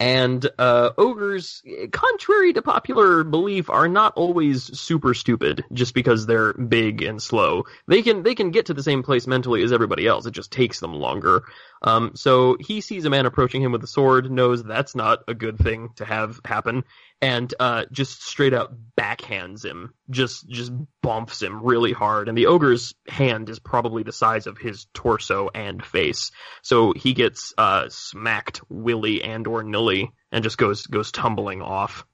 And 0.04 0.46
uh, 0.58 0.90
ogres, 0.98 1.62
contrary 1.90 2.52
to 2.52 2.60
popular 2.60 3.24
belief, 3.24 3.70
are 3.70 3.88
not 3.88 4.12
always 4.16 4.78
super 4.78 5.14
stupid 5.14 5.64
just 5.72 5.94
because 5.94 6.26
they're 6.26 6.52
big 6.52 7.00
and 7.00 7.22
slow. 7.22 7.64
They 7.88 8.02
can 8.02 8.22
they 8.22 8.34
can 8.34 8.50
get 8.50 8.66
to 8.66 8.74
the 8.74 8.82
same 8.82 9.02
place 9.02 9.26
mentally 9.26 9.62
as 9.62 9.72
everybody 9.72 10.06
else. 10.06 10.26
It 10.26 10.32
just 10.32 10.52
takes 10.52 10.78
them 10.78 10.92
longer. 10.92 11.44
Um, 11.80 12.10
so 12.16 12.58
he 12.60 12.82
sees 12.82 13.06
a 13.06 13.10
man 13.10 13.24
approaching 13.24 13.62
him 13.62 13.72
with 13.72 13.82
a 13.82 13.86
sword, 13.86 14.30
knows 14.30 14.62
that's 14.62 14.94
not 14.94 15.20
a 15.26 15.32
good 15.32 15.56
thing 15.56 15.88
to 15.96 16.04
have 16.04 16.38
happen, 16.44 16.84
and 17.24 17.54
uh, 17.58 17.86
just 17.90 18.22
straight 18.22 18.52
up 18.52 18.74
backhands 19.00 19.64
him. 19.64 19.94
Just 20.10 20.46
just 20.46 20.70
bumps 21.00 21.40
him 21.40 21.62
really 21.62 21.92
hard. 21.92 22.28
And 22.28 22.36
the 22.36 22.46
ogre's 22.46 22.94
hand 23.08 23.48
is 23.48 23.58
probably 23.58 24.02
the 24.02 24.12
size 24.12 24.46
of 24.46 24.58
his 24.58 24.86
torso 24.92 25.48
and 25.48 25.82
face. 25.82 26.32
So 26.60 26.92
he 26.92 27.14
gets 27.14 27.54
uh, 27.56 27.88
smacked 27.88 28.60
willy 28.68 29.22
and 29.22 29.46
or 29.46 29.62
nilly 29.62 30.12
and 30.30 30.44
just 30.44 30.58
goes 30.58 30.86
goes 30.86 31.12
tumbling 31.12 31.62
off. 31.62 32.04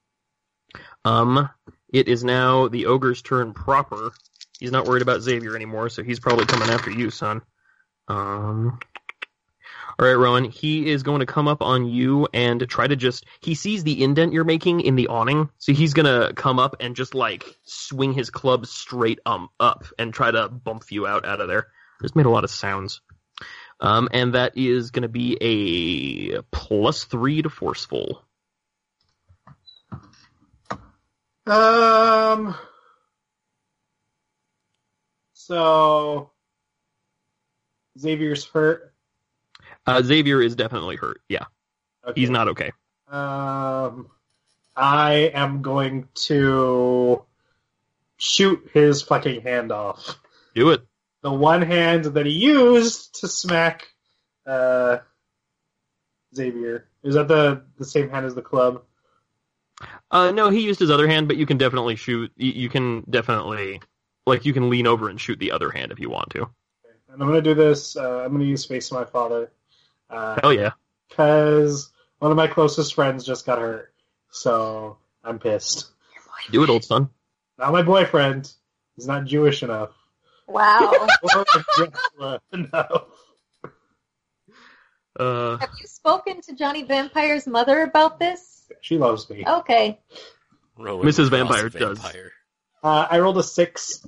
Um, 1.05 1.51
it 1.93 2.07
is 2.07 2.23
now 2.23 2.69
the 2.69 2.87
ogre's 2.87 3.21
turn 3.21 3.53
proper. 3.53 4.13
He's 4.61 4.71
not 4.71 4.87
worried 4.87 5.03
about 5.03 5.23
Xavier 5.23 5.57
anymore, 5.57 5.89
so 5.89 6.05
he's 6.05 6.21
probably 6.21 6.47
coming 6.47 6.69
after 6.69 6.93
you, 6.93 7.11
son. 7.11 7.43
Um, 8.07 8.79
all 10.01 10.07
right, 10.07 10.15
Rowan. 10.15 10.45
He 10.45 10.91
is 10.91 11.03
going 11.03 11.21
to 11.21 11.27
come 11.27 11.47
up 11.47 11.61
on 11.61 11.85
you 11.85 12.27
and 12.33 12.67
try 12.67 12.87
to 12.87 12.97
just. 12.97 13.27
He 13.43 13.55
sees 13.55 13.85
the 13.85 14.03
indent 14.03 14.33
you're 14.33 14.45
making 14.45 14.81
in 14.81 14.95
the 14.95 15.09
awning, 15.09 15.51
so 15.59 15.75
he's 15.75 15.93
gonna 15.93 16.33
come 16.35 16.59
up 16.59 16.77
and 16.81 16.97
just 16.97 17.15
like 17.15 17.45
swing 17.65 18.15
his 18.15 18.31
club 18.31 18.65
straight 18.65 19.19
um 19.27 19.51
up 19.61 19.85
and 19.99 20.15
try 20.15 20.31
to 20.31 20.49
bump 20.49 20.85
you 20.91 21.07
out 21.07 21.27
out 21.27 21.43
of 21.43 21.49
there. 21.49 21.67
Just 22.01 22.17
made 22.17 22.25
a 22.25 22.31
lot 22.31 22.45
of 22.45 22.51
sounds. 22.51 23.03
Um, 23.79 24.09
and 24.11 24.33
that 24.33 24.57
is 24.57 24.91
going 24.91 25.03
to 25.03 25.09
be 25.09 25.37
a 25.41 26.43
plus 26.45 27.05
three 27.05 27.43
to 27.43 27.51
forceful. 27.51 28.23
Um. 31.47 32.55
So 35.35 36.31
Xavier's 37.99 38.47
hurt. 38.47 38.90
Uh, 39.91 40.03
Xavier 40.03 40.41
is 40.41 40.55
definitely 40.55 40.97
hurt. 40.97 41.21
Yeah, 41.29 41.45
Okay. 42.07 42.21
he's 42.21 42.31
not 42.31 42.49
okay. 42.49 42.73
Um, 43.09 44.09
I 44.77 45.31
am 45.35 45.63
going 45.63 46.09
to 46.27 47.25
shoot 48.17 48.71
his 48.73 49.03
fucking 49.03 49.43
hand 49.43 49.73
off. 49.73 50.19
Do 50.55 50.71
it. 50.71 50.83
The 51.23 51.33
one 51.33 51.63
hand 51.63 52.05
that 52.07 52.27
he 52.27 52.33
used 52.33 53.21
to 53.21 53.29
smack 53.29 53.89
uh, 54.47 54.99
Xavier. 56.35 56.87
Is 57.03 57.15
that 57.15 57.29
the, 57.29 57.63
the 57.79 57.85
same 57.85 58.11
hand 58.11 58.27
as 58.27 58.35
the 58.35 58.43
club? 58.43 58.83
Uh, 60.11 60.31
no, 60.31 60.51
he 60.51 60.61
used 60.61 60.81
his 60.81 60.91
other 60.91 61.09
hand, 61.09 61.29
but 61.29 61.37
you 61.37 61.47
can 61.47 61.57
definitely 61.59 61.97
shoot. 61.97 62.31
You, 62.37 62.53
you 62.53 62.69
can 62.69 63.03
definitely, 63.09 63.81
like, 64.27 64.45
you 64.45 64.53
can 64.53 64.71
lean 64.71 64.87
over 64.87 65.09
and 65.09 65.21
shoot 65.21 65.39
the 65.39 65.53
other 65.53 65.71
hand 65.71 65.93
if 65.93 65.99
you 65.99 66.11
want 66.11 66.31
to. 66.31 66.43
And 67.13 67.21
I'm 67.23 67.29
going 67.29 67.43
to 67.43 67.55
do 67.55 67.55
this. 67.55 67.97
Uh, 67.97 68.21
I'm 68.21 68.29
going 68.29 68.41
to 68.41 68.47
use 68.47 68.65
Face 68.65 68.91
of 68.91 68.99
My 68.99 69.05
Father. 69.05 69.51
Uh, 70.11 70.39
Hell 70.43 70.53
yeah. 70.53 70.71
because 71.09 71.91
one 72.19 72.31
of 72.31 72.37
my 72.37 72.47
closest 72.49 72.95
friends 72.95 73.25
just 73.25 73.47
got 73.47 73.59
hurt. 73.59 73.93
So 74.31 74.99
I'm 75.25 75.39
pissed. 75.39 75.89
Do 76.51 76.63
it, 76.63 76.71
old 76.71 76.85
son. 76.85 77.11
Not 77.59 77.73
my 77.73 77.83
boyfriend. 77.83 78.53
He's 78.97 79.07
not 79.07 79.25
Jewish 79.25 79.63
enough. 79.63 79.91
Wow. 80.47 81.07
Dracula 81.77 82.41
enough. 82.53 83.05
Uh, 85.19 85.59
Have 85.59 85.71
you 85.81 85.87
spoken 85.87 86.41
to 86.43 86.55
Johnny 86.55 86.83
Vampire's 86.83 87.47
mother 87.47 87.83
about 87.83 88.19
this? 88.19 88.69
She 88.81 88.97
loves 88.99 89.29
me. 89.29 89.45
Okay. 89.47 89.99
Rowan 90.79 91.07
Mrs. 91.07 91.29
Frost 91.29 91.31
Vampire 91.31 91.69
does. 91.69 92.05
Uh, 92.83 93.07
I 93.11 93.19
rolled 93.19 93.37
a 93.39 93.43
six. 93.43 94.07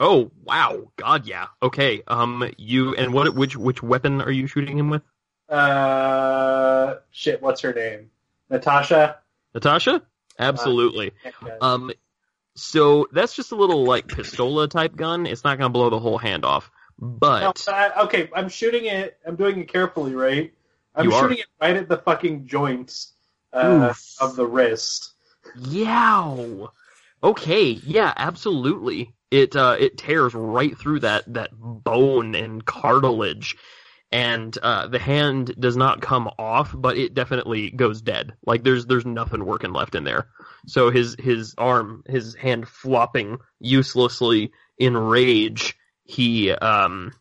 oh 0.00 0.30
wow, 0.42 0.90
God 0.96 1.26
yeah. 1.26 1.46
Okay. 1.62 2.02
Um, 2.06 2.50
you 2.56 2.94
and 2.94 3.12
what? 3.12 3.34
Which 3.34 3.56
which 3.56 3.82
weapon 3.82 4.22
are 4.22 4.30
you 4.30 4.46
shooting 4.46 4.78
him 4.78 4.88
with? 4.88 5.02
Uh, 5.52 6.96
shit, 7.10 7.42
what's 7.42 7.60
her 7.60 7.72
name? 7.72 8.10
Natasha? 8.50 9.18
Natasha? 9.54 10.02
Absolutely. 10.38 11.12
Um, 11.60 11.90
so 12.54 13.06
that's 13.12 13.34
just 13.36 13.52
a 13.52 13.54
little 13.54 13.84
like 13.84 14.06
pistola 14.08 14.68
type 14.68 14.96
gun. 14.96 15.26
It's 15.26 15.44
not 15.44 15.58
gonna 15.58 15.70
blow 15.70 15.90
the 15.90 15.98
whole 15.98 16.18
hand 16.18 16.44
off, 16.44 16.70
No, 16.98 17.08
but 17.08 17.68
I- 17.68 18.02
okay, 18.04 18.30
I'm 18.34 18.48
shooting 18.48 18.86
it. 18.86 19.18
I'm 19.26 19.36
doing 19.36 19.60
it 19.60 19.68
carefully, 19.68 20.14
right? 20.14 20.52
I'm 20.94 21.06
You 21.06 21.14
are. 21.14 21.22
shooting 21.22 21.38
it 21.38 21.46
right 21.60 21.76
at 21.76 21.88
the 21.88 21.96
fucking 21.98 22.46
joints 22.46 23.12
uh, 23.52 23.92
of 24.20 24.36
the 24.36 24.46
wrist. 24.46 25.12
yow. 25.68 26.70
Okay, 27.22 27.70
yeah, 27.70 28.12
absolutely. 28.16 29.14
It 29.30 29.54
uh, 29.56 29.76
it 29.78 29.96
tears 29.96 30.34
right 30.34 30.76
through 30.76 31.00
that 31.00 31.24
that 31.32 31.50
bone 31.54 32.34
and 32.34 32.64
cartilage, 32.64 33.56
and 34.12 34.56
uh, 34.58 34.88
the 34.88 34.98
hand 34.98 35.54
does 35.58 35.76
not 35.76 36.02
come 36.02 36.28
off, 36.38 36.74
but 36.76 36.98
it 36.98 37.14
definitely 37.14 37.70
goes 37.70 38.02
dead. 38.02 38.34
Like 38.44 38.62
there's 38.62 38.84
there's 38.84 39.06
nothing 39.06 39.44
working 39.44 39.72
left 39.72 39.94
in 39.94 40.04
there. 40.04 40.28
So 40.66 40.90
his 40.90 41.16
his 41.18 41.54
arm, 41.56 42.04
his 42.06 42.34
hand 42.34 42.68
flopping 42.68 43.38
uselessly 43.58 44.52
in 44.78 44.96
rage, 44.96 45.74
he 46.04 46.52
um 46.52 47.12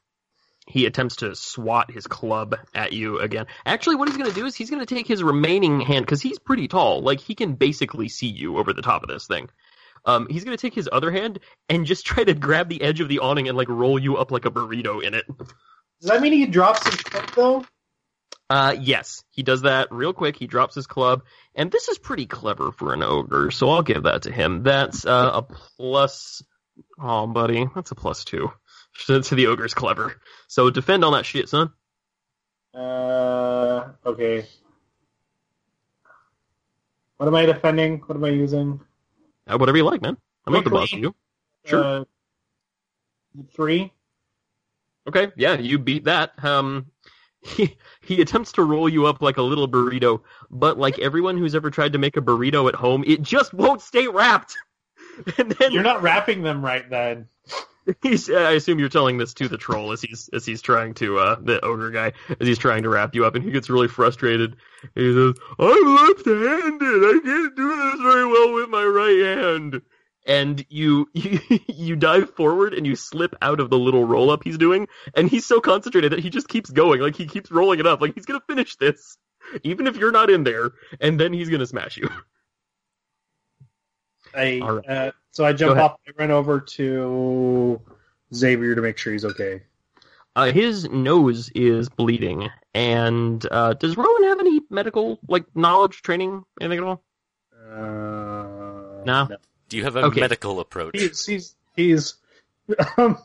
he 0.68 0.86
attempts 0.86 1.18
to 1.18 1.36
swat 1.36 1.92
his 1.92 2.08
club 2.08 2.56
at 2.74 2.94
you 2.94 3.20
again. 3.20 3.48
Actually, 3.66 3.96
what 3.96 4.10
he's 4.10 4.18
going 4.18 4.30
to 4.30 4.36
do 4.36 4.46
is 4.46 4.56
he's 4.56 4.70
going 4.70 4.86
to 4.86 4.96
take 4.96 5.08
his 5.08 5.24
remaining 5.24 5.80
hand 5.80 6.06
because 6.06 6.22
he's 6.22 6.40
pretty 6.40 6.68
tall. 6.68 7.02
Like 7.02 7.20
he 7.20 7.36
can 7.36 7.54
basically 7.54 8.10
see 8.10 8.28
you 8.28 8.58
over 8.58 8.74
the 8.74 8.82
top 8.82 9.02
of 9.04 9.10
this 9.10 9.28
thing. 9.28 9.50
Um, 10.06 10.28
he's 10.30 10.44
going 10.44 10.58
to 10.58 10.62
take 10.62 10.74
his 10.74 10.90
other 10.92 11.12
hand 11.12 11.40
and 11.70 11.86
just 11.86 12.06
try 12.06 12.24
to 12.24 12.34
grab 12.34 12.70
the 12.70 12.82
edge 12.82 13.02
of 13.02 13.10
the 13.10 13.20
awning 13.20 13.48
and 13.48 13.58
like 13.58 13.70
roll 13.70 14.00
you 14.00 14.18
up 14.18 14.32
like 14.32 14.46
a 14.46 14.52
burrito 14.52 15.04
in 15.04 15.14
it. 15.14 15.26
Does 16.02 16.10
that 16.10 16.22
mean 16.22 16.34
he 16.34 16.48
drops 16.48 16.86
his 16.88 16.96
club 16.96 17.32
though? 17.36 17.66
Uh, 18.50 18.76
yes, 18.78 19.24
he 19.30 19.44
does 19.44 19.62
that 19.62 19.90
real 19.92 20.12
quick. 20.12 20.36
He 20.36 20.46
drops 20.46 20.76
his 20.76 20.88
club, 20.88 21.24
and 21.56 21.72
this 21.72 21.88
is 21.88 21.98
pretty 21.98 22.26
clever 22.26 22.72
for 22.74 22.94
an 22.94 23.02
ogre, 23.02 23.50
so 23.50 23.70
I'll 23.70 23.82
give 23.82 24.04
that 24.04 24.24
to 24.24 24.32
him. 24.32 24.64
That's 24.64 25.06
uh, 25.06 25.32
a 25.36 25.42
plus. 25.42 26.44
Oh, 27.00 27.28
buddy, 27.28 27.68
that's 27.74 27.92
a 27.92 27.96
plus 27.96 28.26
two. 28.26 28.52
To 29.06 29.22
to 29.22 29.36
the 29.36 29.48
ogre's 29.48 29.74
clever. 29.74 30.18
So 30.50 30.70
defend 30.70 31.06
on 31.06 31.14
that 31.14 31.26
shit, 31.26 31.48
son. 31.48 31.72
Uh, 32.74 33.92
okay. 34.06 34.46
What 37.16 37.28
am 37.28 37.36
I 37.36 37.46
defending? 37.46 38.00
What 38.00 38.18
am 38.18 38.26
I 38.26 38.30
using? 38.32 38.82
Uh, 39.48 39.58
whatever 39.58 39.78
you 39.78 39.86
like, 39.86 40.02
man. 40.02 40.18
I'm 40.46 40.52
not 40.52 40.66
the 40.66 40.72
boss 40.72 40.92
of 40.92 41.00
you. 41.00 41.16
Sure. 41.66 41.84
Uh, 41.84 42.04
three. 43.54 43.94
Okay, 45.08 45.32
yeah, 45.36 45.58
you 45.58 45.80
beat 45.80 46.06
that. 46.06 46.32
Um, 46.44 46.88
he 47.42 47.78
he 48.02 48.22
attempts 48.22 48.52
to 48.54 48.64
roll 48.64 48.88
you 48.88 49.08
up 49.08 49.22
like 49.22 49.38
a 49.38 49.42
little 49.42 49.68
burrito, 49.68 50.22
but 50.50 50.78
like 50.78 51.00
everyone 51.00 51.38
who's 51.38 51.56
ever 51.56 51.70
tried 51.72 51.94
to 51.94 52.00
make 52.00 52.18
a 52.18 52.22
burrito 52.22 52.68
at 52.68 52.76
home, 52.76 53.04
it 53.06 53.22
just 53.22 53.54
won't 53.54 53.82
stay 53.82 54.08
wrapped. 54.08 54.58
And 55.38 55.52
then 55.52 55.74
You're 55.74 55.84
not 55.84 56.02
wrapping 56.02 56.42
them 56.42 56.64
right 56.64 56.90
then. 56.90 57.28
he's 58.02 58.30
I 58.30 58.52
assume 58.52 58.80
you're 58.80 58.90
telling 58.90 59.18
this 59.18 59.34
to 59.36 59.48
the 59.50 59.58
troll 59.58 59.92
as 59.92 60.02
he's 60.02 60.30
as 60.34 60.46
he's 60.46 60.62
trying 60.62 60.94
to 60.96 61.20
uh 61.20 61.36
the 61.40 61.64
ogre 61.64 61.92
guy 61.92 62.14
as 62.40 62.48
he's 62.48 62.58
trying 62.58 62.84
to 62.84 62.90
wrap 62.90 63.14
you 63.14 63.26
up 63.26 63.36
and 63.36 63.44
he 63.44 63.52
gets 63.52 63.70
really 63.70 63.90
frustrated. 63.90 64.56
He 64.96 65.14
says, 65.14 65.36
I'm 65.60 65.96
left 65.96 66.26
handed, 66.26 67.04
I 67.04 67.20
can't 67.24 67.56
do 67.56 67.76
this 67.76 68.02
very 68.02 68.26
well 68.26 68.54
with 68.54 68.70
my 68.70 68.86
right 68.86 69.38
hand. 69.38 69.82
And 70.26 70.66
you, 70.70 71.10
you 71.14 71.40
you 71.68 71.96
dive 71.96 72.36
forward 72.36 72.74
and 72.74 72.86
you 72.86 72.96
slip 72.96 73.36
out 73.42 73.60
of 73.60 73.70
the 73.70 73.80
little 73.80 74.06
roll 74.06 74.30
up 74.30 74.44
he's 74.44 74.58
doing, 74.58 74.88
and 75.16 75.30
he's 75.30 75.46
so 75.46 75.60
concentrated 75.60 76.12
that 76.12 76.20
he 76.20 76.30
just 76.30 76.48
keeps 76.48 76.70
going, 76.70 77.02
like 77.02 77.16
he 77.16 77.26
keeps 77.26 77.52
rolling 77.52 77.80
it 77.80 77.88
up, 77.88 78.02
like 78.02 78.14
he's 78.14 78.26
gonna 78.26 78.42
finish 78.48 78.76
this, 78.76 79.18
even 79.64 79.88
if 79.88 79.98
you're 79.98 80.12
not 80.12 80.30
in 80.30 80.44
there, 80.44 80.72
and 81.00 81.20
then 81.20 81.34
he's 81.34 81.50
gonna 81.50 81.66
smash 81.66 81.98
you. 81.98 82.10
I 84.34 84.60
right. 84.60 84.90
uh, 84.90 85.12
so 85.32 85.46
I 85.46 85.54
jump 85.54 85.78
off. 85.78 85.98
I 86.08 86.12
run 86.18 86.32
over 86.32 86.60
to 86.60 87.82
Xavier 88.34 88.76
to 88.76 88.82
make 88.82 88.98
sure 88.98 89.14
he's 89.14 89.26
okay. 89.26 89.64
Uh, 90.36 90.52
his 90.52 90.88
nose 90.90 91.50
is 91.56 91.90
bleeding, 91.90 92.50
and 92.74 93.46
uh, 93.52 93.74
does 93.74 93.98
Rowan 93.98 94.24
have 94.24 94.40
any 94.40 94.62
medical 94.70 95.20
like 95.28 95.46
knowledge, 95.56 96.02
training, 96.04 96.44
anything 96.62 96.80
at 96.80 96.86
all? 96.86 97.04
Uh, 97.70 99.04
No? 99.06 99.28
Do 99.72 99.78
you 99.78 99.84
have 99.86 99.96
a 99.96 100.04
Okay. 100.08 100.20
medical 100.20 100.60
approach? 100.60 100.92
He's 101.00 101.26
he's 101.26 101.56
he's 101.78 102.16
um, 102.98 103.18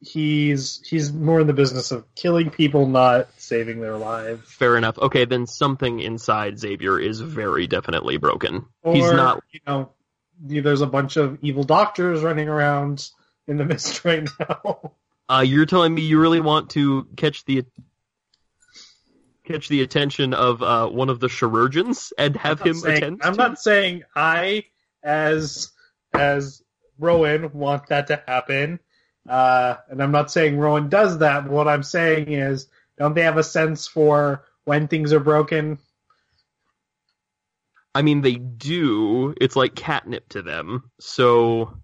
he's 0.00 0.86
he's 0.86 1.10
more 1.12 1.40
in 1.40 1.46
the 1.46 1.52
business 1.54 1.90
of 1.90 2.04
killing 2.14 2.50
people, 2.50 2.86
not 2.86 3.28
saving 3.38 3.80
their 3.80 3.96
lives. 3.96 4.42
Fair 4.52 4.76
enough. 4.76 4.98
Okay, 4.98 5.24
then 5.24 5.46
something 5.46 6.00
inside 6.00 6.58
Xavier 6.58 6.98
is 7.00 7.20
very 7.20 7.66
definitely 7.66 8.18
broken. 8.18 8.66
Or, 8.82 8.94
He's 8.94 9.10
not. 9.10 9.42
You 9.52 9.60
know, 9.66 9.90
there's 10.38 10.82
a 10.82 10.86
bunch 10.86 11.16
of 11.16 11.38
evil 11.42 11.64
doctors 11.64 12.20
running 12.22 12.48
around 12.48 13.08
in 13.46 13.56
the 13.56 13.64
mist 13.72 14.04
right 14.04 14.28
now. 14.38 14.92
Uh, 15.30 15.40
you're 15.46 15.64
telling 15.66 15.94
me 15.94 16.02
you 16.02 16.20
really 16.20 16.40
want 16.40 16.70
to 16.70 17.06
catch 17.16 17.42
the 17.46 17.64
catch 19.44 19.68
the 19.68 19.80
attention 19.82 20.34
of 20.34 20.62
uh, 20.62 20.88
one 20.88 21.08
of 21.08 21.20
the 21.20 21.28
chirurgeons 21.28 22.12
and 22.18 22.36
have 22.36 22.60
him 22.60 22.74
saying- 22.74 22.96
attend? 22.98 23.20
I'm 23.22 23.32
to 23.32 23.38
not 23.38 23.58
saying 23.58 24.02
I, 24.14 24.64
as 25.04 25.70
as 26.12 26.62
Rowan, 26.98 27.52
want 27.52 27.88
that 27.88 28.06
to 28.08 28.22
happen, 28.26 28.80
uh, 29.28 29.76
and 29.88 30.02
I'm 30.02 30.12
not 30.12 30.30
saying 30.30 30.58
Rowan 30.58 30.88
does 30.88 31.18
that. 31.18 31.44
But 31.44 31.52
what 31.52 31.68
I'm 31.68 31.82
saying 31.82 32.32
is, 32.32 32.66
don't 32.98 33.14
they 33.14 33.22
have 33.22 33.36
a 33.36 33.42
sense 33.42 33.86
for 33.86 34.44
when 34.64 34.88
things 34.88 35.12
are 35.12 35.20
broken? 35.20 35.78
I 37.94 38.02
mean, 38.02 38.22
they 38.22 38.34
do. 38.34 39.34
It's 39.40 39.54
like 39.54 39.74
catnip 39.74 40.28
to 40.30 40.42
them. 40.42 40.90
So, 40.98 41.76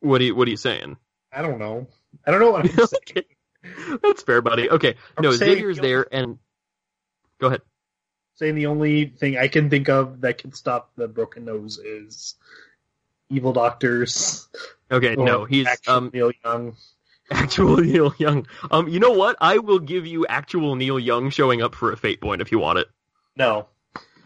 what 0.00 0.20
are 0.20 0.24
you 0.24 0.34
what 0.34 0.48
are 0.48 0.50
you 0.50 0.56
saying? 0.56 0.96
I 1.32 1.42
don't 1.42 1.58
know. 1.58 1.86
I 2.26 2.30
don't 2.30 2.40
know 2.40 2.50
what 2.50 2.64
I'm 2.64 2.86
saying. 2.86 3.98
That's 4.02 4.22
fair, 4.22 4.42
buddy. 4.42 4.70
Okay, 4.70 4.96
I'm 5.16 5.22
no, 5.22 5.32
Xavier's 5.32 5.78
there, 5.78 6.06
and 6.12 6.38
go 7.40 7.48
ahead. 7.48 7.62
Saying 8.40 8.54
the 8.56 8.66
only 8.66 9.04
thing 9.06 9.36
I 9.38 9.48
can 9.48 9.68
think 9.70 9.88
of 9.88 10.22
that 10.22 10.38
can 10.38 10.52
stop 10.52 10.90
the 10.96 11.06
broken 11.06 11.44
nose 11.44 11.78
is 11.78 12.34
evil 13.28 13.52
doctors. 13.52 14.48
Okay, 14.90 15.14
no, 15.14 15.44
he's 15.44 15.66
actual 15.68 15.92
um 15.94 16.10
Neil 16.12 16.32
Young. 16.44 16.76
actual 17.30 17.76
Neil 17.76 18.14
Young. 18.18 18.46
Um, 18.70 18.88
you 18.88 18.98
know 18.98 19.12
what? 19.12 19.36
I 19.40 19.58
will 19.58 19.78
give 19.78 20.06
you 20.06 20.26
actual 20.26 20.74
Neil 20.74 20.98
Young 20.98 21.30
showing 21.30 21.62
up 21.62 21.74
for 21.74 21.92
a 21.92 21.96
fate 21.96 22.20
point 22.20 22.40
if 22.42 22.50
you 22.50 22.58
want 22.58 22.78
it. 22.78 22.88
No, 23.36 23.68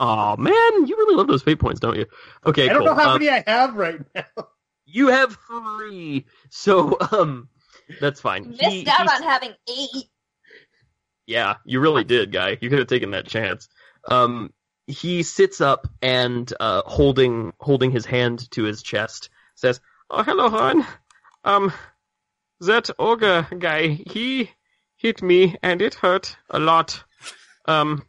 Oh 0.00 0.36
man, 0.36 0.52
you 0.86 0.96
really 0.96 1.16
love 1.16 1.26
those 1.26 1.42
fate 1.42 1.58
points, 1.58 1.80
don't 1.80 1.96
you? 1.96 2.06
Okay, 2.46 2.64
I 2.64 2.72
don't 2.72 2.78
cool. 2.78 2.86
know 2.86 2.94
how 2.94 3.10
Um, 3.14 3.18
many 3.20 3.30
I 3.30 3.42
have 3.46 3.74
right 3.74 4.00
now. 4.14 4.24
You 4.86 5.08
have 5.08 5.36
three, 5.48 6.26
so 6.50 6.96
um, 7.10 7.48
that's 8.00 8.20
fine. 8.20 8.50
Missed 8.50 8.60
He- 8.62 8.86
out 8.86 9.00
he's- 9.02 9.20
on 9.20 9.22
having 9.26 9.50
eight. 9.68 10.04
Yeah, 11.26 11.54
you 11.64 11.80
really 11.80 12.04
did, 12.04 12.30
guy. 12.30 12.58
You 12.60 12.68
could 12.70 12.78
have 12.78 12.86
taken 12.86 13.10
that 13.12 13.26
chance. 13.26 13.68
Um, 14.10 14.52
he 14.86 15.22
sits 15.22 15.60
up 15.60 15.86
and 16.02 16.52
uh, 16.60 16.82
holding 16.84 17.52
holding 17.58 17.90
his 17.90 18.04
hand 18.04 18.50
to 18.52 18.64
his 18.64 18.82
chest, 18.82 19.30
says, 19.54 19.80
"Oh, 20.10 20.22
hello, 20.22 20.50
hon. 20.50 20.86
Um, 21.44 21.72
that 22.60 22.90
ogre 22.98 23.46
guy, 23.58 23.88
he 23.88 24.50
hit 24.96 25.22
me 25.22 25.56
and 25.62 25.80
it 25.82 25.94
hurt 25.94 26.36
a 26.50 26.58
lot. 26.58 27.02
Um, 27.66 28.06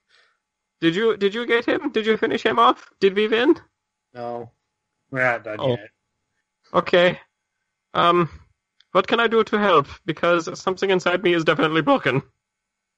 did 0.82 0.96
you 0.96 1.16
did 1.18 1.34
you 1.34 1.46
get 1.46 1.66
him? 1.66 1.92
Did 1.92 2.06
you 2.06 2.18
finish 2.18 2.44
him 2.46 2.60
off? 2.60 2.90
Did 3.00 3.16
we 3.16 3.28
win? 3.28 3.56
No, 4.14 4.52
we're 5.12 5.24
not 5.24 5.44
done 5.44 5.60
Oh. 5.60 5.70
yet. 5.70 5.90
Okay. 6.74 7.20
Um, 7.94 8.30
what 8.92 9.08
can 9.08 9.20
I 9.22 9.28
do 9.28 9.44
to 9.46 9.58
help? 9.58 9.88
Because 10.06 10.60
something 10.60 10.90
inside 10.90 11.24
me 11.24 11.34
is 11.34 11.46
definitely 11.46 11.82
broken. 11.82 12.22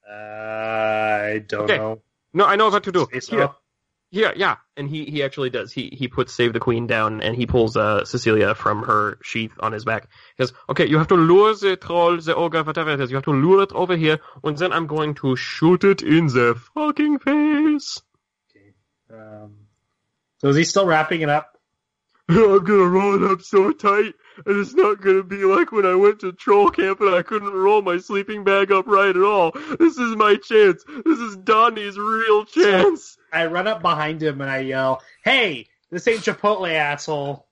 Uh, 0.08 0.12
I 0.12 1.44
don't 1.46 1.62
Okay. 1.64 1.76
know. 1.78 2.02
No, 2.32 2.44
I 2.44 2.56
know 2.56 2.68
what 2.68 2.84
to 2.84 2.92
do. 2.92 3.06
Say 3.12 3.20
so. 3.20 3.36
Here, 3.36 3.50
Yeah, 4.10 4.32
yeah, 4.36 4.56
and 4.76 4.88
he 4.88 5.04
he 5.04 5.22
actually 5.22 5.50
does. 5.50 5.72
He 5.72 5.90
he 5.92 6.08
puts 6.08 6.32
save 6.32 6.52
the 6.52 6.60
queen 6.60 6.86
down 6.86 7.20
and 7.20 7.36
he 7.36 7.46
pulls 7.46 7.76
uh 7.76 8.04
Cecilia 8.04 8.54
from 8.54 8.82
her 8.84 9.18
sheath 9.22 9.52
on 9.60 9.72
his 9.72 9.84
back. 9.84 10.08
He 10.36 10.44
says, 10.44 10.52
"Okay, 10.68 10.86
you 10.86 10.98
have 10.98 11.08
to 11.08 11.14
lure 11.16 11.54
the 11.54 11.76
troll, 11.76 12.16
the 12.18 12.34
ogre, 12.34 12.62
whatever 12.62 12.92
it 12.92 13.00
is. 13.00 13.10
You 13.10 13.16
have 13.16 13.24
to 13.24 13.32
lure 13.32 13.62
it 13.62 13.72
over 13.72 13.96
here, 13.96 14.18
and 14.44 14.56
then 14.56 14.72
I'm 14.72 14.86
going 14.86 15.14
to 15.16 15.36
shoot 15.36 15.84
it 15.84 16.02
in 16.02 16.26
the 16.28 16.54
fucking 16.74 17.18
face." 17.18 18.00
Okay. 18.50 18.72
Um, 19.12 19.66
so 20.38 20.48
is 20.48 20.56
he 20.56 20.64
still 20.64 20.86
wrapping 20.86 21.20
it 21.20 21.28
up? 21.28 21.58
I'm 22.28 22.64
gonna 22.64 22.84
roll 22.88 23.22
it 23.22 23.30
up 23.30 23.42
so 23.42 23.72
tight, 23.72 24.14
and 24.46 24.58
it's 24.58 24.74
not 24.74 25.00
gonna 25.00 25.22
be 25.22 25.44
like 25.44 25.72
when 25.72 25.86
I 25.86 25.94
went 25.94 26.20
to 26.20 26.32
troll 26.32 26.70
camp 26.70 27.00
and 27.00 27.14
I 27.14 27.22
couldn't 27.22 27.52
roll 27.52 27.82
my 27.82 27.98
sleeping 27.98 28.44
bag 28.44 28.72
up 28.72 28.86
right 28.86 29.14
at 29.14 29.22
all. 29.22 29.52
This 29.78 29.98
is 29.98 30.16
my 30.16 30.36
chance. 30.36 30.84
This 31.04 31.18
is 31.18 31.36
Donnie's 31.36 31.98
real 31.98 32.44
chance. 32.44 33.16
I 33.32 33.46
run 33.46 33.66
up 33.66 33.82
behind 33.82 34.22
him 34.22 34.40
and 34.40 34.50
I 34.50 34.60
yell, 34.60 35.02
"Hey, 35.24 35.68
this 35.90 36.06
ain't 36.08 36.20
Chipotle, 36.20 36.72
asshole!" 36.72 37.46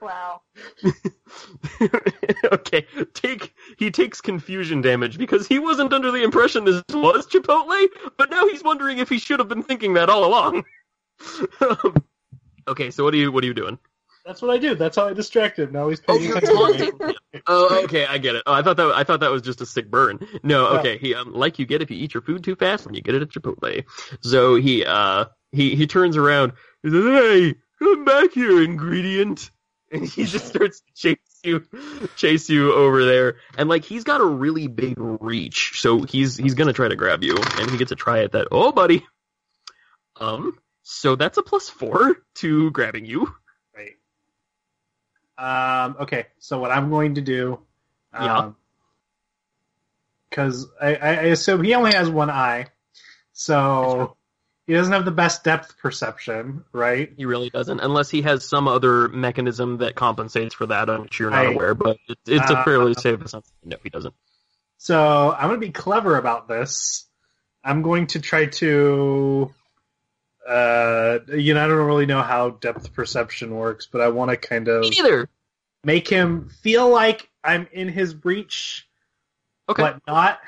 Wow. 0.00 0.40
okay, 2.52 2.86
take 3.12 3.54
he 3.78 3.90
takes 3.90 4.20
confusion 4.20 4.80
damage 4.80 5.18
because 5.18 5.46
he 5.46 5.58
wasn't 5.58 5.92
under 5.92 6.10
the 6.10 6.22
impression 6.22 6.64
this 6.64 6.82
was 6.92 7.26
Chipotle, 7.26 7.86
but 8.16 8.30
now 8.30 8.48
he's 8.48 8.64
wondering 8.64 8.98
if 8.98 9.08
he 9.08 9.18
should 9.18 9.40
have 9.40 9.48
been 9.48 9.62
thinking 9.62 9.94
that 9.94 10.10
all 10.10 10.24
along. 10.24 10.64
Um, 11.60 12.02
okay, 12.66 12.90
so 12.90 13.04
what 13.04 13.12
are 13.12 13.18
you 13.18 13.30
what 13.30 13.44
are 13.44 13.46
you 13.46 13.52
doing? 13.52 13.78
That's 14.24 14.42
what 14.42 14.50
I 14.50 14.58
do. 14.58 14.74
That's 14.74 14.96
how 14.96 15.08
I 15.08 15.12
distract 15.14 15.58
him. 15.58 15.72
Now 15.72 15.88
he's 15.88 16.00
Oh, 16.06 16.16
paying 16.16 16.28
you're 16.28 16.36
attention. 16.38 16.56
taunting 16.56 16.82
him. 17.00 17.14
Oh, 17.46 17.82
okay, 17.84 18.04
I 18.06 18.18
get 18.18 18.34
it. 18.34 18.42
Oh, 18.44 18.52
I 18.52 18.62
thought 18.62 18.76
that 18.76 18.88
I 18.88 19.04
thought 19.04 19.20
that 19.20 19.30
was 19.30 19.42
just 19.42 19.60
a 19.60 19.66
sick 19.66 19.88
burn. 19.88 20.18
No, 20.42 20.66
okay, 20.78 20.98
he 20.98 21.14
um 21.14 21.32
like 21.32 21.58
you 21.60 21.64
get 21.66 21.80
if 21.80 21.90
you 21.90 21.96
eat 21.96 22.12
your 22.12 22.22
food 22.22 22.42
too 22.42 22.56
fast 22.56 22.84
when 22.84 22.94
you 22.94 23.02
get 23.02 23.14
it 23.14 23.22
at 23.22 23.28
Chipotle. 23.28 23.84
So 24.20 24.56
he 24.56 24.84
uh 24.84 25.26
he 25.52 25.76
he 25.76 25.86
turns 25.86 26.16
around. 26.16 26.52
He 26.82 26.90
says, 26.90 27.04
"Hey, 27.04 27.54
come 27.78 28.04
back 28.04 28.32
here, 28.32 28.62
ingredient." 28.62 29.50
And 29.92 30.04
he 30.06 30.24
just 30.24 30.46
starts 30.46 30.80
to 30.82 30.92
chase 30.94 31.40
you, 31.42 31.64
chase 32.14 32.48
you 32.48 32.72
over 32.72 33.04
there. 33.04 33.38
And 33.58 33.68
like 33.68 33.84
he's 33.84 34.04
got 34.04 34.20
a 34.20 34.24
really 34.24 34.68
big 34.68 34.94
reach, 34.98 35.80
so 35.80 36.02
he's 36.02 36.36
he's 36.36 36.54
gonna 36.54 36.72
try 36.72 36.86
to 36.86 36.94
grab 36.94 37.24
you, 37.24 37.36
and 37.58 37.68
he 37.70 37.76
gets 37.76 37.90
a 37.90 37.96
try 37.96 38.22
at 38.22 38.30
that. 38.32 38.46
Oh, 38.52 38.70
buddy. 38.70 39.04
Um. 40.20 40.56
So 40.82 41.16
that's 41.16 41.38
a 41.38 41.42
plus 41.42 41.68
four 41.68 42.16
to 42.36 42.70
grabbing 42.70 43.04
you. 43.04 43.32
Um, 45.40 45.96
okay, 46.00 46.26
so 46.38 46.58
what 46.58 46.70
I'm 46.70 46.90
going 46.90 47.14
to 47.14 47.20
do, 47.22 47.58
Yeah. 48.12 48.50
because 50.28 50.66
I, 50.80 50.94
I 50.96 51.08
I 51.08 51.22
assume 51.32 51.62
he 51.64 51.74
only 51.74 51.92
has 51.94 52.10
one 52.10 52.28
eye, 52.30 52.66
so 53.32 54.16
he 54.66 54.74
doesn't 54.74 54.92
have 54.92 55.04
the 55.04 55.10
best 55.10 55.42
depth 55.42 55.78
perception, 55.78 56.64
right? 56.72 57.12
He 57.16 57.24
really 57.24 57.48
doesn't, 57.50 57.80
unless 57.80 58.10
he 58.10 58.22
has 58.22 58.44
some 58.44 58.68
other 58.68 59.08
mechanism 59.08 59.78
that 59.78 59.94
compensates 59.94 60.54
for 60.54 60.66
that, 60.66 60.88
which 61.00 61.18
you're 61.18 61.30
not 61.30 61.46
I- 61.46 61.52
aware. 61.52 61.74
But 61.74 61.96
it, 62.08 62.18
it's 62.26 62.50
a 62.50 62.58
Uh, 62.58 62.64
fairly 62.64 62.94
safe 62.94 63.20
assumption. 63.22 63.52
No, 63.64 63.76
he 63.82 63.88
doesn't. 63.88 64.14
So 64.76 65.34
I'm 65.36 65.48
going 65.48 65.60
to 65.60 65.66
be 65.66 65.72
clever 65.72 66.16
about 66.16 66.48
this. 66.48 67.06
I'm 67.64 67.82
going 67.82 68.06
to 68.08 68.20
try 68.20 68.46
to, 68.46 69.52
uh, 70.48 71.18
you 71.28 71.54
know, 71.54 71.64
I 71.64 71.68
don't 71.68 71.86
really 71.86 72.06
know 72.06 72.22
how 72.22 72.50
depth 72.50 72.92
perception 72.92 73.54
works, 73.54 73.86
but 73.90 74.00
I 74.00 74.08
want 74.08 74.30
to 74.30 74.36
kind 74.36 74.68
of 74.68 74.82
Me 74.82 74.90
neither. 74.90 75.28
make 75.84 76.08
him 76.08 76.48
feel 76.62 76.88
like 76.88 77.28
I'm 77.44 77.66
in 77.72 77.88
his 77.88 78.14
breach, 78.14 78.88
Okay, 79.68 79.82
but 79.82 80.00
not. 80.06 80.40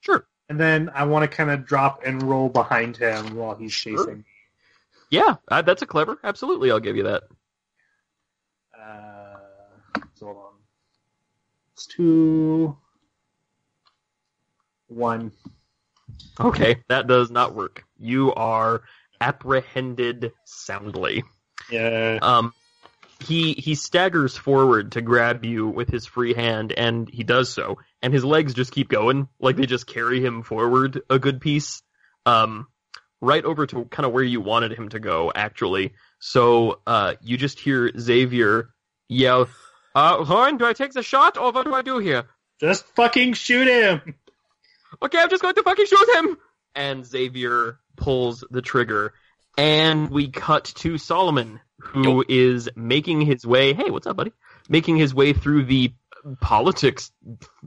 sure. 0.00 0.26
And 0.48 0.60
then 0.60 0.90
I 0.94 1.04
want 1.04 1.28
to 1.28 1.34
kind 1.36 1.50
of 1.50 1.64
drop 1.66 2.02
and 2.04 2.22
roll 2.22 2.48
behind 2.48 2.96
him 2.96 3.34
while 3.36 3.54
he's 3.56 3.72
Sure. 3.72 3.98
chasing. 3.98 4.24
Yeah, 5.10 5.36
uh, 5.48 5.62
that's 5.62 5.82
a 5.82 5.86
clever. 5.86 6.18
Absolutely, 6.24 6.70
I'll 6.70 6.80
give 6.80 6.96
you 6.96 7.04
that. 7.04 7.22
Uh, 8.78 9.36
hold 10.20 10.36
on. 10.36 10.52
It's 11.72 11.86
two, 11.86 12.76
one. 14.88 15.32
Okay, 16.40 16.82
that 16.88 17.06
does 17.06 17.30
not 17.30 17.54
work. 17.54 17.84
You 17.98 18.32
are 18.34 18.82
apprehended 19.20 20.32
soundly. 20.44 21.24
Yeah. 21.70 22.18
Um, 22.22 22.52
he 23.24 23.54
he 23.54 23.74
staggers 23.74 24.36
forward 24.36 24.92
to 24.92 25.00
grab 25.00 25.44
you 25.44 25.68
with 25.68 25.88
his 25.88 26.06
free 26.06 26.34
hand, 26.34 26.72
and 26.72 27.08
he 27.08 27.24
does 27.24 27.52
so, 27.52 27.78
and 28.02 28.12
his 28.12 28.24
legs 28.24 28.54
just 28.54 28.72
keep 28.72 28.88
going, 28.88 29.28
like 29.40 29.56
they 29.56 29.66
just 29.66 29.86
carry 29.86 30.24
him 30.24 30.42
forward 30.42 31.00
a 31.08 31.18
good 31.18 31.40
piece, 31.40 31.82
um, 32.26 32.66
right 33.20 33.44
over 33.44 33.66
to 33.66 33.84
kind 33.86 34.06
of 34.06 34.12
where 34.12 34.22
you 34.22 34.40
wanted 34.40 34.72
him 34.72 34.90
to 34.90 35.00
go, 35.00 35.32
actually. 35.34 35.94
So 36.18 36.80
uh, 36.86 37.14
you 37.22 37.36
just 37.36 37.58
hear 37.58 37.90
Xavier 37.98 38.70
yell, 39.08 39.48
uh, 39.94 40.24
"Horn, 40.24 40.58
do 40.58 40.66
I 40.66 40.74
take 40.74 40.92
the 40.92 41.02
shot, 41.02 41.38
or 41.38 41.52
what 41.52 41.64
do 41.64 41.74
I 41.74 41.82
do 41.82 41.98
here?" 41.98 42.24
Just 42.60 42.84
fucking 42.96 43.34
shoot 43.34 43.68
him. 43.68 44.14
okay, 45.02 45.18
I'm 45.18 45.30
just 45.30 45.42
going 45.42 45.54
to 45.54 45.62
fucking 45.62 45.86
shoot 45.86 46.16
him. 46.16 46.38
And 46.76 47.04
Xavier 47.06 47.78
pulls 47.96 48.44
the 48.50 48.60
trigger, 48.62 49.14
and 49.56 50.10
we 50.10 50.28
cut 50.28 50.64
to 50.76 50.98
Solomon, 50.98 51.58
who 51.80 52.22
is 52.28 52.68
making 52.76 53.22
his 53.22 53.46
way. 53.46 53.72
Hey, 53.72 53.90
what's 53.90 54.06
up, 54.06 54.16
buddy? 54.16 54.32
Making 54.68 54.96
his 54.96 55.14
way 55.14 55.32
through 55.32 55.64
the 55.64 55.94
politics 56.40 57.10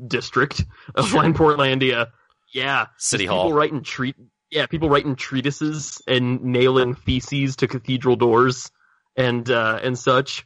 district 0.08 0.64
of 0.94 1.08
Sure. 1.08 1.24
Portlandia. 1.24 2.12
Yeah, 2.54 2.88
City 2.98 3.24
people 3.24 3.36
Hall. 3.38 3.54
writing 3.54 3.82
treat. 3.84 4.16
Yeah, 4.52 4.66
people 4.68 4.90
writing 4.90 5.16
treatises 5.16 6.02
and 6.08 6.44
nailing 6.44 6.96
theses 6.96 7.56
to 7.58 7.68
cathedral 7.68 8.16
doors 8.16 8.72
and 9.16 9.50
uh, 9.50 9.80
and 9.82 9.98
such. 9.98 10.46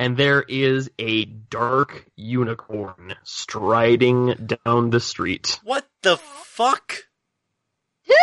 And 0.00 0.16
there 0.16 0.40
is 0.40 0.90
a 0.98 1.26
dark 1.26 2.06
unicorn 2.16 3.14
striding 3.22 4.56
down 4.64 4.88
the 4.88 4.98
street. 4.98 5.60
What 5.62 5.86
the 6.02 6.16
fuck? 6.16 6.94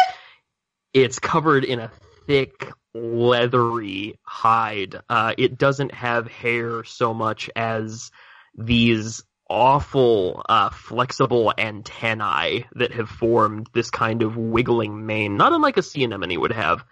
It's 0.93 1.19
covered 1.19 1.63
in 1.63 1.77
a 1.77 1.91
thick, 2.25 2.71
leathery 2.95 4.17
hide. 4.23 4.95
Uh, 5.07 5.35
it 5.37 5.59
doesn't 5.59 5.93
have 5.93 6.27
hair 6.27 6.83
so 6.83 7.13
much 7.13 7.51
as 7.55 8.09
these 8.55 9.23
awful, 9.47 10.41
uh, 10.49 10.71
flexible 10.71 11.53
antennae 11.55 12.65
that 12.73 12.93
have 12.93 13.09
formed 13.09 13.69
this 13.73 13.91
kind 13.91 14.23
of 14.23 14.35
wiggling 14.35 15.05
mane, 15.05 15.37
not 15.37 15.53
unlike 15.53 15.77
a 15.77 15.83
sea 15.83 16.05
anemone 16.05 16.39
would 16.39 16.53
have. 16.53 16.83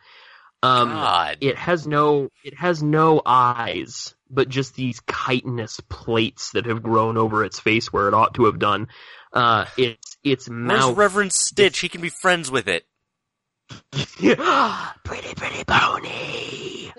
Um, 0.61 0.89
God. 0.89 1.37
it 1.41 1.57
has 1.57 1.87
no, 1.87 2.29
it 2.43 2.55
has 2.57 2.81
no 2.81 3.21
eyes, 3.25 4.14
but 4.29 4.49
just 4.49 4.75
these 4.75 5.01
chitinous 5.01 5.79
plates 5.89 6.51
that 6.51 6.65
have 6.65 6.83
grown 6.83 7.17
over 7.17 7.43
its 7.43 7.59
face 7.59 7.91
where 7.91 8.07
it 8.07 8.13
ought 8.13 8.35
to 8.35 8.45
have 8.45 8.59
done. 8.59 8.87
Uh, 9.33 9.65
its 9.77 10.17
its 10.23 10.49
Where's 10.49 10.59
mouth 10.67 10.97
Reverend 10.97 11.33
Stitch? 11.33 11.79
He 11.79 11.89
can 11.89 12.01
be 12.01 12.09
friends 12.09 12.49
with 12.49 12.67
it. 12.67 12.85
pretty, 13.91 15.33
pretty 15.35 15.63
pony. 15.65 16.91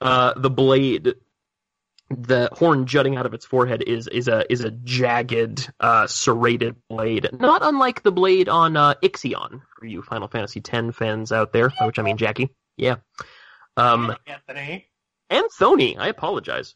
Uh, 0.00 0.34
the 0.36 0.50
blade, 0.50 1.14
the 2.10 2.48
horn 2.52 2.86
jutting 2.86 3.16
out 3.16 3.26
of 3.26 3.34
its 3.34 3.44
forehead 3.44 3.82
is 3.86 4.06
is 4.08 4.28
a 4.28 4.50
is 4.52 4.62
a 4.62 4.70
jagged, 4.70 5.72
uh, 5.80 6.06
serrated 6.06 6.76
blade, 6.88 7.28
not 7.32 7.62
unlike 7.64 8.02
the 8.02 8.12
blade 8.12 8.48
on 8.48 8.76
uh, 8.76 8.94
Ixion 9.02 9.62
for 9.78 9.86
you 9.86 10.02
Final 10.02 10.28
Fantasy 10.28 10.60
X 10.60 10.96
fans 10.96 11.32
out 11.32 11.52
there, 11.52 11.70
which 11.82 11.98
I 11.98 12.02
mean 12.02 12.16
Jackie. 12.16 12.50
Yeah. 12.76 12.96
Um, 13.76 14.14
Anthony. 14.26 14.86
And 15.30 15.46
Sony. 15.58 15.98
I 15.98 16.08
apologize. 16.08 16.74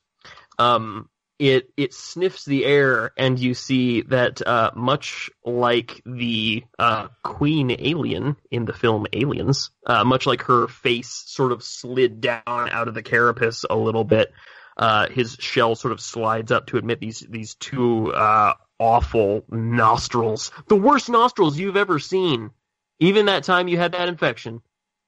Um, 0.58 1.08
it 1.40 1.70
it 1.78 1.94
sniffs 1.94 2.44
the 2.44 2.66
air, 2.66 3.12
and 3.16 3.38
you 3.38 3.54
see 3.54 4.02
that 4.02 4.46
uh, 4.46 4.72
much 4.74 5.30
like 5.42 6.02
the 6.04 6.64
uh, 6.78 7.08
Queen 7.24 7.74
Alien 7.78 8.36
in 8.50 8.66
the 8.66 8.74
film 8.74 9.06
Aliens, 9.14 9.70
uh, 9.86 10.04
much 10.04 10.26
like 10.26 10.42
her 10.42 10.68
face 10.68 11.24
sort 11.26 11.52
of 11.52 11.62
slid 11.62 12.20
down 12.20 12.42
out 12.46 12.88
of 12.88 12.94
the 12.94 13.02
carapace 13.02 13.64
a 13.68 13.74
little 13.74 14.04
bit. 14.04 14.32
Uh, 14.76 15.08
his 15.08 15.34
shell 15.40 15.74
sort 15.74 15.92
of 15.92 16.00
slides 16.00 16.52
up 16.52 16.66
to 16.66 16.76
admit 16.76 17.00
these 17.00 17.20
these 17.20 17.54
two 17.54 18.12
uh, 18.12 18.52
awful 18.78 19.44
nostrils, 19.48 20.52
the 20.68 20.76
worst 20.76 21.08
nostrils 21.08 21.58
you've 21.58 21.76
ever 21.76 21.98
seen. 21.98 22.50
Even 22.98 23.26
that 23.26 23.44
time 23.44 23.66
you 23.66 23.78
had 23.78 23.92
that 23.92 24.10
infection, 24.10 24.60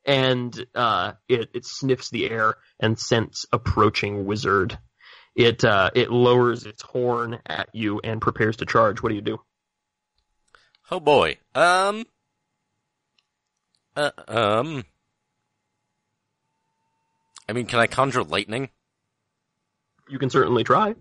and 0.05 0.67
uh, 0.75 1.13
it 1.29 1.51
it 1.55 1.65
sniffs 1.67 2.11
the 2.11 2.29
air 2.31 2.55
and 2.81 2.99
scents 2.99 3.47
approaching 3.53 4.25
wizard. 4.27 4.79
It 5.35 5.65
uh, 5.65 5.91
it 5.95 6.11
lowers 6.11 6.67
its 6.67 6.83
horn 6.83 7.39
at 7.47 7.69
you 7.73 8.01
and 8.03 8.21
prepares 8.21 8.57
to 8.59 8.67
charge. 8.67 9.03
What 9.03 9.09
do 9.11 9.15
you 9.15 9.21
do? 9.23 9.39
Oh 10.91 11.01
boy. 11.01 11.39
Um. 11.55 12.05
Uh, 13.97 14.11
um. 14.29 14.85
I 17.49 17.53
mean, 17.53 17.67
can 17.67 17.79
I 17.79 17.87
conjure 17.87 18.23
lightning? 18.25 18.71
You 20.09 20.19
can 20.19 20.31
certainly 20.31 20.65
try. 20.65 20.95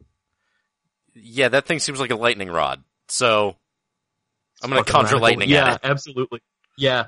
Yeah, 1.13 1.49
that 1.49 1.65
thing 1.65 1.79
seems 1.79 1.99
like 1.99 2.11
a 2.11 2.15
lightning 2.15 2.49
rod. 2.49 2.83
So 3.09 3.55
I'm 4.63 4.69
gonna 4.69 4.83
conjure 4.83 5.15
radical. 5.15 5.21
lightning 5.21 5.49
Yeah, 5.49 5.67
at 5.67 5.73
it. 5.75 5.79
absolutely. 5.83 6.39
Yeah. 6.77 7.07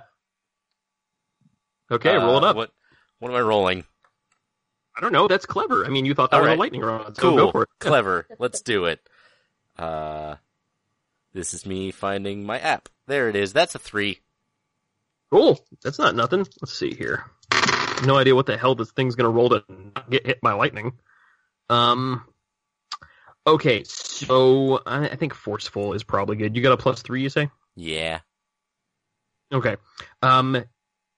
Okay, 1.92 2.16
Uh, 2.16 2.26
roll 2.26 2.38
it 2.38 2.44
up. 2.44 2.56
What? 2.56 2.72
What 3.20 3.30
am 3.32 3.36
I 3.38 3.42
rolling? 3.42 3.84
I 4.96 5.02
don't 5.02 5.12
know. 5.14 5.28
That's 5.28 5.46
clever. 5.46 5.86
I 5.86 5.90
mean, 5.90 6.06
you 6.06 6.14
thought 6.14 6.32
that 6.32 6.38
All 6.38 6.42
was 6.44 6.50
right. 6.50 6.58
a 6.58 6.60
lightning 6.60 6.82
rod, 6.82 7.16
so 7.16 7.22
Cool. 7.22 7.36
go 7.38 7.52
for 7.52 7.64
it. 7.64 7.70
Clever. 7.80 8.28
Let's 8.38 8.62
do 8.62 8.86
it. 8.86 9.00
Uh, 9.78 10.36
this 11.34 11.54
is 11.54 11.66
me 11.66 11.92
finding 11.92 12.46
my 12.46 12.60
app. 12.60 12.90
There 13.08 13.28
it 13.30 13.36
is. 13.36 13.54
That's 13.54 13.74
a 13.76 13.80
three. 13.80 14.20
Cool. 15.32 15.60
That's 15.84 15.98
not 15.98 16.16
nothing. 16.16 16.46
Let's 16.62 16.74
see 16.78 16.94
here. 16.94 17.26
No 18.06 18.18
idea 18.18 18.36
what 18.36 18.46
the 18.46 18.58
hell 18.58 18.76
this 18.76 18.92
thing's 18.92 19.16
gonna 19.16 19.30
roll 19.30 19.50
to 19.50 19.64
not 19.70 20.10
get 20.10 20.26
hit 20.28 20.42
by 20.42 20.54
lightning. 20.54 20.94
Um. 21.70 22.26
Okay, 23.48 23.84
so 23.86 24.82
I, 24.86 25.10
I 25.10 25.16
think 25.16 25.34
forceful 25.34 25.94
is 25.94 26.04
probably 26.04 26.36
good. 26.38 26.56
You 26.56 26.62
got 26.62 26.72
a 26.72 26.78
plus 26.78 27.02
three, 27.02 27.22
you 27.24 27.30
say? 27.30 27.50
Yeah. 27.76 28.20
Okay. 29.52 29.76
Um, 30.22 30.64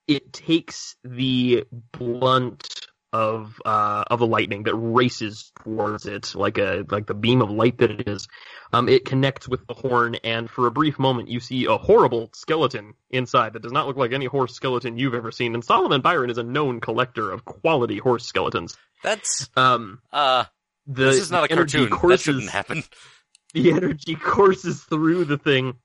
it 0.08 0.32
takes 0.34 0.96
the 1.04 1.64
blunt 1.94 2.68
of 3.14 3.62
uh 3.64 4.04
of 4.08 4.20
the 4.20 4.28
lightning 4.28 4.64
that 4.64 4.76
races 4.76 5.54
towards 5.64 6.06
it 6.06 6.36
like 6.36 6.58
a 6.58 6.84
like 6.92 7.08
the 7.08 7.14
beam 7.14 7.42
of 7.42 7.50
light 7.50 7.78
that 7.78 7.90
it 7.92 8.08
is. 8.10 8.28
Um, 8.74 8.90
it 8.90 9.06
connects 9.06 9.48
with 9.48 9.66
the 9.68 9.74
horn, 9.74 10.16
and 10.16 10.50
for 10.50 10.68
a 10.68 10.72
brief 10.72 11.00
moment, 11.00 11.30
you 11.30 11.40
see 11.40 11.66
a 11.66 11.78
horrible 11.78 12.30
skeleton 12.34 12.94
inside 13.10 13.54
that 13.54 13.62
does 13.62 13.72
not 13.72 13.88
look 13.88 13.96
like 13.96 14.12
any 14.12 14.26
horse 14.26 14.54
skeleton 14.54 14.98
you've 14.98 15.14
ever 15.14 15.32
seen. 15.32 15.54
And 15.54 15.64
Solomon 15.64 16.02
Byron 16.02 16.30
is 16.30 16.38
a 16.38 16.44
known 16.44 16.82
collector 16.82 17.32
of 17.32 17.46
quality 17.46 18.00
horse 18.00 18.26
skeletons. 18.26 18.76
That's 19.02 19.50
Um, 19.56 20.02
uh. 20.12 20.46
the 20.88 21.06
this 21.06 21.20
is 21.22 21.32
not 21.32 21.50
a 21.50 21.52
energy 21.54 21.88
cartoon. 21.88 22.10
That 22.10 22.20
shouldn't 22.20 22.50
happen. 22.50 22.84
the 23.54 23.72
energy 23.72 24.16
courses 24.16 24.84
through 24.84 25.24
the 25.26 25.38
thing, 25.38 25.76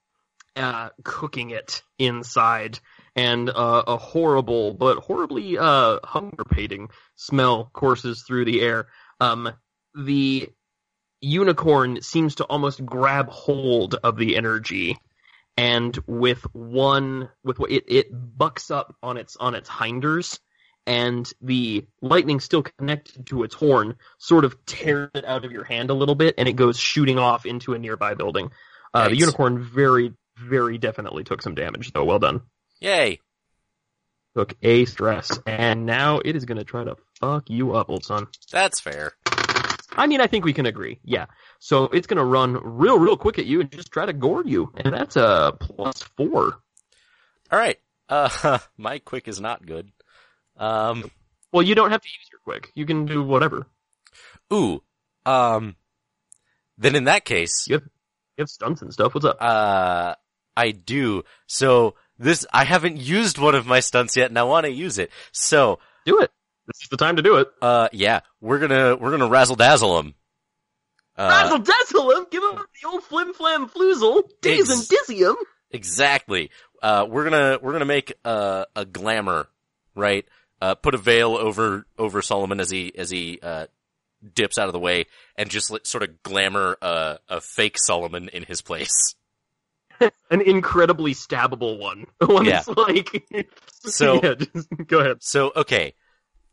uh, 0.57 0.89
cooking 1.05 1.51
it 1.51 1.83
inside, 1.99 2.81
and 3.21 3.51
uh, 3.51 3.83
a 3.87 3.99
horrible 3.99 4.73
but 4.73 4.97
horribly 4.97 5.59
uh, 5.59 5.99
hunger-pating 6.03 6.89
smell 7.17 7.69
courses 7.75 8.23
through 8.23 8.47
the 8.47 8.63
air. 8.63 8.87
Um, 9.21 9.53
the 9.95 10.49
unicorn 11.21 12.01
seems 12.01 12.37
to 12.37 12.45
almost 12.45 12.85
grab 12.85 13.29
hold 13.29 13.95
of 13.97 14.17
the 14.17 14.37
energy, 14.37 14.97
and 15.59 15.99
with 16.07 16.43
one, 16.55 17.29
with 17.45 17.59
what 17.59 17.71
it 17.71 17.85
it 17.89 18.07
bucks 18.11 18.71
up 18.71 18.97
on 19.03 19.19
its 19.19 19.37
on 19.37 19.55
its 19.55 19.69
hinders. 19.69 20.41
And 20.87 21.31
the 21.43 21.87
lightning 22.01 22.41
still 22.41 22.63
connected 22.63 23.27
to 23.27 23.45
its 23.45 23.55
horn 23.55 23.97
sort 24.19 24.47
of 24.47 24.65
tears 24.65 25.11
it 25.15 25.27
out 25.27 25.45
of 25.45 25.53
your 25.53 25.65
hand 25.65 25.91
a 25.91 25.95
little 25.95 26.15
bit, 26.15 26.37
and 26.39 26.49
it 26.49 26.55
goes 26.57 26.79
shooting 26.79 27.19
off 27.19 27.45
into 27.45 27.75
a 27.75 27.79
nearby 27.79 28.15
building. 28.15 28.51
Uh, 28.95 29.11
the 29.11 29.17
unicorn 29.17 29.63
very, 29.63 30.15
very 30.37 30.79
definitely 30.79 31.23
took 31.23 31.43
some 31.43 31.55
damage, 31.55 31.93
though. 31.93 32.07
Well 32.07 32.19
done. 32.19 32.41
Yay. 32.81 33.21
Took 34.37 34.55
a 34.63 34.85
stress, 34.85 35.39
and 35.47 35.87
now 35.87 36.21
it 36.25 36.37
is 36.37 36.45
going 36.45 36.59
to 36.59 36.65
try 36.65 36.85
to 36.85 36.97
fuck 37.19 37.51
you 37.51 37.75
up, 37.75 37.91
old 37.91 38.05
son. 38.05 38.29
That's 38.53 38.81
fair. 38.81 39.13
I 39.93 40.07
mean, 40.07 40.21
I 40.21 40.29
think 40.29 40.45
we 40.45 40.53
can 40.53 40.67
agree. 40.67 41.01
Yeah. 41.03 41.27
So 41.59 41.85
it's 41.85 42.07
going 42.07 42.19
to 42.19 42.25
run 42.25 42.57
real, 42.63 42.99
real 42.99 43.17
quick 43.17 43.39
at 43.41 43.47
you 43.47 43.61
and 43.61 43.71
just 43.73 43.91
try 43.91 44.07
to 44.07 44.13
gore 44.13 44.45
you, 44.45 44.73
and 44.77 44.95
that's 44.95 45.17
a 45.17 45.53
plus 45.59 46.03
four. 46.17 46.61
All 47.51 47.59
right. 47.59 47.77
Uh, 48.09 48.59
my 48.79 49.01
quick 49.01 49.29
is 49.29 49.41
not 49.41 49.67
good. 49.67 49.91
Um. 50.57 51.11
Well, 51.53 51.65
you 51.65 51.75
don't 51.75 51.91
have 51.91 52.01
to 52.01 52.09
use 52.09 52.29
your 52.31 52.41
quick. 52.45 52.71
You 52.77 52.87
can 52.87 53.07
do 53.07 53.23
whatever. 53.25 53.67
Ooh. 54.53 54.81
Um. 55.27 55.75
Then 56.79 56.95
in 56.95 57.05
that 57.05 57.25
case, 57.25 57.67
You 57.69 57.75
have, 57.75 57.83
you 57.83 58.43
have 58.43 58.49
stunts 58.49 58.81
and 58.83 58.93
stuff. 58.93 59.15
What's 59.15 59.27
up? 59.27 59.37
Uh, 59.41 60.15
I 60.57 60.71
do. 60.71 61.25
So 61.47 61.95
this, 62.21 62.47
I 62.53 62.65
haven't 62.65 62.99
used 62.99 63.39
one 63.39 63.55
of 63.57 63.67
my 63.67 63.81
stunts 63.81 64.17
yet, 64.17 64.29
and 64.31 64.39
I 64.39 64.45
want 64.45 64.67
to 64.67 64.71
use 64.73 64.99
it. 64.99 65.11
So, 65.33 65.81
Do 66.07 66.21
it. 66.21 66.31
This 66.67 66.83
is 66.83 66.89
the 66.89 66.97
time 66.97 67.17
to 67.17 67.23
do 67.23 67.37
it. 67.39 67.49
uh, 67.61 67.89
yeah, 67.93 68.21
we're 68.41 68.61
gonna 68.61 68.95
we're 68.95 69.11
gonna 69.11 69.27
razzle 69.29 69.57
dazzle 69.57 69.99
him. 69.99 70.15
Uh, 71.17 71.29
Razzle 71.29 71.59
dazzle 71.59 72.11
him. 72.13 72.27
Give 72.31 72.43
him 72.45 72.55
the 72.83 72.89
old 72.89 73.03
flim 73.03 73.35
flam 73.35 73.69
floozle. 73.69 74.23
Daze 74.41 74.71
Ex- 74.71 74.79
and 74.79 74.89
dizzy 74.89 75.25
him. 75.25 75.35
exactly. 75.73 76.51
Uh, 76.83 77.07
we're 77.09 77.25
gonna 77.25 77.59
we're 77.61 77.73
gonna 77.73 77.85
make 77.85 78.13
a 78.25 78.67
a 78.77 78.85
glamour, 78.85 79.49
right? 79.97 80.25
Uh, 80.63 80.75
put 80.77 80.95
a 80.95 80.99
veil 80.99 81.37
over 81.37 81.87
over 81.99 82.23
Solomon 82.23 82.61
as 82.61 82.71
he 82.71 82.93
as 82.97 83.11
he 83.11 83.41
uh 83.43 83.67
dips 84.35 84.59
out 84.59 84.69
of 84.69 84.73
the 84.73 84.79
way, 84.79 85.07
and 85.37 85.51
just 85.51 85.71
let, 85.71 85.87
sort 85.87 86.03
of 86.05 86.23
glamour 86.23 86.77
uh, 86.81 87.17
a 87.29 87.41
fake 87.41 87.79
Solomon 87.79 88.29
in 88.29 88.45
his 88.45 88.63
place. 88.63 89.15
An 90.31 90.41
incredibly 90.41 91.15
stabbable 91.15 91.79
one. 91.79 92.07
One 92.21 92.45
Yeah. 92.47 92.63
like. 92.77 93.25
So- 93.83 94.21
yeah, 94.23 94.35
just 94.35 94.69
go 94.87 94.99
ahead. 95.01 95.23
So 95.23 95.53
okay. 95.57 95.95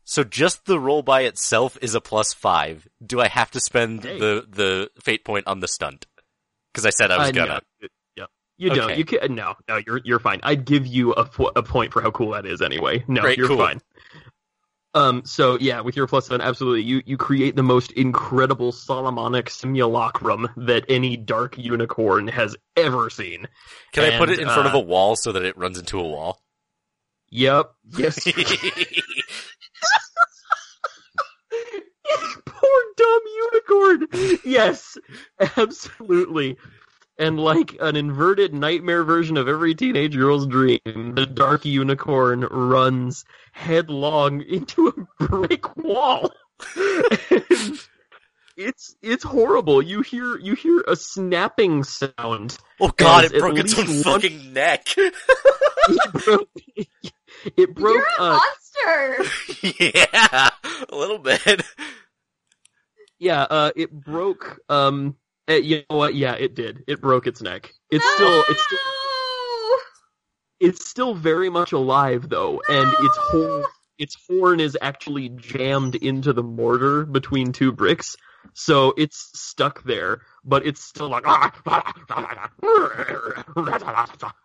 So 0.04 0.24
just 0.24 0.64
the 0.64 0.80
roll 0.80 1.02
by 1.02 1.22
itself 1.22 1.76
is 1.82 1.94
a 1.94 2.00
plus 2.00 2.32
five. 2.32 2.88
Do 3.04 3.20
I 3.20 3.28
have 3.28 3.50
to 3.50 3.60
spend 3.60 4.00
the 4.02 4.46
the 4.48 4.90
fate 5.02 5.24
point 5.24 5.46
on 5.46 5.60
the 5.60 5.68
stunt? 5.68 6.06
Because 6.72 6.86
I 6.86 6.90
said 6.90 7.10
I 7.10 7.18
was 7.18 7.28
Uh, 7.28 7.32
gonna. 7.32 7.60
no. 7.82 7.88
Yeah. 8.16 8.24
You 8.56 8.70
don't. 8.70 8.96
You 8.96 9.04
can 9.04 9.34
No, 9.34 9.54
no. 9.68 9.78
You're 9.86 10.00
you're 10.04 10.18
fine. 10.18 10.40
I'd 10.42 10.64
give 10.64 10.86
you 10.86 11.12
a, 11.14 11.28
a 11.56 11.62
point 11.62 11.92
for 11.92 12.00
how 12.00 12.10
cool 12.10 12.30
that 12.30 12.46
is 12.46 12.62
anyway. 12.62 13.04
No, 13.06 13.20
Great, 13.20 13.36
you're 13.36 13.48
cool. 13.48 13.58
fine. 13.58 13.80
Um, 14.94 15.22
so 15.24 15.58
yeah, 15.60 15.80
with 15.80 15.96
your 15.96 16.06
plus 16.06 16.26
seven, 16.26 16.40
absolutely, 16.40 16.82
you 16.82 17.02
you 17.04 17.16
create 17.16 17.56
the 17.56 17.62
most 17.62 17.92
incredible 17.92 18.72
Solomonic 18.72 19.50
simulacrum 19.50 20.48
that 20.56 20.84
any 20.88 21.16
dark 21.16 21.58
unicorn 21.58 22.26
has 22.28 22.56
ever 22.76 23.10
seen. 23.10 23.46
Can 23.92 24.12
I 24.12 24.18
put 24.18 24.30
it 24.30 24.38
in 24.38 24.46
front 24.46 24.66
of 24.66 24.74
uh, 24.74 24.78
a 24.78 24.80
wall 24.80 25.14
so 25.14 25.32
that 25.32 25.44
it 25.44 25.58
runs 25.58 25.78
into 25.78 25.98
a 26.00 26.02
wall? 26.02 26.42
Yep. 27.30 27.70
Yes. 27.98 28.24
Poor 32.46 32.82
dumb 32.96 33.20
unicorn. 33.52 34.08
Yes, 34.44 34.96
absolutely. 35.56 36.56
And 37.18 37.38
like 37.40 37.76
an 37.80 37.96
inverted 37.96 38.54
nightmare 38.54 39.02
version 39.02 39.36
of 39.36 39.48
every 39.48 39.74
teenage 39.74 40.14
girl's 40.16 40.46
dream, 40.46 40.78
the 40.84 41.26
dark 41.26 41.64
unicorn 41.64 42.42
runs 42.42 43.24
headlong 43.52 44.40
into 44.48 44.88
a 44.88 45.24
brick 45.24 45.76
wall. 45.76 46.30
And 46.76 47.44
it's 48.56 48.94
it's 49.02 49.24
horrible. 49.24 49.82
You 49.82 50.02
hear 50.02 50.38
you 50.38 50.54
hear 50.54 50.84
a 50.86 50.94
snapping 50.94 51.82
sound. 51.84 52.56
oh 52.80 52.92
god, 52.96 53.24
it 53.24 53.40
broke 53.40 53.58
its 53.58 53.76
own 53.78 53.86
one- 53.86 54.02
fucking 54.02 54.52
neck. 54.52 54.88
It 55.90 56.12
broke. 56.12 56.50
It 57.56 57.74
broke. 57.74 57.94
You're 57.94 58.06
a 58.18 58.22
uh, 58.22 58.38
monster. 58.38 59.24
yeah, 59.80 60.50
a 60.90 60.94
little 60.94 61.18
bit. 61.18 61.62
Yeah, 63.18 63.42
uh, 63.42 63.70
it 63.74 63.90
broke. 63.90 64.58
Um, 64.68 65.16
eh, 65.48 65.56
you 65.56 65.82
know 65.90 65.96
what? 65.96 66.14
Yeah, 66.14 66.34
it 66.34 66.54
did. 66.54 66.84
It 66.86 67.00
broke 67.00 67.26
its 67.26 67.42
neck. 67.42 67.72
It's 67.90 68.04
still, 68.14 68.44
it's 68.48 68.62
still, 68.62 68.78
it's 70.60 70.88
still 70.88 71.14
very 71.14 71.50
much 71.50 71.72
alive 71.72 72.28
though, 72.28 72.62
and 72.68 72.92
its 73.00 73.16
horn, 73.16 73.64
its 73.98 74.16
horn 74.28 74.60
is 74.60 74.76
actually 74.80 75.30
jammed 75.30 75.96
into 75.96 76.32
the 76.32 76.42
mortar 76.42 77.04
between 77.04 77.52
two 77.52 77.72
bricks, 77.72 78.16
so 78.54 78.94
it's 78.96 79.30
stuck 79.34 79.82
there. 79.84 80.20
But 80.44 80.66
it's 80.66 80.82
still 80.82 81.08
like. 81.08 81.24
Ah, 81.26 81.52
ah, 81.66 81.92
ah, 82.10 82.50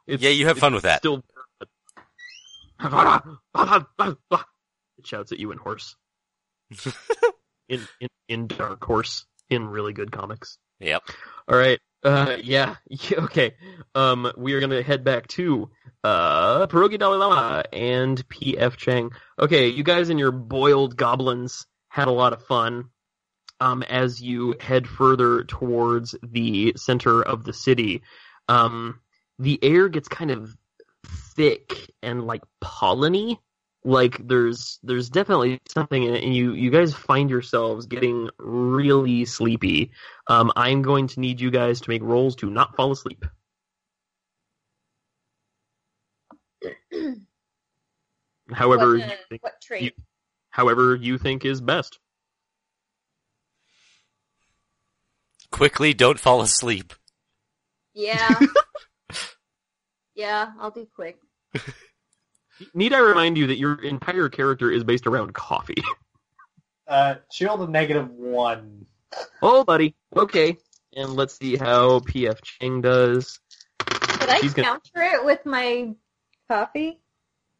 it's, 0.07 0.23
Yeah, 0.23 0.31
you 0.31 0.47
have 0.47 0.57
fun 0.57 0.73
with 0.73 0.83
that. 0.83 0.99
Still. 0.99 1.23
It 4.99 5.07
shouts 5.07 5.31
at 5.31 5.39
you 5.39 5.51
in 5.51 5.57
horse. 5.57 5.95
in, 7.67 7.81
in 7.99 8.07
in 8.29 8.47
dark 8.47 8.83
horse 8.83 9.25
in 9.49 9.67
really 9.67 9.93
good 9.93 10.11
comics. 10.11 10.57
Yep. 10.83 11.03
All 11.47 11.57
right. 11.57 11.79
Uh, 12.03 12.37
yeah. 12.43 12.75
Okay. 13.11 13.55
Um, 13.95 14.31
we 14.37 14.53
are 14.53 14.59
gonna 14.59 14.83
head 14.83 15.03
back 15.03 15.27
to 15.29 15.69
uh 16.03 16.67
Pierogi 16.67 16.99
Dalai 16.99 17.17
Lama 17.17 17.63
and 17.71 18.27
P.F. 18.27 18.77
Chang. 18.77 19.11
Okay, 19.39 19.69
you 19.69 19.83
guys 19.83 20.09
and 20.09 20.19
your 20.19 20.31
boiled 20.31 20.97
goblins 20.97 21.65
had 21.87 22.07
a 22.07 22.11
lot 22.11 22.33
of 22.33 22.45
fun. 22.45 22.89
Um, 23.59 23.83
as 23.83 24.21
you 24.21 24.55
head 24.59 24.87
further 24.87 25.43
towards 25.45 26.15
the 26.21 26.73
center 26.75 27.21
of 27.21 27.45
the 27.45 27.53
city, 27.53 28.01
um, 28.49 28.99
the 29.39 29.57
air 29.63 29.87
gets 29.87 30.09
kind 30.09 30.31
of 30.31 30.53
thick 31.35 31.89
and 32.01 32.25
like 32.25 32.41
polleny 32.61 33.37
like 33.85 34.25
there's 34.27 34.79
there's 34.83 35.09
definitely 35.09 35.59
something 35.67 36.03
in 36.03 36.15
it 36.15 36.23
and 36.23 36.35
you 36.35 36.53
you 36.53 36.69
guys 36.69 36.93
find 36.93 37.29
yourselves 37.29 37.85
getting 37.85 38.29
really 38.37 39.25
sleepy 39.25 39.91
um 40.27 40.51
i'm 40.55 40.81
going 40.81 41.05
to 41.07 41.19
need 41.19 41.39
you 41.41 41.51
guys 41.51 41.81
to 41.81 41.89
make 41.89 42.01
rolls 42.01 42.35
to 42.35 42.49
not 42.49 42.75
fall 42.75 42.91
asleep 42.91 43.25
however 48.51 48.93
what, 48.97 49.03
uh, 49.03 49.07
you 49.07 49.15
think, 49.29 49.43
what 49.43 49.61
trait? 49.61 49.83
you- 49.83 49.91
however 50.49 50.95
you 50.95 51.17
think 51.17 51.43
is 51.45 51.59
best 51.61 51.99
Quickly, 55.53 55.93
don't 55.93 56.19
fall 56.19 56.41
asleep. 56.41 56.93
Yeah. 57.93 58.39
yeah, 60.15 60.51
I'll 60.59 60.71
do 60.71 60.87
quick. 60.95 61.19
need 62.73 62.93
i 62.93 62.99
remind 62.99 63.37
you 63.37 63.47
that 63.47 63.57
your 63.57 63.81
entire 63.83 64.29
character 64.29 64.71
is 64.71 64.83
based 64.83 65.07
around 65.07 65.33
coffee 65.33 65.75
Uh, 66.85 67.15
shield 67.31 67.61
a 67.61 67.67
negative 67.71 68.09
one. 68.11 68.85
oh 69.41 69.63
buddy 69.63 69.95
okay 70.17 70.57
and 70.95 71.13
let's 71.15 71.33
see 71.37 71.55
how 71.55 71.99
pf 71.99 72.41
chang 72.43 72.81
does 72.81 73.39
Could 73.79 74.29
I 74.29 74.39
She's 74.41 74.53
gonna- 74.53 74.67
counter 74.67 75.01
it 75.01 75.23
with 75.25 75.45
my 75.45 75.93
coffee? 76.49 76.99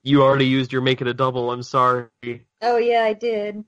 you 0.03 0.21
already 0.23 0.47
used 0.47 0.73
your 0.73 0.81
make 0.81 0.99
it 1.01 1.07
a 1.07 1.13
double 1.13 1.51
i'm 1.51 1.63
sorry 1.63 2.07
Oh 2.61 2.77
yeah, 2.77 3.03
I 3.03 3.13
did. 3.13 3.63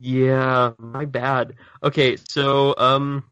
Yeah, 0.00 0.72
my 0.78 1.04
bad. 1.04 1.54
Okay, 1.82 2.16
so 2.28 2.74
um 2.78 3.24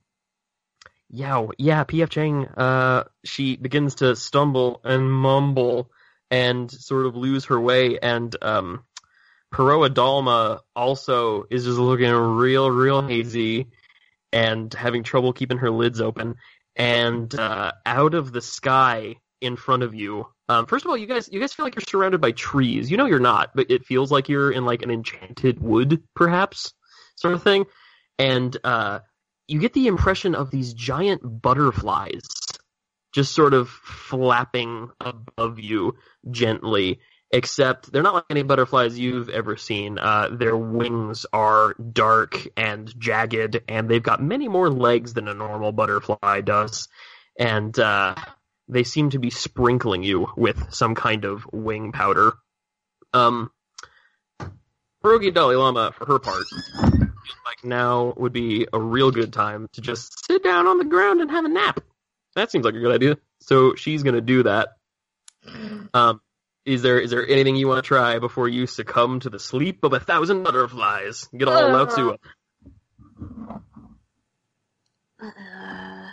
yeah, 1.08 1.46
yeah, 1.58 1.84
PF 1.84 2.08
Chang 2.10 2.46
uh 2.46 3.04
she 3.24 3.56
begins 3.56 3.96
to 3.96 4.14
stumble 4.16 4.80
and 4.84 5.10
mumble 5.10 5.90
and 6.30 6.70
sort 6.70 7.06
of 7.06 7.16
lose 7.16 7.46
her 7.46 7.60
way 7.60 7.98
and 7.98 8.36
um 8.42 8.84
Peroa 9.52 9.88
Dalma 9.90 10.60
also 10.76 11.44
is 11.50 11.64
just 11.64 11.78
looking 11.78 12.10
real 12.10 12.70
real 12.70 13.02
hazy 13.02 13.66
and 14.32 14.72
having 14.72 15.02
trouble 15.02 15.32
keeping 15.32 15.58
her 15.58 15.70
lids 15.70 16.00
open 16.00 16.36
and 16.76 17.34
uh 17.34 17.72
out 17.84 18.14
of 18.14 18.32
the 18.32 18.40
sky 18.40 19.16
in 19.40 19.56
front 19.56 19.82
of 19.82 19.94
you 19.94 20.26
um, 20.50 20.66
first 20.66 20.84
of 20.84 20.90
all, 20.90 20.96
you 20.96 21.06
guys, 21.06 21.28
you 21.30 21.38
guys 21.38 21.52
feel 21.52 21.64
like 21.64 21.76
you're 21.76 21.84
surrounded 21.88 22.20
by 22.20 22.32
trees. 22.32 22.90
You 22.90 22.96
know 22.96 23.06
you're 23.06 23.20
not, 23.20 23.52
but 23.54 23.70
it 23.70 23.86
feels 23.86 24.10
like 24.10 24.28
you're 24.28 24.50
in 24.50 24.64
like 24.64 24.82
an 24.82 24.90
enchanted 24.90 25.60
wood, 25.60 26.02
perhaps, 26.16 26.74
sort 27.14 27.34
of 27.34 27.44
thing. 27.44 27.66
And 28.18 28.56
uh, 28.64 28.98
you 29.46 29.60
get 29.60 29.74
the 29.74 29.86
impression 29.86 30.34
of 30.34 30.50
these 30.50 30.74
giant 30.74 31.22
butterflies 31.22 32.26
just 33.12 33.34
sort 33.34 33.54
of 33.54 33.68
flapping 33.68 34.90
above 35.00 35.58
you 35.58 35.96
gently. 36.30 37.00
Except 37.32 37.92
they're 37.92 38.02
not 38.02 38.14
like 38.14 38.24
any 38.28 38.42
butterflies 38.42 38.98
you've 38.98 39.28
ever 39.28 39.56
seen. 39.56 40.00
Uh, 40.00 40.30
their 40.32 40.56
wings 40.56 41.26
are 41.32 41.74
dark 41.74 42.48
and 42.56 42.92
jagged, 42.98 43.60
and 43.68 43.88
they've 43.88 44.02
got 44.02 44.20
many 44.20 44.48
more 44.48 44.68
legs 44.68 45.14
than 45.14 45.28
a 45.28 45.34
normal 45.34 45.70
butterfly 45.70 46.40
does. 46.40 46.88
And 47.38 47.78
uh, 47.78 48.16
they 48.66 48.82
seem 48.82 49.10
to 49.10 49.20
be 49.20 49.30
sprinkling 49.30 50.02
you 50.02 50.26
with 50.36 50.72
some 50.72 50.96
kind 50.96 51.24
of 51.24 51.46
wing 51.52 51.92
powder. 51.92 52.32
Um, 53.12 53.52
Pierogi 55.04 55.32
Dalai 55.32 55.56
Lama, 55.56 55.92
for 55.92 56.06
her 56.06 56.18
part, 56.18 56.44
like 57.46 57.64
now 57.64 58.12
would 58.16 58.32
be 58.32 58.66
a 58.72 58.80
real 58.80 59.10
good 59.10 59.32
time 59.32 59.68
to 59.72 59.80
just 59.80 60.26
sit 60.26 60.42
down 60.42 60.66
on 60.66 60.78
the 60.78 60.84
ground 60.84 61.20
and 61.20 61.30
have 61.30 61.44
a 61.44 61.48
nap. 61.48 61.80
That 62.34 62.50
seems 62.50 62.64
like 62.64 62.74
a 62.74 62.80
good 62.80 62.94
idea. 62.94 63.18
So 63.40 63.74
she's 63.74 64.02
gonna 64.02 64.20
do 64.20 64.44
that. 64.44 64.76
Um, 65.94 66.20
is 66.64 66.82
there 66.82 67.00
is 67.00 67.10
there 67.10 67.26
anything 67.26 67.56
you 67.56 67.68
want 67.68 67.82
to 67.82 67.86
try 67.86 68.18
before 68.18 68.48
you 68.48 68.66
succumb 68.66 69.20
to 69.20 69.30
the 69.30 69.38
sleep 69.38 69.82
of 69.84 69.92
a 69.92 70.00
thousand 70.00 70.42
butterflies? 70.42 71.28
Get 71.36 71.48
all 71.48 71.56
Uh, 71.56 71.72
Lao 71.72 71.84
Tzu. 71.86 72.16
Uh, 75.22 76.10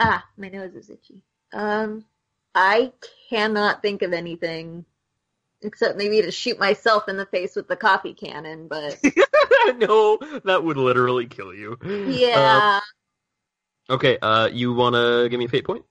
ah, 0.00 0.26
my 0.36 0.48
nose 0.48 0.74
is 0.74 0.90
itchy. 0.90 1.22
Um, 1.52 2.04
I 2.54 2.92
cannot 3.28 3.82
think 3.82 4.02
of 4.02 4.12
anything 4.12 4.84
except 5.62 5.96
maybe 5.96 6.22
to 6.22 6.30
shoot 6.30 6.58
myself 6.58 7.08
in 7.08 7.16
the 7.16 7.26
face 7.26 7.56
with 7.56 7.68
the 7.68 7.76
coffee 7.76 8.14
cannon, 8.14 8.68
but 8.68 8.98
no, 9.76 10.18
that 10.44 10.62
would 10.62 10.76
literally 10.76 11.26
kill 11.26 11.54
you. 11.54 11.76
yeah. 11.84 12.80
Uh, 13.88 13.94
okay, 13.94 14.18
uh, 14.20 14.48
you 14.52 14.74
wanna 14.74 15.28
give 15.28 15.38
me 15.38 15.46
a 15.46 15.48
fate 15.48 15.64
point? 15.64 15.84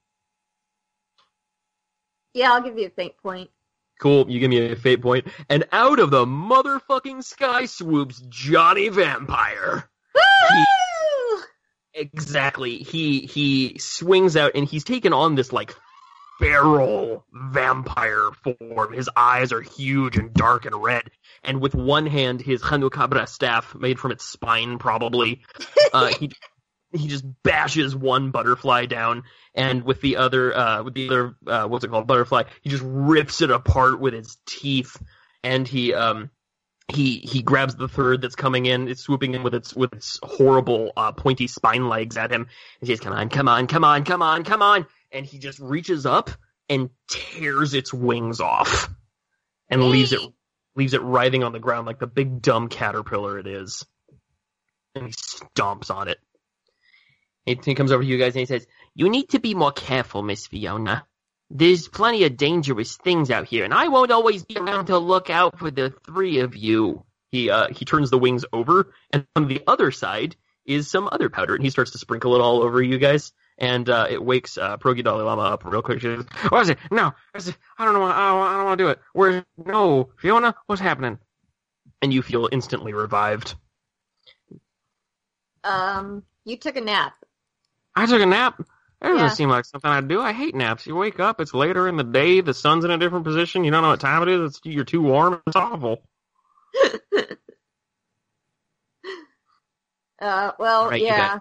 yeah, 2.36 2.52
I'll 2.52 2.62
give 2.62 2.78
you 2.78 2.88
a 2.88 2.90
fate 2.90 3.18
point. 3.18 3.50
Cool, 4.00 4.30
you 4.30 4.42
give 4.42 4.50
me 4.50 4.72
a 4.72 4.76
fate 4.76 5.02
point, 5.02 5.28
and 5.50 5.64
out 5.72 6.00
of 6.00 6.12
the 6.12 6.26
motherfucking 6.26 7.24
sky 7.24 7.66
swoops 7.66 8.22
Johnny 8.28 8.90
Vampire. 8.90 9.90
Woo! 10.14 11.42
Exactly. 11.94 12.78
He 12.80 13.22
he 13.22 13.78
swings 13.80 14.36
out 14.36 14.52
and 14.54 14.68
he's 14.68 14.84
taken 14.84 15.14
on 15.14 15.36
this 15.36 15.54
like 15.54 15.74
feral 16.40 17.26
vampire 17.32 18.30
form. 18.44 18.94
His 18.94 19.10
eyes 19.16 19.52
are 19.52 19.62
huge 19.62 20.18
and 20.18 20.34
dark 20.34 20.66
and 20.66 20.76
red, 20.82 21.04
and 21.44 21.62
with 21.62 21.76
one 21.76 22.06
hand, 22.06 22.42
his 22.42 22.62
Hanukabra 22.62 23.28
staff, 23.28 23.76
made 23.76 24.00
from 24.00 24.12
its 24.12 24.26
spine 24.26 24.78
probably, 24.78 25.44
uh, 25.94 26.08
he 26.20 26.32
he 26.92 27.08
just 27.08 27.26
bashes 27.44 27.96
one 27.96 28.32
butterfly 28.32 28.86
down, 28.86 29.24
and 29.54 29.84
with 29.84 30.02
the 30.02 30.18
other 30.18 30.56
uh, 30.56 30.84
with 30.84 30.94
the 30.94 31.08
other 31.08 31.36
uh, 31.48 31.68
what's 31.68 31.84
it 31.84 31.90
called 31.90 32.08
butterfly, 32.08 32.44
he 32.62 32.70
just 32.70 32.84
rips 32.86 33.42
it 33.42 33.52
apart 33.52 34.00
with 34.00 34.14
his 34.14 34.38
teeth, 34.46 35.02
and 35.44 35.68
he 35.68 35.94
um 35.94 36.30
he 36.88 37.18
he 37.20 37.42
grabs 37.42 37.76
the 37.76 37.88
third 37.88 38.22
that's 38.22 38.36
coming 38.36 38.66
in. 38.66 38.88
It's 38.88 39.02
swooping 39.02 39.34
in 39.34 39.44
with 39.44 39.56
its 39.56 39.74
with 39.74 39.94
its 39.94 40.20
horrible 40.22 40.92
uh, 40.96 41.12
pointy 41.12 41.48
spine 41.48 41.90
legs 41.90 42.18
at 42.18 42.32
him. 42.32 42.42
And 42.42 42.88
he 42.88 42.94
says, 42.94 43.00
"Come 43.00 43.14
on, 43.14 43.30
come 43.30 43.48
on, 43.48 43.68
come 43.68 43.84
on, 43.84 44.04
come 44.04 44.22
on, 44.22 44.44
come 44.44 44.62
on!" 44.62 44.86
And 45.16 45.26
he 45.26 45.40
just 45.40 45.60
reaches 45.60 46.06
up 46.06 46.30
and 46.68 46.90
tears 47.08 47.74
its 47.74 47.94
wings 47.94 48.42
off, 48.42 48.90
and 49.70 49.82
leaves 49.82 50.12
it 50.12 50.20
leaves 50.76 50.94
it 50.94 51.02
writhing 51.02 51.42
on 51.42 51.54
the 51.54 51.60
ground 51.60 51.88
like 51.88 52.00
the 52.00 52.08
big 52.08 52.42
dumb 52.42 52.68
caterpillar 52.68 53.40
it 53.40 53.48
is. 53.48 53.86
And 54.94 55.06
he 55.06 55.14
stomps 55.14 55.90
on 55.90 56.10
it. 56.10 56.18
And 57.48 57.64
he 57.64 57.76
comes 57.76 57.94
over 57.94 58.04
to 58.04 58.10
you 58.10 58.18
guys 58.18 58.34
and 58.34 58.42
he 58.42 58.46
says, 58.46 58.68
"You 58.94 59.10
need 59.10 59.30
to 59.30 59.40
be 59.40 59.56
more 59.56 59.72
careful, 59.72 60.22
Miss 60.22 60.48
Fiona." 60.48 61.06
There's 61.50 61.88
plenty 61.88 62.26
of 62.26 62.36
dangerous 62.36 62.98
things 62.98 63.32
out 63.32 63.48
here, 63.48 63.64
and 63.64 63.74
I 63.74 63.88
won't 63.88 64.12
always 64.12 64.44
be 64.44 64.58
around 64.58 64.88
to 64.88 64.98
look 64.98 65.30
out 65.30 65.60
for 65.60 65.72
the 65.72 65.94
three 66.06 66.40
of 66.40 66.58
you. 66.58 67.06
He 67.32 67.50
uh, 67.50 67.68
he 67.70 67.86
turns 67.86 68.10
the 68.10 68.18
wings 68.18 68.44
over, 68.52 68.94
and 69.12 69.26
on 69.38 69.48
the 69.48 69.64
other 69.66 69.92
side 69.92 70.36
is 70.66 70.90
some 70.90 71.08
other 71.10 71.30
powder, 71.30 71.56
and 71.56 71.64
he 71.64 71.70
starts 71.70 71.92
to 71.92 72.00
sprinkle 72.00 72.36
it 72.36 72.42
all 72.42 72.64
over 72.64 72.84
you 72.84 72.98
guys. 72.98 73.32
And 73.58 73.90
uh, 73.90 74.08
it 74.10 74.24
wakes 74.24 74.58
uh, 74.58 74.78
Pierogi 74.78 75.04
Dalai 75.04 75.24
Lama 75.24 75.44
up 75.44 75.64
real 75.66 75.82
quick. 75.82 76.02
She 76.02 76.08
says, 76.08 76.26
"What 76.50 76.64
is 76.64 76.70
it? 76.70 76.78
No, 76.92 77.14
is 77.36 77.48
it? 77.48 77.58
I 77.78 77.86
don't 77.86 77.94
know. 77.94 78.04
I 78.04 78.10
don't, 78.30 78.48
I 78.48 78.54
don't 78.58 78.66
want 78.66 78.78
to 78.80 78.84
do 78.84 78.90
it. 78.90 79.00
Where? 79.14 79.46
No, 79.66 80.10
Fiona, 80.18 80.56
what's 80.68 80.82
happening?" 80.82 81.20
And 82.02 82.14
you 82.14 82.22
feel 82.22 82.50
instantly 82.52 82.94
revived. 82.94 83.56
Um, 85.64 86.24
you 86.44 86.58
took 86.58 86.76
a 86.76 86.82
nap. 86.82 87.14
I 87.96 88.06
took 88.06 88.22
a 88.22 88.26
nap. 88.26 88.62
That 89.02 89.10
doesn't 89.10 89.28
Yeah. 89.28 89.30
seem 89.32 89.50
like 89.50 89.66
something 89.66 89.90
I'd 89.90 90.08
do. 90.08 90.22
I 90.22 90.34
hate 90.34 90.56
naps. 90.56 90.88
You 90.88 90.96
wake 90.96 91.20
up, 91.20 91.40
it's 91.42 91.54
later 91.54 91.88
in 91.88 91.98
the 91.98 92.04
day, 92.04 92.42
the 92.42 92.54
sun's 92.54 92.86
in 92.86 92.92
a 92.92 92.98
different 92.98 93.26
position, 93.26 93.64
you 93.64 93.72
don't 93.72 93.84
know 93.84 93.90
what 93.90 94.00
time 94.00 94.24
it 94.24 94.30
is, 94.30 94.42
it's, 94.58 94.62
you're 94.64 94.84
too 94.86 95.02
warm, 95.02 95.42
it's 95.48 95.56
awful. 95.56 96.02
Uh, 100.22 100.52
well, 100.58 100.90
Right, 100.90 101.02
yeah, 101.02 101.40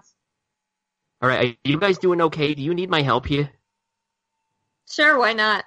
All 1.25 1.29
right, 1.29 1.57
are 1.65 1.69
you 1.69 1.79
guys 1.79 1.97
doing 1.97 2.21
okay? 2.21 2.53
Do 2.53 2.61
you 2.61 2.75
need 2.75 2.91
my 2.91 3.01
help 3.01 3.25
here? 3.25 3.49
sure, 4.87 5.17
why 5.17 5.33
not? 5.33 5.65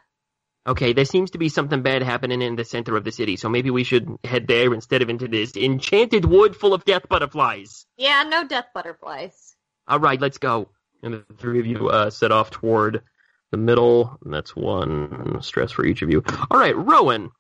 Okay, 0.64 0.92
there 0.92 1.04
seems 1.04 1.32
to 1.32 1.38
be 1.38 1.48
something 1.48 1.82
bad 1.82 2.04
happening 2.04 2.42
in 2.42 2.54
the 2.54 2.64
center 2.64 2.96
of 2.96 3.02
the 3.02 3.10
city, 3.10 3.34
so 3.34 3.48
maybe 3.48 3.68
we 3.68 3.82
should 3.82 4.08
head 4.22 4.46
there 4.46 4.72
instead 4.72 5.02
of 5.02 5.10
into 5.10 5.26
this 5.26 5.56
enchanted 5.56 6.24
wood 6.24 6.54
full 6.54 6.74
of 6.74 6.84
death 6.84 7.08
butterflies. 7.08 7.86
Yeah, 7.96 8.22
no 8.22 8.46
death 8.46 8.66
butterflies. 8.72 9.56
All 9.88 9.98
right, 9.98 10.20
let's 10.20 10.38
go. 10.38 10.68
And 11.02 11.14
the 11.14 11.24
three 11.38 11.58
of 11.58 11.66
you 11.66 11.88
uh, 11.88 12.10
set 12.10 12.30
off 12.30 12.52
toward 12.52 13.02
the 13.50 13.56
middle. 13.56 14.16
And 14.24 14.32
that's 14.32 14.54
one 14.54 15.38
stress 15.42 15.72
for 15.72 15.84
each 15.84 16.02
of 16.02 16.10
you. 16.10 16.22
All 16.52 16.60
right, 16.60 16.76
Rowan. 16.76 17.32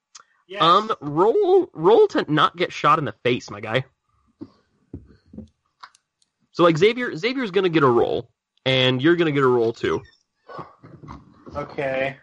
Yes. 0.48 0.60
Um, 0.60 0.90
roll 1.00 1.70
roll 1.72 2.08
to 2.08 2.24
not 2.26 2.56
get 2.56 2.72
shot 2.72 2.98
in 2.98 3.04
the 3.04 3.14
face, 3.22 3.48
my 3.48 3.60
guy. 3.60 3.84
So 6.58 6.64
like 6.64 6.76
Xavier, 6.76 7.14
Xavier's 7.14 7.52
gonna 7.52 7.68
get 7.68 7.84
a 7.84 7.88
roll, 7.88 8.32
and 8.66 9.00
you're 9.00 9.14
gonna 9.14 9.30
get 9.30 9.44
a 9.44 9.46
roll 9.46 9.72
too. 9.72 10.02
Okay. 11.54 12.16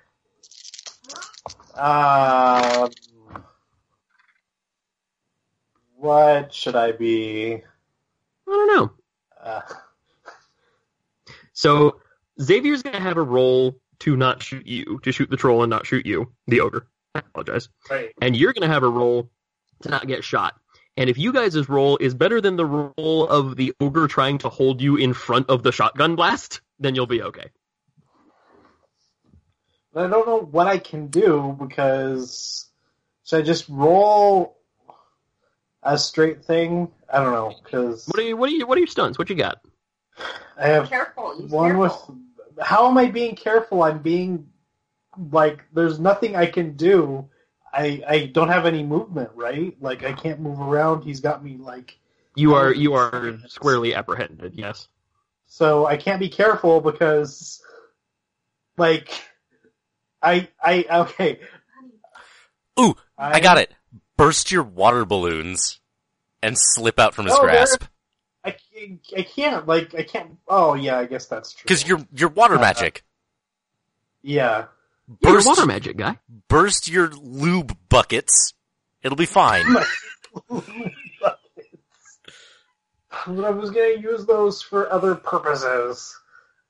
Um, 1.74 2.90
what 5.96 6.54
should 6.54 6.76
I 6.76 6.92
be? 6.92 7.54
I 7.54 7.62
don't 8.46 8.76
know. 8.76 8.92
Uh, 9.42 9.62
So 11.54 12.02
Xavier's 12.42 12.84
gonna 12.84 13.00
have 13.00 13.16
a 13.16 13.24
roll 13.24 13.80
to 14.00 14.18
not 14.18 14.44
shoot 14.44 14.68
you, 14.68 15.00
to 15.04 15.14
shoot 15.14 15.30
the 15.30 15.38
troll 15.38 15.64
and 15.64 15.70
not 15.70 15.86
shoot 15.86 16.06
you, 16.06 16.34
the 16.48 16.60
ogre. 16.60 16.90
I 17.16 17.20
apologize. 17.20 17.70
right. 17.90 18.12
And 18.20 18.36
you're 18.36 18.52
gonna 18.52 18.68
have 18.68 18.84
a 18.84 18.90
roll 18.90 19.32
to 19.84 19.90
not 19.90 20.08
get 20.08 20.26
shot. 20.26 20.60
And 20.98 21.10
if 21.10 21.18
you 21.18 21.34
guys' 21.34 21.68
roll 21.68 21.98
is 21.98 22.14
better 22.14 22.40
than 22.40 22.56
the 22.56 22.66
roll 22.66 23.28
of 23.28 23.56
the 23.58 23.74
ogre 23.80 24.08
trying 24.08 24.38
to 24.40 24.50
hold 24.50 24.82
you 24.82 24.96
in 24.96 25.14
front 25.14 25.50
of 25.50 25.62
the 25.62 25.72
shotgun 25.72 26.16
blast, 26.16 26.62
then 26.80 26.96
you'll 26.96 27.06
be 27.06 27.22
okay. 27.22 27.50
But 29.94 30.06
I 30.06 30.10
don't 30.10 30.28
know 30.28 30.40
what 30.40 30.68
I 30.68 30.78
can 30.78 31.08
do 31.08 31.56
because 31.60 32.68
should 33.26 33.40
I 33.40 33.42
just 33.42 33.68
roll 33.70 34.58
a 35.84 35.98
straight 35.98 36.46
thing? 36.46 36.92
I 37.12 37.22
don't 37.22 37.34
know 37.34 37.56
because 37.64 38.08
What 38.08 38.20
are 38.20 38.24
you? 38.24 38.38
What 38.38 38.50
are 38.50 38.54
you? 38.54 38.68
What 38.68 38.78
are 38.78 38.82
your 38.82 38.88
stunts? 38.88 39.18
What 39.18 39.30
you 39.30 39.36
got? 39.36 39.60
I 40.58 40.68
have 40.68 40.90
Careful, 40.90 41.34
one 41.50 41.78
careful. 41.78 42.18
with. 42.58 42.66
How 42.66 42.90
am 42.90 42.98
I 42.98 43.08
being 43.08 43.36
careful? 43.36 43.84
I'm 43.84 44.00
being 44.02 44.48
like 45.32 45.64
there's 45.74 46.00
nothing 46.00 46.36
I 46.36 46.46
can 46.46 46.76
do. 46.76 47.30
I 47.76 48.02
I 48.08 48.26
don't 48.28 48.48
have 48.50 48.66
any 48.66 48.84
movement, 48.84 49.32
right? 49.36 49.76
Like 49.82 50.04
I 50.04 50.14
can't 50.14 50.40
move 50.40 50.60
around. 50.62 51.04
He's 51.04 51.20
got 51.20 51.44
me 51.44 51.58
like 51.58 51.98
You 52.36 52.56
are 52.56 52.74
you 52.74 52.94
are 52.94 53.38
squarely 53.48 53.94
apprehended. 53.94 54.54
Yes. 54.56 54.88
so 55.48 55.86
I 55.86 55.98
can't 55.98 56.20
be 56.20 56.30
careful 56.30 56.80
because 56.82 57.62
like 58.78 59.10
I 60.22 60.48
I 60.64 60.86
okay. 60.90 61.40
Ooh, 62.80 62.96
I 63.18 63.40
got 63.40 63.58
it. 63.58 63.72
Burst 64.18 64.52
your 64.52 64.64
water 64.64 65.06
balloons 65.06 65.80
and 66.42 66.56
slip 66.58 67.00
out 67.00 67.14
from 67.14 67.26
his 67.26 67.34
Oh, 67.36 67.42
grasp. 67.42 67.84
I, 68.44 68.52
can't- 68.52 69.00
I 69.18 69.22
can't 69.24 69.68
like 69.68 69.94
I 69.96 70.04
can't. 70.04 70.38
Oh 70.48 70.76
yeah, 70.76 70.98
I 71.00 71.06
guess 71.06 71.26
that's 71.26 71.52
true. 71.54 71.64
Because 71.64 71.86
you're 71.88 72.06
you're 72.14 72.30
water 72.30 72.56
Uh, 72.56 72.62
magic. 72.62 73.04
yeah. 74.22 74.66
You're 75.22 75.34
Burst 75.34 75.48
water 75.48 75.66
magic 75.66 75.98
guy. 75.98 76.18
burst 76.48 76.88
your 76.88 77.10
lube 77.10 77.78
buckets. 77.90 78.54
It'll 79.04 79.16
be 79.18 79.26
fine. 79.28 79.66
but 80.50 81.40
I 83.28 83.50
was 83.52 83.72
gonna 83.72 84.00
use 84.02 84.26
those 84.26 84.62
for 84.62 84.92
other 84.92 85.16
purposes. 85.16 86.18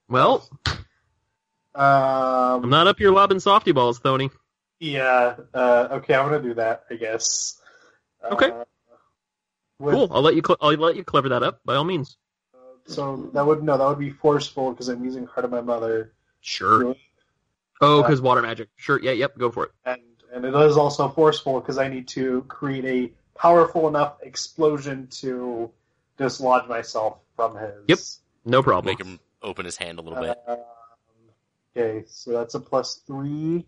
Well, 0.07 0.47
I'm 1.73 2.63
Um, 2.63 2.69
not 2.69 2.87
up 2.87 2.97
here 2.99 3.11
lobbing 3.11 3.39
softy 3.39 3.71
balls, 3.71 3.99
Thony. 3.99 4.31
yeah. 4.79 5.35
Uh, 5.53 5.87
okay, 5.93 6.13
I'm 6.13 6.25
gonna 6.29 6.41
do 6.41 6.53
that. 6.55 6.83
I 6.89 6.95
guess. 6.95 7.59
Okay. 8.23 8.51
Uh, 8.51 8.63
with- 9.79 9.93
Cool. 9.95 10.07
I'll 10.11 10.21
let 10.21 10.35
you. 10.35 10.41
Cl- 10.45 10.57
I'll 10.61 10.73
let 10.73 10.95
you 10.95 11.03
clever 11.03 11.29
that 11.29 11.43
up 11.43 11.59
by 11.65 11.75
all 11.75 11.83
means. 11.83 12.17
So 12.87 13.29
that 13.33 13.45
would 13.45 13.63
no, 13.63 13.77
that 13.77 13.87
would 13.87 13.99
be 13.99 14.11
forceful 14.11 14.71
because 14.71 14.89
I'm 14.89 15.03
using 15.03 15.25
Heart 15.25 15.45
of 15.45 15.51
My 15.51 15.61
Mother, 15.61 16.13
Sure. 16.41 16.95
Oh, 17.81 18.02
because 18.02 18.22
water 18.22 18.41
magic. 18.41 18.69
Sure. 18.76 18.99
Yeah. 19.02 19.11
Yep. 19.11 19.38
Go 19.38 19.52
for 19.52 19.65
it. 19.65 19.72
and 19.85 20.02
and 20.34 20.45
it 20.45 20.53
is 20.53 20.77
also 20.77 21.07
forceful 21.10 21.60
because 21.60 21.77
I 21.77 21.88
need 21.88 22.07
to 22.10 22.43
create 22.47 22.85
a 22.85 23.11
powerful 23.39 23.88
enough 23.88 24.18
explosion 24.22 25.07
to 25.07 25.72
dislodge 26.18 26.68
myself 26.68 27.19
from 27.35 27.56
his. 27.57 27.73
Yep. 27.88 27.99
No 28.45 28.64
problem. 28.64 28.91
Make 28.91 29.06
him 29.06 29.19
open 29.41 29.65
his 29.65 29.77
hand 29.77 29.99
a 29.99 30.02
little 30.02 30.19
bit. 30.22 30.38
Um, 30.47 30.57
okay, 31.76 32.03
so 32.07 32.31
that's 32.31 32.56
a 32.56 32.60
plus 32.60 33.02
three. 33.07 33.65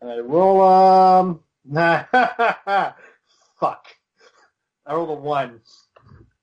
And 0.00 0.10
I 0.10 0.18
roll 0.18 0.62
um 0.62 1.40
fuck. 3.60 3.86
I 4.86 4.94
rolled 4.94 5.10
a 5.10 5.14
one. 5.14 5.60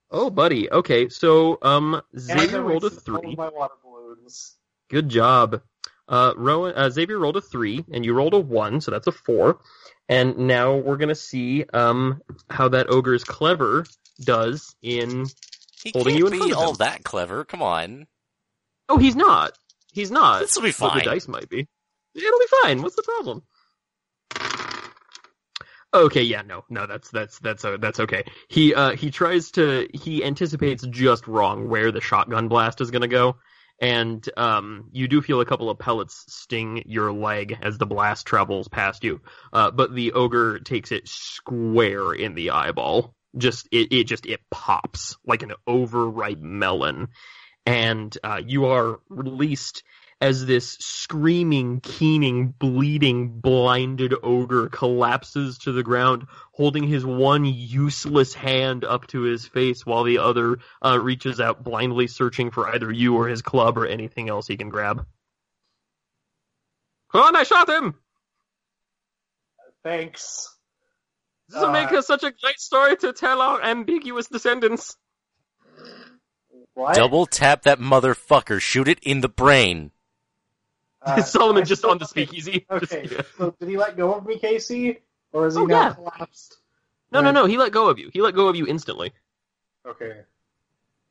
Oh, 0.10 0.30
buddy. 0.30 0.72
Okay. 0.72 1.10
So, 1.10 1.58
um, 1.62 2.02
And 2.30 2.52
rolled 2.54 2.54
a 2.54 2.64
wasted 2.64 2.94
of 2.94 3.04
three. 3.04 3.36
My 3.36 3.50
water 3.50 3.74
balloons. 3.84 4.56
Good 4.90 5.10
job. 5.10 5.62
Uh, 6.08 6.34
Rowan, 6.38 6.74
uh, 6.76 6.90
Xavier 6.90 7.20
rolled 7.20 7.38
a 7.38 7.42
three, 7.42 7.84
and 7.92 8.06
you 8.06 8.14
rolled 8.14 8.34
a 8.34 8.40
one, 8.40 8.80
so 8.82 8.92
that's 8.92 9.08
a 9.08 9.12
four. 9.12 9.60
And 10.10 10.38
now 10.38 10.76
we're 10.76 10.98
gonna 10.98 11.16
see 11.16 11.66
um 11.74 12.22
how 12.50 12.70
that 12.70 12.90
ogre's 12.90 13.24
clever 13.24 13.86
does 14.24 14.76
in. 14.82 15.26
He 15.84 15.92
holding 15.92 16.16
you 16.18 16.26
in 16.28 16.32
be 16.32 16.38
front 16.38 16.52
of 16.54 16.58
all 16.58 16.72
him. 16.72 16.78
that 16.78 17.04
clever. 17.04 17.44
Come 17.46 17.62
on. 17.62 18.08
Oh, 18.90 18.98
he's 18.98 19.16
not. 19.16 19.58
He's 19.92 20.12
not. 20.12 20.42
This 20.42 20.56
will 20.56 20.64
be 20.64 20.74
But 20.78 20.94
the 20.94 21.02
dice 21.02 21.28
might 21.28 21.50
be. 21.50 21.68
It'll 22.16 22.40
be 22.40 22.46
fine. 22.64 22.82
What's 22.82 22.96
the 22.96 23.04
problem? 23.04 23.44
Okay, 25.94 26.22
yeah, 26.24 26.42
no, 26.42 26.64
no, 26.70 26.86
that's 26.86 27.10
that's 27.10 27.40
that's 27.40 27.64
uh, 27.64 27.78
that's 27.78 28.00
okay. 28.02 28.24
He 28.50 28.74
uh 28.74 28.92
he 28.92 29.10
tries 29.10 29.52
to 29.52 29.88
he 29.94 30.24
anticipates 30.24 30.86
just 30.88 31.28
wrong 31.28 31.70
where 31.70 31.92
the 31.92 32.02
shotgun 32.02 32.50
blast 32.50 32.82
is 32.82 32.92
gonna 32.92 33.08
go, 33.08 33.38
and 33.80 34.28
um 34.38 34.90
you 34.92 35.08
do 35.08 35.22
feel 35.22 35.42
a 35.42 35.46
couple 35.46 35.70
of 35.70 35.78
pellets 35.80 36.26
sting 36.28 36.84
your 36.86 37.12
leg 37.12 37.58
as 37.62 37.78
the 37.78 37.86
blast 37.86 38.26
travels 38.26 38.68
past 38.68 39.04
you. 39.04 39.22
Uh, 39.54 39.72
but 39.72 39.94
the 39.94 40.14
ogre 40.14 40.60
takes 40.60 40.92
it 40.92 41.08
square 41.08 42.14
in 42.14 42.34
the 42.34 42.52
eyeball. 42.52 43.14
Just 43.38 43.68
it 43.72 43.92
it 43.92 44.06
just 44.06 44.26
it 44.26 44.42
pops 44.50 45.18
like 45.26 45.44
an 45.44 45.54
overripe 45.68 46.40
melon, 46.40 47.10
and 47.66 48.18
uh, 48.24 48.42
you 48.44 48.66
are 48.66 49.00
released 49.10 49.84
as 50.20 50.46
this 50.46 50.72
screaming, 50.80 51.80
keening, 51.80 52.48
bleeding, 52.48 53.40
blinded 53.40 54.14
ogre 54.24 54.68
collapses 54.70 55.60
to 55.60 55.72
the 55.72 55.84
ground, 55.84 56.26
holding 56.52 56.88
his 56.88 57.06
one 57.06 57.46
useless 57.46 58.34
hand 58.34 58.84
up 58.84 59.06
to 59.08 59.22
his 59.22 59.46
face 59.46 59.86
while 59.86 60.04
the 60.04 60.18
other 60.18 60.58
uh, 60.84 61.00
reaches 61.00 61.40
out, 61.40 61.64
blindly 61.64 62.08
searching 62.08 62.50
for 62.50 62.68
either 62.74 62.92
you 62.92 63.16
or 63.16 63.28
his 63.28 63.44
club 63.44 63.78
or 63.78 63.86
anything 63.86 64.28
else 64.28 64.48
he 64.48 64.58
can 64.58 64.70
grab. 64.70 65.06
Come 67.12 67.22
on, 67.22 67.36
I 67.36 67.44
shot 67.44 67.70
him! 67.70 67.96
Thanks. 69.84 70.54
This 71.48 71.62
will 71.62 71.72
make 71.72 71.92
Uh, 71.94 72.00
us 72.00 72.08
such 72.08 72.24
a 72.24 72.32
great 72.32 72.60
story 72.60 72.98
to 72.98 73.14
tell 73.14 73.40
our 73.40 73.62
ambiguous 73.62 74.28
descendants. 74.28 74.98
What? 76.74 76.96
Double 76.96 77.26
tap 77.26 77.62
that 77.64 77.80
motherfucker. 77.80 78.60
Shoot 78.60 78.88
it 78.88 79.00
in 79.02 79.22
the 79.22 79.30
brain. 79.30 79.92
Uh, 81.02 81.22
Solomon 81.24 81.66
just 81.66 81.86
on 81.86 81.98
the 81.98 82.06
speakeasy. 82.06 82.66
Okay, 82.70 83.08
Just- 83.08 83.38
so 83.38 83.56
did 83.60 83.70
he 83.70 83.78
let 83.78 83.96
go 83.98 84.14
of 84.14 84.26
me, 84.26 84.40
Casey, 84.40 85.00
or 85.32 85.48
is 85.48 85.56
he 85.56 85.62
Oh, 85.62 85.66
now 85.66 85.82
yeah. 85.82 85.94
collapsed? 85.94 86.58
No, 87.12 87.22
no, 87.22 87.32
no. 87.32 87.46
He 87.46 87.58
let 87.58 87.72
go 87.72 87.88
of 87.90 88.00
you. 88.00 88.10
He 88.12 88.22
let 88.22 88.36
go 88.36 88.48
of 88.50 88.56
you 88.56 88.68
instantly. 88.68 89.14
Okay. 89.86 90.22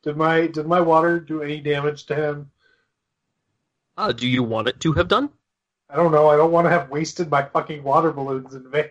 Did 0.03 0.15
my 0.15 0.45
did 0.47 0.67
my 0.67 0.79
water 0.81 1.19
do 1.19 1.41
any 1.41 1.59
damage 1.59 2.05
to 2.05 2.15
him? 2.15 2.51
Uh, 3.97 4.11
do 4.11 4.27
you 4.27 4.43
want 4.43 4.67
it 4.67 4.79
to 4.81 4.93
have 4.93 5.07
done? 5.07 5.29
I 5.89 5.95
don't 5.95 6.11
know. 6.11 6.27
I 6.29 6.35
don't 6.35 6.51
want 6.51 6.65
to 6.65 6.69
have 6.69 6.91
wasted 6.91 7.31
my 7.31 7.43
fucking 7.43 7.81
water 7.81 8.11
balloons 8.11 8.53
in 8.53 8.69
vain. 8.69 8.89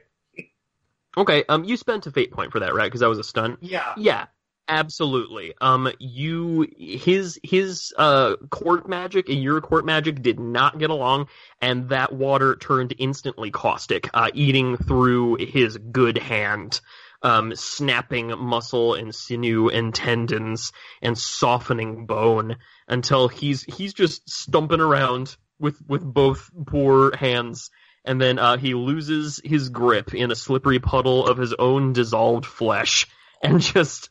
Okay. 1.17 1.45
Um, 1.49 1.63
you 1.65 1.77
spent 1.77 2.07
a 2.07 2.11
fate 2.11 2.33
point 2.33 2.51
for 2.51 2.61
that, 2.61 2.75
right? 2.75 2.87
Because 2.87 3.01
that 3.01 3.09
was 3.09 3.19
a 3.21 3.25
stun. 3.25 3.57
Yeah. 3.61 3.95
Yeah, 3.97 4.27
absolutely. 4.69 5.55
Um, 5.61 5.91
you 5.99 6.67
his 6.79 7.39
his 7.43 7.93
uh 7.97 8.37
court 8.51 8.89
magic 8.89 9.29
and 9.29 9.43
your 9.43 9.61
court 9.61 9.85
magic 9.85 10.23
did 10.23 10.39
not 10.39 10.79
get 10.79 10.91
along, 10.91 11.29
and 11.61 11.89
that 11.91 12.13
water 12.13 12.57
turned 12.57 12.95
instantly 12.99 13.51
caustic, 13.51 14.09
uh, 14.15 14.31
eating 14.35 14.77
through 14.77 15.37
his 15.37 15.77
good 15.77 16.19
hand, 16.19 16.81
um, 17.23 17.55
snapping 17.55 18.29
muscle 18.39 18.95
and 18.95 19.15
sinew 19.15 19.69
and 19.69 19.95
tendons 19.95 20.73
and 21.03 21.17
softening 21.17 22.07
bone 22.07 22.57
until 22.89 23.29
he's 23.29 23.63
he's 23.63 23.95
just 23.95 24.29
stumping 24.29 24.81
around 24.81 25.37
with 25.59 25.81
with 25.89 26.03
both 26.03 26.51
poor 26.67 27.17
hands 27.17 27.71
and 28.07 28.21
then 28.21 28.39
uh, 28.39 28.57
he 28.57 28.75
loses 28.75 29.41
his 29.45 29.69
grip 29.69 30.15
in 30.15 30.31
a 30.31 30.37
slippery 30.37 30.79
puddle 30.79 31.27
of 31.27 31.37
his 31.37 31.53
own 31.53 31.93
dissolved 31.93 32.47
flesh, 32.47 33.09
and 33.43 33.61
just 33.75 34.09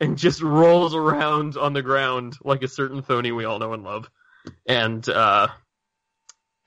and 0.00 0.18
just 0.18 0.42
rolls 0.42 0.94
around 0.94 1.56
on 1.56 1.72
the 1.72 1.82
ground 1.82 2.34
like 2.42 2.62
a 2.62 2.68
certain 2.68 3.02
Thony 3.02 3.34
we 3.34 3.44
all 3.44 3.58
know 3.58 3.72
and 3.72 3.82
love. 3.82 4.10
And 4.66 5.06
uh, 5.08 5.48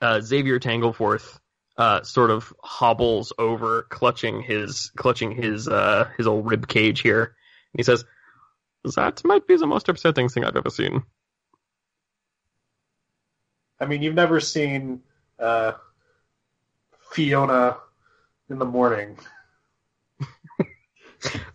uh, 0.00 0.20
Xavier 0.20 0.58
Tangleforth 0.58 1.38
uh, 1.76 2.02
sort 2.02 2.30
of 2.30 2.52
hobbles 2.62 3.32
over, 3.38 3.82
clutching 3.88 4.42
his 4.42 4.90
clutching 4.96 5.30
his 5.32 5.68
uh, 5.68 6.08
his 6.16 6.26
old 6.26 6.50
rib 6.50 6.68
cage 6.68 7.00
here. 7.00 7.22
And 7.72 7.78
he 7.78 7.82
says, 7.82 8.04
"That 8.96 9.22
might 9.24 9.46
be 9.46 9.56
the 9.56 9.66
most 9.66 9.88
upsetting 9.88 10.28
thing 10.28 10.44
I've 10.44 10.56
ever 10.56 10.70
seen." 10.70 11.02
I 13.80 13.86
mean, 13.86 14.02
you've 14.02 14.14
never 14.14 14.40
seen 14.40 15.00
uh, 15.38 15.72
Fiona 17.12 17.78
in 18.50 18.58
the 18.58 18.66
morning. 18.66 19.16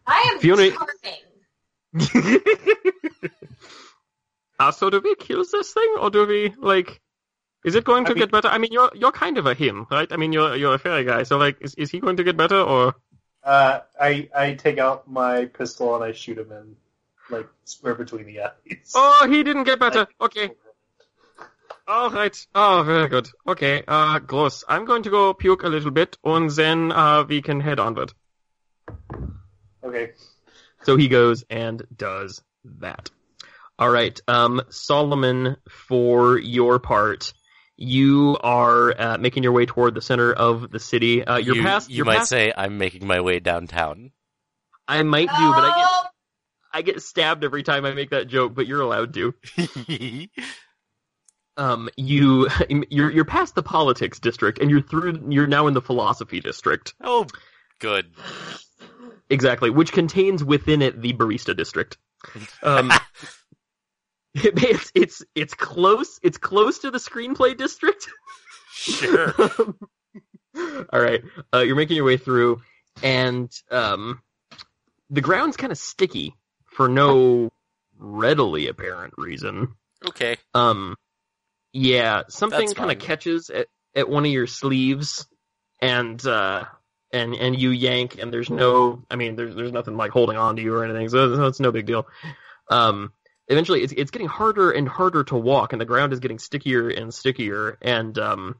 I 0.08 0.30
am 0.32 0.40
Fiona- 0.40 0.72
charming. 0.72 1.25
Uh, 4.60 4.72
so 4.72 4.90
do 4.90 5.02
we 5.04 5.16
kill 5.16 5.44
this 5.52 5.74
thing, 5.74 5.96
or 6.00 6.10
do 6.10 6.26
we 6.26 6.54
like? 6.58 7.02
Is 7.64 7.76
it 7.76 7.84
going 7.84 8.06
I 8.06 8.10
to 8.10 8.14
mean- 8.16 8.20
get 8.22 8.32
better? 8.32 8.48
I 8.48 8.58
mean, 8.58 8.72
you're 8.72 8.92
you're 8.96 9.12
kind 9.12 9.38
of 9.38 9.46
a 9.46 9.54
him, 9.54 9.88
right? 9.90 10.12
I 10.12 10.18
mean, 10.18 10.34
you're 10.34 10.56
you're 10.56 10.76
a 10.76 10.80
fairy 10.80 11.04
guy, 11.04 11.24
so 11.24 11.38
like, 11.38 11.58
is 11.62 11.76
is 11.76 11.92
he 11.92 12.00
going 12.00 12.18
to 12.18 12.24
get 12.24 12.38
better, 12.38 12.60
or? 12.62 12.96
Uh, 13.44 13.82
I 14.00 14.30
I 14.36 14.54
take 14.54 14.78
out 14.80 15.08
my 15.10 15.46
pistol 15.46 15.96
and 15.96 16.04
I 16.04 16.12
shoot 16.12 16.38
him 16.38 16.52
in 16.52 16.76
like 17.30 17.48
square 17.64 17.96
between 17.96 18.26
the 18.26 18.42
eyes. 18.42 18.92
Oh, 18.96 19.28
he 19.30 19.44
didn't 19.44 19.64
get 19.64 19.80
better. 19.80 20.08
Okay, 20.20 20.52
all 21.88 22.10
right. 22.10 22.36
Oh, 22.56 22.84
very 22.84 23.08
good. 23.08 23.30
Okay, 23.48 23.84
uh, 23.88 24.18
gross. 24.20 24.64
I'm 24.68 24.86
going 24.86 25.04
to 25.04 25.10
go 25.12 25.34
puke 25.34 25.64
a 25.64 25.68
little 25.70 25.92
bit, 25.92 26.18
and 26.24 26.50
then 26.50 26.92
uh, 26.92 27.24
we 27.28 27.42
can 27.44 27.60
head 27.62 27.80
onward. 27.80 28.14
Okay. 29.84 30.14
So 30.86 30.98
he 30.98 31.08
goes 31.08 31.44
and 31.50 31.86
does 31.96 32.42
that. 32.80 33.10
All 33.78 33.90
right, 33.90 34.20
um, 34.28 34.62
Solomon, 34.70 35.58
for 35.70 36.38
your 36.38 36.80
part, 36.80 37.34
you 37.76 38.38
are 38.42 38.94
uh, 38.98 39.18
making 39.18 39.44
your 39.44 39.52
way 39.52 39.66
toward 39.66 39.96
the 39.96 40.02
center 40.02 40.32
of 40.32 40.72
the 40.72 40.80
city. 40.80 41.24
Uh, 41.24 41.38
you're 41.38 41.58
you 41.58 41.64
past. 41.64 41.90
you 41.90 41.98
you're 41.98 42.06
might 42.06 42.20
past, 42.20 42.30
say 42.30 42.54
I'm 42.56 42.78
making 42.78 43.06
my 43.06 43.20
way 43.20 43.40
downtown. 43.40 44.12
I 44.88 45.04
might 45.04 45.28
do, 45.28 45.52
but 45.52 45.64
I 45.64 45.76
get 45.76 46.12
I 46.72 46.82
get 46.84 47.02
stabbed 47.02 47.44
every 47.44 47.64
time 47.64 47.84
I 47.84 47.92
make 47.92 48.12
that 48.12 48.28
joke. 48.28 48.54
But 48.56 48.68
you're 48.68 48.82
allowed 48.82 49.14
to. 49.16 49.34
Um, 51.58 51.90
you 51.96 52.50
you're 52.90 53.10
you're 53.10 53.26
past 53.26 53.56
the 53.56 53.64
politics 53.64 54.20
district, 54.20 54.60
and 54.60 54.70
you're 54.70 54.82
through. 54.82 55.26
You're 55.30 55.48
now 55.48 55.68
in 55.68 55.74
the 55.74 55.82
philosophy 55.82 56.40
district. 56.40 56.94
oh, 57.02 57.28
good. 57.80 58.12
Exactly, 59.30 59.70
which 59.70 59.92
contains 59.92 60.44
within 60.44 60.82
it 60.82 61.02
the 61.02 61.14
barista 61.14 61.56
district. 61.56 61.98
Um, 62.62 62.92
it's 64.36 64.92
it's 64.94 65.24
it's 65.34 65.54
close. 65.54 66.20
It's 66.22 66.38
close 66.38 66.80
to 66.80 66.92
the 66.92 67.00
screenplay 67.00 67.58
district. 67.58 68.08
Sure. 68.72 69.34
All 70.94 71.02
right, 71.02 71.22
uh, 71.54 71.60
you're 71.60 71.76
making 71.76 71.98
your 71.98 72.06
way 72.06 72.18
through, 72.18 72.62
and 73.04 73.52
um, 73.72 74.22
the 75.10 75.22
ground's 75.22 75.58
kind 75.58 75.72
of 75.72 75.78
sticky 75.78 76.36
for 76.66 76.88
no 76.88 77.52
readily 77.98 78.68
apparent 78.68 79.14
reason. 79.18 79.76
Okay. 80.08 80.38
Um, 80.54 80.96
yeah, 81.74 82.24
something 82.30 82.72
kind 82.74 82.92
of 82.92 83.00
catches 83.00 83.50
at, 83.50 83.68
at 83.96 84.08
one 84.08 84.26
of 84.26 84.32
your 84.32 84.48
sleeves, 84.48 85.28
and 85.82 86.26
uh, 86.26 86.66
and 87.12 87.36
and 87.36 87.60
you 87.60 87.72
yank, 87.72 88.18
and 88.20 88.32
there's 88.32 88.50
no, 88.50 89.04
I 89.10 89.16
mean, 89.16 89.36
there's 89.36 89.56
there's 89.56 89.72
nothing 89.72 89.98
like 89.98 90.12
holding 90.12 90.38
on 90.38 90.56
to 90.56 90.62
you 90.62 90.74
or 90.74 90.84
anything, 90.84 91.10
so 91.10 91.46
it's, 91.46 91.60
no 91.60 91.72
big 91.72 91.86
deal. 91.86 92.08
Um, 92.70 93.12
eventually, 93.48 93.82
it's 93.82 93.94
it's 93.96 94.12
getting 94.12 94.28
harder 94.28 94.72
and 94.72 94.88
harder 94.88 95.24
to 95.26 95.36
walk, 95.36 95.74
and 95.74 95.82
the 95.82 95.86
ground 95.86 96.14
is 96.14 96.20
getting 96.20 96.40
stickier 96.40 96.90
and 96.90 97.14
stickier, 97.14 97.78
and 97.82 98.18
um, 98.18 98.56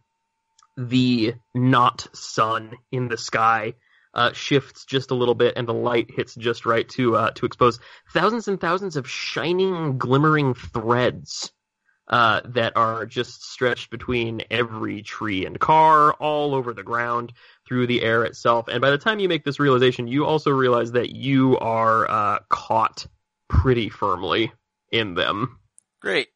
the 0.78 1.36
not 1.54 2.08
sun 2.14 2.78
in 2.92 3.08
the 3.08 3.18
sky. 3.18 3.74
Uh, 4.14 4.32
shifts 4.32 4.86
just 4.86 5.12
a 5.12 5.14
little 5.14 5.36
bit, 5.36 5.58
and 5.58 5.68
the 5.68 5.74
light 5.74 6.10
hits 6.10 6.36
just 6.36 6.66
right 6.66 6.88
to 6.88 7.18
uh, 7.18 7.32
to 7.32 7.46
expose 7.46 7.80
thousands 8.14 8.48
and 8.48 8.62
thousands 8.62 8.96
of 8.96 9.10
shining, 9.10 9.98
glimmering 9.98 10.54
threads 10.54 11.52
uh, 12.08 12.42
that 12.46 12.74
are 12.76 13.06
just 13.06 13.44
stretched 13.44 13.90
between 13.90 14.44
every 14.52 15.02
tree 15.02 15.46
and 15.46 15.60
car, 15.60 16.14
all 16.14 16.54
over 16.54 16.74
the 16.74 16.84
ground, 16.84 17.34
through 17.68 17.88
the 17.88 18.02
air 18.02 18.24
itself. 18.24 18.68
And 18.68 18.82
by 18.82 18.92
the 18.92 18.98
time 18.98 19.20
you 19.20 19.30
make 19.30 19.44
this 19.44 19.60
realization, 19.60 20.08
you 20.08 20.26
also 20.26 20.52
realize 20.52 20.92
that 20.94 21.10
you 21.10 21.58
are 21.58 22.10
uh, 22.10 22.40
caught 22.50 23.08
pretty 23.48 23.90
firmly 23.90 24.52
in 24.92 25.16
them. 25.16 25.60
Great. 26.02 26.28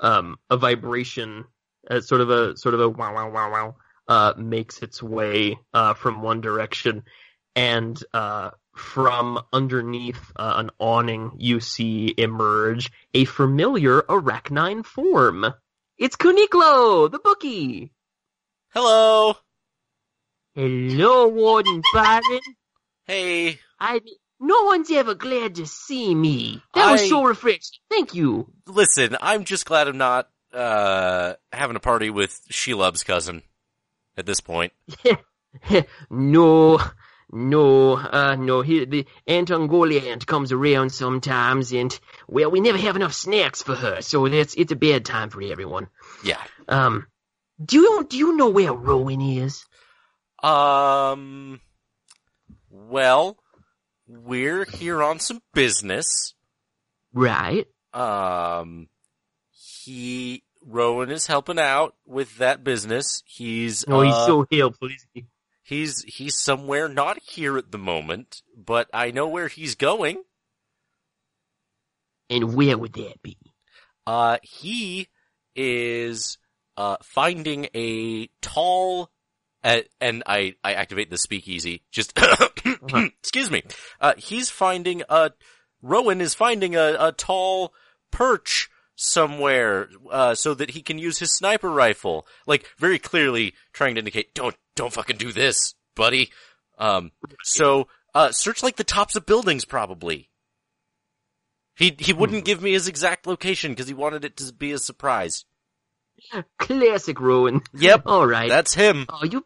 Um, 0.00 0.38
a 0.50 0.56
vibration, 0.56 1.44
uh, 1.90 2.00
sort 2.00 2.20
of 2.20 2.30
a 2.30 2.56
sort 2.56 2.74
of 2.74 2.80
a 2.80 2.88
wow 2.88 3.14
wow 3.14 3.30
wow 3.30 3.50
wow, 3.50 3.76
uh, 4.06 4.34
makes 4.36 4.82
its 4.82 5.02
way 5.02 5.58
uh, 5.74 5.94
from 5.94 6.22
one 6.22 6.40
direction, 6.40 7.02
and 7.56 8.00
uh, 8.14 8.50
from 8.76 9.40
underneath 9.52 10.30
uh, 10.36 10.54
an 10.56 10.70
awning, 10.78 11.32
you 11.38 11.58
see 11.58 12.14
emerge 12.16 12.92
a 13.12 13.24
familiar 13.24 14.02
arachnine 14.02 14.84
form. 14.84 15.46
It's 15.98 16.16
Kuniklo, 16.16 17.10
the 17.10 17.18
bookie. 17.18 17.92
Hello. 18.70 19.34
Hello, 20.54 21.28
Warden 21.28 21.82
Byron. 21.94 22.40
Hey. 23.06 23.58
I 23.80 24.00
no 24.40 24.64
one's 24.64 24.90
ever 24.90 25.14
glad 25.14 25.56
to 25.56 25.66
see 25.66 26.14
me. 26.14 26.62
That 26.74 26.92
was 26.92 27.02
I- 27.02 27.08
so 27.08 27.24
refreshing. 27.24 27.78
Thank 27.90 28.14
you. 28.14 28.52
Listen, 28.66 29.16
I'm 29.20 29.44
just 29.44 29.66
glad 29.66 29.88
I'm 29.88 29.98
not 29.98 30.28
uh 30.52 31.34
having 31.52 31.76
a 31.76 31.80
party 31.80 32.10
with 32.10 32.40
Shelob's 32.50 33.04
cousin 33.04 33.42
at 34.16 34.26
this 34.26 34.40
point. 34.40 34.72
no, 36.10 36.80
no, 37.30 37.96
uh, 37.96 38.36
no. 38.38 38.62
He, 38.62 38.84
the 38.84 39.06
Antongoliant 39.28 40.26
comes 40.26 40.52
around 40.52 40.90
sometimes, 40.90 41.72
and 41.72 41.98
well, 42.26 42.50
we 42.50 42.60
never 42.60 42.78
have 42.78 42.96
enough 42.96 43.12
snacks 43.14 43.62
for 43.62 43.74
her, 43.74 44.00
so 44.02 44.28
that's 44.28 44.54
it's 44.54 44.72
a 44.72 44.76
bad 44.76 45.04
time 45.04 45.30
for 45.30 45.42
everyone. 45.42 45.88
Yeah. 46.24 46.42
Um, 46.68 47.06
do 47.62 47.80
you 47.80 48.06
do 48.08 48.16
you 48.16 48.36
know 48.36 48.48
where 48.48 48.72
Rowan 48.72 49.20
is? 49.20 49.64
Um 50.42 51.60
well, 52.70 53.38
we're 54.06 54.64
here 54.64 55.02
on 55.02 55.18
some 55.18 55.40
business. 55.52 56.34
Right. 57.12 57.66
Um 57.92 58.88
he 59.50 60.44
Rowan 60.64 61.10
is 61.10 61.26
helping 61.26 61.58
out 61.58 61.94
with 62.06 62.38
that 62.38 62.62
business. 62.62 63.22
He's 63.26 63.84
Oh, 63.88 64.02
he's 64.02 64.12
uh, 64.14 64.26
so 64.26 64.46
helpful. 64.50 64.88
He? 65.14 65.26
he's 65.62 66.02
he's 66.04 66.36
somewhere 66.36 66.88
not 66.88 67.18
here 67.22 67.58
at 67.58 67.70
the 67.70 67.78
moment, 67.78 68.42
but 68.56 68.88
I 68.92 69.10
know 69.10 69.28
where 69.28 69.48
he's 69.48 69.74
going. 69.74 70.22
And 72.30 72.54
where 72.54 72.76
would 72.76 72.92
that 72.94 73.22
be? 73.22 73.38
Uh, 74.06 74.38
he 74.42 75.08
is 75.54 76.38
uh, 76.78 76.96
finding 77.02 77.68
a 77.74 78.28
tall 78.40 79.10
Uh, 79.64 79.80
and 80.00 80.22
I, 80.24 80.54
I 80.62 80.74
activate 80.74 81.10
the 81.10 81.18
speakeasy. 81.18 81.82
Just, 81.90 82.16
excuse 83.20 83.50
me. 83.50 83.64
Uh, 84.00 84.14
he's 84.16 84.48
finding 84.50 85.02
a, 85.08 85.32
Rowan 85.82 86.20
is 86.20 86.34
finding 86.34 86.76
a, 86.76 86.96
a 86.98 87.12
tall 87.12 87.74
perch 88.12 88.70
somewhere, 88.94 89.88
uh, 90.10 90.36
so 90.36 90.54
that 90.54 90.70
he 90.70 90.80
can 90.82 90.98
use 90.98 91.18
his 91.18 91.34
sniper 91.34 91.68
rifle. 91.68 92.24
Like, 92.46 92.66
very 92.78 93.00
clearly 93.00 93.54
trying 93.72 93.96
to 93.96 93.98
indicate, 93.98 94.32
don't, 94.32 94.56
don't 94.76 94.92
fucking 94.92 95.16
do 95.16 95.32
this, 95.32 95.74
buddy. 95.96 96.30
Um, 96.78 97.10
so, 97.42 97.88
uh, 98.14 98.30
search 98.30 98.62
like 98.62 98.76
the 98.76 98.84
tops 98.84 99.16
of 99.16 99.26
buildings 99.26 99.64
probably. 99.64 100.30
He, 101.76 101.96
he 101.98 102.12
wouldn't 102.12 102.44
give 102.44 102.62
me 102.62 102.72
his 102.72 102.86
exact 102.86 103.26
location 103.26 103.72
because 103.72 103.88
he 103.88 103.94
wanted 103.94 104.24
it 104.24 104.36
to 104.36 104.52
be 104.52 104.70
a 104.70 104.78
surprise. 104.78 105.44
Classic 106.58 107.18
Rowan. 107.20 107.62
Yep. 107.74 108.02
All 108.06 108.26
right. 108.26 108.48
That's 108.48 108.74
him. 108.74 109.06
Oh, 109.08 109.24
you've 109.24 109.44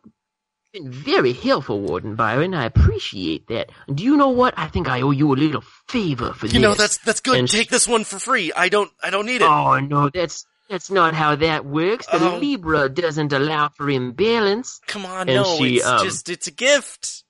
been 0.73 0.91
very 0.91 1.33
helpful, 1.33 1.81
Warden 1.81 2.15
Byron. 2.17 2.55
I 2.55 2.65
appreciate 2.65 3.49
that. 3.49 3.71
Do 3.93 4.03
you 4.05 4.17
know 4.17 4.31
what? 4.31 4.55
I 4.57 4.69
think 4.69 4.89
I 4.89 5.03
owe 5.03 5.11
you 5.11 5.33
a 5.33 5.37
little 5.37 5.63
favor 5.89 6.33
for 6.33 6.47
this. 6.47 6.55
You 6.55 6.61
know, 6.61 6.75
that's, 6.75 6.99
that's 6.99 7.21
good. 7.21 7.39
And- 7.39 7.49
Take 7.49 7.69
this 7.69 7.87
one 7.87 8.05
for 8.05 8.19
free. 8.19 8.53
I 8.55 8.69
don't, 8.69 8.91
I 9.03 9.11
don't 9.11 9.27
need 9.27 9.43
it. 9.43 9.49
Oh 9.49 9.79
no, 9.81 10.09
that's 10.09 10.47
that's 10.71 10.91
not 10.91 11.13
how 11.13 11.37
that 11.37 11.67
works. 11.67 12.07
The 12.07 12.19
Oh. 12.33 12.39
Libra 12.39 12.89
doesn't 12.89 13.33
allow 13.35 13.69
for 13.69 13.91
imbalance. 13.91 14.81
Come 14.87 15.05
on, 15.05 15.29
and 15.29 15.37
no, 15.43 15.59
she, 15.59 15.77
it's 15.77 15.85
um, 15.87 16.03
just, 16.03 16.31
it's 16.31 16.47
a 16.47 16.51
gift. 16.51 17.25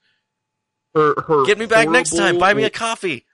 Her 0.95 1.15
her 1.27 1.45
Get 1.45 1.59
me 1.59 1.67
back 1.67 1.89
next 1.89 2.17
time. 2.17 2.39
Buy 2.39 2.55
me 2.55 2.63
a 2.65 2.71
coffee. 2.71 3.25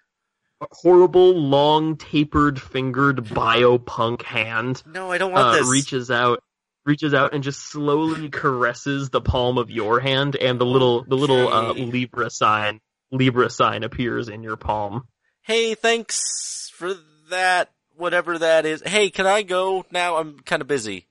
Horrible, 0.60 1.34
long, 1.34 1.96
tapered, 1.96 2.60
fingered 2.60 3.18
biopunk 3.18 4.22
hand 4.22 4.82
No, 4.86 5.10
I 5.10 5.18
don't 5.18 5.32
want 5.32 5.46
uh, 5.48 5.52
this. 5.52 5.68
reaches 5.68 6.10
out, 6.10 6.42
reaches 6.84 7.14
out, 7.14 7.34
and 7.34 7.42
just 7.42 7.60
slowly 7.60 8.28
caresses 8.28 9.10
the 9.10 9.20
palm 9.20 9.58
of 9.58 9.70
your 9.70 10.00
hand, 10.00 10.36
and 10.36 10.60
the 10.60 10.66
little 10.66 11.04
the 11.04 11.16
little 11.16 11.52
uh, 11.52 11.72
Libra 11.72 12.30
sign 12.30 12.80
Libra 13.10 13.50
sign 13.50 13.84
appears 13.84 14.28
in 14.28 14.42
your 14.42 14.56
palm. 14.56 15.06
Hey, 15.42 15.74
thanks 15.74 16.70
for 16.74 16.94
that, 17.30 17.70
whatever 17.96 18.38
that 18.38 18.66
is. 18.66 18.82
Hey, 18.84 19.10
can 19.10 19.26
I 19.26 19.42
go 19.42 19.84
now? 19.90 20.16
I'm 20.16 20.38
kind 20.40 20.62
of 20.62 20.68
busy. 20.68 21.07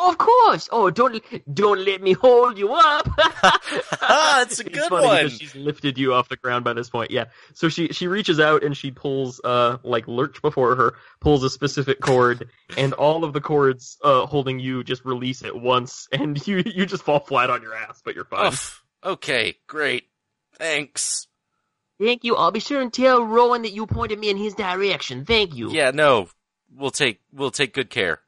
Of 0.00 0.16
course. 0.16 0.68
Oh, 0.70 0.90
don't 0.90 1.20
don't 1.52 1.84
let 1.84 2.00
me 2.00 2.12
hold 2.12 2.56
you 2.56 2.72
up. 2.72 3.08
Ah, 4.10 4.42
it's 4.42 4.58
a 4.60 4.64
good 4.64 4.90
one. 4.90 5.28
she's 5.28 5.54
lifted 5.54 5.98
you 5.98 6.14
off 6.14 6.28
the 6.28 6.36
ground 6.36 6.64
by 6.64 6.72
this 6.72 6.88
point. 6.88 7.10
Yeah. 7.10 7.26
So 7.52 7.68
she 7.68 7.88
she 7.88 8.06
reaches 8.06 8.40
out 8.40 8.62
and 8.62 8.74
she 8.76 8.90
pulls 8.90 9.40
uh 9.44 9.78
like 9.82 10.08
lurch 10.08 10.40
before 10.40 10.76
her, 10.76 10.94
pulls 11.20 11.42
a 11.44 11.50
specific 11.50 12.00
cord, 12.00 12.48
and 12.76 12.94
all 12.94 13.24
of 13.24 13.32
the 13.34 13.40
cords 13.40 13.98
uh 14.02 14.24
holding 14.26 14.58
you 14.60 14.82
just 14.84 15.04
release 15.04 15.42
at 15.44 15.54
once, 15.54 16.08
and 16.12 16.44
you 16.46 16.62
you 16.64 16.86
just 16.86 17.02
fall 17.02 17.20
flat 17.20 17.50
on 17.50 17.60
your 17.60 17.74
ass, 17.74 18.00
but 18.04 18.14
you're 18.14 18.24
fine. 18.24 18.52
Oof. 18.52 18.82
Okay, 19.04 19.56
great. 19.66 20.04
Thanks. 20.54 21.26
Thank 22.00 22.24
you. 22.24 22.36
I'll 22.36 22.52
be 22.52 22.60
sure 22.60 22.80
and 22.80 22.92
tell 22.92 23.22
Rowan 23.24 23.62
that 23.62 23.72
you 23.72 23.86
pointed 23.86 24.18
me 24.18 24.30
in 24.30 24.36
his 24.36 24.54
direction. 24.54 25.24
Thank 25.24 25.54
you. 25.54 25.70
Yeah, 25.70 25.90
no, 25.90 26.28
we'll 26.74 26.90
take 26.92 27.20
we'll 27.32 27.50
take 27.50 27.74
good 27.74 27.90
care. 27.90 28.20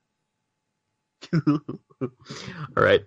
All 1.34 2.10
right. 2.76 3.02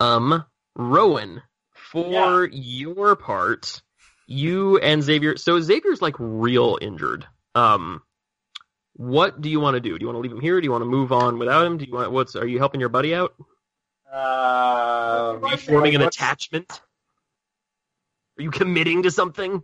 Um, 0.00 0.44
Rowan, 0.76 1.42
for 1.72 2.48
your 2.50 3.16
part, 3.16 3.82
you 4.26 4.78
and 4.78 5.02
Xavier. 5.02 5.36
So 5.36 5.60
Xavier's 5.60 6.02
like 6.02 6.16
real 6.18 6.78
injured. 6.80 7.26
Um, 7.54 8.02
what 8.94 9.40
do 9.40 9.48
you 9.48 9.60
want 9.60 9.74
to 9.74 9.80
do? 9.80 9.98
Do 9.98 10.02
you 10.02 10.06
want 10.06 10.16
to 10.16 10.20
leave 10.20 10.32
him 10.32 10.40
here? 10.40 10.60
Do 10.60 10.64
you 10.64 10.70
want 10.70 10.82
to 10.82 10.86
move 10.86 11.12
on 11.12 11.38
without 11.38 11.66
him? 11.66 11.78
Do 11.78 11.84
you 11.84 11.92
want 11.92 12.12
what's? 12.12 12.36
Are 12.36 12.46
you 12.46 12.58
helping 12.58 12.80
your 12.80 12.88
buddy 12.88 13.14
out? 13.14 13.34
Uh, 14.12 15.38
Are 15.42 15.50
you 15.50 15.56
forming 15.56 15.94
an 15.94 16.02
attachment? 16.02 16.80
Are 18.38 18.42
you 18.42 18.50
committing 18.50 19.04
to 19.04 19.10
something? 19.10 19.62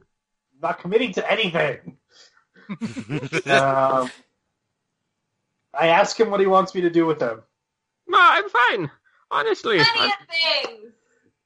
Not 0.61 0.81
committing 0.81 1.13
to 1.15 1.31
anything. 1.31 1.99
um, 3.47 4.11
I 5.79 5.89
ask 5.89 6.19
him 6.19 6.31
what 6.31 6.41
he 6.41 6.47
wants 6.47 6.75
me 6.75 6.81
to 6.83 6.91
do 6.91 7.07
with 7.07 7.21
him. 7.21 7.43
No, 8.09 8.19
I'm 8.21 8.49
fine. 8.49 8.91
Honestly, 9.31 9.79
Plenty 9.79 10.01
I've, 10.01 10.11
of 10.11 10.71
things. 10.71 10.93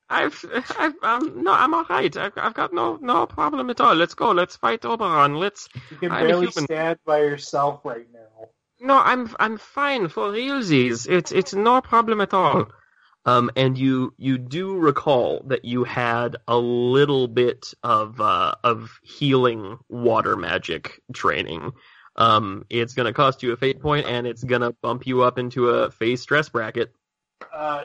I've, 0.09 0.75
I've 0.79 0.95
um, 1.03 1.43
no, 1.43 1.53
I'm 1.53 1.75
all 1.75 1.85
right. 1.85 2.17
I've, 2.17 2.33
I've 2.37 2.55
got 2.55 2.73
no, 2.73 2.97
no 3.01 3.27
problem 3.27 3.71
at 3.71 3.81
all. 3.81 3.95
Let's 3.95 4.15
go. 4.15 4.31
Let's 4.31 4.57
fight 4.57 4.85
Oberon. 4.85 5.35
Let's. 5.35 5.69
You 5.91 5.97
can 5.97 6.13
I'm 6.13 6.27
barely 6.27 6.47
human. 6.47 6.65
stand 6.65 6.99
by 7.05 7.19
yourself 7.19 7.81
right 7.85 8.07
now. 8.13 8.49
No, 8.81 8.99
I'm, 8.99 9.35
I'm 9.39 9.57
fine 9.59 10.09
for 10.09 10.31
realsies. 10.31 11.09
It's, 11.09 11.33
it's 11.33 11.55
no 11.55 11.81
problem 11.81 12.21
at 12.21 12.35
all. 12.35 12.67
Um, 13.27 13.51
and 13.57 13.79
you 13.79 14.13
you 14.19 14.37
do 14.37 14.77
recall 14.77 15.43
that 15.47 15.65
you 15.65 15.85
had 15.85 16.37
a 16.47 16.59
little 16.59 17.27
bit 17.27 17.73
of 17.83 18.21
uh, 18.21 18.55
of 18.63 19.01
healing 19.03 19.79
water 19.89 20.37
magic 20.37 21.01
training. 21.15 21.73
Um, 22.17 22.65
it's 22.71 22.95
gonna 22.95 23.13
cost 23.13 23.43
you 23.43 23.53
a 23.53 23.57
fate 23.57 23.81
point, 23.81 24.07
and 24.07 24.27
it's 24.27 24.45
gonna 24.45 24.73
bump 24.73 25.07
you 25.07 25.23
up 25.23 25.39
into 25.39 25.71
a 25.71 25.91
phase 25.91 26.23
stress 26.23 26.49
bracket. 26.49 26.95
Uh, 27.53 27.85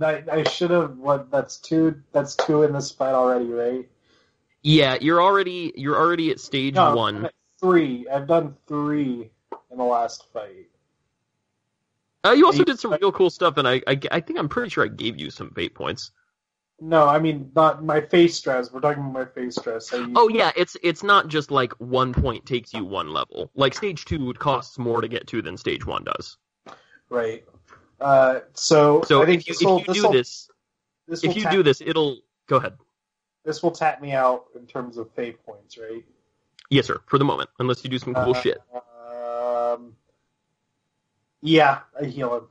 I, 0.00 0.24
I 0.30 0.42
should 0.44 0.70
have. 0.70 0.96
What? 0.98 1.30
That's 1.30 1.56
two. 1.58 2.02
That's 2.12 2.34
two 2.36 2.62
in 2.62 2.72
this 2.72 2.90
fight 2.90 3.14
already, 3.14 3.46
right? 3.46 3.88
Yeah, 4.62 4.98
you're 5.00 5.22
already 5.22 5.72
you're 5.76 5.96
already 5.96 6.30
at 6.30 6.40
stage 6.40 6.74
No, 6.74 6.94
one. 6.94 7.26
at 7.26 7.34
three. 7.60 8.08
I've 8.08 8.26
done 8.26 8.56
three 8.66 9.30
in 9.70 9.78
the 9.78 9.84
last 9.84 10.26
fight. 10.32 10.66
Uh, 12.22 12.32
you 12.32 12.44
also 12.44 12.64
did 12.64 12.78
some 12.78 12.92
real 12.92 13.12
cool 13.12 13.30
stuff, 13.30 13.56
and 13.56 13.66
I, 13.66 13.80
I 13.86 13.98
I 14.10 14.20
think 14.20 14.38
I'm 14.38 14.48
pretty 14.48 14.68
sure 14.68 14.84
I 14.84 14.88
gave 14.88 15.18
you 15.18 15.30
some 15.30 15.50
fate 15.52 15.74
points. 15.74 16.10
No, 16.80 17.06
I 17.06 17.18
mean 17.18 17.52
not 17.54 17.84
my 17.84 18.00
face 18.00 18.34
stress. 18.36 18.72
We're 18.72 18.80
talking 18.80 19.02
about 19.02 19.12
my 19.12 19.24
face 19.26 19.56
stress. 19.56 19.90
Oh 19.92 20.28
yeah, 20.28 20.50
it's 20.56 20.76
it's 20.82 21.02
not 21.02 21.28
just 21.28 21.50
like 21.50 21.72
one 21.74 22.14
point 22.14 22.46
takes 22.46 22.72
you 22.72 22.84
one 22.84 23.12
level. 23.12 23.50
Like 23.54 23.74
stage 23.74 24.06
two 24.06 24.32
costs 24.34 24.78
more 24.78 25.02
to 25.02 25.08
get 25.08 25.26
to 25.28 25.42
than 25.42 25.56
stage 25.58 25.84
one 25.84 26.04
does. 26.04 26.38
right. 27.10 27.44
Uh, 28.00 28.40
so 28.54 29.02
So 29.02 29.22
I 29.22 29.26
think 29.26 29.42
if 29.42 29.48
you, 29.48 29.54
this 29.54 29.62
will 29.64 29.78
if 29.80 29.88
you 29.88 29.94
this 29.94 30.02
do 30.02 30.12
this, 30.12 30.50
this 31.06 31.24
if 31.24 31.36
you 31.36 31.50
do 31.50 31.62
this, 31.62 31.82
it'll 31.82 32.20
go 32.46 32.56
ahead. 32.56 32.78
this 33.44 33.62
will 33.62 33.72
tap 33.72 34.00
me 34.00 34.12
out 34.12 34.46
in 34.54 34.66
terms 34.66 34.96
of 34.96 35.10
fate 35.12 35.44
points, 35.44 35.76
right? 35.76 36.02
Yes, 36.70 36.86
sir. 36.86 37.00
For 37.06 37.18
the 37.18 37.24
moment, 37.26 37.50
unless 37.58 37.84
you 37.84 37.90
do 37.90 37.98
some 37.98 38.14
cool 38.14 38.34
Uh, 38.34 38.40
shit. 38.40 38.58
Um, 38.72 39.94
yeah, 41.42 41.80
I 42.00 42.06
heal 42.06 42.36
him. 42.36 42.48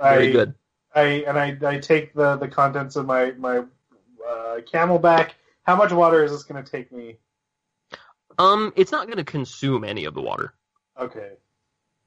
Very 0.00 0.28
I, 0.28 0.32
good. 0.32 0.54
I 0.94 1.02
and 1.26 1.38
I, 1.38 1.56
I 1.66 1.78
take 1.78 2.14
the, 2.14 2.36
the 2.36 2.48
contents 2.48 2.96
of 2.96 3.06
my 3.06 3.32
my 3.32 3.58
uh, 3.58 4.60
camelback. 4.72 5.30
How 5.64 5.76
much 5.76 5.92
water 5.92 6.24
is 6.24 6.32
this 6.32 6.42
going 6.42 6.62
to 6.62 6.70
take 6.70 6.92
me? 6.92 7.18
Um, 8.38 8.72
it's 8.76 8.92
not 8.92 9.06
going 9.06 9.18
to 9.18 9.24
consume 9.24 9.84
any 9.84 10.04
of 10.04 10.14
the 10.14 10.22
water. 10.22 10.54
Okay. 10.98 11.32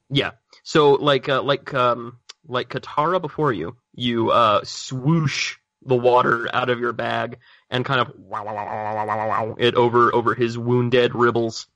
Yeah. 0.10 0.32
So 0.64 0.94
like 0.94 1.30
uh, 1.30 1.42
like 1.42 1.74
um 1.74 2.20
like 2.48 2.70
Katara 2.70 3.22
before 3.22 3.54
you, 3.54 3.78
you 3.94 4.32
uh 4.32 4.62
swoosh 4.64 5.56
the 5.86 5.96
water 5.96 6.50
out 6.54 6.70
of 6.70 6.80
your 6.80 6.94
bag 6.94 7.38
and 7.70 7.86
kind 7.86 8.02
of 8.02 8.12
wow, 8.18 8.44
wow, 8.44 8.56
wow, 8.56 8.66
wow, 8.66 9.06
wow, 9.06 9.18
wow, 9.18 9.28
wow, 9.28 9.56
it 9.58 9.76
over 9.76 10.14
over 10.14 10.34
his 10.34 10.58
wounded 10.58 11.12
ribbles. 11.12 11.68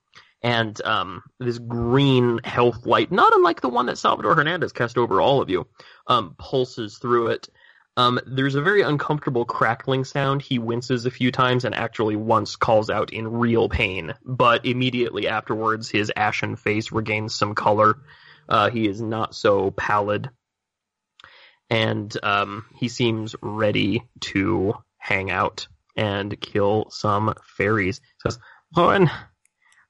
And 0.42 0.82
um, 0.84 1.24
this 1.40 1.60
green 1.60 2.40
health 2.44 2.86
light, 2.86 3.12
not 3.12 3.34
unlike 3.36 3.62
the 3.62 3.70
one 3.70 3.88
that 3.88 3.98
Salvador 3.98 4.36
Hernandez 4.36 4.72
cast 4.72 4.98
over 4.98 5.20
all 5.20 5.42
of 5.42 5.50
you, 5.50 5.68
um, 6.08 6.36
pulses 6.38 6.98
through 6.98 7.28
it. 7.28 7.50
Um, 7.98 8.20
there's 8.26 8.56
a 8.56 8.62
very 8.62 8.82
uncomfortable 8.82 9.44
crackling 9.44 10.06
sound. 10.06 10.42
He 10.42 10.58
winces 10.58 11.06
a 11.06 11.12
few 11.12 11.34
times 11.34 11.66
and 11.66 11.76
actually 11.76 12.16
once 12.16 12.56
calls 12.56 12.90
out 12.90 13.12
in 13.12 13.28
real 13.28 13.68
pain, 13.68 14.14
but 14.24 14.66
immediately 14.66 15.28
afterwards 15.28 15.90
his 15.90 16.10
ashen 16.16 16.56
face 16.56 16.94
regains 16.94 17.36
some 17.36 17.56
color. 17.56 17.98
Uh, 18.48 18.70
he 18.70 18.88
is 18.88 19.02
not 19.02 19.36
so 19.36 19.72
pallid, 19.72 20.30
and 21.70 22.16
um, 22.24 22.66
he 22.78 22.88
seems 22.88 23.36
ready 23.42 24.04
to 24.22 24.74
hang 24.98 25.30
out 25.30 25.68
and 25.98 26.40
kill 26.40 26.90
some 26.92 27.34
fairies. 27.58 28.00
Says, 28.24 28.40
Rowan, 28.76 29.10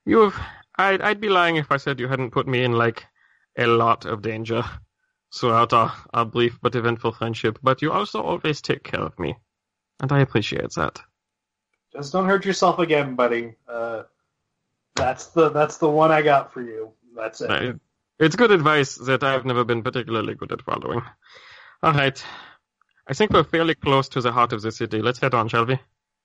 you've. 0.06 0.38
I'd, 0.78 1.02
I'd 1.02 1.20
be 1.20 1.28
lying 1.28 1.56
if 1.56 1.70
I 1.70 1.76
said 1.76 2.00
you 2.00 2.08
hadn't 2.08 2.30
put 2.30 2.48
me 2.48 2.64
in, 2.64 2.72
like, 2.72 3.04
a 3.58 3.66
lot 3.66 4.06
of 4.06 4.22
danger 4.22 4.64
throughout 5.34 5.72
our, 5.72 5.92
our 6.14 6.24
brief 6.24 6.58
but 6.62 6.74
eventful 6.74 7.12
friendship, 7.12 7.58
but 7.62 7.82
you 7.82 7.92
also 7.92 8.22
always 8.22 8.60
take 8.62 8.82
care 8.82 9.00
of 9.00 9.18
me. 9.18 9.36
And 10.00 10.10
I 10.10 10.20
appreciate 10.20 10.72
that. 10.76 10.98
Just 11.92 12.12
don't 12.12 12.26
hurt 12.26 12.44
yourself 12.46 12.78
again, 12.78 13.14
buddy. 13.14 13.54
Uh, 13.68 14.04
that's 14.94 15.26
the 15.26 15.50
that's 15.50 15.76
the 15.78 15.88
one 15.90 16.10
I 16.10 16.22
got 16.22 16.52
for 16.52 16.62
you. 16.62 16.92
That's 17.14 17.40
it. 17.40 17.50
I- 17.50 17.74
It's 18.18 18.36
good 18.36 18.50
advice 18.50 18.94
that 18.96 19.22
I've 19.22 19.44
never 19.44 19.64
been 19.64 19.82
particularly 19.82 20.34
good 20.34 20.52
at 20.52 20.62
following. 20.62 21.02
All 21.82 21.92
right. 21.92 22.22
I 23.06 23.14
think 23.14 23.32
we're 23.32 23.44
fairly 23.44 23.74
close 23.74 24.08
to 24.10 24.20
the 24.20 24.30
heart 24.32 24.52
of 24.52 24.62
the 24.62 24.70
city. 24.72 25.00
Let's 25.02 25.18
head 25.18 25.34
on, 25.34 25.48
shall 25.48 25.66
we? 25.66 25.78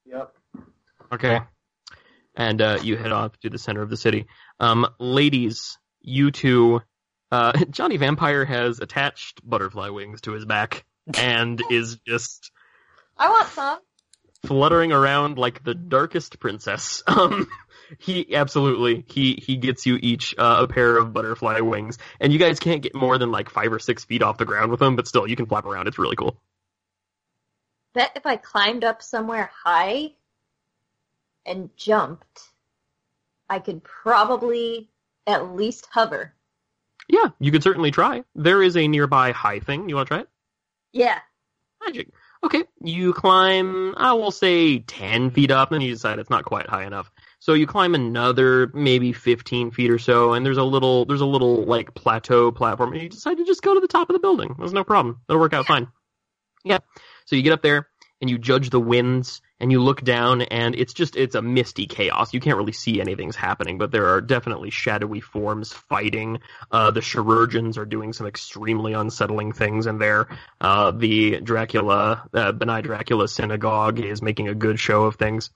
Yep. 0.05 0.35
Okay. 1.13 1.41
And 2.35 2.61
uh, 2.61 2.79
you 2.81 2.97
head 2.97 3.11
off 3.11 3.37
to 3.39 3.49
the 3.49 3.57
center 3.57 3.81
of 3.81 3.89
the 3.89 3.97
city. 3.97 4.27
Um, 4.59 4.87
ladies, 4.99 5.77
you 6.01 6.31
two, 6.31 6.81
uh, 7.31 7.53
Johnny 7.69 7.97
Vampire 7.97 8.45
has 8.45 8.79
attached 8.79 9.47
butterfly 9.47 9.89
wings 9.89 10.21
to 10.21 10.31
his 10.31 10.45
back. 10.45 10.85
and 11.17 11.61
is 11.69 11.97
just 12.07 12.51
I 13.17 13.29
want 13.29 13.47
some. 13.49 13.79
fluttering 14.45 14.91
around 14.91 15.37
like 15.37 15.63
the 15.63 15.75
darkest 15.75 16.39
princess. 16.39 17.03
Um, 17.15 17.47
he 17.99 18.35
absolutely 18.35 19.05
he 19.07 19.35
he 19.35 19.57
gets 19.57 19.85
you 19.85 19.99
each 20.01 20.33
uh, 20.39 20.57
a 20.61 20.67
pair 20.67 20.97
of 20.97 21.13
butterfly 21.13 21.59
wings, 21.59 21.99
and 22.19 22.33
you 22.33 22.39
guys 22.39 22.59
can't 22.59 22.81
get 22.81 22.95
more 22.95 23.19
than 23.19 23.31
like 23.31 23.51
five 23.51 23.71
or 23.71 23.77
six 23.77 24.03
feet 24.03 24.23
off 24.23 24.39
the 24.39 24.45
ground 24.45 24.71
with 24.71 24.79
them, 24.79 24.95
but 24.95 25.07
still 25.07 25.27
you 25.27 25.35
can 25.35 25.45
flap 25.45 25.65
around. 25.65 25.87
It's 25.87 25.99
really 25.99 26.15
cool. 26.15 26.35
Bet 27.93 28.11
if 28.15 28.25
I 28.25 28.37
climbed 28.37 28.83
up 28.83 29.03
somewhere 29.03 29.51
high 29.63 30.13
and 31.45 31.69
jumped, 31.77 32.41
I 33.49 33.59
could 33.59 33.83
probably 33.83 34.89
at 35.27 35.55
least 35.55 35.87
hover. 35.91 36.33
Yeah, 37.07 37.29
you 37.39 37.51
could 37.51 37.63
certainly 37.63 37.91
try. 37.91 38.23
There 38.35 38.63
is 38.63 38.75
a 38.75 38.87
nearby 38.87 39.31
high 39.31 39.59
thing. 39.59 39.89
You 39.89 39.95
want 39.95 40.07
to 40.07 40.13
try 40.13 40.21
it? 40.21 40.29
Yeah. 40.91 41.19
Magic. 41.85 42.09
Okay, 42.43 42.63
you 42.79 43.13
climb, 43.13 43.95
I 43.97 44.13
will 44.13 44.31
say 44.31 44.79
10 44.79 45.31
feet 45.31 45.49
up, 45.49 45.71
and 45.71 45.81
you 45.81 45.91
decide 45.91 46.19
it's 46.19 46.29
not 46.29 46.45
quite 46.45 46.67
high 46.67 46.85
enough. 46.85 47.09
So 47.39 47.53
you 47.53 47.65
climb 47.65 47.95
another 47.95 48.71
maybe 48.73 49.13
15 49.13 49.71
feet 49.71 49.89
or 49.89 49.97
so, 49.97 50.33
and 50.33 50.45
there's 50.45 50.57
a 50.57 50.63
little, 50.63 51.05
there's 51.05 51.21
a 51.21 51.25
little 51.25 51.63
like 51.65 51.95
plateau 51.95 52.51
platform, 52.51 52.93
and 52.93 53.01
you 53.01 53.09
decide 53.09 53.37
to 53.37 53.45
just 53.45 53.63
go 53.63 53.73
to 53.73 53.79
the 53.79 53.87
top 53.87 54.09
of 54.09 54.13
the 54.13 54.19
building. 54.19 54.55
There's 54.59 54.73
no 54.73 54.83
problem. 54.83 55.21
It'll 55.27 55.41
work 55.41 55.53
out 55.53 55.65
fine. 55.65 55.87
Yeah. 56.63 56.79
So 57.25 57.35
you 57.35 57.41
get 57.41 57.53
up 57.53 57.63
there, 57.63 57.87
and 58.21 58.29
you 58.29 58.37
judge 58.37 58.69
the 58.69 58.79
winds, 58.79 59.41
and 59.59 59.71
you 59.71 59.81
look 59.81 60.03
down, 60.03 60.41
and 60.41 60.75
it's 60.75 60.93
just, 60.93 61.15
it's 61.15 61.35
a 61.35 61.41
misty 61.41 61.87
chaos. 61.87 62.33
You 62.33 62.39
can't 62.39 62.57
really 62.57 62.73
see 62.73 62.99
anything's 62.99 63.35
happening, 63.35 63.77
but 63.77 63.91
there 63.91 64.07
are 64.07 64.21
definitely 64.21 64.69
shadowy 64.69 65.21
forms 65.21 65.71
fighting. 65.71 66.39
Uh, 66.71 66.91
the 66.91 66.99
chirurgeons 66.99 67.77
are 67.77 67.85
doing 67.85 68.11
some 68.11 68.27
extremely 68.27 68.93
unsettling 68.93 69.53
things 69.53 69.87
in 69.87 69.97
there. 69.97 70.27
Uh, 70.59 70.91
the 70.91 71.39
Dracula, 71.39 72.27
uh, 72.33 72.51
B'nai 72.51 72.83
Dracula 72.83 73.27
synagogue 73.27 73.99
is 73.99 74.21
making 74.21 74.49
a 74.49 74.55
good 74.55 74.79
show 74.79 75.03
of 75.03 75.15
things. 75.15 75.51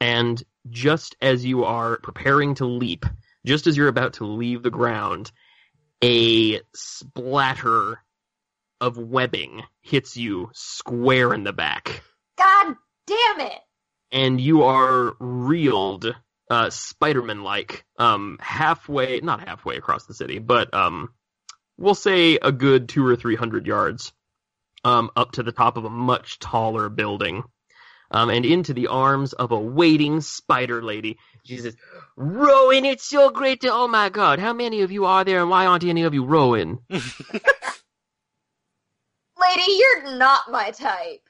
And 0.00 0.42
just 0.70 1.16
as 1.20 1.44
you 1.44 1.64
are 1.64 1.98
preparing 1.98 2.54
to 2.56 2.64
leap, 2.64 3.04
just 3.44 3.66
as 3.66 3.76
you're 3.76 3.88
about 3.88 4.14
to 4.14 4.24
leave 4.24 4.62
the 4.62 4.70
ground, 4.70 5.30
a 6.02 6.60
splatter 6.74 8.00
of 8.80 8.96
webbing 8.98 9.62
hits 9.80 10.16
you 10.16 10.50
square 10.52 11.32
in 11.32 11.44
the 11.44 11.52
back. 11.52 12.02
God 13.08 13.16
damn 13.36 13.46
it! 13.46 13.58
And 14.12 14.40
you 14.40 14.64
are 14.64 15.14
reeled, 15.18 16.14
uh, 16.50 16.70
Spider-Man 16.70 17.42
like, 17.42 17.84
um, 17.98 18.38
halfway, 18.40 19.20
not 19.20 19.46
halfway 19.46 19.76
across 19.76 20.06
the 20.06 20.14
city, 20.14 20.38
but, 20.38 20.72
um, 20.72 21.12
we'll 21.76 21.94
say 21.94 22.36
a 22.36 22.52
good 22.52 22.88
two 22.88 23.04
or 23.04 23.16
three 23.16 23.36
hundred 23.36 23.66
yards, 23.66 24.12
um, 24.84 25.10
up 25.16 25.32
to 25.32 25.42
the 25.42 25.52
top 25.52 25.76
of 25.76 25.84
a 25.84 25.90
much 25.90 26.38
taller 26.38 26.88
building 26.88 27.42
um, 28.10 28.30
and 28.30 28.44
into 28.46 28.72
the 28.74 28.86
arms 28.86 29.32
of 29.32 29.50
a 29.50 29.58
waiting 29.58 30.20
spider 30.20 30.82
lady. 30.82 31.18
She 31.44 31.56
says, 31.58 31.76
Rowan, 32.16 32.84
it's 32.84 33.04
so 33.04 33.30
great 33.30 33.62
to, 33.62 33.72
oh 33.72 33.88
my 33.88 34.08
god, 34.08 34.38
how 34.38 34.52
many 34.52 34.82
of 34.82 34.92
you 34.92 35.04
are 35.06 35.24
there 35.24 35.40
and 35.40 35.50
why 35.50 35.66
aren't 35.66 35.84
any 35.84 36.04
of 36.04 36.14
you 36.14 36.24
Rowan? 36.24 36.78
Lady, 36.90 37.02
you're 39.66 40.16
not 40.16 40.50
my 40.50 40.70
type. 40.70 41.20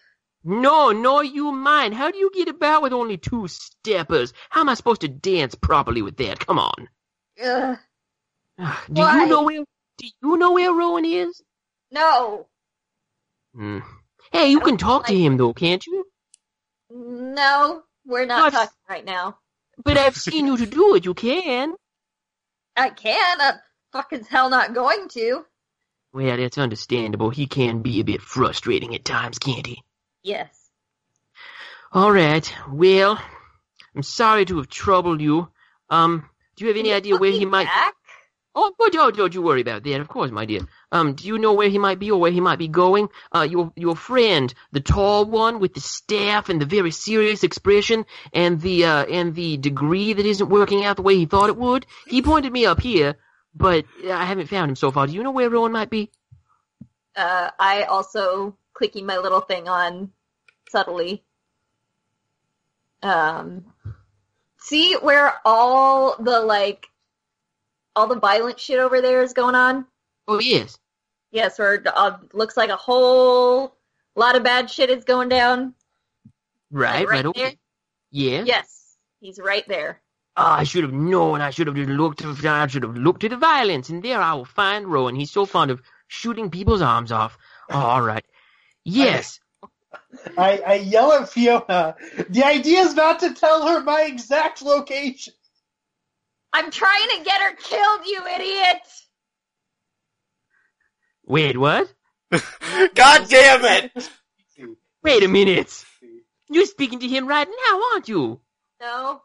No, 0.44 0.92
no, 0.92 1.22
you 1.22 1.52
mine. 1.52 1.92
How 1.92 2.10
do 2.10 2.18
you 2.18 2.30
get 2.34 2.48
about 2.48 2.82
with 2.82 2.92
only 2.92 3.16
two 3.16 3.48
steppers? 3.48 4.34
How 4.50 4.60
am 4.60 4.68
I 4.68 4.74
supposed 4.74 5.00
to 5.00 5.08
dance 5.08 5.54
properly 5.54 6.02
with 6.02 6.18
that? 6.18 6.46
Come 6.46 6.58
on. 6.58 6.88
Ugh. 7.42 7.78
Do 8.58 8.64
Why? 8.88 9.22
you 9.22 9.26
know 9.26 9.42
where, 9.42 9.64
do 9.98 10.06
you 10.22 10.36
know 10.36 10.52
where 10.52 10.72
Rowan 10.72 11.06
is? 11.06 11.42
No. 11.90 12.46
Hmm. 13.54 13.78
Hey, 14.32 14.50
you 14.50 14.60
can 14.60 14.76
talk 14.76 15.06
to 15.06 15.16
him 15.16 15.38
though, 15.38 15.54
can't 15.54 15.84
you? 15.86 16.06
No, 16.90 17.82
we're 18.04 18.26
not 18.26 18.52
talking 18.52 18.68
right 18.88 19.04
now. 19.04 19.38
But 19.82 19.96
I've 19.96 20.16
seen 20.16 20.46
you 20.46 20.56
to 20.58 20.66
do 20.66 20.94
it. 20.94 21.04
You 21.04 21.14
can. 21.14 21.74
I 22.76 22.90
can. 22.90 23.40
I'm 23.40 23.54
fucking 23.92 24.24
hell 24.24 24.50
not 24.50 24.74
going 24.74 25.08
to. 25.10 25.46
Well, 26.12 26.36
that's 26.36 26.58
understandable. 26.58 27.30
He 27.30 27.46
can 27.46 27.82
be 27.82 28.00
a 28.00 28.04
bit 28.04 28.20
frustrating 28.22 28.94
at 28.94 29.04
times, 29.04 29.38
can't 29.38 29.66
he? 29.66 29.82
Yes. 30.24 30.70
All 31.92 32.10
right. 32.10 32.52
Well, 32.68 33.22
I'm 33.94 34.02
sorry 34.02 34.46
to 34.46 34.56
have 34.56 34.68
troubled 34.68 35.20
you. 35.20 35.48
Um, 35.90 36.28
do 36.56 36.64
you 36.64 36.68
have 36.68 36.78
any 36.78 36.92
idea 36.92 37.16
where 37.16 37.30
he 37.30 37.44
might? 37.44 37.66
Back? 37.66 37.94
Oh, 38.56 38.72
but 38.78 38.92
don't, 38.92 39.16
don't 39.16 39.34
you 39.34 39.42
worry 39.42 39.60
about 39.60 39.82
that. 39.82 40.00
Of 40.00 40.08
course, 40.08 40.30
my 40.30 40.46
dear. 40.46 40.60
Um, 40.92 41.14
do 41.14 41.26
you 41.26 41.38
know 41.38 41.52
where 41.52 41.68
he 41.68 41.78
might 41.78 41.98
be 41.98 42.10
or 42.10 42.20
where 42.20 42.30
he 42.30 42.40
might 42.40 42.58
be 42.58 42.68
going? 42.68 43.08
Uh, 43.34 43.42
your 43.42 43.72
your 43.76 43.96
friend, 43.96 44.52
the 44.72 44.80
tall 44.80 45.24
one 45.24 45.58
with 45.60 45.74
the 45.74 45.80
staff 45.80 46.48
and 46.48 46.60
the 46.60 46.66
very 46.66 46.90
serious 46.92 47.42
expression 47.42 48.06
and 48.32 48.60
the 48.60 48.84
uh 48.86 49.04
and 49.06 49.34
the 49.34 49.56
degree 49.56 50.12
that 50.12 50.24
isn't 50.24 50.48
working 50.48 50.84
out 50.84 50.96
the 50.96 51.02
way 51.02 51.16
he 51.16 51.26
thought 51.26 51.50
it 51.50 51.56
would. 51.56 51.84
He 52.06 52.22
pointed 52.30 52.52
me 52.52 52.64
up 52.64 52.80
here, 52.80 53.16
but 53.54 53.84
I 54.08 54.24
haven't 54.24 54.48
found 54.48 54.70
him 54.70 54.76
so 54.76 54.90
far. 54.90 55.08
Do 55.08 55.12
you 55.12 55.22
know 55.24 55.32
where 55.32 55.50
Rowan 55.50 55.72
might 55.72 55.90
be? 55.90 56.10
Uh, 57.16 57.50
I 57.58 57.82
also 57.82 58.56
clicking 58.74 59.06
my 59.06 59.16
little 59.18 59.40
thing 59.40 59.68
on 59.68 60.10
subtly. 60.68 61.24
Um, 63.02 63.64
see 64.58 64.94
where 64.94 65.34
all 65.44 66.16
the 66.22 66.40
like, 66.40 66.86
all 67.96 68.06
the 68.06 68.18
violent 68.18 68.58
shit 68.58 68.78
over 68.78 69.00
there 69.00 69.22
is 69.22 69.32
going 69.32 69.54
on. 69.54 69.86
Oh 70.26 70.40
yes. 70.40 70.78
Yes, 71.30 71.58
where 71.58 71.82
uh, 71.94 72.16
looks 72.32 72.56
like 72.56 72.70
a 72.70 72.76
whole 72.76 73.76
lot 74.16 74.36
of 74.36 74.44
bad 74.44 74.70
shit 74.70 74.88
is 74.90 75.04
going 75.04 75.28
down. 75.28 75.74
Right, 76.70 77.00
Like, 77.00 77.08
right. 77.10 77.24
right 77.24 77.34
there? 77.34 77.52
Yeah. 78.10 78.42
Yes, 78.44 78.96
he's 79.20 79.38
right 79.38 79.66
there. 79.68 80.00
Ah, 80.36 80.58
I 80.58 80.64
should 80.64 80.82
have 80.82 80.92
known. 80.92 81.40
I 81.40 81.50
should 81.50 81.66
have 81.68 81.76
looked. 81.76 82.24
I 82.24 82.66
should 82.66 82.82
have 82.82 82.96
looked 82.96 83.22
at 83.24 83.30
the 83.30 83.36
violence, 83.36 83.88
and 83.90 84.02
there 84.02 84.20
I 84.20 84.34
will 84.34 84.44
find 84.44 84.86
Rowan. 84.86 85.14
He's 85.14 85.30
so 85.30 85.46
fond 85.46 85.70
of 85.70 85.80
shooting 86.08 86.50
people's 86.50 86.82
arms 86.82 87.12
off. 87.12 87.36
Oh, 87.70 87.78
all 87.80 88.02
right. 88.02 88.24
Yes. 88.84 89.40
I, 90.36 90.58
I 90.66 90.74
yell 90.74 91.12
at 91.12 91.28
Fiona. 91.28 91.96
The 92.28 92.44
idea 92.44 92.80
is 92.80 92.94
not 92.94 93.20
to 93.20 93.34
tell 93.34 93.66
her 93.66 93.82
my 93.82 94.02
exact 94.02 94.62
location. 94.62 95.34
I'm 96.52 96.70
trying 96.70 97.08
to 97.18 97.24
get 97.24 97.40
her 97.40 97.56
killed, 97.56 98.06
you 98.06 98.22
idiot! 98.34 98.82
Wait, 101.26 101.56
what? 101.56 101.92
God 102.94 103.28
damn 103.28 103.64
it! 103.64 104.10
Wait 105.02 105.22
a 105.22 105.28
minute. 105.28 105.84
You're 106.50 106.66
speaking 106.66 107.00
to 107.00 107.08
him 107.08 107.26
right 107.26 107.48
now, 107.48 107.80
aren't 107.92 108.08
you? 108.08 108.40
No, 108.80 109.22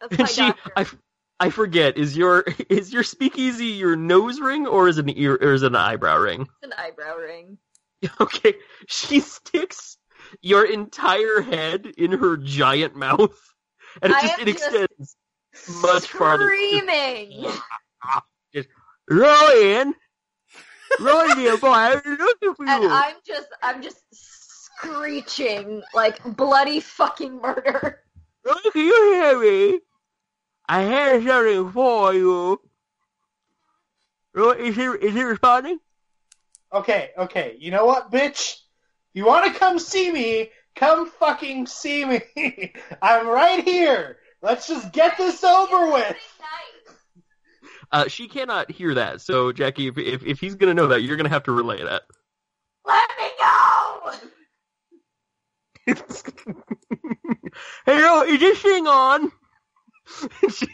that's 0.00 0.18
my 0.18 0.24
And 0.24 0.28
she, 0.34 0.40
doctor. 0.42 0.72
I, 0.76 0.80
f- 0.82 0.96
I 1.38 1.50
forget. 1.50 1.96
Is 1.96 2.16
your 2.16 2.44
is 2.68 2.92
your 2.92 3.04
speakeasy 3.04 3.66
your 3.66 3.96
nose 3.96 4.40
ring 4.40 4.66
or 4.66 4.88
is 4.88 4.98
it 4.98 5.06
an 5.06 5.16
ear 5.16 5.38
or 5.40 5.54
is 5.54 5.62
it 5.62 5.68
an 5.68 5.76
eyebrow 5.76 6.18
ring? 6.18 6.42
It's 6.42 6.50
an 6.62 6.74
eyebrow 6.76 7.16
ring. 7.16 7.56
Okay, 8.20 8.54
she 8.86 9.20
sticks 9.20 9.98
your 10.40 10.64
entire 10.64 11.42
head 11.42 11.86
in 11.98 12.12
her 12.12 12.36
giant 12.36 12.96
mouth, 12.96 13.36
and 14.00 14.12
it 14.12 14.20
just 14.22 14.38
it 14.40 14.46
just 14.46 14.66
extends 14.74 15.16
much 15.82 16.06
farther. 16.06 16.44
Screaming. 16.44 17.46
Rowan, 19.10 19.94
Rowan, 21.00 21.36
dear 21.36 21.58
boy, 21.58 21.68
I'm 21.68 22.00
looking 22.04 22.54
for 22.54 22.64
you. 22.64 22.70
and. 22.70 22.92
I'm 22.92 23.16
just, 23.26 23.48
I'm 23.62 23.82
just 23.82 24.00
screeching 24.12 25.82
like 25.92 26.22
bloody 26.36 26.80
fucking 26.80 27.40
murder. 27.40 28.00
Can 28.72 28.86
you 28.86 29.12
hear 29.14 29.38
me? 29.38 29.80
I 30.68 30.84
hear 30.84 31.26
something 31.26 31.72
for 31.72 32.14
you. 32.14 32.60
Is 34.34 34.76
he 34.76 34.84
is 34.84 35.14
he 35.14 35.22
responding? 35.22 35.80
Okay, 36.72 37.10
okay. 37.18 37.56
You 37.58 37.70
know 37.70 37.84
what, 37.84 38.10
bitch? 38.12 38.56
You 39.12 39.26
want 39.26 39.52
to 39.52 39.58
come 39.58 39.78
see 39.78 40.10
me? 40.10 40.50
Come 40.76 41.10
fucking 41.10 41.66
see 41.66 42.04
me. 42.04 42.22
I'm 43.02 43.26
right 43.26 43.64
here. 43.64 44.18
Let's 44.40 44.68
just 44.68 44.92
get 44.92 45.18
this 45.18 45.42
over 45.44 45.92
with. 45.92 46.16
Uh, 47.92 48.06
she 48.06 48.28
cannot 48.28 48.70
hear 48.70 48.94
that, 48.94 49.20
so 49.20 49.50
Jackie, 49.50 49.88
if 49.88 49.98
if, 49.98 50.24
if 50.24 50.40
he's 50.40 50.54
gonna 50.54 50.74
know 50.74 50.86
that, 50.88 51.02
you're 51.02 51.16
gonna 51.16 51.28
have 51.28 51.42
to 51.44 51.52
relay 51.52 51.82
that. 51.82 52.02
Let 52.86 53.10
me 53.18 53.26
go. 53.38 54.12
Hello, 57.86 58.22
is 58.22 58.38
this 58.38 58.60
thing 58.60 58.86
on? 58.86 59.32
she, 60.50 60.68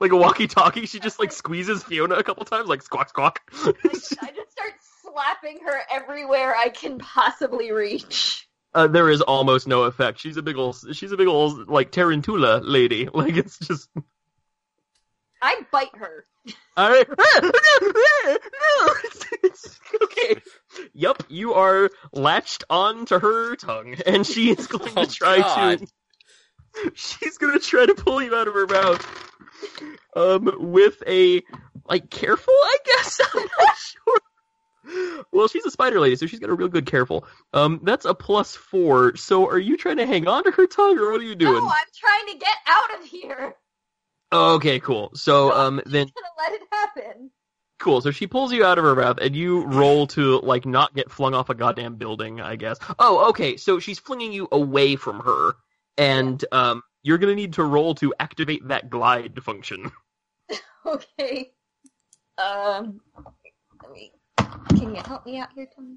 like 0.00 0.10
a 0.10 0.16
walkie-talkie, 0.16 0.86
she 0.86 0.98
just 0.98 1.20
like 1.20 1.30
squeezes 1.30 1.84
Fiona 1.84 2.16
a 2.16 2.24
couple 2.24 2.44
times, 2.44 2.68
like 2.68 2.82
squawk 2.82 3.08
squawk. 3.08 3.40
I, 3.52 3.72
I 3.84 3.92
just 3.92 4.10
start 4.10 4.74
slapping 5.12 5.58
her 5.64 5.80
everywhere 5.90 6.54
I 6.56 6.68
can 6.68 6.98
possibly 6.98 7.72
reach. 7.72 8.46
uh, 8.74 8.86
there 8.86 9.10
is 9.10 9.20
almost 9.22 9.66
no 9.68 9.84
effect. 9.84 10.18
She's 10.20 10.36
a 10.36 10.42
big 10.42 10.56
old, 10.56 10.76
she's 10.92 11.12
a 11.12 11.16
big 11.16 11.28
old 11.28 11.68
like 11.68 11.90
tarantula 11.90 12.60
lady. 12.62 13.08
Like 13.14 13.36
it's 13.36 13.58
just 13.58 13.88
I 15.40 15.60
bite 15.70 15.94
her. 15.96 16.24
All 16.76 16.90
right. 16.90 17.06
okay. 20.02 20.40
Yep, 20.94 21.22
you 21.28 21.54
are 21.54 21.90
latched 22.12 22.64
onto 22.70 23.18
her 23.18 23.56
tongue, 23.56 23.94
and 24.06 24.26
she 24.26 24.50
is 24.50 24.66
going 24.66 24.92
Oh, 24.96 25.04
to 25.04 25.10
try 25.10 25.38
God. 25.38 25.78
to. 25.80 25.86
She's 26.94 27.38
going 27.38 27.54
to 27.58 27.64
try 27.64 27.86
to 27.86 27.94
pull 27.94 28.22
you 28.22 28.34
out 28.34 28.46
of 28.48 28.54
her 28.54 28.66
mouth. 28.66 29.06
Um, 30.14 30.72
with 30.72 31.02
a 31.06 31.42
like 31.88 32.10
careful, 32.10 32.52
I 32.54 32.76
guess. 32.84 33.20
I'm 33.34 33.42
not 33.58 33.76
sure. 33.76 34.20
Well, 35.32 35.48
she's 35.48 35.64
a 35.66 35.70
spider 35.70 36.00
lady, 36.00 36.16
so 36.16 36.26
she's 36.26 36.38
got 36.40 36.50
a 36.50 36.54
real 36.54 36.68
good 36.68 36.86
careful. 36.86 37.26
Um, 37.52 37.80
that's 37.82 38.04
a 38.04 38.14
plus 38.14 38.56
four. 38.56 39.16
So, 39.16 39.48
are 39.48 39.58
you 39.58 39.76
trying 39.76 39.98
to 39.98 40.06
hang 40.06 40.26
on 40.26 40.44
to 40.44 40.50
her 40.52 40.66
tongue, 40.66 40.98
or 40.98 41.12
what 41.12 41.20
are 41.20 41.24
you 41.24 41.34
doing? 41.34 41.52
No, 41.52 41.68
I'm 41.68 41.86
trying 41.94 42.32
to 42.32 42.38
get 42.38 42.56
out 42.66 42.98
of 42.98 43.04
here. 43.04 43.54
Okay, 44.32 44.80
cool. 44.80 45.10
So, 45.14 45.52
um, 45.52 45.80
then 45.86 46.06
gonna 46.06 46.28
let 46.38 46.52
it 46.52 46.62
happen. 46.70 47.30
Cool. 47.78 48.00
So 48.00 48.10
she 48.10 48.26
pulls 48.26 48.52
you 48.52 48.64
out 48.64 48.78
of 48.78 48.84
her 48.84 48.94
mouth, 48.96 49.18
and 49.20 49.36
you 49.36 49.64
roll 49.66 50.06
to 50.08 50.40
like 50.40 50.66
not 50.66 50.94
get 50.94 51.10
flung 51.10 51.34
off 51.34 51.50
a 51.50 51.54
goddamn 51.54 51.96
building. 51.96 52.40
I 52.40 52.56
guess. 52.56 52.78
Oh, 52.98 53.28
okay. 53.30 53.56
So 53.56 53.78
she's 53.78 53.98
flinging 53.98 54.32
you 54.32 54.48
away 54.50 54.96
from 54.96 55.20
her, 55.20 55.52
and 55.96 56.42
um, 56.52 56.82
you're 57.02 57.18
gonna 57.18 57.34
need 57.34 57.54
to 57.54 57.64
roll 57.64 57.94
to 57.96 58.14
activate 58.18 58.68
that 58.68 58.90
glide 58.90 59.42
function. 59.42 59.90
Okay. 60.86 61.50
Um, 62.38 63.00
let 63.82 63.92
me. 63.92 64.12
Can 64.70 64.94
you 64.94 65.02
help 65.06 65.26
me 65.26 65.38
out 65.38 65.48
here, 65.54 65.68
Tony? 65.74 65.96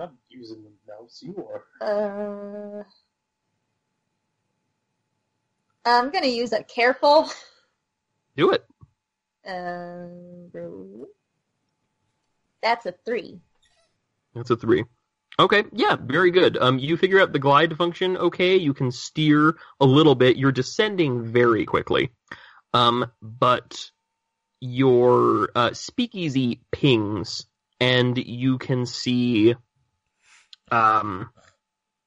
I'm 0.00 0.10
using 0.28 0.62
the 0.62 0.92
mouse. 0.92 1.22
You 1.22 1.46
are. 1.80 2.80
Uh, 2.80 2.84
I'm 5.84 6.10
gonna 6.10 6.26
use 6.26 6.52
a 6.52 6.62
careful. 6.62 7.30
Do 8.36 8.52
it. 8.52 8.64
Um, 9.46 11.06
that's 12.62 12.86
a 12.86 12.94
three. 13.04 13.40
That's 14.34 14.50
a 14.50 14.56
three. 14.56 14.84
Okay, 15.38 15.64
yeah, 15.72 15.96
very 15.98 16.30
good. 16.30 16.58
Um, 16.58 16.78
you 16.78 16.96
figure 16.96 17.20
out 17.20 17.32
the 17.32 17.38
glide 17.38 17.76
function. 17.76 18.16
Okay, 18.16 18.56
you 18.56 18.74
can 18.74 18.92
steer 18.92 19.56
a 19.80 19.86
little 19.86 20.14
bit. 20.14 20.36
You're 20.36 20.52
descending 20.52 21.24
very 21.24 21.64
quickly. 21.64 22.10
Um, 22.74 23.10
but 23.22 23.90
your 24.60 25.50
uh, 25.54 25.72
speakeasy 25.72 26.60
pings, 26.70 27.46
and 27.80 28.16
you 28.18 28.58
can 28.58 28.86
see 28.86 29.54
um, 30.70 31.30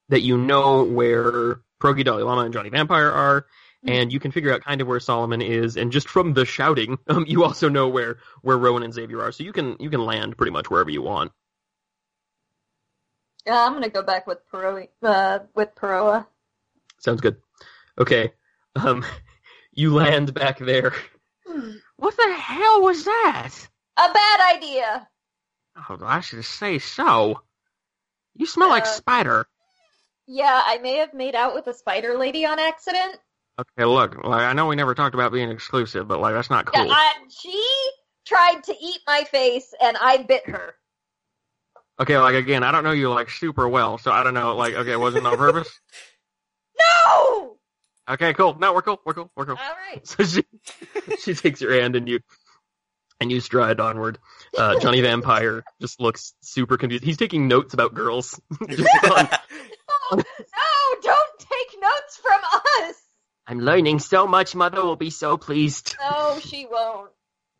that 0.09 0.21
you 0.21 0.38
know 0.38 0.84
where 0.84 1.61
Pierogi 1.81 2.03
Dalai 2.03 2.23
Lama 2.23 2.41
and 2.41 2.53
Johnny 2.53 2.69
Vampire 2.69 3.09
are, 3.09 3.45
and 3.85 4.13
you 4.13 4.19
can 4.19 4.31
figure 4.31 4.53
out 4.53 4.61
kind 4.61 4.81
of 4.81 4.88
where 4.88 4.99
Solomon 4.99 5.41
is, 5.41 5.75
and 5.75 5.91
just 5.91 6.07
from 6.07 6.34
the 6.34 6.45
shouting, 6.45 6.97
um, 7.07 7.25
you 7.27 7.43
also 7.43 7.69
know 7.69 7.88
where 7.89 8.17
where 8.41 8.57
Rowan 8.57 8.84
and 8.84 8.93
Xavier 8.93 9.21
are. 9.21 9.31
So 9.31 9.43
you 9.43 9.51
can 9.53 9.75
you 9.80 9.89
can 9.89 10.05
land 10.05 10.38
pretty 10.38 10.51
much 10.51 10.69
wherever 10.69 10.89
you 10.89 11.01
want. 11.01 11.31
Yeah, 13.45 13.65
I'm 13.65 13.73
gonna 13.73 13.89
go 13.89 14.03
back 14.03 14.25
with 14.25 14.39
Peroa. 14.51 14.88
Uh, 15.01 15.39
with 15.53 15.75
Peroa. 15.75 16.25
Sounds 16.99 17.19
good. 17.19 17.38
Okay. 17.97 18.31
Um, 18.75 19.05
you 19.73 19.93
land 19.93 20.34
back 20.34 20.59
there. 20.59 20.93
What 22.03 22.17
the 22.17 22.34
hell 22.34 22.81
was 22.81 23.05
that? 23.05 23.51
A 23.95 24.11
bad 24.11 24.57
idea. 24.57 25.07
Oh, 25.89 25.99
I 26.03 26.19
should 26.19 26.43
say 26.43 26.80
so. 26.80 27.39
You 28.35 28.45
smell 28.45 28.67
like 28.67 28.84
Uh, 28.84 28.88
spider. 28.88 29.47
Yeah, 30.27 30.61
I 30.65 30.80
may 30.80 30.95
have 30.97 31.13
made 31.13 31.34
out 31.34 31.53
with 31.53 31.65
a 31.67 31.73
spider 31.73 32.17
lady 32.17 32.45
on 32.45 32.59
accident. 32.59 33.15
Okay, 33.57 33.85
look, 33.85 34.21
like 34.21 34.41
I 34.41 34.51
know 34.51 34.67
we 34.67 34.75
never 34.75 34.93
talked 34.93 35.15
about 35.15 35.31
being 35.31 35.49
exclusive, 35.49 36.05
but 36.09 36.19
like 36.19 36.34
that's 36.34 36.49
not 36.49 36.65
cool. 36.65 36.88
Yeah, 36.88 36.91
I, 36.93 37.13
she 37.30 37.65
tried 38.25 38.65
to 38.65 38.75
eat 38.81 38.99
my 39.07 39.23
face, 39.23 39.73
and 39.81 39.95
I 39.95 40.17
bit 40.17 40.49
her. 40.49 40.75
Okay, 42.01 42.17
like 42.17 42.35
again, 42.35 42.63
I 42.63 42.73
don't 42.73 42.84
know 42.84 42.91
you 42.91 43.11
like 43.11 43.30
super 43.30 43.69
well, 43.69 43.97
so 43.97 44.11
I 44.11 44.23
don't 44.23 44.34
know. 44.34 44.57
Like, 44.57 44.73
okay, 44.73 44.91
it 44.91 44.99
wasn't 44.99 45.25
on 45.25 45.38
purpose? 45.38 45.69
No. 46.77 47.55
Okay, 48.09 48.34
cool. 48.34 48.57
No, 48.59 48.73
we're 48.73 48.81
cool. 48.81 48.99
We're 49.05 49.13
cool. 49.13 49.31
We're 49.35 49.45
cool. 49.45 49.55
All 49.61 49.75
right. 49.91 50.05
So 50.07 50.23
she 50.23 50.43
she 51.19 51.34
takes 51.35 51.61
your 51.61 51.73
hand 51.80 51.95
and 51.95 52.07
you 52.09 52.19
and 53.21 53.31
you 53.31 53.39
stride 53.39 53.80
onward. 53.80 54.17
Uh, 54.57 54.80
Johnny 54.80 55.01
Vampire 55.01 55.63
just 55.80 56.01
looks 56.01 56.34
super 56.41 56.77
confused. 56.77 57.03
He's 57.03 57.17
taking 57.17 57.47
notes 57.47 57.73
about 57.73 57.93
girls. 57.93 58.39
On- 58.61 59.30
No, 60.11 60.17
no, 60.17 60.23
don't 61.01 61.39
take 61.39 61.81
notes 61.81 62.17
from 62.21 62.41
us. 62.89 62.95
I'm 63.47 63.59
learning 63.59 63.99
so 63.99 64.27
much. 64.27 64.55
Mother 64.55 64.81
will 64.84 64.95
be 64.95 65.09
so 65.09 65.38
pleased. 65.38 65.95
No, 66.01 66.39
she 66.39 66.65
won't. 66.69 67.11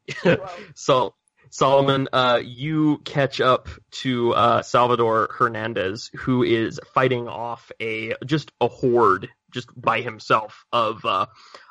She 0.10 0.30
won't. 0.30 0.41
So 0.76 1.14
Solomon, 1.49 2.07
uh, 2.11 2.41
you 2.44 2.98
catch 3.06 3.40
up 3.40 3.70
to 3.91 4.34
uh, 4.34 4.61
Salvador 4.64 5.30
Hernandez, 5.38 6.10
who 6.15 6.44
is 6.44 6.80
fighting 6.94 7.28
off 7.28 7.72
a 7.80 8.15
just 8.26 8.52
a 8.60 8.68
horde, 8.68 9.30
just 9.54 9.70
by 9.80 10.02
himself 10.02 10.66
of 10.72 11.06
uh, 11.06 11.28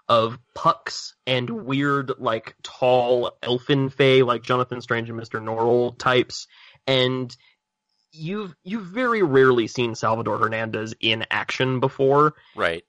of 0.09 0.39
pucks 0.55 1.15
and 1.27 1.49
weird, 1.51 2.13
like 2.19 2.55
tall 2.63 3.37
elfin 3.43 3.91
fae, 3.91 4.23
like 4.23 4.43
Jonathan 4.43 4.81
Strange 4.81 5.09
and 5.09 5.19
Mister 5.19 5.41
Norrell 5.41 5.99
types, 5.99 6.47
and 6.87 7.35
you've 8.13 8.55
you've 8.63 8.87
very 8.87 9.23
rarely 9.23 9.67
seen 9.67 9.95
Salvador 9.95 10.39
Hernandez 10.39 10.95
in 11.01 11.25
action 11.31 11.81
before 11.81 12.35
right. 12.55 12.85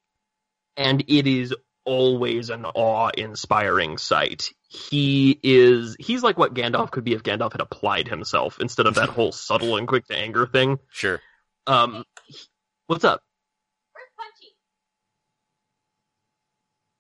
and 0.76 1.04
it 1.08 1.28
is 1.28 1.54
always 1.86 2.50
an 2.50 2.66
awe-inspiring 2.66 3.98
sight. 3.98 4.50
He 4.68 5.40
is 5.44 5.96
he's 6.00 6.24
like 6.24 6.38
what 6.38 6.54
Gandalf 6.54 6.92
could 6.92 7.04
be 7.04 7.14
if 7.14 7.24
Gandalf 7.24 7.52
had 7.52 7.62
applied 7.62 8.08
himself 8.08 8.60
instead 8.60 8.86
of 8.86 8.96
that 8.96 9.10
whole 9.10 9.32
subtle 9.32 9.78
and 9.78 9.88
quick 9.88 10.06
to 10.08 10.18
anger 10.18 10.46
thing. 10.46 10.80
Sure. 10.92 11.22
Um 11.68 12.04
what's 12.88 13.04
up? 13.04 13.22
Where's 13.94 14.10
Punchy? 14.18 14.54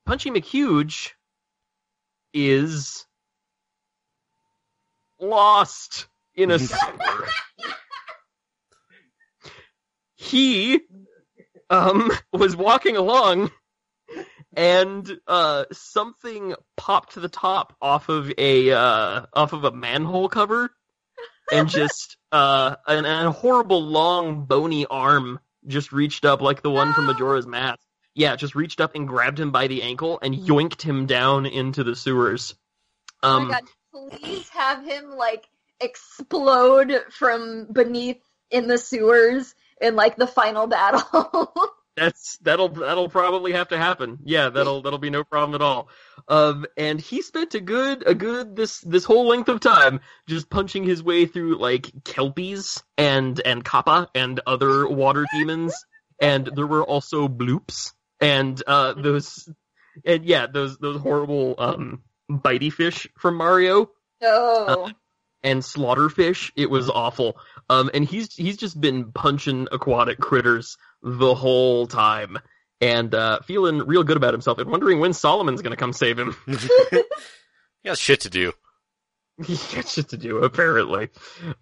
Punchy 0.05 0.31
McHuge 0.31 1.11
is 2.33 3.05
lost 5.19 6.07
in 6.35 6.51
a 6.51 6.59
sewer. 6.59 7.27
he 10.15 10.81
um 11.69 12.11
was 12.31 12.55
walking 12.55 12.97
along 12.97 13.51
and 14.55 15.19
uh 15.27 15.65
something 15.71 16.55
popped 16.75 17.13
to 17.13 17.19
the 17.19 17.29
top 17.29 17.75
off 17.81 18.09
of 18.09 18.31
a 18.37 18.71
uh 18.71 19.25
off 19.33 19.53
of 19.53 19.63
a 19.63 19.71
manhole 19.71 20.27
cover 20.29 20.71
and 21.51 21.69
just 21.69 22.17
uh 22.31 22.75
an, 22.87 23.05
a 23.05 23.31
horrible 23.31 23.81
long 23.81 24.45
bony 24.45 24.85
arm 24.85 25.39
just 25.67 25.91
reached 25.91 26.25
up 26.25 26.41
like 26.41 26.61
the 26.61 26.71
one 26.71 26.93
from 26.93 27.05
Majora's 27.05 27.47
Mask. 27.47 27.79
Yeah, 28.15 28.35
just 28.35 28.55
reached 28.55 28.79
up 28.79 28.95
and 28.95 29.07
grabbed 29.07 29.39
him 29.39 29.51
by 29.51 29.67
the 29.67 29.81
ankle 29.83 30.19
and 30.21 30.35
yoinked 30.35 30.81
him 30.81 31.05
down 31.07 31.45
into 31.45 31.83
the 31.83 31.95
sewers. 31.95 32.55
oh 33.23 33.37
Um 33.37 33.47
my 33.47 33.59
god, 33.59 34.11
please 34.11 34.49
have 34.49 34.85
him 34.85 35.11
like 35.11 35.47
explode 35.79 36.93
from 37.09 37.67
beneath 37.71 38.21
in 38.51 38.67
the 38.67 38.77
sewers 38.77 39.55
in 39.81 39.95
like 39.95 40.15
the 40.15 40.27
final 40.27 40.67
battle. 40.67 41.53
That's 41.95 42.37
that'll 42.37 42.69
that'll 42.69 43.09
probably 43.09 43.51
have 43.51 43.67
to 43.67 43.77
happen. 43.77 44.17
Yeah, 44.23 44.49
that'll 44.49 44.81
that'll 44.81 44.97
be 44.97 45.11
no 45.11 45.23
problem 45.23 45.53
at 45.53 45.61
all. 45.61 45.89
Um, 46.27 46.65
and 46.75 46.99
he 46.99 47.21
spent 47.21 47.53
a 47.53 47.59
good 47.59 48.07
a 48.07 48.15
good 48.15 48.55
this 48.55 48.79
this 48.79 49.03
whole 49.03 49.27
length 49.27 49.47
of 49.47 49.59
time 49.59 49.99
just 50.27 50.49
punching 50.49 50.85
his 50.85 51.03
way 51.03 51.27
through 51.27 51.59
like 51.59 51.91
kelpies 52.03 52.81
and 52.97 53.39
and 53.45 53.63
kappa 53.63 54.09
and 54.15 54.39
other 54.47 54.87
water 54.87 55.27
demons, 55.31 55.85
and 56.19 56.49
there 56.55 56.65
were 56.65 56.83
also 56.83 57.27
bloops 57.27 57.91
and 58.23 58.63
uh 58.65 58.93
those 58.93 59.49
and 60.05 60.25
yeah 60.25 60.47
those 60.47 60.77
those 60.77 60.99
horrible 60.99 61.55
um 61.57 62.01
bitey 62.29 62.71
fish 62.71 63.07
from 63.17 63.35
Mario 63.35 63.89
oh. 64.21 64.89
and 65.43 65.61
slaughterfish. 65.61 66.51
It 66.55 66.69
was 66.69 66.89
awful. 66.89 67.37
Um, 67.69 67.89
and 67.93 68.05
he's 68.05 68.33
he's 68.33 68.57
just 68.57 68.79
been 68.79 69.11
punching 69.11 69.67
aquatic 69.71 70.19
critters 70.19 70.77
the 71.01 71.35
whole 71.35 71.87
time, 71.87 72.39
and 72.81 73.13
uh, 73.13 73.39
feeling 73.41 73.79
real 73.79 74.03
good 74.03 74.17
about 74.17 74.33
himself, 74.33 74.57
and 74.59 74.69
wondering 74.69 74.99
when 74.99 75.13
Solomon's 75.13 75.61
gonna 75.61 75.75
come 75.75 75.93
save 75.93 76.17
him. 76.17 76.35
he 76.47 77.89
has 77.89 77.99
shit 77.99 78.21
to 78.21 78.29
do. 78.29 78.53
he 79.47 79.75
got 79.75 79.87
shit 79.87 80.09
to 80.09 80.17
do 80.17 80.39
apparently. 80.39 81.09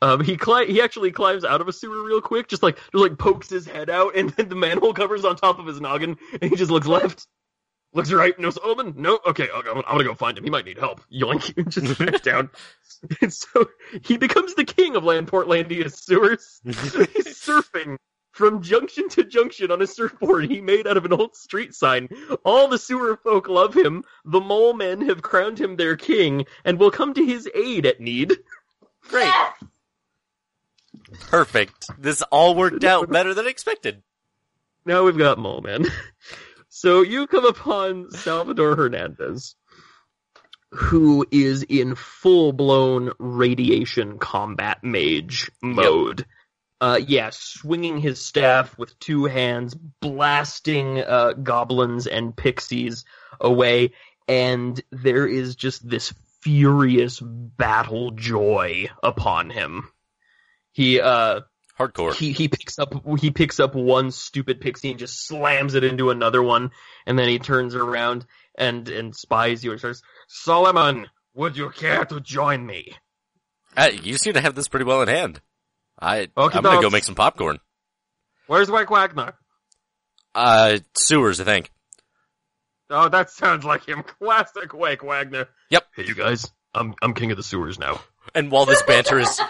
Um, 0.02 0.24
he 0.24 0.38
cli- 0.38 0.72
he 0.72 0.82
actually 0.82 1.12
climbs 1.12 1.44
out 1.44 1.62
of 1.62 1.68
a 1.68 1.74
sewer 1.74 2.04
real 2.04 2.22
quick, 2.22 2.48
just 2.48 2.64
like 2.64 2.78
just 2.78 2.94
like 2.94 3.18
pokes 3.18 3.50
his 3.50 3.66
head 3.66 3.90
out, 3.90 4.16
and 4.16 4.30
then 4.32 4.50
the 4.50 4.56
manhole 4.56 4.94
covers 4.94 5.26
on 5.26 5.36
top 5.36 5.60
of 5.60 5.66
his 5.66 5.82
noggin, 5.82 6.18
and 6.42 6.50
he 6.50 6.56
just 6.56 6.72
looks 6.72 6.88
left. 6.88 7.28
Looks 7.94 8.12
right, 8.12 8.38
no 8.40 8.50
Solomon? 8.52 8.94
No? 8.96 9.20
Okay, 9.28 9.48
go, 9.48 9.74
I'm 9.76 9.82
gonna 9.82 10.06
go 10.06 10.16
find 10.16 10.38
him. 10.38 10.46
He 10.46 10.50
might 10.50 10.64
need 10.64 10.78
help. 10.78 11.02
Yoink, 11.12 11.68
just 11.70 12.00
back 12.00 12.22
down. 12.22 12.50
And 13.22 13.34
so 13.34 13.70
he 14.04 14.18
becomes 14.18 14.56
the 14.56 14.64
king 14.64 14.96
of 14.96 15.04
Landportlandia's 15.04 15.96
sewers. 16.00 16.62
He's 16.64 16.76
surfing 16.76 17.98
from 18.42 18.64
junction 18.64 19.08
to 19.08 19.24
junction 19.24 19.70
on 19.70 19.84
a 19.84 19.86
surfboard 19.86 20.50
he 20.50 20.62
made 20.62 20.88
out 20.88 20.98
of 20.98 21.06
an 21.06 21.14
old 21.14 21.36
street 21.36 21.76
sign. 21.76 22.10
All 22.44 22.68
the 22.68 22.80
sewer 22.80 23.16
folk 23.16 23.48
love 23.48 23.76
him. 23.76 24.04
The 24.26 24.42
mole 24.42 24.74
men 24.74 25.02
have 25.02 25.22
crowned 25.22 25.62
him 25.62 25.76
their 25.76 25.96
king 25.96 26.48
and 26.66 26.80
will 26.80 26.90
come 26.90 27.14
to 27.14 27.24
his 27.24 27.48
aid 27.54 27.86
at 27.86 28.02
need. 28.02 28.36
Great. 29.10 29.32
Perfect. 31.30 31.86
This 32.00 32.24
all 32.32 32.56
worked 32.56 32.84
out 32.84 33.12
better 33.12 33.36
than 33.36 33.46
expected. 33.46 34.02
Now 34.88 35.04
we've 35.04 35.20
got 35.20 35.38
Mole 35.38 35.62
Man. 35.62 35.86
So 36.74 37.02
you 37.02 37.28
come 37.28 37.46
upon 37.46 38.12
Salvador 38.12 38.78
Hernandez, 38.78 39.56
who 40.72 41.28
is 41.30 41.64
in 41.64 41.96
full 41.96 42.54
blown 42.54 43.12
radiation 43.20 44.18
combat 44.20 44.82
mage 44.82 45.52
mode. 45.62 46.26
Uh, 46.82 47.00
yeah, 47.08 47.30
swinging 47.32 48.00
his 48.00 48.20
staff 48.20 48.76
with 48.80 48.98
two 49.00 49.26
hands, 49.26 49.76
blasting 49.76 51.00
uh, 51.00 51.34
goblins 51.34 52.08
and 52.08 52.36
pixies 52.36 53.06
away, 53.40 53.92
and 54.28 54.82
there 54.92 55.28
is 55.28 55.56
just 55.56 55.88
this 55.88 56.12
furious 56.42 57.22
battle 57.22 58.10
joy 58.12 58.90
upon 59.04 59.52
him. 59.52 59.90
He 60.72 61.00
uh 61.00 61.42
Hardcore. 61.78 62.16
he 62.16 62.32
he 62.32 62.48
picks 62.48 62.80
up 62.80 62.96
he 63.20 63.30
picks 63.30 63.60
up 63.60 63.76
one 63.76 64.10
stupid 64.10 64.60
pixie 64.60 64.90
and 64.90 65.00
just 65.00 65.28
slams 65.28 65.76
it 65.76 65.84
into 65.84 66.10
another 66.10 66.42
one, 66.42 66.72
and 67.06 67.18
then 67.18 67.30
he 67.30 67.38
turns 67.38 67.76
around 67.76 68.26
and 68.58 68.90
and 68.90 69.16
spies 69.16 69.64
you 69.64 69.72
and 69.72 69.80
says, 69.80 70.02
"Solomon, 70.28 71.08
would 71.36 71.56
you 71.58 71.70
care 71.70 72.06
to 72.06 72.20
join 72.20 72.66
me?" 72.66 72.96
Uh, 73.78 73.92
you 74.02 74.18
seem 74.18 74.34
to 74.34 74.42
have 74.42 74.56
this 74.56 74.68
pretty 74.68 74.86
well 74.86 75.04
in 75.04 75.08
hand. 75.08 75.42
I 76.02 76.28
Okay, 76.36 76.58
I'm 76.58 76.64
gonna 76.64 76.82
go 76.82 76.90
make 76.90 77.04
some 77.04 77.16
popcorn. 77.16 77.60
Where's 78.48 78.72
Wag 78.72 78.90
Wagner? 78.90 79.34
Uh, 80.34 80.80
sewers, 80.96 81.40
I 81.40 81.44
think. 81.44 81.72
Oh, 82.90 83.08
that 83.10 83.30
sounds 83.30 83.64
like 83.64 83.88
him. 83.88 84.04
Classic 84.20 84.74
Wake 84.74 85.04
Wagner. 85.04 85.48
Yep. 85.70 85.86
Hey, 85.96 86.06
you 86.06 86.16
guys. 86.16 86.52
I'm 86.74 86.96
I'm 87.02 87.14
king 87.14 87.32
of 87.32 87.38
the 87.38 87.44
sewers 87.44 87.80
now. 87.80 88.02
And 88.34 88.52
while 88.52 88.66
this 88.66 88.82
banter 88.84 89.20
is 89.20 89.42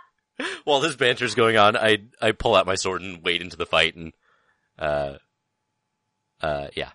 while 0.64 0.80
this 0.80 0.96
banter 0.96 1.24
is 1.24 1.34
going 1.34 1.56
on, 1.56 1.76
I 1.76 1.98
I 2.20 2.32
pull 2.32 2.54
out 2.54 2.66
my 2.66 2.74
sword 2.74 3.02
and 3.02 3.24
wade 3.24 3.42
into 3.42 3.56
the 3.56 3.66
fight 3.66 3.96
and 3.96 4.12
uh 4.78 5.14
uh 6.40 6.68
yeah. 6.74 6.90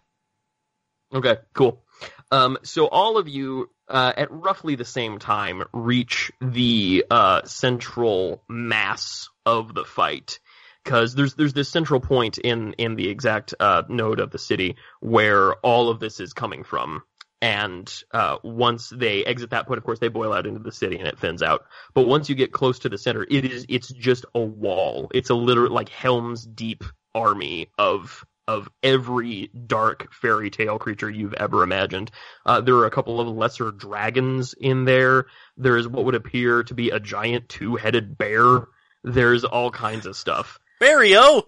Okay, 1.14 1.38
cool. 1.54 1.84
Um, 2.32 2.58
so 2.64 2.88
all 2.88 3.18
of 3.18 3.28
you, 3.28 3.70
uh, 3.92 4.14
at 4.16 4.32
roughly 4.32 4.76
the 4.76 4.86
same 4.86 5.20
time, 5.20 5.64
reach 5.74 6.32
the 6.42 7.06
uh, 7.12 7.44
central 7.44 8.42
mass 8.50 9.30
of 9.46 9.74
the 9.74 9.84
fight, 9.84 10.40
because 10.84 11.14
there's 11.14 11.36
there's 11.36 11.54
this 11.54 11.70
central 11.70 12.00
point 12.00 12.38
in 12.38 12.74
in 12.74 12.96
the 12.96 13.10
exact 13.10 13.54
uh, 13.60 13.84
node 13.90 14.20
of 14.20 14.32
the 14.32 14.40
city 14.40 14.78
where 15.02 15.54
all 15.56 15.90
of 15.90 16.00
this 16.00 16.20
is 16.20 16.34
coming 16.34 16.64
from. 16.64 17.04
And 17.44 17.92
uh, 18.14 18.38
once 18.44 18.90
they 18.96 19.26
exit 19.26 19.50
that 19.50 19.66
point, 19.66 19.80
of 19.80 19.84
course, 19.84 19.98
they 19.98 20.10
boil 20.10 20.32
out 20.32 20.46
into 20.46 20.60
the 20.60 20.72
city 20.72 20.98
and 21.00 21.08
it 21.08 21.18
thins 21.18 21.42
out. 21.42 21.66
But 21.96 22.06
once 22.08 22.30
you 22.30 22.36
get 22.36 22.52
close 22.52 22.78
to 22.80 22.90
the 22.90 23.00
center, 23.00 23.26
it 23.30 23.46
is 23.46 23.66
it's 23.68 23.90
just 23.90 24.26
a 24.36 24.40
wall. 24.40 25.10
It's 25.14 25.32
a 25.32 25.36
literal 25.36 25.74
like 25.74 25.90
Helm's 25.90 26.46
Deep 26.46 26.84
army 27.16 27.68
of 27.78 28.24
of 28.52 28.70
every 28.84 29.50
dark 29.66 30.14
fairy 30.14 30.50
tale 30.50 30.78
creature 30.78 31.10
you've 31.10 31.34
ever 31.34 31.64
imagined. 31.64 32.12
Uh, 32.46 32.60
there 32.60 32.76
are 32.76 32.86
a 32.86 32.92
couple 32.92 33.22
of 33.22 33.28
lesser 33.30 33.72
dragons 33.72 34.54
in 34.54 34.84
there. 34.84 35.28
There's 35.56 35.88
what 35.88 36.06
would 36.06 36.16
appear 36.16 36.64
to 36.64 36.74
be 36.74 36.90
a 36.90 37.00
giant 37.00 37.48
two-headed 37.48 38.18
bear. 38.18 38.68
There's 39.04 39.46
all 39.46 39.72
kinds 39.72 40.06
of 40.06 40.18
stuff. 40.18 40.60
Barrio! 40.82 41.44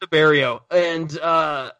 The 0.00 0.06
Barrio. 0.06 0.62
And, 0.70 1.18
uh, 1.18 1.72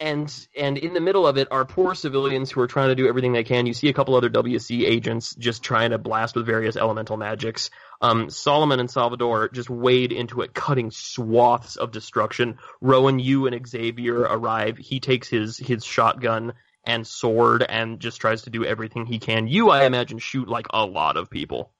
and, 0.00 0.48
and 0.56 0.76
in 0.76 0.92
the 0.92 1.00
middle 1.00 1.26
of 1.26 1.38
it 1.38 1.48
are 1.52 1.64
poor 1.64 1.94
civilians 1.94 2.50
who 2.50 2.60
are 2.60 2.66
trying 2.66 2.88
to 2.88 2.96
do 2.96 3.08
everything 3.08 3.32
they 3.32 3.44
can. 3.44 3.66
You 3.66 3.74
see 3.74 3.88
a 3.88 3.92
couple 3.92 4.16
other 4.16 4.28
WC 4.28 4.84
agents 4.84 5.34
just 5.36 5.62
trying 5.62 5.90
to 5.90 5.98
blast 5.98 6.34
with 6.34 6.46
various 6.46 6.76
elemental 6.76 7.16
magics. 7.16 7.70
Um, 8.00 8.30
Solomon 8.30 8.80
and 8.80 8.90
Salvador 8.90 9.48
just 9.48 9.70
wade 9.70 10.12
into 10.12 10.42
it, 10.42 10.54
cutting 10.54 10.90
swaths 10.90 11.76
of 11.76 11.92
destruction. 11.92 12.58
Rowan, 12.80 13.18
you 13.18 13.46
and 13.46 13.66
Xavier 13.66 14.20
arrive. 14.20 14.76
He 14.76 15.00
takes 15.00 15.28
his, 15.28 15.56
his 15.56 15.84
shotgun 15.84 16.52
and 16.84 17.06
sword 17.06 17.64
and 17.68 17.98
just 17.98 18.20
tries 18.20 18.42
to 18.42 18.50
do 18.50 18.64
everything 18.64 19.06
he 19.06 19.18
can. 19.18 19.48
You, 19.48 19.70
I 19.70 19.84
imagine, 19.84 20.18
shoot 20.18 20.48
like 20.48 20.66
a 20.70 20.84
lot 20.84 21.16
of 21.16 21.30
people. 21.30 21.72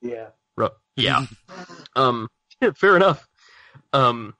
Yeah. 0.00 0.28
Ro- 0.56 0.74
yeah. 0.96 1.26
um, 1.96 2.28
fair 2.76 2.96
enough. 2.96 3.28
Um, 3.92 4.34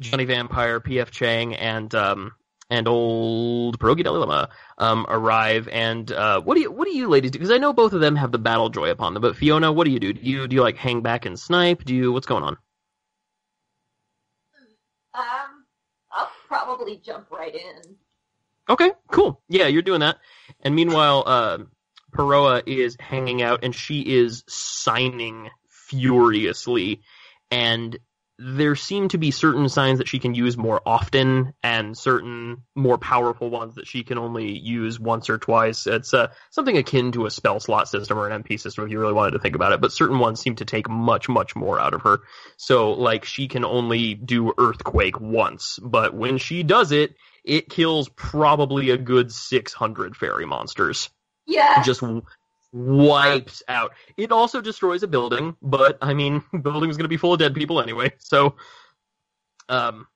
Johnny 0.00 0.24
Vampire, 0.24 0.78
P.F. 0.80 1.10
Chang, 1.10 1.56
and 1.56 1.92
um, 1.94 2.32
and 2.70 2.86
old 2.86 3.78
Pierogi 3.78 4.04
Dalai 4.04 4.18
Lama 4.18 4.48
um 4.78 5.06
arrive. 5.08 5.68
And 5.68 6.10
uh, 6.10 6.40
what 6.40 6.54
do 6.54 6.60
you 6.60 6.70
what 6.70 6.86
do 6.86 6.96
you 6.96 7.08
ladies 7.08 7.30
do? 7.30 7.38
Because 7.38 7.52
I 7.52 7.58
know 7.58 7.72
both 7.72 7.92
of 7.92 8.00
them 8.00 8.16
have 8.16 8.32
the 8.32 8.38
battle 8.38 8.68
joy 8.68 8.90
upon 8.90 9.14
them. 9.14 9.22
But 9.22 9.36
Fiona, 9.36 9.72
what 9.72 9.84
do 9.84 9.90
you 9.90 10.00
do? 10.00 10.12
Do 10.12 10.20
you 10.20 10.48
do 10.48 10.56
you 10.56 10.62
like 10.62 10.76
hang 10.76 11.02
back 11.02 11.26
and 11.26 11.38
snipe? 11.38 11.84
Do 11.84 11.94
you 11.94 12.12
what's 12.12 12.26
going 12.26 12.44
on? 12.44 12.56
Um, 15.14 15.64
I'll 16.12 16.30
probably 16.46 17.00
jump 17.04 17.30
right 17.30 17.54
in. 17.54 17.96
Okay, 18.68 18.92
cool. 19.10 19.40
Yeah, 19.48 19.66
you're 19.66 19.82
doing 19.82 20.00
that. 20.00 20.18
And 20.60 20.74
meanwhile, 20.74 21.24
uh, 21.26 21.58
Peroa 22.12 22.62
is 22.66 22.96
hanging 23.00 23.42
out 23.42 23.60
and 23.64 23.74
she 23.74 24.00
is 24.00 24.44
signing 24.46 25.50
furiously. 25.70 27.00
And 27.50 27.98
there 28.38 28.76
seem 28.76 29.08
to 29.08 29.18
be 29.18 29.32
certain 29.32 29.68
signs 29.68 29.98
that 29.98 30.06
she 30.06 30.20
can 30.20 30.32
use 30.32 30.56
more 30.56 30.80
often 30.86 31.54
and 31.62 31.98
certain 31.98 32.62
more 32.76 32.96
powerful 32.96 33.50
ones 33.50 33.74
that 33.74 33.88
she 33.88 34.04
can 34.04 34.16
only 34.16 34.56
use 34.56 35.00
once 35.00 35.28
or 35.28 35.38
twice. 35.38 35.88
It's 35.88 36.14
uh, 36.14 36.28
something 36.50 36.76
akin 36.76 37.10
to 37.12 37.26
a 37.26 37.30
spell 37.30 37.58
slot 37.58 37.88
system 37.88 38.16
or 38.16 38.28
an 38.28 38.44
MP 38.44 38.60
system 38.60 38.84
if 38.84 38.92
you 38.92 39.00
really 39.00 39.12
wanted 39.12 39.32
to 39.32 39.40
think 39.40 39.56
about 39.56 39.72
it, 39.72 39.80
but 39.80 39.92
certain 39.92 40.20
ones 40.20 40.40
seem 40.40 40.54
to 40.56 40.64
take 40.64 40.88
much, 40.88 41.28
much 41.28 41.56
more 41.56 41.80
out 41.80 41.94
of 41.94 42.02
her. 42.02 42.20
So, 42.56 42.92
like, 42.92 43.24
she 43.24 43.48
can 43.48 43.64
only 43.64 44.14
do 44.14 44.52
Earthquake 44.56 45.20
once, 45.20 45.80
but 45.82 46.14
when 46.14 46.38
she 46.38 46.62
does 46.62 46.92
it, 46.92 47.16
it 47.44 47.68
kills 47.68 48.08
probably 48.10 48.90
a 48.90 48.98
good 48.98 49.32
600 49.32 50.16
fairy 50.16 50.46
monsters. 50.46 51.10
Yeah. 51.46 51.82
Just 51.82 52.02
wipes 52.72 53.62
out. 53.68 53.92
It 54.16 54.32
also 54.32 54.60
destroys 54.60 55.02
a 55.02 55.08
building, 55.08 55.56
but 55.62 55.98
I 56.02 56.14
mean, 56.14 56.42
the 56.52 56.58
building's 56.58 56.96
going 56.96 57.04
to 57.04 57.08
be 57.08 57.16
full 57.16 57.32
of 57.32 57.38
dead 57.38 57.54
people 57.54 57.80
anyway. 57.80 58.12
So, 58.20 58.56
um, 59.70 60.06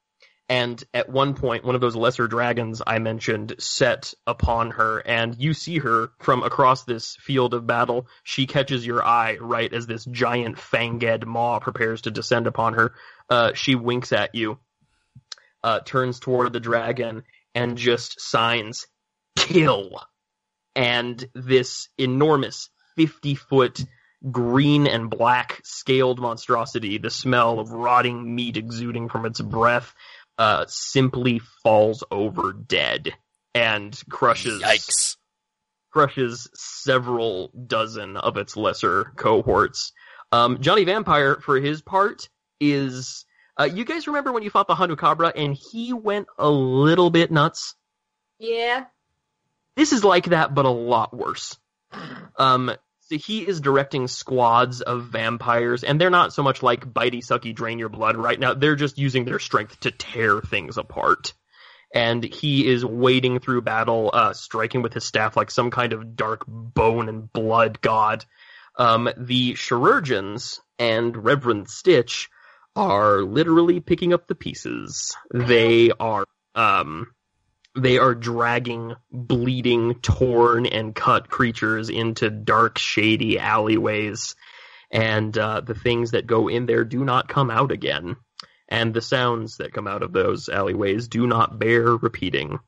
and 0.48 0.82
at 0.92 1.08
one 1.08 1.32
point, 1.32 1.64
one 1.64 1.74
of 1.74 1.80
those 1.80 1.96
lesser 1.96 2.28
dragons 2.28 2.82
I 2.86 2.98
mentioned 2.98 3.54
set 3.58 4.12
upon 4.26 4.72
her, 4.72 4.98
and 4.98 5.34
you 5.38 5.54
see 5.54 5.78
her 5.78 6.10
from 6.18 6.42
across 6.42 6.84
this 6.84 7.16
field 7.16 7.54
of 7.54 7.66
battle. 7.66 8.06
She 8.22 8.46
catches 8.46 8.84
your 8.84 9.02
eye 9.02 9.38
right 9.40 9.72
as 9.72 9.86
this 9.86 10.04
giant 10.04 10.58
fanged 10.58 11.24
maw 11.24 11.58
prepares 11.58 12.02
to 12.02 12.10
descend 12.10 12.46
upon 12.46 12.74
her. 12.74 12.94
Uh, 13.30 13.52
she 13.54 13.76
winks 13.76 14.12
at 14.12 14.34
you, 14.34 14.58
uh, 15.64 15.80
turns 15.80 16.20
toward 16.20 16.52
the 16.52 16.60
dragon, 16.60 17.22
and 17.54 17.78
just 17.78 18.20
signs, 18.20 18.86
kill 19.36 20.02
and 20.74 21.24
this 21.34 21.88
enormous 21.98 22.70
50 22.96 23.34
foot 23.34 23.84
green 24.30 24.86
and 24.86 25.10
black 25.10 25.60
scaled 25.64 26.20
monstrosity, 26.20 26.98
the 26.98 27.10
smell 27.10 27.58
of 27.58 27.70
rotting 27.70 28.34
meat 28.34 28.56
exuding 28.56 29.08
from 29.08 29.26
its 29.26 29.40
breath, 29.40 29.94
uh, 30.38 30.64
simply 30.68 31.40
falls 31.62 32.04
over 32.10 32.52
dead 32.52 33.14
and 33.54 34.00
crushes 34.08 34.62
Yikes. 34.62 35.16
crushes 35.90 36.48
several 36.54 37.48
dozen 37.48 38.16
of 38.16 38.36
its 38.36 38.56
lesser 38.56 39.12
cohorts. 39.16 39.92
Um, 40.30 40.60
Johnny 40.60 40.84
Vampire, 40.84 41.36
for 41.40 41.60
his 41.60 41.82
part, 41.82 42.28
is 42.60 43.26
uh, 43.60 43.64
you 43.64 43.84
guys 43.84 44.06
remember 44.06 44.32
when 44.32 44.42
you 44.42 44.50
fought 44.50 44.68
the 44.68 44.74
Hanukabra 44.74 45.32
and 45.36 45.54
he 45.54 45.92
went 45.92 46.28
a 46.38 46.48
little 46.48 47.10
bit 47.10 47.30
nuts? 47.30 47.74
Yeah. 48.38 48.86
This 49.76 49.92
is 49.92 50.04
like 50.04 50.26
that, 50.26 50.54
but 50.54 50.66
a 50.66 50.70
lot 50.70 51.16
worse. 51.16 51.56
Um, 52.38 52.72
so 53.00 53.16
he 53.18 53.46
is 53.46 53.60
directing 53.60 54.08
squads 54.08 54.80
of 54.80 55.04
vampires, 55.04 55.84
and 55.84 56.00
they're 56.00 56.10
not 56.10 56.32
so 56.32 56.42
much 56.42 56.62
like 56.62 56.92
bitey, 56.92 57.18
sucky, 57.18 57.54
drain 57.54 57.78
your 57.78 57.88
blood 57.88 58.16
right 58.16 58.38
now. 58.38 58.54
They're 58.54 58.76
just 58.76 58.98
using 58.98 59.24
their 59.24 59.38
strength 59.38 59.80
to 59.80 59.90
tear 59.90 60.40
things 60.40 60.78
apart. 60.78 61.34
And 61.94 62.24
he 62.24 62.66
is 62.66 62.84
wading 62.84 63.40
through 63.40 63.62
battle, 63.62 64.10
uh, 64.12 64.32
striking 64.32 64.80
with 64.80 64.94
his 64.94 65.04
staff 65.04 65.36
like 65.36 65.50
some 65.50 65.70
kind 65.70 65.92
of 65.92 66.16
dark 66.16 66.44
bone 66.46 67.08
and 67.08 67.30
blood 67.30 67.80
god. 67.82 68.24
Um, 68.78 69.10
the 69.18 69.52
chirurgeons 69.52 70.60
and 70.78 71.14
Reverend 71.14 71.68
Stitch 71.68 72.30
are 72.74 73.20
literally 73.20 73.80
picking 73.80 74.14
up 74.14 74.26
the 74.26 74.34
pieces. 74.34 75.14
They 75.34 75.90
are, 75.90 76.24
um, 76.54 77.08
they 77.76 77.98
are 77.98 78.14
dragging 78.14 78.94
bleeding, 79.10 79.94
torn, 79.96 80.66
and 80.66 80.94
cut 80.94 81.28
creatures 81.28 81.88
into 81.88 82.30
dark, 82.30 82.78
shady 82.78 83.38
alleyways. 83.38 84.34
and 84.90 85.36
uh, 85.38 85.60
the 85.62 85.74
things 85.74 86.10
that 86.10 86.26
go 86.26 86.48
in 86.48 86.66
there 86.66 86.84
do 86.84 87.04
not 87.04 87.28
come 87.28 87.50
out 87.50 87.72
again, 87.72 88.16
and 88.68 88.92
the 88.92 89.00
sounds 89.00 89.56
that 89.56 89.72
come 89.72 89.86
out 89.88 90.02
of 90.02 90.12
those 90.12 90.48
alleyways 90.48 91.08
do 91.08 91.26
not 91.26 91.58
bear 91.58 91.96
repeating. 91.96 92.58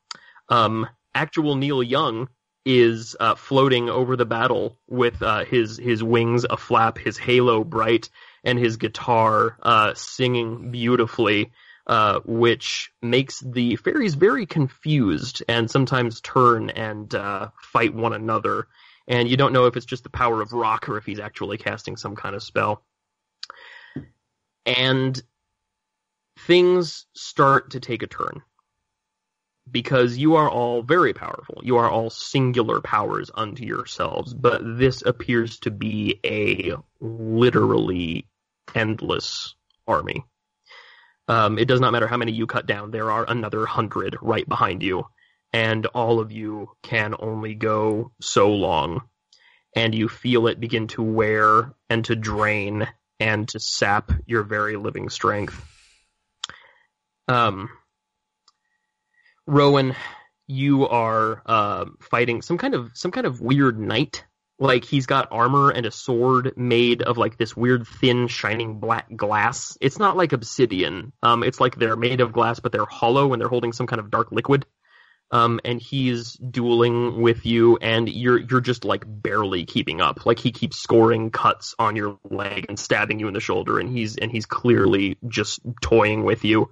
Um, 0.49 0.87
actual 1.13 1.55
Neil 1.55 1.83
Young 1.83 2.27
is 2.65 3.15
uh, 3.19 3.35
floating 3.35 3.89
over 3.89 4.15
the 4.15 4.25
battle 4.25 4.79
with 4.87 5.21
uh, 5.21 5.45
his 5.45 5.77
his 5.77 6.03
wings 6.03 6.45
aflap, 6.45 6.97
his 6.97 7.17
halo 7.17 7.63
bright, 7.63 8.09
and 8.43 8.57
his 8.57 8.77
guitar 8.77 9.57
uh, 9.61 9.93
singing 9.93 10.71
beautifully, 10.71 11.51
uh, 11.87 12.19
which 12.25 12.91
makes 13.01 13.39
the 13.41 13.75
fairies 13.77 14.15
very 14.15 14.45
confused 14.45 15.43
and 15.47 15.69
sometimes 15.69 16.21
turn 16.21 16.69
and 16.71 17.13
uh, 17.13 17.49
fight 17.61 17.93
one 17.93 18.13
another. 18.13 18.67
And 19.07 19.29
you 19.29 19.37
don't 19.37 19.53
know 19.53 19.65
if 19.65 19.77
it's 19.77 19.85
just 19.85 20.03
the 20.03 20.09
power 20.09 20.41
of 20.41 20.53
rock 20.53 20.89
or 20.89 20.97
if 20.97 21.05
he's 21.05 21.19
actually 21.19 21.57
casting 21.57 21.95
some 21.95 22.15
kind 22.15 22.35
of 22.35 22.41
spell. 22.41 22.83
And 24.65 25.21
things 26.39 27.05
start 27.13 27.71
to 27.71 27.79
take 27.79 28.01
a 28.01 28.07
turn 28.07 28.41
because 29.69 30.17
you 30.17 30.35
are 30.35 30.49
all 30.49 30.81
very 30.81 31.13
powerful. 31.13 31.61
You 31.63 31.77
are 31.77 31.89
all 31.89 32.09
singular 32.09 32.81
powers 32.81 33.31
unto 33.33 33.63
yourselves, 33.63 34.33
but 34.33 34.61
this 34.63 35.01
appears 35.01 35.59
to 35.59 35.71
be 35.71 36.19
a 36.23 36.75
literally 36.99 38.27
endless 38.73 39.55
army. 39.87 40.25
Um, 41.27 41.57
it 41.57 41.67
does 41.67 41.81
not 41.81 41.91
matter 41.91 42.07
how 42.07 42.17
many 42.17 42.31
you 42.31 42.47
cut 42.47 42.67
down, 42.67 42.91
there 42.91 43.11
are 43.11 43.25
another 43.27 43.65
hundred 43.65 44.17
right 44.21 44.47
behind 44.47 44.83
you, 44.83 45.05
and 45.51 45.85
all 45.87 46.19
of 46.19 46.31
you 46.31 46.69
can 46.83 47.15
only 47.17 47.55
go 47.55 48.11
so 48.21 48.51
long. 48.51 49.01
And 49.75 49.93
you 49.93 50.07
feel 50.07 50.47
it 50.47 50.59
begin 50.59 50.87
to 50.89 51.01
wear 51.01 51.73
and 51.89 52.05
to 52.05 52.15
drain 52.15 52.87
and 53.19 53.47
to 53.49 53.59
sap 53.59 54.11
your 54.25 54.43
very 54.43 54.77
living 54.77 55.09
strength. 55.09 55.61
Um, 57.27 57.69
Rowan, 59.47 59.95
you 60.47 60.87
are 60.87 61.41
uh, 61.45 61.85
fighting 62.01 62.41
some 62.41 62.57
kind 62.57 62.73
of 62.73 62.91
some 62.93 63.11
kind 63.11 63.27
of 63.27 63.41
weird 63.41 63.79
knight. 63.79 64.23
Like 64.57 64.85
he's 64.85 65.05
got 65.05 65.27
armor 65.31 65.69
and 65.69 65.85
a 65.85 65.91
sword 65.91 66.53
made 66.55 67.01
of 67.01 67.17
like 67.17 67.37
this 67.37 67.57
weird 67.57 67.85
thin 67.87 68.27
shining 68.27 68.79
black 68.79 69.13
glass. 69.15 69.77
It's 69.81 69.99
not 69.99 70.15
like 70.15 70.31
obsidian. 70.31 71.11
Um, 71.21 71.43
it's 71.43 71.59
like 71.59 71.75
they're 71.75 71.97
made 71.97 72.21
of 72.21 72.31
glass, 72.31 72.59
but 72.59 72.71
they're 72.71 72.85
hollow 72.85 73.33
and 73.33 73.41
they're 73.41 73.49
holding 73.49 73.73
some 73.73 73.87
kind 73.87 73.99
of 73.99 74.09
dark 74.09 74.31
liquid. 74.31 74.65
Um, 75.31 75.59
and 75.65 75.81
he's 75.81 76.33
dueling 76.33 77.19
with 77.19 77.45
you, 77.45 77.77
and 77.77 78.07
you're 78.07 78.37
you're 78.37 78.61
just 78.61 78.85
like 78.85 79.03
barely 79.07 79.65
keeping 79.65 79.99
up. 79.99 80.25
Like 80.25 80.39
he 80.39 80.51
keeps 80.51 80.77
scoring 80.77 81.31
cuts 81.31 81.73
on 81.79 81.95
your 81.95 82.19
leg 82.29 82.67
and 82.69 82.79
stabbing 82.79 83.19
you 83.19 83.27
in 83.27 83.33
the 83.33 83.39
shoulder, 83.39 83.79
and 83.79 83.89
he's 83.89 84.17
and 84.17 84.31
he's 84.31 84.45
clearly 84.45 85.17
just 85.27 85.61
toying 85.81 86.23
with 86.23 86.45
you. 86.45 86.69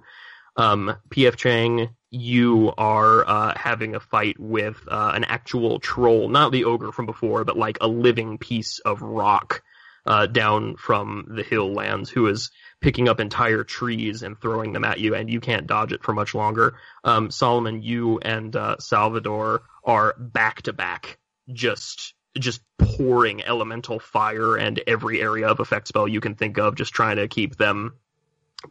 Um, 0.56 0.96
PF 1.10 1.36
Chang, 1.36 1.94
you 2.10 2.72
are 2.78 3.28
uh, 3.28 3.54
having 3.56 3.94
a 3.94 4.00
fight 4.00 4.38
with 4.38 4.76
uh, 4.88 5.12
an 5.14 5.24
actual 5.24 5.80
troll, 5.80 6.28
not 6.28 6.52
the 6.52 6.64
ogre 6.64 6.92
from 6.92 7.06
before, 7.06 7.44
but 7.44 7.56
like 7.56 7.78
a 7.80 7.88
living 7.88 8.38
piece 8.38 8.78
of 8.78 9.02
rock 9.02 9.62
uh, 10.06 10.26
down 10.26 10.76
from 10.76 11.26
the 11.34 11.42
hill 11.42 11.72
lands 11.72 12.10
who 12.10 12.26
is 12.28 12.50
picking 12.80 13.08
up 13.08 13.20
entire 13.20 13.64
trees 13.64 14.22
and 14.22 14.38
throwing 14.38 14.72
them 14.72 14.84
at 14.84 15.00
you, 15.00 15.14
and 15.14 15.30
you 15.30 15.40
can't 15.40 15.66
dodge 15.66 15.92
it 15.92 16.02
for 16.04 16.12
much 16.12 16.34
longer. 16.34 16.76
Um, 17.02 17.30
Solomon, 17.30 17.82
you 17.82 18.18
and 18.18 18.54
uh, 18.54 18.76
Salvador 18.78 19.62
are 19.82 20.14
back 20.18 20.62
to 20.62 20.72
back, 20.72 21.18
just 21.52 22.14
just 22.38 22.60
pouring 22.78 23.44
elemental 23.44 24.00
fire 24.00 24.56
and 24.56 24.80
every 24.88 25.22
area 25.22 25.46
of 25.46 25.60
effect 25.60 25.86
spell 25.86 26.08
you 26.08 26.20
can 26.20 26.34
think 26.34 26.58
of, 26.58 26.74
just 26.74 26.92
trying 26.92 27.16
to 27.16 27.28
keep 27.28 27.56
them 27.56 27.94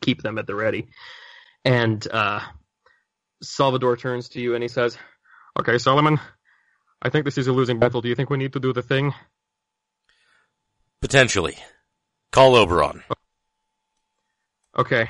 keep 0.01 0.21
them 0.21 0.37
at 0.37 0.47
the 0.47 0.55
ready. 0.55 0.87
And 1.65 2.05
uh, 2.11 2.41
Salvador 3.41 3.97
turns 3.97 4.29
to 4.29 4.41
you 4.41 4.55
and 4.55 4.61
he 4.63 4.67
says, 4.67 4.97
Okay, 5.59 5.77
Solomon, 5.77 6.19
I 7.01 7.09
think 7.09 7.25
this 7.25 7.37
is 7.37 7.47
a 7.47 7.53
losing 7.53 7.79
battle. 7.79 8.01
Do 8.01 8.09
you 8.09 8.15
think 8.15 8.29
we 8.29 8.37
need 8.37 8.53
to 8.53 8.59
do 8.59 8.73
the 8.73 8.81
thing? 8.81 9.13
Potentially. 11.01 11.55
Call 12.31 12.55
Oberon. 12.55 13.03
Okay. 14.77 15.07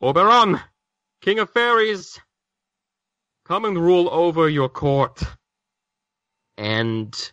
Oberon, 0.00 0.60
King 1.22 1.38
of 1.38 1.50
Fairies, 1.50 2.20
come 3.46 3.64
and 3.64 3.76
rule 3.78 4.08
over 4.10 4.48
your 4.48 4.68
court. 4.68 5.22
and 6.58 7.32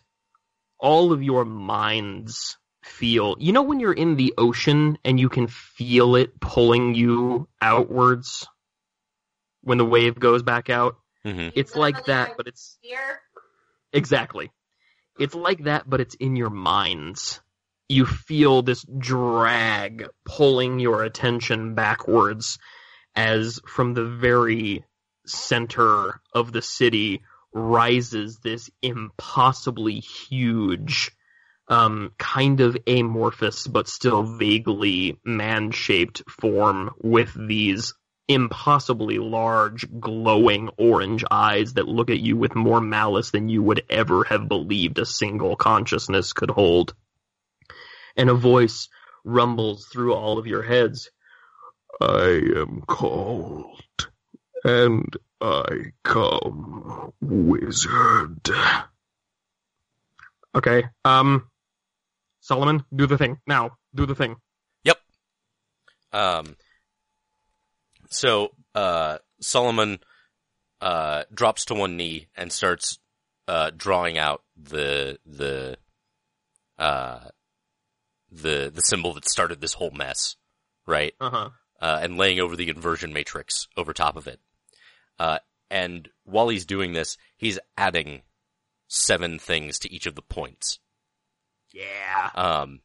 all 0.78 1.12
of 1.12 1.22
your 1.22 1.44
minds 1.44 2.58
feel 2.86 3.36
you 3.38 3.52
know 3.52 3.62
when 3.62 3.80
you're 3.80 3.92
in 3.92 4.16
the 4.16 4.34
ocean 4.38 4.96
and 5.04 5.18
you 5.18 5.28
can 5.28 5.48
feel 5.48 6.16
it 6.16 6.38
pulling 6.40 6.94
you 6.94 7.48
outwards 7.60 8.46
when 9.62 9.78
the 9.78 9.84
wave 9.84 10.18
goes 10.18 10.42
back 10.42 10.70
out? 10.70 10.96
Hmm 11.24 11.48
it's 11.54 11.74
like 11.74 12.04
that 12.06 12.32
but 12.36 12.46
it's 12.46 12.78
Here. 12.80 13.20
exactly. 13.92 14.50
It's 15.18 15.34
like 15.34 15.64
that 15.64 15.88
but 15.88 16.00
it's 16.00 16.14
in 16.14 16.36
your 16.36 16.50
minds. 16.50 17.40
You 17.88 18.06
feel 18.06 18.62
this 18.62 18.84
drag 18.98 20.08
pulling 20.24 20.80
your 20.80 21.02
attention 21.04 21.74
backwards 21.74 22.58
as 23.14 23.60
from 23.66 23.94
the 23.94 24.04
very 24.04 24.84
center 25.26 26.20
of 26.32 26.52
the 26.52 26.62
city 26.62 27.22
rises 27.52 28.38
this 28.38 28.70
impossibly 28.82 29.98
huge 30.00 31.10
um, 31.68 32.12
kind 32.18 32.60
of 32.60 32.76
amorphous 32.86 33.66
but 33.66 33.88
still 33.88 34.22
vaguely 34.22 35.18
man-shaped 35.24 36.22
form 36.28 36.94
with 37.02 37.32
these 37.34 37.94
impossibly 38.28 39.18
large 39.18 39.86
glowing 40.00 40.68
orange 40.76 41.24
eyes 41.30 41.74
that 41.74 41.88
look 41.88 42.10
at 42.10 42.20
you 42.20 42.36
with 42.36 42.54
more 42.54 42.80
malice 42.80 43.30
than 43.30 43.48
you 43.48 43.62
would 43.62 43.84
ever 43.88 44.24
have 44.24 44.48
believed 44.48 44.98
a 44.98 45.06
single 45.06 45.56
consciousness 45.56 46.32
could 46.32 46.50
hold. 46.50 46.94
And 48.16 48.30
a 48.30 48.34
voice 48.34 48.88
rumbles 49.24 49.86
through 49.86 50.14
all 50.14 50.38
of 50.38 50.46
your 50.46 50.62
heads. 50.62 51.10
I 52.00 52.42
am 52.56 52.82
called, 52.86 54.10
and 54.64 55.16
I 55.40 55.92
come, 56.02 57.12
wizard. 57.20 58.50
Okay, 60.54 60.84
um, 61.04 61.48
Solomon, 62.46 62.84
do 62.94 63.08
the 63.08 63.18
thing. 63.18 63.40
Now, 63.44 63.72
do 63.92 64.06
the 64.06 64.14
thing. 64.14 64.36
Yep. 64.84 64.98
Um, 66.12 66.56
so, 68.08 68.50
uh, 68.72 69.18
Solomon, 69.40 69.98
uh, 70.80 71.24
drops 71.34 71.64
to 71.64 71.74
one 71.74 71.96
knee 71.96 72.28
and 72.36 72.52
starts, 72.52 73.00
uh, 73.48 73.72
drawing 73.76 74.16
out 74.16 74.44
the, 74.56 75.18
the, 75.26 75.76
uh, 76.78 77.18
the, 78.30 78.70
the 78.72 78.82
symbol 78.82 79.12
that 79.14 79.28
started 79.28 79.60
this 79.60 79.74
whole 79.74 79.90
mess, 79.90 80.36
right? 80.86 81.14
Uh-huh. 81.20 81.48
Uh, 81.80 81.98
and 82.00 82.16
laying 82.16 82.38
over 82.38 82.54
the 82.54 82.68
inversion 82.68 83.12
matrix 83.12 83.66
over 83.76 83.92
top 83.92 84.16
of 84.16 84.28
it. 84.28 84.38
Uh, 85.18 85.40
and 85.68 86.10
while 86.22 86.48
he's 86.48 86.64
doing 86.64 86.92
this, 86.92 87.16
he's 87.36 87.58
adding 87.76 88.22
seven 88.86 89.40
things 89.40 89.80
to 89.80 89.92
each 89.92 90.06
of 90.06 90.14
the 90.14 90.22
points. 90.22 90.78
Yeah. 91.76 92.30
Um, 92.34 92.80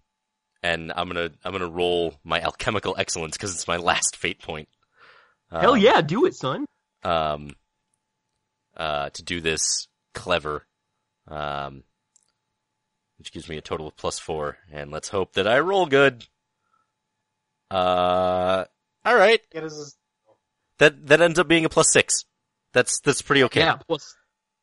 and 0.63 0.91
I'm 0.95 1.07
gonna 1.07 1.31
I'm 1.43 1.51
gonna 1.51 1.69
roll 1.69 2.15
my 2.23 2.41
alchemical 2.41 2.95
excellence 2.97 3.37
because 3.37 3.53
it's 3.53 3.67
my 3.67 3.77
last 3.77 4.15
fate 4.15 4.41
point. 4.41 4.67
Hell 5.49 5.73
Um, 5.73 5.79
yeah, 5.79 6.01
do 6.01 6.25
it, 6.25 6.35
son. 6.35 6.65
Um, 7.03 7.55
uh, 8.75 9.09
to 9.09 9.23
do 9.23 9.41
this 9.41 9.87
clever, 10.13 10.65
um, 11.27 11.83
which 13.17 13.31
gives 13.31 13.49
me 13.49 13.57
a 13.57 13.61
total 13.61 13.87
of 13.87 13.95
plus 13.95 14.19
four, 14.19 14.57
and 14.71 14.91
let's 14.91 15.09
hope 15.09 15.33
that 15.33 15.47
I 15.47 15.59
roll 15.59 15.85
good. 15.85 16.27
Uh, 17.69 18.65
all 19.05 19.15
right, 19.15 19.41
Get 19.51 19.63
us 19.63 19.95
that 20.77 21.07
that 21.07 21.21
ends 21.21 21.39
up 21.39 21.47
being 21.47 21.65
a 21.65 21.69
plus 21.69 21.91
six. 21.91 22.25
That's 22.73 22.99
that's 22.99 23.21
pretty 23.21 23.43
okay. 23.45 23.61
Yeah, 23.61 23.75
plus, 23.75 24.15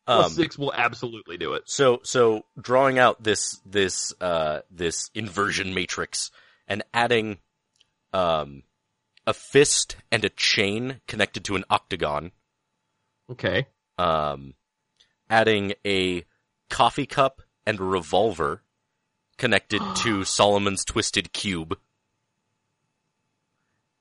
plus 0.09 0.27
Um, 0.27 0.33
six 0.33 0.57
will 0.59 0.73
absolutely 0.73 1.37
do 1.37 1.53
it. 1.53 1.65
So 1.67 2.01
so 2.03 2.45
drawing 2.61 2.99
out 2.99 3.23
this 3.23 3.61
this 3.67 4.15
uh 4.21 4.61
this 4.71 5.11
inversion 5.15 5.75
matrix 5.75 6.31
and 6.67 6.83
adding 6.95 7.39
um 8.13 8.63
a 9.27 9.35
fist 9.35 9.97
and 10.11 10.25
a 10.25 10.31
chain 10.31 11.01
connected 11.07 11.45
to 11.45 11.57
an 11.57 11.65
octagon, 11.69 12.33
Okay. 13.31 13.67
um 13.99 14.55
adding 15.29 15.75
a 15.85 16.25
coffee 16.71 17.07
cup 17.07 17.43
and 17.67 17.79
a 17.79 17.85
revolver 17.85 18.63
connected 19.37 19.83
to 19.97 20.25
Solomon's 20.25 20.85
twisted 20.85 21.33
cube. 21.35 21.79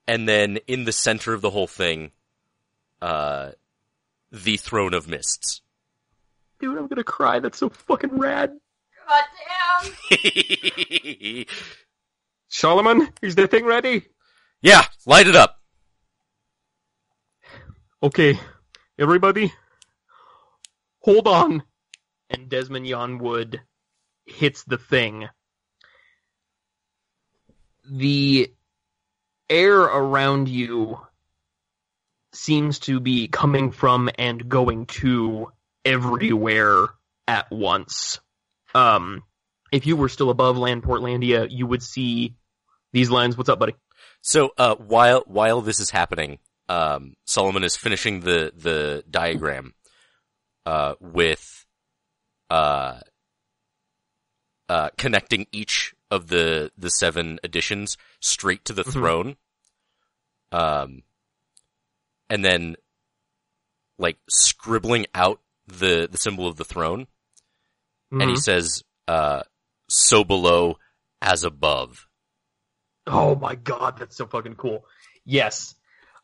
And 0.07 0.27
then 0.27 0.57
in 0.67 0.85
the 0.85 0.93
center 0.93 1.33
of 1.33 1.41
the 1.41 1.49
whole 1.49 1.67
thing, 1.67 2.11
uh 3.01 3.51
the 4.31 4.57
throne 4.57 4.93
of 4.93 5.07
mists. 5.07 5.61
Dude, 6.59 6.77
I'm 6.77 6.87
gonna 6.87 7.03
cry. 7.03 7.39
That's 7.39 7.57
so 7.57 7.69
fucking 7.69 8.17
rad. 8.17 8.51
God 9.07 9.23
damn! 10.09 11.45
Solomon, 12.49 13.09
is 13.21 13.35
the 13.35 13.47
thing 13.47 13.65
ready? 13.65 14.07
yeah, 14.61 14.83
light 15.05 15.27
it 15.27 15.35
up. 15.35 15.59
Okay, 18.01 18.39
everybody, 18.97 19.53
hold 21.01 21.27
on. 21.27 21.63
And 22.29 22.49
Desmond 22.49 22.85
Yonwood 22.85 23.59
hits 24.25 24.63
the 24.65 24.77
thing. 24.77 25.29
The 27.89 28.51
air 29.49 29.79
around 29.79 30.49
you 30.49 30.99
seems 32.33 32.79
to 32.79 32.99
be 32.99 33.29
coming 33.29 33.71
from 33.71 34.09
and 34.17 34.49
going 34.49 34.87
to 34.87 35.51
everywhere 35.87 36.87
at 37.27 37.49
once. 37.49 38.19
Um, 38.75 39.23
if 39.71 39.85
you 39.87 39.95
were 39.95 40.09
still 40.09 40.29
above 40.29 40.57
Landportlandia, 40.57 41.47
you 41.49 41.65
would 41.65 41.81
see 41.81 42.35
these 42.91 43.09
lines. 43.09 43.37
What's 43.37 43.49
up, 43.49 43.59
buddy? 43.59 43.75
So, 44.21 44.51
uh, 44.57 44.75
while, 44.75 45.23
while 45.25 45.61
this 45.61 45.79
is 45.79 45.89
happening, 45.89 46.39
um, 46.67 47.15
Solomon 47.25 47.63
is 47.63 47.77
finishing 47.77 48.19
the, 48.19 48.51
the 48.55 49.03
diagram, 49.09 49.73
uh, 50.65 50.95
with, 50.99 51.65
uh, 52.49 52.99
uh, 54.67 54.89
connecting 54.97 55.47
each 55.53 55.93
of 56.11 56.27
the, 56.27 56.71
the 56.77 56.89
seven 56.89 57.39
additions 57.43 57.97
straight 58.19 58.65
to 58.65 58.73
the 58.73 58.83
Mhm. 58.83 58.91
throne. 58.91 59.37
Um, 60.51 61.03
and 62.29 62.43
then, 62.43 62.75
like, 63.97 64.17
scribbling 64.29 65.05
out 65.15 65.39
the, 65.67 66.07
the 66.11 66.17
symbol 66.17 66.47
of 66.47 66.55
the 66.55 66.65
throne. 66.65 67.07
And 68.11 68.23
he 68.29 68.35
Mhm. 68.35 68.41
says, 68.41 68.83
uh, 69.07 69.43
so 69.89 70.23
below 70.23 70.77
as 71.21 71.43
above. 71.43 72.07
Oh 73.05 73.35
my 73.35 73.55
god, 73.55 73.97
that's 73.97 74.15
so 74.17 74.25
fucking 74.27 74.55
cool. 74.55 74.85
Yes. 75.25 75.75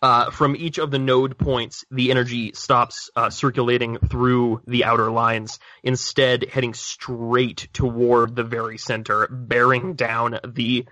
Uh, 0.01 0.31
from 0.31 0.53
each 0.55 0.79
of 0.79 0.91
the 0.91 0.99
node 0.99 1.37
points, 1.37 1.85
the 1.89 2.11
energy 2.11 2.51
stops 2.53 3.09
uh, 3.15 3.29
circulating 3.29 3.97
through 3.97 4.61
the 4.67 4.83
outer 4.83 5.09
lines, 5.09 5.59
instead 5.81 6.49
heading 6.49 6.73
straight 6.73 7.69
toward 7.71 8.35
the 8.35 8.43
very 8.43 8.77
center, 8.77 9.27
bearing 9.31 9.93
down 9.93 10.39
the 10.45 10.85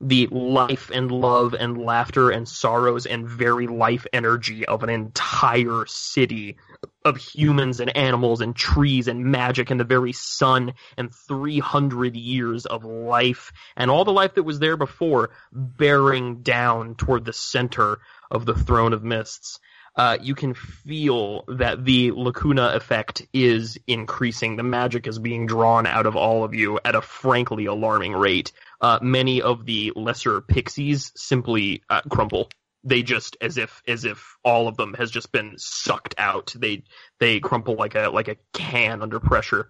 the 0.00 0.28
life 0.28 0.90
and 0.94 1.10
love 1.10 1.54
and 1.54 1.76
laughter 1.76 2.30
and 2.30 2.48
sorrows 2.48 3.06
and 3.06 3.28
very 3.28 3.66
life 3.66 4.06
energy 4.12 4.64
of 4.64 4.82
an 4.82 4.90
entire 4.90 5.84
city 5.86 6.56
of 7.04 7.16
humans 7.16 7.80
and 7.80 7.96
animals 7.96 8.40
and 8.40 8.54
trees 8.54 9.08
and 9.08 9.24
magic 9.24 9.70
and 9.70 9.80
the 9.80 9.84
very 9.84 10.12
sun 10.12 10.74
and 10.96 11.12
300 11.12 12.14
years 12.14 12.66
of 12.66 12.84
life 12.84 13.52
and 13.76 13.90
all 13.90 14.04
the 14.04 14.12
life 14.12 14.34
that 14.34 14.44
was 14.44 14.60
there 14.60 14.76
before 14.76 15.30
bearing 15.52 16.42
down 16.42 16.94
toward 16.94 17.24
the 17.24 17.32
center 17.32 17.98
of 18.30 18.46
the 18.46 18.54
throne 18.54 18.92
of 18.92 19.02
mists. 19.02 19.58
Uh, 19.96 20.16
you 20.22 20.36
can 20.36 20.54
feel 20.54 21.42
that 21.48 21.84
the 21.84 22.12
lacuna 22.12 22.68
effect 22.68 23.26
is 23.32 23.78
increasing. 23.88 24.54
The 24.54 24.62
magic 24.62 25.08
is 25.08 25.18
being 25.18 25.46
drawn 25.46 25.86
out 25.86 26.06
of 26.06 26.14
all 26.14 26.44
of 26.44 26.54
you 26.54 26.78
at 26.84 26.94
a 26.94 27.02
frankly 27.02 27.66
alarming 27.66 28.12
rate. 28.12 28.52
Uh, 28.80 28.98
many 29.02 29.42
of 29.42 29.64
the 29.66 29.92
lesser 29.96 30.40
pixies 30.40 31.12
simply 31.16 31.82
uh, 31.90 32.00
crumple. 32.02 32.48
They 32.84 33.02
just 33.02 33.36
as 33.40 33.58
if 33.58 33.82
as 33.88 34.04
if 34.04 34.36
all 34.44 34.68
of 34.68 34.76
them 34.76 34.94
has 34.94 35.10
just 35.10 35.32
been 35.32 35.54
sucked 35.56 36.14
out. 36.16 36.54
They 36.56 36.84
they 37.18 37.40
crumple 37.40 37.74
like 37.74 37.96
a 37.96 38.08
like 38.08 38.28
a 38.28 38.36
can 38.52 39.02
under 39.02 39.18
pressure, 39.18 39.68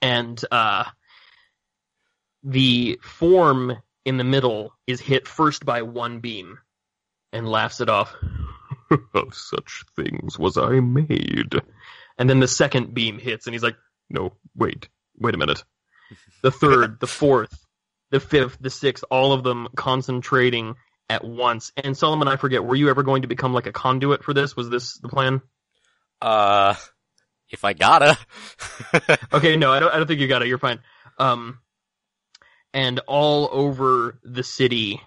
and 0.00 0.42
uh, 0.50 0.84
the 2.42 2.98
form 3.02 3.76
in 4.04 4.16
the 4.16 4.24
middle 4.24 4.72
is 4.86 5.00
hit 5.00 5.28
first 5.28 5.64
by 5.64 5.82
one 5.82 6.20
beam 6.20 6.58
and 7.32 7.48
laughs 7.48 7.80
it 7.80 7.88
off. 7.88 8.14
of 9.14 9.34
such 9.34 9.84
things 9.96 10.38
was 10.38 10.56
I 10.56 10.80
made. 10.80 11.54
And 12.18 12.28
then 12.28 12.40
the 12.40 12.48
second 12.48 12.94
beam 12.94 13.18
hits 13.18 13.46
and 13.46 13.54
he's 13.54 13.62
like, 13.62 13.76
no, 14.10 14.32
wait, 14.54 14.88
wait 15.18 15.34
a 15.34 15.38
minute. 15.38 15.64
The 16.42 16.50
third, 16.50 17.00
the 17.00 17.06
fourth, 17.06 17.66
the 18.12 18.20
fifth, 18.20 18.58
the 18.60 18.70
sixth, 18.70 19.04
all 19.10 19.32
of 19.32 19.42
them 19.42 19.66
concentrating 19.74 20.76
at 21.08 21.24
once. 21.24 21.72
And 21.76 21.96
Solomon, 21.96 22.28
I 22.28 22.36
forget, 22.36 22.62
were 22.62 22.76
you 22.76 22.90
ever 22.90 23.02
going 23.02 23.22
to 23.22 23.28
become 23.28 23.54
like 23.54 23.66
a 23.66 23.72
conduit 23.72 24.22
for 24.22 24.34
this? 24.34 24.54
Was 24.54 24.70
this 24.70 24.98
the 24.98 25.08
plan? 25.08 25.40
Uh, 26.20 26.74
if 27.50 27.64
I 27.64 27.72
gotta. 27.72 28.16
Okay, 29.32 29.56
no, 29.56 29.72
I 29.72 29.80
don't. 29.80 29.92
I 29.92 29.96
don't 29.96 30.06
think 30.06 30.20
you 30.20 30.28
got 30.28 30.42
it. 30.42 30.48
You're 30.48 30.58
fine. 30.58 30.80
Um, 31.18 31.58
and 32.74 33.00
all 33.06 33.48
over 33.50 34.18
the 34.22 34.42
city, 34.42 35.00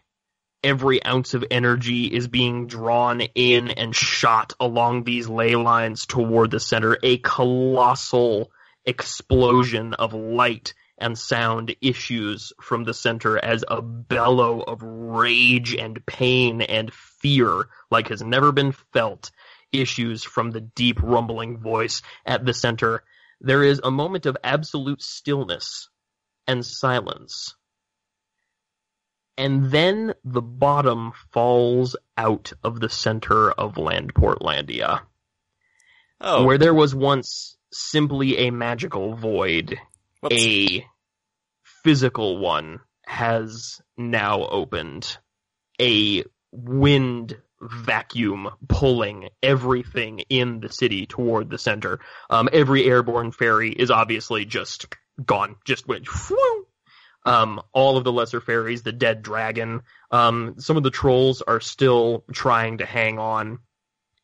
every 0.63 1.03
ounce 1.05 1.35
of 1.35 1.45
energy 1.51 2.05
is 2.05 2.27
being 2.27 2.65
drawn 2.65 3.21
in 3.21 3.69
and 3.69 3.95
shot 3.95 4.53
along 4.59 5.03
these 5.03 5.29
ley 5.29 5.55
lines 5.55 6.07
toward 6.07 6.49
the 6.49 6.59
center. 6.59 6.97
A 7.03 7.19
colossal 7.19 8.51
explosion 8.83 9.93
of 9.93 10.13
light 10.15 10.73
and 10.97 11.17
sound 11.17 11.75
issues 11.81 12.53
from 12.61 12.83
the 12.83 12.93
center 12.93 13.37
as 13.37 13.63
a 13.67 13.81
bellow 13.81 14.61
of 14.61 14.81
rage 14.81 15.75
and 15.75 16.05
pain 16.05 16.61
and 16.61 16.93
fear 16.93 17.65
like 17.91 18.07
has 18.09 18.21
never 18.21 18.51
been 18.51 18.71
felt 18.93 19.31
issues 19.71 20.23
from 20.23 20.51
the 20.51 20.61
deep 20.61 21.01
rumbling 21.03 21.57
voice 21.57 22.01
at 22.25 22.45
the 22.45 22.53
center 22.53 23.03
there 23.41 23.63
is 23.63 23.81
a 23.83 23.91
moment 23.91 24.25
of 24.25 24.37
absolute 24.43 25.01
stillness 25.01 25.89
and 26.47 26.65
silence. 26.65 27.55
And 29.37 29.69
then 29.69 30.13
the 30.23 30.41
bottom 30.41 31.11
falls 31.31 31.95
out 32.17 32.53
of 32.63 32.79
the 32.79 32.89
center 32.89 33.51
of 33.51 33.75
Landportlandia. 33.75 35.01
oh, 36.21 36.45
Where 36.45 36.57
there 36.57 36.73
was 36.73 36.95
once 36.95 37.57
simply 37.73 38.47
a 38.47 38.51
magical 38.51 39.15
void, 39.15 39.77
whoops. 40.31 40.43
a 40.43 40.85
physical 41.83 42.37
one 42.37 42.79
has 43.05 43.81
now 43.97 44.45
opened. 44.45 45.17
A 45.79 46.23
wind 46.51 47.37
vacuum 47.61 48.49
pulling 48.67 49.29
everything 49.41 50.19
in 50.29 50.59
the 50.59 50.71
city 50.71 51.05
toward 51.05 51.49
the 51.49 51.57
center. 51.57 51.99
Um, 52.29 52.49
every 52.51 52.85
airborne 52.85 53.31
fairy 53.31 53.71
is 53.71 53.91
obviously 53.91 54.45
just 54.45 54.87
gone, 55.23 55.55
just 55.65 55.87
went. 55.87 56.07
whoo. 56.29 56.67
Um, 57.25 57.61
all 57.73 57.97
of 57.97 58.03
the 58.03 58.11
lesser 58.11 58.39
fairies, 58.39 58.83
the 58.83 58.91
dead 58.91 59.23
dragon, 59.23 59.81
um, 60.11 60.55
some 60.59 60.77
of 60.77 60.83
the 60.83 60.91
trolls 60.91 61.41
are 61.41 61.59
still 61.59 62.23
trying 62.31 62.77
to 62.77 62.85
hang 62.85 63.17
on. 63.17 63.59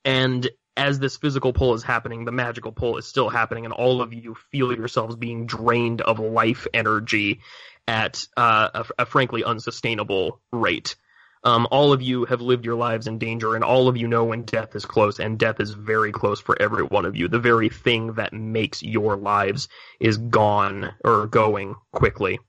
And 0.06 0.48
as 0.78 1.00
this 1.00 1.18
physical 1.18 1.54
pull 1.54 1.74
is 1.74 1.84
happening, 1.84 2.26
the 2.26 2.32
magical 2.32 2.72
pull 2.72 2.98
is 2.98 3.06
still 3.06 3.30
happening, 3.30 3.66
and 3.66 3.74
all 3.74 4.02
of 4.02 4.14
you 4.14 4.36
feel 4.52 4.76
yourselves 4.76 5.16
being 5.16 5.46
drained 5.46 6.02
of 6.02 6.20
life 6.20 6.68
energy 6.74 7.42
at 7.88 8.26
uh, 8.38 8.70
a, 8.74 8.86
a 9.04 9.06
frankly 9.06 9.44
unsustainable 9.44 10.42
rate. 10.52 10.96
Um, 11.44 11.68
all 11.72 11.92
of 11.92 12.04
you 12.04 12.26
have 12.26 12.40
lived 12.40 12.66
your 12.66 12.76
lives 12.76 13.08
in 13.08 13.18
danger, 13.18 13.56
and 13.56 13.64
all 13.64 13.88
of 13.88 13.98
you 13.98 14.08
know 14.08 14.26
when 14.26 14.44
death 14.44 14.76
is 14.76 14.86
close, 14.86 15.20
and 15.20 15.40
death 15.40 15.60
is 15.60 15.72
very 15.72 16.12
close 16.12 16.40
for 16.40 16.60
every 16.62 16.84
one 16.84 17.06
of 17.06 17.16
you. 17.16 17.28
The 17.28 17.40
very 17.40 17.70
thing 17.70 18.14
that 18.14 18.32
makes 18.32 18.84
your 18.84 19.18
lives 19.18 19.68
is 20.00 20.18
gone 20.18 20.94
or 21.04 21.26
going 21.28 21.76
quickly. 21.92 22.40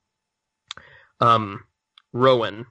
Um, 1.21 1.65
Rowan, 2.13 2.67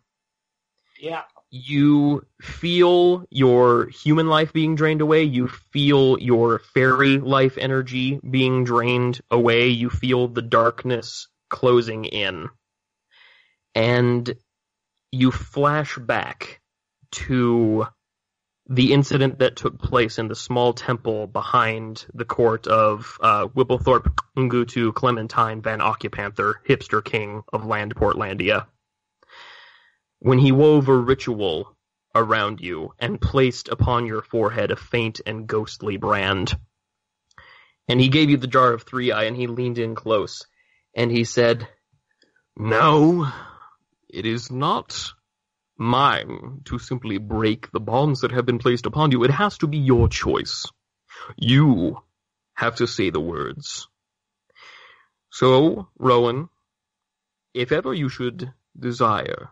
Yeah. 1.00 1.24
You 1.54 2.26
feel 2.42 3.26
your 3.30 3.88
human 3.88 4.28
life 4.28 4.54
being 4.54 4.76
drained 4.76 5.02
away. 5.02 5.24
You 5.24 5.50
feel 5.50 6.18
your 6.18 6.60
fairy 6.60 7.18
life 7.18 7.58
energy 7.58 8.22
being 8.28 8.64
drained 8.64 9.20
away. 9.30 9.68
You 9.68 9.90
feel 9.90 10.30
the 10.30 10.42
darkness 10.42 11.28
closing 11.50 12.06
in. 12.06 12.48
And 13.76 14.34
you 15.12 15.32
flash 15.32 15.98
back 15.98 16.62
to 17.12 17.86
the 18.70 18.94
incident 18.94 19.40
that 19.40 19.58
took 19.58 19.78
place 19.78 20.18
in 20.18 20.30
the 20.30 20.36
small 20.36 20.72
temple 20.72 21.28
behind 21.28 22.06
the 22.14 22.24
court 22.24 22.68
of 22.68 23.18
uh, 23.20 23.48
Ngutu 23.48 24.94
Clementine 24.94 25.62
Van 25.62 25.80
Occupanther, 25.80 26.54
hipster 26.66 27.04
king 27.04 27.44
of 27.52 27.64
Landportlandia. 27.64 28.68
When 30.24 30.38
he 30.38 30.52
wove 30.52 30.88
a 30.88 30.96
ritual 30.96 31.76
around 32.14 32.62
you 32.62 32.94
and 33.00 33.20
placed 33.20 33.70
upon 33.70 34.06
your 34.06 34.22
forehead 34.22 34.70
a 34.70 34.76
faint 34.76 35.20
and 35.26 35.48
ghostly 35.48 35.98
brand. 35.98 36.56
And 37.88 38.00
he 38.00 38.08
gave 38.08 38.30
you 38.30 38.38
the 38.38 38.46
jar 38.46 38.72
of 38.72 38.84
three 38.84 39.12
eye 39.12 39.24
and 39.24 39.36
he 39.36 39.48
leaned 39.48 39.80
in 39.80 39.96
close 39.96 40.46
and 40.94 41.10
he 41.10 41.24
said, 41.24 41.68
Now 42.56 43.34
it 44.10 44.28
is 44.28 44.52
not 44.52 45.12
mine 45.76 46.62
to 46.66 46.78
simply 46.78 47.18
break 47.18 47.72
the 47.72 47.80
bonds 47.80 48.22
that 48.22 48.32
have 48.32 48.46
been 48.46 48.60
placed 48.60 48.86
upon 48.86 49.10
you. 49.10 49.24
It 49.24 49.32
has 49.32 49.58
to 49.58 49.68
be 49.68 49.80
your 49.80 50.08
choice. 50.08 50.68
You 51.36 51.98
have 52.54 52.76
to 52.76 52.86
say 52.86 53.10
the 53.10 53.20
words. 53.20 53.88
So, 55.32 55.88
Rowan, 55.98 56.50
if 57.56 57.72
ever 57.72 57.92
you 57.92 58.08
should 58.08 58.54
desire 58.80 59.50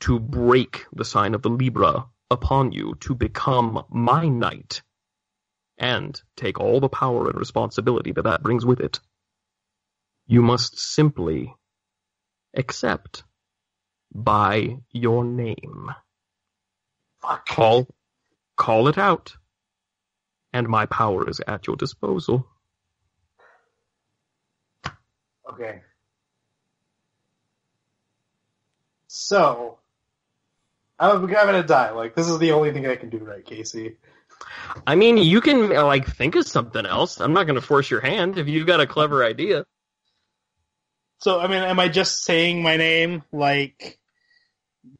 to 0.00 0.18
break 0.18 0.86
the 0.92 1.04
sign 1.04 1.34
of 1.34 1.42
the 1.42 1.50
Libra 1.50 2.06
upon 2.30 2.72
you 2.72 2.94
to 3.00 3.14
become 3.14 3.84
my 3.90 4.28
knight 4.28 4.82
and 5.78 6.20
take 6.36 6.60
all 6.60 6.80
the 6.80 6.88
power 6.88 7.28
and 7.28 7.38
responsibility 7.38 8.12
that 8.12 8.22
that 8.22 8.42
brings 8.42 8.66
with 8.66 8.80
it, 8.80 9.00
you 10.26 10.42
must 10.42 10.78
simply 10.78 11.54
accept 12.54 13.24
by 14.14 14.78
your 14.90 15.24
name. 15.24 15.90
Fuck. 17.20 17.46
Call, 17.46 17.86
call 18.56 18.88
it 18.88 18.98
out, 18.98 19.36
and 20.52 20.68
my 20.68 20.86
power 20.86 21.28
is 21.28 21.40
at 21.46 21.66
your 21.66 21.76
disposal. 21.76 22.46
Okay. 25.50 25.80
So, 29.06 29.77
I'm, 30.98 31.22
I'm 31.22 31.30
gonna 31.30 31.62
die. 31.62 31.90
Like, 31.90 32.14
this 32.14 32.28
is 32.28 32.38
the 32.38 32.52
only 32.52 32.72
thing 32.72 32.86
I 32.86 32.96
can 32.96 33.10
do, 33.10 33.18
right, 33.18 33.44
Casey? 33.44 33.96
I 34.86 34.94
mean, 34.94 35.16
you 35.18 35.40
can 35.40 35.74
uh, 35.74 35.84
like 35.84 36.06
think 36.06 36.34
of 36.34 36.46
something 36.46 36.84
else. 36.84 37.20
I'm 37.20 37.32
not 37.32 37.44
going 37.44 37.56
to 37.56 37.66
force 37.66 37.90
your 37.90 38.00
hand 38.00 38.38
if 38.38 38.48
you've 38.48 38.66
got 38.66 38.80
a 38.80 38.86
clever 38.86 39.24
idea. 39.24 39.64
So, 41.20 41.40
I 41.40 41.48
mean, 41.48 41.62
am 41.62 41.80
I 41.80 41.88
just 41.88 42.22
saying 42.24 42.62
my 42.62 42.76
name? 42.76 43.22
Like, 43.32 43.98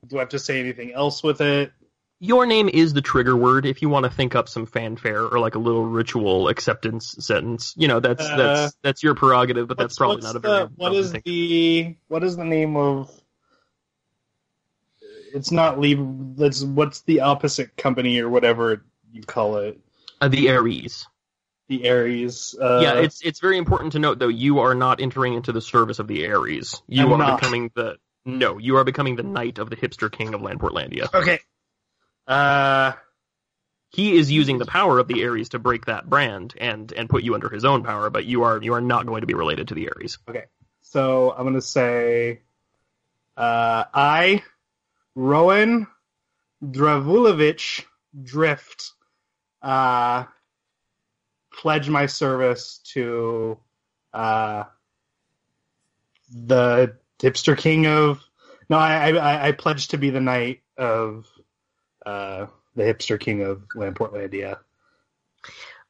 do 0.07 0.17
I 0.17 0.21
have 0.21 0.31
to 0.31 0.39
say 0.39 0.59
anything 0.61 0.93
else 0.93 1.23
with 1.23 1.41
it? 1.41 1.73
Your 2.21 2.47
name 2.47 2.69
is 2.69 2.95
the 2.95 3.01
trigger 3.03 3.37
word 3.37 3.65
if 3.65 3.81
you 3.81 3.89
want 3.89 4.05
to 4.05 4.11
think 4.11 4.35
up 4.35 4.49
some 4.49 4.67
fanfare 4.67 5.23
or 5.25 5.39
like 5.39 5.55
a 5.55 5.61
little 5.61 5.85
ritual 5.87 6.49
acceptance 6.49 7.15
sentence. 7.21 7.75
You 7.77 7.87
know, 7.87 8.01
that's 8.01 8.25
Uh, 8.25 8.37
that's 8.37 8.77
that's 8.83 9.03
your 9.05 9.15
prerogative, 9.15 9.69
but 9.69 9.79
that's 9.79 9.93
What's- 9.93 9.99
probably 9.99 10.17
what's 10.17 10.27
not 10.27 10.37
a 10.37 10.41
very 10.41 10.55
the, 10.55 10.71
what 10.75 10.89
relevant 10.91 11.05
is 11.07 11.13
thing. 11.13 11.23
the 11.25 11.97
what 12.09 12.25
is 12.25 12.37
the 12.37 12.45
name 12.45 12.77
of? 12.77 13.09
It's 15.35 15.51
not 15.51 15.79
leave. 15.81 16.01
Let's. 16.37 16.63
What's 16.63 17.03
the 17.03 17.21
opposite 17.21 17.77
company 17.77 18.19
or 18.21 18.29
whatever 18.29 18.85
you 19.13 19.23
call 19.23 19.59
it? 19.59 19.79
Uh, 20.21 20.29
the 20.29 20.49
Aries. 20.49 21.07
The 21.69 21.85
Aries. 21.85 22.55
Uh, 22.61 22.81
yeah, 22.83 22.95
it's 23.01 23.21
it's 23.23 23.41
very 23.41 23.59
important 23.59 23.93
to 23.93 23.99
note 23.99 24.19
though 24.19 24.29
you 24.29 24.61
are 24.61 24.75
not 24.75 25.01
entering 25.01 25.35
into 25.35 25.53
the 25.53 25.61
service 25.61 25.99
of 25.99 26.09
the 26.09 26.25
Aries. 26.25 26.81
You 26.89 27.07
I'm 27.07 27.13
are 27.13 27.19
not. 27.19 27.41
becoming 27.41 27.71
the 27.75 27.97
no, 28.25 28.59
you 28.59 28.77
are 28.77 28.85
becoming 28.85 29.17
the 29.17 29.23
knight 29.23 29.59
of 29.59 29.71
the 29.71 29.77
hipster 29.77 30.11
king 30.11 30.35
of 30.35 30.41
Landportlandia. 30.41 31.13
okay. 31.15 31.41
Uh, 32.27 32.93
He 33.91 34.17
is 34.17 34.31
using 34.31 34.59
the 34.59 34.67
power 34.67 34.99
of 34.99 35.09
the 35.09 35.23
Aries 35.23 35.51
to 35.51 35.59
break 35.59 35.87
that 35.87 36.09
brand 36.09 36.55
and 36.59 36.93
and 36.93 37.09
put 37.09 37.23
you 37.23 37.35
under 37.35 37.49
his 37.49 37.65
own 37.65 37.85
power, 37.85 38.11
but 38.11 38.25
you 38.27 38.43
are 38.43 38.61
you 38.63 38.75
are 38.75 38.81
not 38.81 39.07
going 39.07 39.23
to 39.23 39.27
be 39.27 39.35
related 39.35 39.69
to 39.69 39.75
the 39.75 39.89
Aries. 39.97 40.19
Okay. 40.29 40.45
So 40.83 41.33
I'm 41.37 41.45
gonna 41.45 41.61
say, 41.61 42.41
uh, 43.37 43.85
I, 43.93 44.43
Rowan 45.19 45.89
Dravulovich 46.65 47.85
Drift, 48.23 48.93
uh, 49.61 50.27
pledge 51.53 51.89
my 51.89 52.07
service 52.07 52.79
to, 52.93 53.59
uh, 54.15 54.63
the 56.31 56.97
hipster 57.19 57.59
king 57.59 57.89
of. 57.89 58.23
No, 58.71 58.79
I, 58.79 59.11
I, 59.11 59.49
I 59.49 59.53
pledge 59.53 59.89
to 59.89 59.99
be 59.99 60.11
the 60.11 60.21
knight 60.21 60.61
of, 60.77 61.27
uh, 62.07 62.47
the 62.77 62.85
hipster 62.85 63.19
king 63.19 63.43
of 63.43 63.63
Landportlandia. 63.75 64.59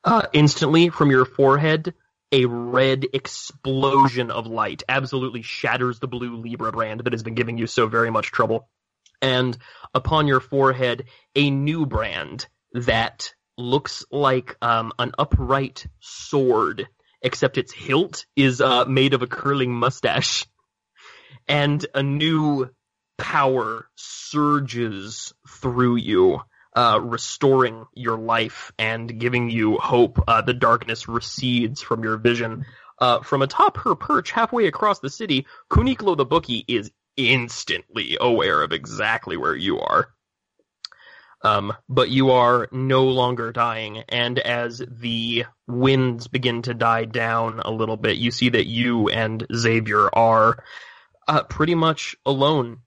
Uh, 0.05 0.23
instantly 0.33 0.89
from 0.89 1.11
your 1.11 1.27
forehead, 1.27 1.93
a 2.33 2.47
red 2.47 3.05
explosion 3.13 4.31
of 4.31 4.47
light 4.47 4.85
absolutely 4.89 5.43
shatters 5.43 5.99
the 5.99 6.09
blue 6.09 6.37
Libra 6.37 6.73
brand 6.73 7.01
that 7.01 7.13
has 7.13 7.23
been 7.23 7.35
giving 7.35 7.59
you 7.59 7.67
so 7.67 7.89
very 7.89 8.11
much 8.11 8.33
trouble. 8.33 8.71
And 9.21 9.57
upon 9.95 10.27
your 10.27 10.41
forehead, 10.41 11.05
a 11.35 11.51
new 11.51 11.87
brand 11.87 12.47
that 12.73 13.33
looks 13.57 14.05
like 14.11 14.57
um, 14.63 14.93
an 14.99 15.13
upright 15.19 15.87
sword, 16.01 16.89
except 17.23 17.59
its 17.59 17.73
hilt 17.73 18.27
is 18.37 18.61
uh, 18.61 18.85
made 18.85 19.15
of 19.15 19.23
a 19.23 19.27
curling 19.27 19.73
mustache. 19.73 20.47
And 21.49 21.85
a 21.95 22.03
new 22.03 22.71
power 23.17 23.89
surges 23.97 25.33
through 25.49 25.97
you 25.97 26.41
uh, 26.77 27.01
restoring 27.03 27.87
your 27.95 28.17
life 28.17 28.73
and 28.79 29.19
giving 29.19 29.51
you 29.51 29.79
hope. 29.79 30.23
Uh, 30.29 30.43
the 30.43 30.55
darkness 30.55 31.09
recedes 31.09 31.83
from 31.83 32.05
your 32.05 32.17
vision. 32.17 32.65
Uh, 33.01 33.21
from 33.21 33.43
atop 33.43 33.79
her 33.79 33.95
perch 33.95 34.31
halfway 34.31 34.67
across 34.67 35.01
the 35.01 35.11
city, 35.11 35.47
Kuniklo 35.71 36.17
the 36.17 36.25
bookie 36.25 36.65
is 36.69 36.91
instantly 37.19 38.17
aware 38.21 38.63
of 38.63 38.73
exactly 38.73 39.37
where 39.37 39.57
you 39.57 39.81
are. 39.81 40.09
Um, 41.43 41.73
but 41.89 42.09
you 42.09 42.31
are 42.31 42.69
no 42.73 43.05
longer 43.05 43.53
dying, 43.53 43.99
and 44.09 44.39
as 44.39 44.83
the 44.89 45.45
winds 45.67 46.27
begin 46.27 46.63
to 46.63 46.75
die 46.75 47.05
down 47.05 47.61
a 47.61 47.71
little 47.71 47.97
bit, 47.97 48.17
you 48.17 48.31
see 48.31 48.49
that 48.49 48.67
you 48.67 49.09
and 49.09 49.47
Xavier 49.55 50.09
are 50.13 50.65
uh, 51.29 51.45
pretty 51.45 51.77
much 51.77 52.17
alone 52.27 52.79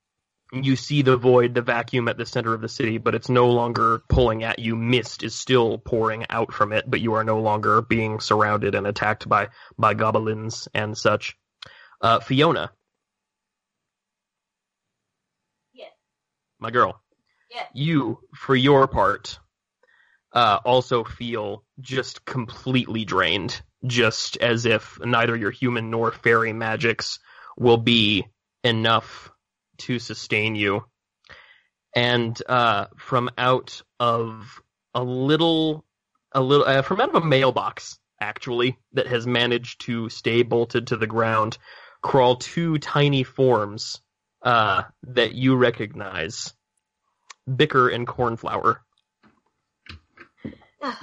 you 0.51 0.75
see 0.75 1.01
the 1.01 1.15
void, 1.15 1.55
the 1.55 1.61
vacuum 1.61 2.07
at 2.07 2.17
the 2.17 2.25
center 2.25 2.53
of 2.53 2.61
the 2.61 2.67
city, 2.67 2.97
but 2.97 3.15
it's 3.15 3.29
no 3.29 3.49
longer 3.49 4.01
pulling 4.09 4.43
at 4.43 4.59
you. 4.59 4.75
Mist 4.75 5.23
is 5.23 5.33
still 5.33 5.77
pouring 5.77 6.25
out 6.29 6.53
from 6.53 6.73
it, 6.73 6.83
but 6.87 6.99
you 6.99 7.13
are 7.13 7.23
no 7.23 7.39
longer 7.39 7.81
being 7.81 8.19
surrounded 8.19 8.75
and 8.75 8.85
attacked 8.85 9.27
by 9.29 9.49
by 9.77 9.93
goblins 9.93 10.67
and 10.73 10.97
such. 10.97 11.37
Uh, 12.01 12.19
Fiona, 12.19 12.71
my 16.61 16.71
girl, 16.71 17.01
Yes. 17.49 17.67
you, 17.73 18.19
for 18.33 18.55
your 18.55 18.87
part, 18.87 19.39
uh, 20.31 20.59
also 20.63 21.03
feel 21.03 21.65
just 21.81 22.23
completely 22.23 23.03
drained, 23.03 23.61
just 23.85 24.37
as 24.37 24.65
if 24.65 24.97
neither 25.03 25.35
your 25.35 25.51
human 25.51 25.89
nor 25.89 26.11
fairy 26.11 26.53
magics 26.53 27.19
will 27.57 27.77
be 27.77 28.25
enough 28.63 29.31
to 29.79 29.99
sustain 29.99 30.55
you. 30.55 30.85
And 31.93 32.41
uh, 32.47 32.85
from 32.95 33.31
out 33.37 33.81
of 33.99 34.61
a 34.93 35.03
little, 35.03 35.83
a 36.31 36.39
little, 36.39 36.65
uh, 36.65 36.83
from 36.83 37.01
out 37.01 37.09
of 37.09 37.21
a 37.21 37.25
mailbox, 37.25 37.99
actually, 38.19 38.77
that 38.93 39.07
has 39.07 39.27
managed 39.27 39.81
to 39.81 40.07
stay 40.07 40.43
bolted 40.43 40.87
to 40.87 40.97
the 40.97 41.07
ground, 41.07 41.57
crawl 42.01 42.37
two 42.37 42.77
tiny 42.77 43.23
forms 43.23 43.99
uh, 44.41 44.83
that 45.03 45.33
you 45.33 45.55
recognize. 45.55 46.53
Bicker 47.53 47.89
and 47.89 48.07
Cornflower. 48.07 48.81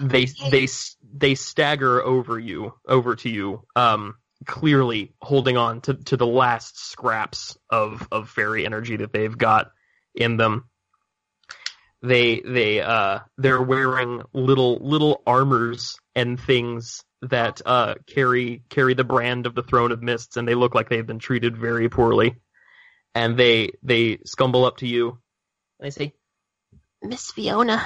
They 0.01 0.27
they 0.51 0.67
they 1.13 1.35
stagger 1.35 2.03
over 2.03 2.39
you, 2.39 2.75
over 2.87 3.17
to 3.17 3.29
you, 3.29 3.65
um, 3.77 4.17
clearly 4.47 5.15
holding 5.21 5.57
on 5.57 5.81
to, 5.83 5.95
to 5.95 6.17
the 6.17 6.27
last 6.27 6.79
scraps 6.79 7.57
of, 7.71 8.07
of 8.11 8.29
fairy 8.29 8.65
energy 8.67 8.97
that 8.97 9.13
they've 9.13 9.37
got 9.37 9.71
in 10.15 10.37
them. 10.37 10.69
They 12.01 12.41
they 12.41 12.81
uh 12.81 13.21
they're 13.39 13.61
wearing 13.61 14.23
little 14.33 14.79
little 14.81 15.21
armors 15.27 15.97
and 16.15 16.39
things 16.39 17.03
that 17.23 17.61
uh 17.67 17.95
carry 18.07 18.63
carry 18.69 18.95
the 18.95 19.03
brand 19.03 19.47
of 19.47 19.57
the 19.57 19.65
throne 19.65 19.91
of 19.91 20.01
mists 20.01 20.37
and 20.37 20.47
they 20.47 20.55
look 20.55 20.77
like 20.77 20.89
they've 20.89 21.05
been 21.05 21.19
treated 21.19 21.57
very 21.57 21.89
poorly. 21.89 22.37
And 23.15 23.37
they 23.37 23.73
they 23.83 24.19
scumble 24.19 24.67
up 24.67 24.79
to 24.79 24.87
you. 24.87 25.19
And 25.79 25.87
they 25.87 25.91
say, 25.91 26.15
Miss 27.03 27.31
Fiona, 27.31 27.85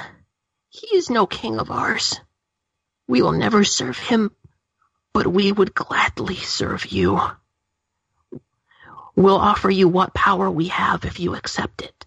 he 0.69 0.97
is 0.97 1.09
no 1.09 1.25
king 1.25 1.59
of 1.59 1.71
ours. 1.71 2.19
We 3.07 3.21
will 3.21 3.31
never 3.31 3.63
serve 3.63 3.97
him, 3.97 4.31
but 5.13 5.27
we 5.27 5.51
would 5.51 5.73
gladly 5.73 6.35
serve 6.35 6.85
you. 6.87 7.19
We'll 9.15 9.37
offer 9.37 9.69
you 9.69 9.87
what 9.87 10.13
power 10.13 10.49
we 10.49 10.69
have 10.69 11.05
if 11.05 11.19
you 11.19 11.35
accept 11.35 11.81
it. 11.83 12.05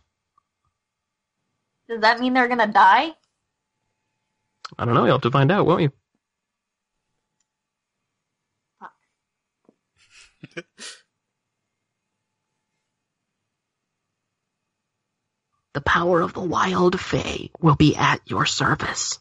Does 1.89 2.01
that 2.01 2.19
mean 2.19 2.35
they're 2.35 2.49
gonna 2.49 2.67
die? 2.67 3.15
I 4.77 4.85
don't 4.85 4.95
know, 4.95 5.05
you'll 5.05 5.15
have 5.15 5.23
to 5.23 5.31
find 5.31 5.53
out, 5.53 5.67
won't 5.67 5.83
you? 5.83 5.93
The 15.77 15.83
power 15.83 16.23
of 16.23 16.33
the 16.33 16.41
wild 16.41 16.99
fae 16.99 17.51
will 17.61 17.75
be 17.75 17.95
at 17.97 18.23
your 18.25 18.47
service. 18.47 19.19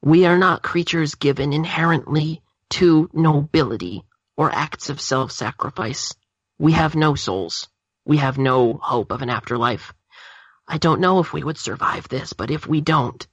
We 0.00 0.24
are 0.24 0.38
not 0.38 0.62
creatures 0.62 1.16
given 1.16 1.52
inherently 1.52 2.42
to 2.78 3.10
nobility 3.12 4.04
or 4.36 4.54
acts 4.54 4.88
of 4.88 5.00
self-sacrifice. 5.00 6.14
We 6.60 6.74
have 6.74 6.94
no 6.94 7.16
souls. 7.16 7.68
We 8.04 8.18
have 8.18 8.38
no 8.38 8.74
hope 8.74 9.10
of 9.10 9.22
an 9.22 9.30
afterlife. 9.30 9.92
I 10.68 10.78
don't 10.78 11.00
know 11.00 11.18
if 11.18 11.32
we 11.32 11.42
would 11.42 11.58
survive 11.58 12.06
this, 12.08 12.34
but 12.34 12.52
if 12.52 12.68
we 12.68 12.80
don't, 12.80 13.26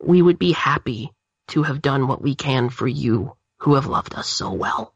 we 0.00 0.22
would 0.22 0.38
be 0.38 0.52
happy 0.52 1.10
to 1.48 1.64
have 1.64 1.82
done 1.82 2.06
what 2.06 2.22
we 2.22 2.36
can 2.36 2.68
for 2.68 2.86
you 2.86 3.34
who 3.64 3.74
have 3.76 3.86
loved 3.86 4.14
us 4.14 4.28
so 4.28 4.52
well. 4.52 4.92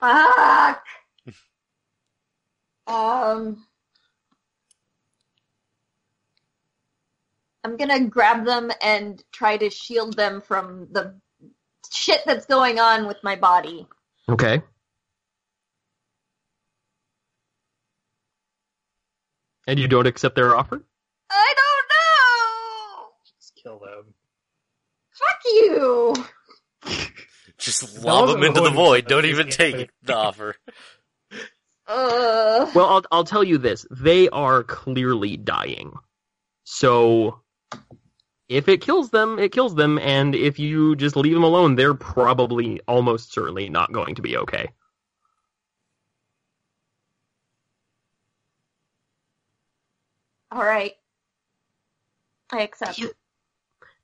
Fuck. 0.00 0.84
um, 2.86 3.64
I'm 7.64 7.78
gonna 7.78 8.04
grab 8.04 8.44
them 8.44 8.70
and 8.82 9.22
try 9.32 9.56
to 9.56 9.70
shield 9.70 10.14
them 10.14 10.42
from 10.42 10.88
the 10.92 11.18
shit 11.90 12.20
that's 12.26 12.44
going 12.44 12.78
on 12.78 13.06
with 13.06 13.16
my 13.22 13.36
body. 13.36 13.86
Okay. 14.28 14.62
And 19.66 19.78
you 19.78 19.88
don't 19.88 20.06
accept 20.06 20.36
their 20.36 20.54
offer? 20.54 20.82
I 21.30 21.54
don't 21.56 21.86
know. 21.88 23.06
Just 23.38 23.54
kill 23.54 23.78
them. 23.78 24.12
Fuck 25.14 25.40
you. 25.46 26.14
Just 27.62 28.04
lob 28.04 28.28
them 28.28 28.42
into 28.42 28.60
the 28.60 28.70
void. 28.70 29.06
Don't 29.06 29.24
even 29.24 29.48
take 29.48 29.90
the 30.02 30.14
offer. 30.16 30.56
Uh, 31.86 32.70
Well, 32.74 32.86
I'll 32.86 33.02
I'll 33.12 33.24
tell 33.24 33.44
you 33.44 33.58
this: 33.58 33.86
they 33.90 34.28
are 34.28 34.62
clearly 34.64 35.36
dying. 35.36 35.92
So, 36.64 37.40
if 38.48 38.68
it 38.68 38.80
kills 38.80 39.10
them, 39.10 39.38
it 39.38 39.52
kills 39.52 39.74
them, 39.74 39.98
and 39.98 40.34
if 40.34 40.58
you 40.58 40.96
just 40.96 41.16
leave 41.16 41.34
them 41.34 41.44
alone, 41.44 41.76
they're 41.76 41.94
probably 41.94 42.80
almost 42.88 43.32
certainly 43.32 43.68
not 43.68 43.92
going 43.92 44.16
to 44.16 44.22
be 44.22 44.36
okay. 44.38 44.68
all 50.50 50.62
right. 50.64 50.92
I 52.52 52.62
accept. 52.62 52.98
You- 52.98 53.12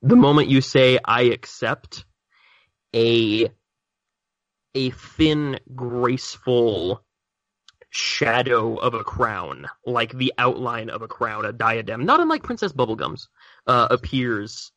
The 0.03 0.17
moment 0.17 0.49
you 0.49 0.61
say 0.61 0.99
"I 1.05 1.23
accept," 1.23 2.05
a 2.95 3.51
a 4.75 4.91
thin, 4.91 5.59
graceful 5.75 7.03
shadow 7.91 8.77
of 8.77 8.95
a 8.95 9.03
crown, 9.03 9.67
like 9.85 10.13
the 10.13 10.33
outline 10.37 10.91
of 10.91 11.03
a 11.03 11.09
crown, 11.09 11.45
a 11.45 11.53
diadem, 11.53 12.05
not 12.05 12.21
unlike 12.21 12.43
Princess 12.43 12.73
Bubblegum's, 12.73 13.29
uh, 13.67 13.89
appears 13.91 14.73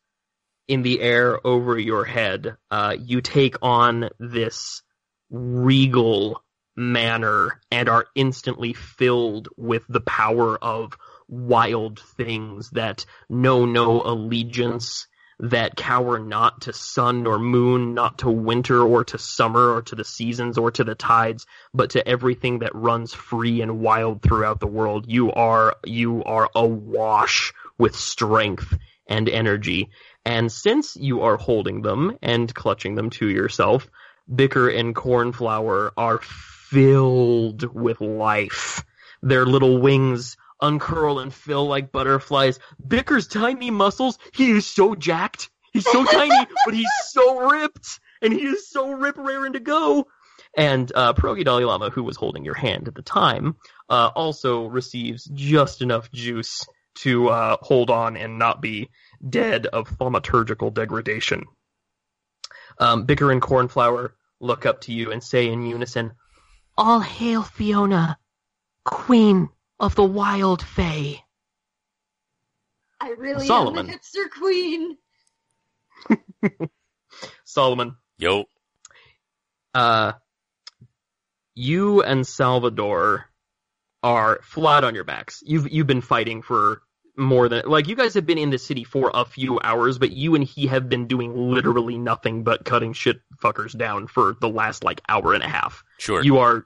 in 0.66 0.82
the 0.82 1.00
air 1.00 1.44
over 1.46 1.78
your 1.78 2.04
head. 2.04 2.56
Uh, 2.70 2.96
you 2.98 3.20
take 3.20 3.56
on 3.62 4.08
this 4.18 4.82
regal 5.30 6.42
manner 6.76 7.60
and 7.70 7.88
are 7.88 8.06
instantly 8.14 8.72
filled 8.72 9.48
with 9.56 9.84
the 9.88 10.00
power 10.00 10.56
of 10.56 10.96
wild 11.28 12.00
things 12.00 12.70
that 12.70 13.04
know 13.28 13.66
no 13.66 14.02
allegiance, 14.02 15.06
that 15.42 15.74
cower 15.74 16.20
not 16.20 16.62
to 16.62 16.72
sun 16.72 17.26
or 17.26 17.38
moon, 17.38 17.94
not 17.94 18.18
to 18.18 18.30
winter 18.30 18.80
or 18.80 19.04
to 19.04 19.18
summer 19.18 19.74
or 19.74 19.82
to 19.82 19.96
the 19.96 20.04
seasons 20.04 20.56
or 20.56 20.70
to 20.70 20.84
the 20.84 20.94
tides, 20.94 21.46
but 21.74 21.90
to 21.90 22.08
everything 22.08 22.60
that 22.60 22.74
runs 22.74 23.12
free 23.12 23.60
and 23.60 23.80
wild 23.80 24.22
throughout 24.22 24.60
the 24.60 24.68
world. 24.68 25.04
You 25.08 25.32
are 25.32 25.76
you 25.84 26.22
are 26.22 26.48
awash 26.54 27.52
with 27.76 27.96
strength 27.96 28.78
and 29.08 29.28
energy. 29.28 29.90
And 30.24 30.50
since 30.50 30.96
you 30.96 31.22
are 31.22 31.36
holding 31.36 31.82
them 31.82 32.18
and 32.22 32.54
clutching 32.54 32.94
them 32.94 33.10
to 33.10 33.28
yourself, 33.28 33.90
Bicker 34.32 34.68
and 34.68 34.94
Cornflower 34.94 35.92
are 35.96 36.20
filled 36.22 37.64
with 37.74 38.00
life. 38.00 38.84
Their 39.22 39.44
little 39.44 39.78
wings 39.78 40.36
uncurl 40.62 41.18
and 41.18 41.34
fill 41.34 41.66
like 41.66 41.92
butterflies. 41.92 42.58
Bicker's 42.86 43.26
tiny 43.26 43.70
muscles, 43.70 44.18
he 44.32 44.52
is 44.52 44.66
so 44.66 44.94
jacked. 44.94 45.50
He's 45.72 45.90
so 45.90 46.04
tiny, 46.04 46.46
but 46.64 46.74
he's 46.74 46.88
so 47.10 47.50
ripped. 47.50 48.00
And 48.22 48.32
he 48.32 48.46
is 48.46 48.68
so 48.70 48.92
rip 48.92 49.18
raring 49.18 49.54
to 49.54 49.60
go. 49.60 50.06
And 50.56 50.90
uh, 50.94 51.14
Pierogi 51.14 51.44
Dalai 51.44 51.64
Lama, 51.64 51.90
who 51.90 52.04
was 52.04 52.16
holding 52.16 52.44
your 52.44 52.54
hand 52.54 52.86
at 52.86 52.94
the 52.94 53.02
time, 53.02 53.56
uh, 53.88 54.10
also 54.14 54.66
receives 54.66 55.24
just 55.24 55.82
enough 55.82 56.10
juice 56.12 56.64
to 56.94 57.28
uh, 57.28 57.56
hold 57.60 57.90
on 57.90 58.16
and 58.16 58.38
not 58.38 58.60
be 58.60 58.90
dead 59.26 59.66
of 59.66 59.88
thaumaturgical 59.88 60.72
degradation. 60.72 61.44
Um, 62.78 63.04
Bicker 63.04 63.30
and 63.30 63.40
Cornflower 63.40 64.14
look 64.40 64.66
up 64.66 64.82
to 64.82 64.92
you 64.92 65.10
and 65.10 65.22
say 65.22 65.48
in 65.48 65.64
unison, 65.64 66.12
All 66.76 67.00
hail 67.00 67.42
Fiona, 67.42 68.18
queen 68.84 69.48
of 69.82 69.94
the 69.96 70.04
wild 70.04 70.62
fae. 70.62 71.22
I 73.00 73.10
really 73.18 73.46
Solomon. 73.46 73.90
am 73.90 73.92
the 73.92 73.98
hipster 73.98 74.30
queen. 74.30 74.96
Solomon, 77.44 77.96
Yo. 78.16 78.44
uh, 79.74 80.12
you 81.54 82.02
and 82.02 82.26
Salvador 82.26 83.26
are 84.04 84.40
flat 84.42 84.84
on 84.84 84.94
your 84.94 85.04
backs. 85.04 85.42
You've 85.44 85.70
you've 85.70 85.86
been 85.86 86.00
fighting 86.00 86.42
for 86.42 86.82
more 87.16 87.48
than 87.48 87.66
like 87.66 87.88
you 87.88 87.96
guys 87.96 88.14
have 88.14 88.24
been 88.24 88.38
in 88.38 88.50
the 88.50 88.58
city 88.58 88.84
for 88.84 89.10
a 89.12 89.24
few 89.24 89.60
hours, 89.60 89.98
but 89.98 90.12
you 90.12 90.36
and 90.36 90.44
he 90.44 90.68
have 90.68 90.88
been 90.88 91.08
doing 91.08 91.34
literally 91.36 91.98
nothing 91.98 92.44
but 92.44 92.64
cutting 92.64 92.92
shit 92.92 93.20
fuckers 93.42 93.76
down 93.76 94.06
for 94.06 94.36
the 94.40 94.48
last 94.48 94.84
like 94.84 95.00
hour 95.08 95.34
and 95.34 95.42
a 95.42 95.48
half. 95.48 95.82
Sure. 95.98 96.22
You 96.22 96.38
are 96.38 96.64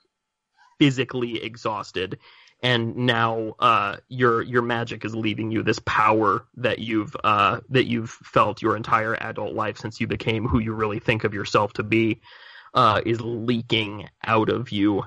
physically 0.78 1.42
exhausted, 1.42 2.18
and 2.62 2.96
now 2.96 3.54
uh, 3.58 3.96
your 4.08 4.42
your 4.42 4.62
magic 4.62 5.04
is 5.04 5.14
leaving 5.14 5.50
you. 5.50 5.62
This 5.62 5.80
power 5.84 6.46
that 6.56 6.78
you've 6.78 7.14
uh, 7.22 7.60
that 7.70 7.86
you've 7.86 8.10
felt 8.10 8.62
your 8.62 8.76
entire 8.76 9.14
adult 9.14 9.54
life 9.54 9.78
since 9.78 10.00
you 10.00 10.06
became 10.06 10.48
who 10.48 10.58
you 10.58 10.72
really 10.72 10.98
think 10.98 11.24
of 11.24 11.34
yourself 11.34 11.74
to 11.74 11.82
be 11.82 12.20
uh, 12.74 13.00
is 13.04 13.20
leaking 13.20 14.08
out 14.24 14.48
of 14.48 14.72
you, 14.72 15.04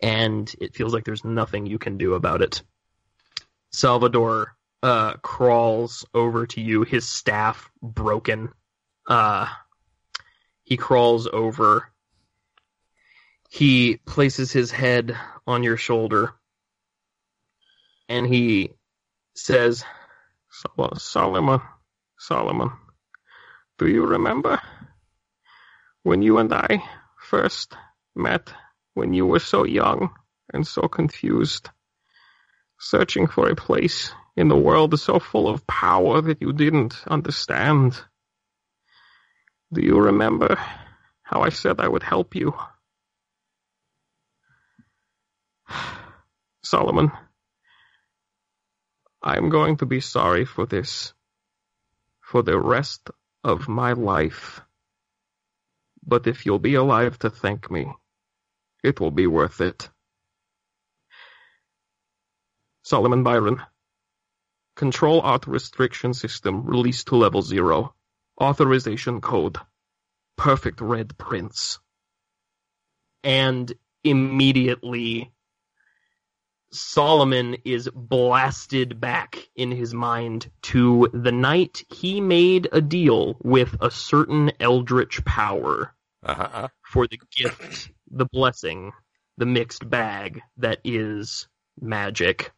and 0.00 0.54
it 0.60 0.74
feels 0.74 0.94
like 0.94 1.04
there's 1.04 1.24
nothing 1.24 1.66
you 1.66 1.78
can 1.78 1.98
do 1.98 2.14
about 2.14 2.42
it. 2.42 2.62
Salvador 3.72 4.56
uh, 4.82 5.14
crawls 5.14 6.06
over 6.14 6.46
to 6.46 6.60
you, 6.60 6.82
his 6.82 7.08
staff 7.08 7.70
broken. 7.82 8.50
Uh, 9.06 9.48
he 10.62 10.76
crawls 10.76 11.26
over. 11.26 11.90
He 13.48 13.96
places 13.96 14.52
his 14.52 14.70
head 14.70 15.16
on 15.46 15.62
your 15.62 15.76
shoulder, 15.76 16.34
and 18.08 18.26
he 18.26 18.70
says, 19.34 19.84
Solomon, 20.96 21.60
Solomon, 22.18 22.72
do 23.78 23.86
you 23.88 24.06
remember 24.06 24.60
when 26.02 26.22
you 26.22 26.38
and 26.38 26.52
I 26.52 26.82
first 27.20 27.76
met 28.14 28.52
when 28.94 29.12
you 29.12 29.26
were 29.26 29.40
so 29.40 29.64
young 29.64 30.10
and 30.52 30.66
so 30.66 30.82
confused, 30.82 31.68
searching 32.78 33.26
for 33.26 33.48
a 33.48 33.56
place 33.56 34.12
in 34.36 34.48
the 34.48 34.56
world 34.56 34.98
so 34.98 35.18
full 35.18 35.48
of 35.48 35.66
power 35.66 36.20
that 36.22 36.40
you 36.40 36.52
didn't 36.52 36.94
understand? 37.06 38.00
Do 39.72 39.82
you 39.82 39.98
remember 39.98 40.56
how 41.22 41.42
I 41.42 41.48
said 41.50 41.80
I 41.80 41.88
would 41.88 42.04
help 42.04 42.34
you? 42.36 42.54
Solomon, 46.62 47.10
I'm 49.22 49.48
going 49.48 49.78
to 49.78 49.86
be 49.86 50.00
sorry 50.00 50.44
for 50.44 50.66
this 50.66 51.12
for 52.20 52.42
the 52.42 52.58
rest 52.58 53.10
of 53.44 53.68
my 53.68 53.92
life. 53.92 54.60
But 56.04 56.26
if 56.26 56.44
you'll 56.44 56.58
be 56.58 56.74
alive 56.74 57.18
to 57.20 57.30
thank 57.30 57.70
me, 57.70 57.92
it 58.82 59.00
will 59.00 59.12
be 59.12 59.26
worth 59.26 59.60
it. 59.60 59.88
Solomon 62.82 63.22
Byron. 63.22 63.62
Control 64.74 65.20
Alt 65.20 65.46
Restriction 65.46 66.14
System 66.14 66.66
released 66.66 67.08
to 67.08 67.16
level 67.16 67.42
0. 67.42 67.94
Authorization 68.40 69.20
code. 69.20 69.58
Perfect 70.36 70.80
Red 70.80 71.16
Prince. 71.16 71.78
And 73.24 73.72
immediately 74.04 75.32
Solomon 76.72 77.56
is 77.64 77.88
blasted 77.94 79.00
back 79.00 79.48
in 79.54 79.70
his 79.70 79.94
mind 79.94 80.50
to 80.62 81.08
the 81.12 81.32
night 81.32 81.84
he 81.90 82.20
made 82.20 82.68
a 82.72 82.80
deal 82.80 83.36
with 83.42 83.76
a 83.80 83.90
certain 83.90 84.52
eldritch 84.60 85.24
power 85.24 85.94
Uh-huh. 86.22 86.68
for 86.82 87.06
the 87.06 87.20
gift, 87.34 87.90
the 88.10 88.26
blessing, 88.26 88.92
the 89.38 89.46
mixed 89.46 89.88
bag 89.88 90.42
that 90.56 90.80
is 90.84 91.48
magic. 91.80 92.52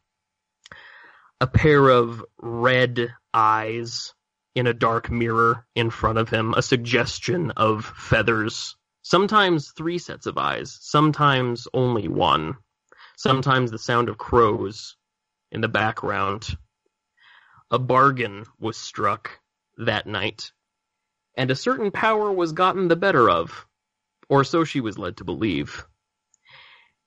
A 1.40 1.46
pair 1.46 1.88
of 1.88 2.24
red 2.40 3.14
eyes 3.34 4.14
in 4.54 4.66
a 4.66 4.74
dark 4.74 5.10
mirror 5.10 5.66
in 5.74 5.90
front 5.90 6.18
of 6.18 6.28
him, 6.30 6.54
a 6.54 6.62
suggestion 6.62 7.52
of 7.52 7.84
feathers. 7.84 8.76
Sometimes 9.02 9.70
three 9.70 9.98
sets 9.98 10.26
of 10.26 10.36
eyes, 10.38 10.76
sometimes 10.80 11.68
only 11.72 12.08
one. 12.08 12.56
Sometimes 13.18 13.72
the 13.72 13.80
sound 13.80 14.08
of 14.08 14.16
crows 14.16 14.94
in 15.50 15.60
the 15.60 15.66
background. 15.66 16.56
A 17.68 17.76
bargain 17.76 18.44
was 18.60 18.76
struck 18.76 19.40
that 19.76 20.06
night, 20.06 20.52
and 21.34 21.50
a 21.50 21.56
certain 21.56 21.90
power 21.90 22.30
was 22.30 22.52
gotten 22.52 22.86
the 22.86 22.94
better 22.94 23.28
of, 23.28 23.66
or 24.28 24.44
so 24.44 24.62
she 24.62 24.80
was 24.80 24.98
led 24.98 25.16
to 25.16 25.24
believe. 25.24 25.84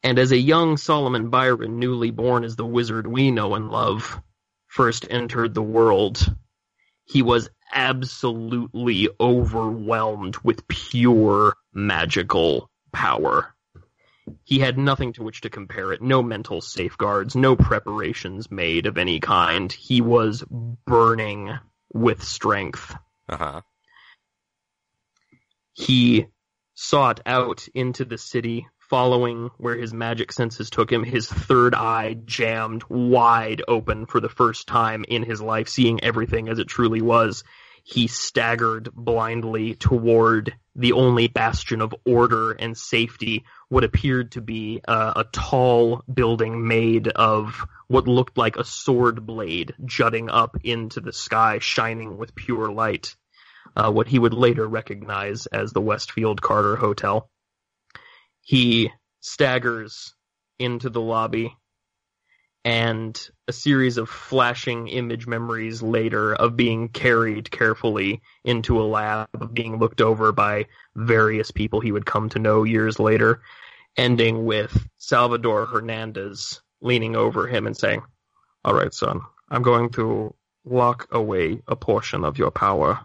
And 0.04 0.20
as 0.20 0.34
a 0.34 0.38
young 0.38 0.76
Solomon 0.76 1.30
Byron, 1.30 1.80
newly 1.80 2.12
born 2.12 2.44
as 2.44 2.58
the 2.58 2.66
wizard 2.66 3.08
we 3.08 3.32
know 3.32 3.56
and 3.56 3.70
love, 3.70 4.22
first 4.68 5.08
entered 5.10 5.54
the 5.54 5.64
world, 5.64 6.36
he 7.06 7.22
was 7.22 7.50
absolutely 7.72 9.08
overwhelmed 9.18 10.36
with 10.44 10.68
pure 10.68 11.56
magical 11.74 12.70
power. 12.92 13.56
He 14.44 14.60
had 14.60 14.78
nothing 14.78 15.14
to 15.14 15.24
which 15.24 15.42
to 15.42 15.50
compare 15.50 15.92
it, 15.92 16.02
no 16.02 16.22
mental 16.22 16.62
safeguards, 16.62 17.36
no 17.36 17.56
preparations 17.56 18.52
made 18.52 18.86
of 18.86 18.98
any 18.98 19.20
kind. 19.20 19.72
He 19.72 20.02
was 20.02 20.44
burning 20.86 21.58
with 21.94 22.24
strength. 22.24 22.96
Uh 23.30 23.38
huh. 23.38 23.62
He 25.74 26.28
sought 26.74 27.22
out 27.26 27.68
into 27.74 28.06
the 28.06 28.18
city, 28.18 28.68
following 28.80 29.50
where 29.58 29.78
his 29.78 29.94
magic 29.94 30.32
senses 30.32 30.70
took 30.70 30.92
him, 30.92 31.04
his 31.04 31.28
third 31.28 31.74
eye 31.74 32.18
jammed 32.26 32.84
wide 32.90 33.62
open 33.68 34.06
for 34.06 34.20
the 34.20 34.30
first 34.30 34.68
time 34.68 35.06
in 35.08 35.24
his 35.24 35.42
life, 35.42 35.70
seeing 35.70 36.04
everything 36.04 36.50
as 36.50 36.60
it 36.60 36.68
truly 36.68 37.02
was. 37.02 37.44
He 37.84 38.08
staggered 38.08 38.90
blindly 38.94 39.76
toward 39.76 40.54
the 40.76 40.94
only 40.94 41.28
bastion 41.28 41.82
of 41.82 41.94
order 42.06 42.52
and 42.52 42.78
safety, 42.78 43.44
what 43.70 43.84
appeared 43.84 44.34
to 44.34 44.42
be 44.42 44.82
uh, 44.88 45.14
a 45.16 45.24
tall 45.26 46.04
building 46.12 46.68
made 46.68 47.08
of 47.10 47.66
what 47.88 48.08
looked 48.08 48.38
like 48.38 48.56
a 48.56 48.64
sword 48.64 49.26
blade 49.26 49.74
jutting 49.84 50.30
up 50.30 50.58
into 50.64 51.02
the 51.02 51.12
sky, 51.12 51.60
shining 51.60 52.18
with 52.18 52.36
pure 52.36 52.72
light. 52.72 53.16
Uh, 53.76 53.92
what 53.92 54.08
he 54.08 54.20
would 54.20 54.34
later 54.34 54.68
recognize 54.68 55.46
as 55.46 55.72
the 55.72 55.82
Westfield 55.82 56.42
Carter 56.42 56.76
Hotel. 56.76 57.30
He 58.42 58.92
staggers 59.22 60.14
into 60.60 60.90
the 60.90 61.02
lobby, 61.02 61.56
and 62.64 63.30
a 63.48 63.54
series 63.54 63.98
of 63.98 64.10
flashing 64.10 64.88
image 64.88 65.26
memories 65.26 65.82
later 65.82 66.34
of 66.36 66.56
being 66.56 66.90
carried 66.90 67.50
carefully 67.50 68.22
into 68.44 68.80
a 68.80 68.86
lab, 68.86 69.30
of 69.34 69.54
being 69.54 69.80
looked 69.80 70.02
over 70.02 70.32
by 70.32 70.68
various 70.96 71.50
people 71.50 71.80
he 71.80 71.92
would 71.92 72.06
come 72.06 72.30
to 72.30 72.40
know 72.40 72.64
years 72.64 73.00
later, 73.00 73.42
ending 73.98 74.46
with 74.46 74.88
Salvador 74.98 75.66
Hernandez 75.66 76.62
leaning 76.82 77.16
over 77.16 77.48
him 77.48 77.66
and 77.66 77.76
saying, 77.76 78.04
All 78.64 78.76
right, 78.76 78.94
son, 78.94 79.22
I'm 79.50 79.64
going 79.64 79.90
to 79.92 80.34
lock 80.64 81.08
away 81.12 81.62
a 81.68 81.76
portion 81.76 82.24
of 82.24 82.38
your 82.38 82.52
power. 82.52 83.00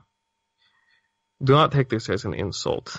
Do 1.42 1.54
not 1.54 1.72
take 1.72 1.88
this 1.88 2.10
as 2.10 2.24
an 2.24 2.34
insult, 2.34 2.98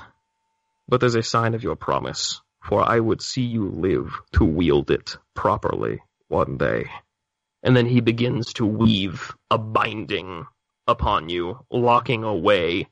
but 0.87 1.03
as 1.03 1.15
a 1.15 1.23
sign 1.23 1.53
of 1.53 1.63
your 1.63 1.75
promise, 1.75 2.41
for 2.63 2.83
I 2.83 2.99
would 2.99 3.21
see 3.21 3.43
you 3.43 3.69
live 3.69 4.11
to 4.33 4.43
wield 4.43 4.89
it 4.89 5.17
properly 5.35 6.01
one 6.27 6.57
day. 6.57 6.85
And 7.63 7.75
then 7.75 7.85
he 7.85 8.01
begins 8.01 8.53
to 8.53 8.65
weave 8.65 9.35
a 9.49 9.57
binding 9.57 10.45
upon 10.87 11.29
you, 11.29 11.59
locking 11.71 12.23
away 12.23 12.87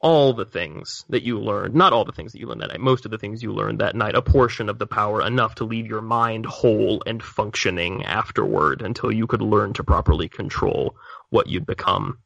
all 0.00 0.32
the 0.32 0.46
things 0.46 1.04
that 1.10 1.22
you 1.22 1.38
learned, 1.38 1.74
not 1.74 1.92
all 1.92 2.04
the 2.04 2.12
things 2.12 2.32
that 2.32 2.38
you 2.38 2.46
learned 2.46 2.62
that 2.62 2.70
night, 2.70 2.80
most 2.80 3.04
of 3.04 3.10
the 3.10 3.18
things 3.18 3.42
you 3.42 3.52
learned 3.52 3.80
that 3.80 3.94
night, 3.94 4.14
a 4.14 4.22
portion 4.22 4.68
of 4.68 4.78
the 4.78 4.86
power 4.86 5.20
enough 5.20 5.56
to 5.56 5.64
leave 5.64 5.86
your 5.86 6.00
mind 6.00 6.46
whole 6.46 7.02
and 7.04 7.22
functioning 7.22 8.04
afterward 8.04 8.80
until 8.80 9.12
you 9.12 9.26
could 9.26 9.42
learn 9.42 9.74
to 9.74 9.84
properly 9.84 10.28
control 10.28 10.96
what 11.28 11.48
you'd 11.48 11.66
become. 11.66 12.18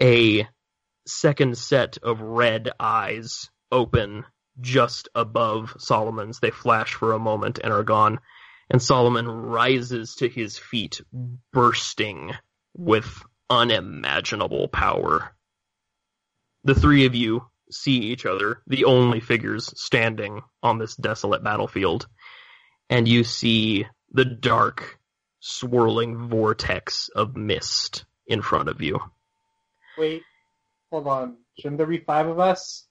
A 0.00 0.46
second 1.06 1.56
set 1.56 1.98
of 2.02 2.20
red 2.20 2.70
eyes 2.78 3.50
open 3.70 4.26
just 4.60 5.08
above 5.14 5.74
Solomon's. 5.78 6.40
They 6.40 6.50
flash 6.50 6.92
for 6.92 7.12
a 7.12 7.18
moment 7.18 7.58
and 7.62 7.72
are 7.72 7.84
gone. 7.84 8.20
And 8.70 8.80
Solomon 8.80 9.26
rises 9.28 10.16
to 10.16 10.28
his 10.28 10.58
feet, 10.58 11.00
bursting 11.52 12.32
with 12.74 13.22
unimaginable 13.50 14.68
power. 14.68 15.34
The 16.64 16.74
three 16.74 17.06
of 17.06 17.14
you 17.14 17.46
see 17.70 17.98
each 17.98 18.24
other, 18.26 18.62
the 18.66 18.84
only 18.84 19.20
figures 19.20 19.72
standing 19.80 20.42
on 20.62 20.78
this 20.78 20.94
desolate 20.94 21.42
battlefield, 21.42 22.06
and 22.88 23.08
you 23.08 23.24
see 23.24 23.86
the 24.10 24.24
dark, 24.24 24.98
swirling 25.40 26.28
vortex 26.28 27.08
of 27.08 27.36
mist 27.36 28.04
in 28.26 28.42
front 28.42 28.68
of 28.68 28.80
you. 28.80 29.00
Wait, 29.98 30.22
hold 30.90 31.06
on. 31.06 31.36
Shouldn't 31.58 31.78
there 31.78 31.86
be 31.86 31.98
five 31.98 32.28
of 32.28 32.38
us? 32.38 32.86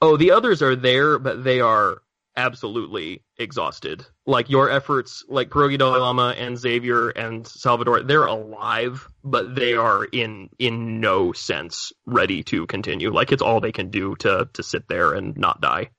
Oh, 0.00 0.16
the 0.16 0.32
others 0.32 0.62
are 0.62 0.76
there, 0.76 1.18
but 1.18 1.44
they 1.44 1.60
are 1.60 2.02
absolutely 2.36 3.22
exhausted. 3.38 4.04
Like 4.26 4.50
your 4.50 4.70
efforts, 4.70 5.24
like 5.28 5.50
Pierogi 5.50 5.78
Dalai 5.78 6.00
Lama 6.00 6.34
and 6.36 6.58
Xavier 6.58 7.10
and 7.10 7.46
Salvador, 7.46 8.02
they're 8.02 8.26
alive, 8.26 9.08
but 9.22 9.54
they 9.54 9.74
are 9.74 10.04
in 10.04 10.50
in 10.58 11.00
no 11.00 11.32
sense 11.32 11.92
ready 12.06 12.42
to 12.44 12.66
continue. 12.66 13.12
Like 13.12 13.32
it's 13.32 13.42
all 13.42 13.60
they 13.60 13.72
can 13.72 13.90
do 13.90 14.16
to 14.16 14.48
to 14.52 14.62
sit 14.62 14.88
there 14.88 15.12
and 15.12 15.36
not 15.36 15.60
die. 15.60 15.90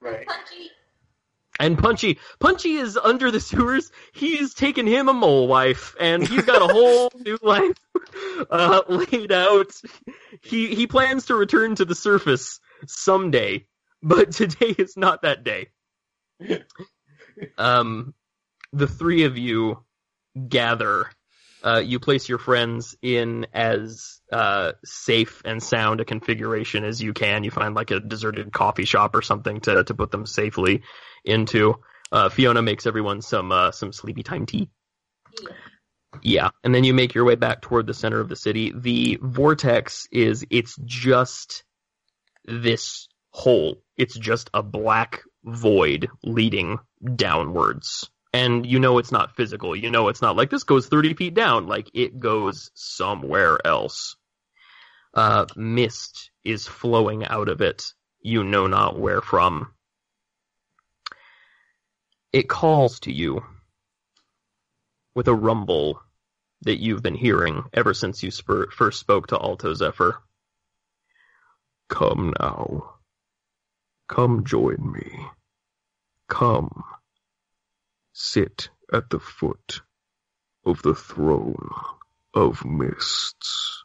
Right. 0.00 0.26
Punchy. 0.26 0.70
And 1.60 1.76
Punchy, 1.76 2.20
Punchy 2.38 2.74
is 2.74 2.96
under 2.96 3.32
the 3.32 3.40
sewers. 3.40 3.90
He's 4.12 4.54
taken 4.54 4.86
him 4.86 5.08
a 5.08 5.12
mole 5.12 5.48
wife, 5.48 5.96
and 5.98 6.26
he's 6.26 6.44
got 6.44 6.62
a 6.62 6.72
whole 6.72 7.10
new 7.24 7.36
life 7.42 7.76
uh, 8.48 8.82
laid 8.88 9.32
out. 9.32 9.72
He 10.40 10.74
he 10.74 10.86
plans 10.86 11.26
to 11.26 11.34
return 11.34 11.74
to 11.76 11.84
the 11.84 11.96
surface 11.96 12.60
someday, 12.86 13.66
but 14.02 14.30
today 14.32 14.74
is 14.78 14.96
not 14.96 15.22
that 15.22 15.42
day. 15.42 15.70
Um, 17.56 18.14
the 18.72 18.86
three 18.86 19.24
of 19.24 19.38
you 19.38 19.84
gather. 20.48 21.10
Uh, 21.62 21.82
you 21.84 21.98
place 21.98 22.28
your 22.28 22.38
friends 22.38 22.96
in 23.02 23.46
as 23.52 24.20
uh, 24.30 24.72
safe 24.84 25.42
and 25.44 25.62
sound 25.62 26.00
a 26.00 26.04
configuration 26.04 26.84
as 26.84 27.02
you 27.02 27.12
can. 27.12 27.42
You 27.42 27.50
find 27.50 27.74
like 27.74 27.90
a 27.90 27.98
deserted 27.98 28.52
coffee 28.52 28.84
shop 28.84 29.16
or 29.16 29.22
something 29.22 29.60
to 29.62 29.82
to 29.82 29.94
put 29.94 30.10
them 30.10 30.24
safely 30.26 30.82
into. 31.24 31.74
Uh, 32.12 32.28
Fiona 32.28 32.62
makes 32.62 32.86
everyone 32.86 33.22
some 33.22 33.50
uh, 33.50 33.72
some 33.72 33.92
sleepy 33.92 34.22
time 34.22 34.46
tea. 34.46 34.70
Yeah. 35.42 35.50
Yeah, 36.22 36.50
and 36.64 36.74
then 36.74 36.84
you 36.84 36.94
make 36.94 37.14
your 37.14 37.24
way 37.24 37.34
back 37.34 37.60
toward 37.60 37.86
the 37.86 37.94
center 37.94 38.18
of 38.18 38.28
the 38.28 38.36
city. 38.36 38.72
The 38.74 39.18
vortex 39.20 40.08
is 40.10 40.44
it's 40.50 40.76
just 40.84 41.64
this 42.44 43.08
hole. 43.30 43.82
It's 43.96 44.16
just 44.16 44.48
a 44.54 44.62
black 44.62 45.22
void 45.44 46.08
leading 46.22 46.78
downwards. 47.16 48.10
And 48.32 48.66
you 48.66 48.78
know 48.78 48.98
it's 48.98 49.12
not 49.12 49.36
physical. 49.36 49.74
You 49.74 49.90
know 49.90 50.08
it's 50.08 50.22
not 50.22 50.36
like 50.36 50.50
this 50.50 50.64
goes 50.64 50.86
30 50.86 51.14
feet 51.14 51.34
down. 51.34 51.66
Like 51.66 51.90
it 51.94 52.18
goes 52.18 52.70
somewhere 52.74 53.58
else. 53.64 54.16
Uh, 55.14 55.46
mist 55.56 56.30
is 56.44 56.66
flowing 56.66 57.24
out 57.24 57.48
of 57.48 57.60
it. 57.60 57.94
You 58.20 58.44
know 58.44 58.66
not 58.66 58.98
where 58.98 59.22
from. 59.22 59.72
It 62.32 62.48
calls 62.48 63.00
to 63.00 63.12
you 63.12 63.42
with 65.14 65.28
a 65.28 65.34
rumble 65.34 66.02
that 66.62 66.80
you've 66.80 67.02
been 67.02 67.14
hearing 67.14 67.64
ever 67.72 67.94
since 67.94 68.22
you 68.22 68.30
first 68.30 69.00
spoke 69.00 69.28
to 69.28 69.40
Alto 69.40 69.72
Zephyr. 69.74 70.20
Come 71.88 72.34
now. 72.38 72.97
Come 74.08 74.44
join 74.44 74.92
me. 74.92 75.26
Come. 76.28 76.84
Sit 78.12 78.70
at 78.92 79.10
the 79.10 79.20
foot 79.20 79.80
of 80.64 80.82
the 80.82 80.94
throne 80.94 81.70
of 82.34 82.64
mists. 82.64 83.84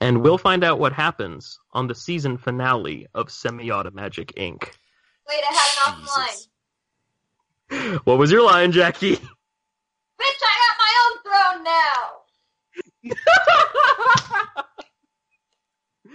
And 0.00 0.22
we'll 0.22 0.38
find 0.38 0.64
out 0.64 0.78
what 0.78 0.92
happens 0.92 1.58
on 1.72 1.86
the 1.86 1.94
season 1.94 2.36
finale 2.38 3.06
of 3.14 3.30
Semi-Auto 3.30 3.90
Magic 3.92 4.32
Inc. 4.36 4.62
Wait, 5.28 5.42
I 5.48 5.52
had 5.54 5.94
an 5.94 6.02
off 6.02 6.16
line. 6.16 6.28
What 8.04 8.18
was 8.18 8.30
your 8.30 8.42
line, 8.44 8.70
Jackie? 8.72 9.16
Bitch, 9.16 9.22
I 10.20 10.54
got 10.60 10.76
my 10.78 10.92
own 11.04 11.14
throne 11.24 11.64
now! 11.64 11.98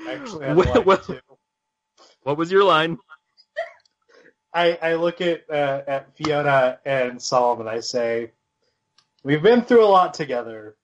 Actually, 0.21 0.45
I 0.45 0.53
Well- 0.55 0.75
like 0.75 0.85
well- 0.85 0.97
to. 0.97 1.21
What 2.27 2.37
was 2.37 2.51
your 2.51 2.65
line? 2.65 2.97
I, 4.53 4.77
I 4.81 4.95
look 4.95 5.21
at 5.21 5.49
uh, 5.49 5.81
at 5.87 6.17
Fiona 6.17 6.77
and 6.85 7.21
Solomon. 7.21 7.69
I 7.69 7.79
say, 7.79 8.31
"We've 9.23 9.41
been 9.41 9.61
through 9.61 9.85
a 9.85 9.87
lot 9.87 10.13
together, 10.13 10.75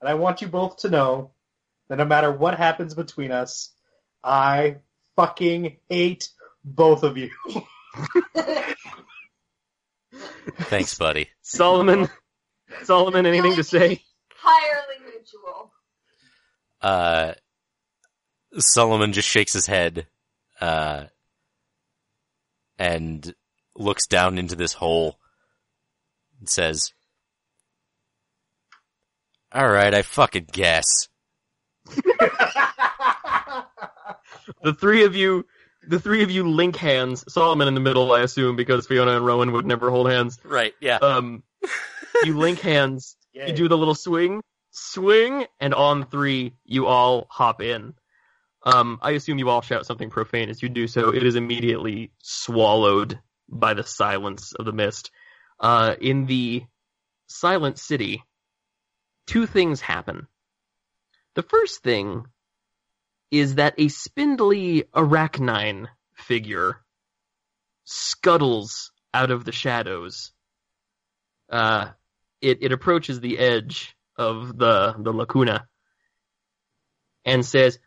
and 0.00 0.08
I 0.08 0.14
want 0.14 0.40
you 0.40 0.46
both 0.46 0.76
to 0.78 0.88
know 0.88 1.32
that 1.88 1.98
no 1.98 2.04
matter 2.04 2.30
what 2.30 2.56
happens 2.56 2.94
between 2.94 3.32
us, 3.32 3.72
I 4.22 4.76
fucking 5.16 5.78
hate 5.88 6.28
both 6.64 7.02
of 7.02 7.16
you." 7.16 7.30
Thanks, 10.68 10.96
buddy. 10.96 11.28
Solomon 11.40 12.08
Solomon, 12.84 13.26
anything 13.26 13.56
to 13.56 13.64
say? 13.64 14.00
Entirely 14.30 15.10
mutual. 15.10 15.72
Uh, 16.80 17.32
Solomon 18.58 19.12
just 19.12 19.28
shakes 19.28 19.54
his 19.54 19.66
head, 19.66 20.06
uh, 20.62 21.06
and 22.78 23.34
looks 23.76 24.06
down 24.06 24.38
into 24.38 24.54
this 24.54 24.72
hole 24.72 25.18
and 26.38 26.48
says, 26.48 26.92
Alright, 29.54 29.92
I 29.92 30.02
fucking 30.02 30.48
guess. 30.52 30.86
The 34.62 34.72
three 34.74 35.04
of 35.04 35.16
you, 35.16 35.44
the 35.86 35.98
three 35.98 36.22
of 36.22 36.30
you 36.30 36.48
link 36.48 36.76
hands. 36.76 37.24
Solomon 37.32 37.68
in 37.68 37.74
the 37.74 37.80
middle, 37.80 38.12
I 38.12 38.20
assume, 38.20 38.56
because 38.56 38.86
Fiona 38.86 39.16
and 39.16 39.26
Rowan 39.26 39.52
would 39.52 39.66
never 39.66 39.90
hold 39.90 40.08
hands. 40.08 40.38
Right, 40.44 40.72
yeah. 40.80 40.96
Um, 40.96 41.42
you 42.24 42.38
link 42.38 42.60
hands. 42.60 43.16
Yay. 43.32 43.48
You 43.48 43.54
do 43.54 43.68
the 43.68 43.76
little 43.76 43.94
swing, 43.94 44.42
swing, 44.70 45.46
and 45.60 45.74
on 45.74 46.06
three, 46.06 46.54
you 46.64 46.86
all 46.86 47.26
hop 47.30 47.60
in. 47.60 47.94
Um, 48.64 48.98
I 49.02 49.12
assume 49.12 49.38
you 49.38 49.48
all 49.48 49.60
shout 49.60 49.86
something 49.86 50.10
profane 50.10 50.48
as 50.48 50.62
you 50.62 50.68
do 50.68 50.86
so. 50.86 51.10
It 51.10 51.24
is 51.24 51.34
immediately 51.34 52.12
swallowed 52.22 53.18
by 53.48 53.74
the 53.74 53.84
silence 53.84 54.52
of 54.52 54.64
the 54.64 54.72
mist. 54.72 55.10
Uh, 55.58 55.94
in 56.00 56.26
the 56.26 56.64
silent 57.26 57.78
city, 57.78 58.22
two 59.26 59.46
things 59.46 59.80
happen. 59.80 60.26
The 61.34 61.42
first 61.42 61.82
thing 61.82 62.26
is 63.30 63.56
that 63.56 63.74
a 63.78 63.88
spindly 63.88 64.84
arachnine 64.94 65.88
figure 66.14 66.80
scuttles 67.84 68.92
out 69.14 69.30
of 69.30 69.44
the 69.44 69.52
shadows. 69.52 70.32
Uh, 71.50 71.88
it, 72.40 72.58
it 72.60 72.72
approaches 72.72 73.20
the 73.20 73.38
edge 73.38 73.96
of 74.16 74.56
the, 74.56 74.94
the 74.98 75.12
lacuna 75.12 75.66
and 77.24 77.44
says, 77.44 77.78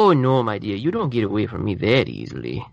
Oh 0.00 0.14
no, 0.14 0.42
my 0.42 0.56
dear, 0.56 0.76
you 0.76 0.90
don't 0.90 1.10
get 1.10 1.24
away 1.24 1.44
from 1.46 1.62
me 1.62 1.74
that 1.74 2.08
easily. 2.08 2.64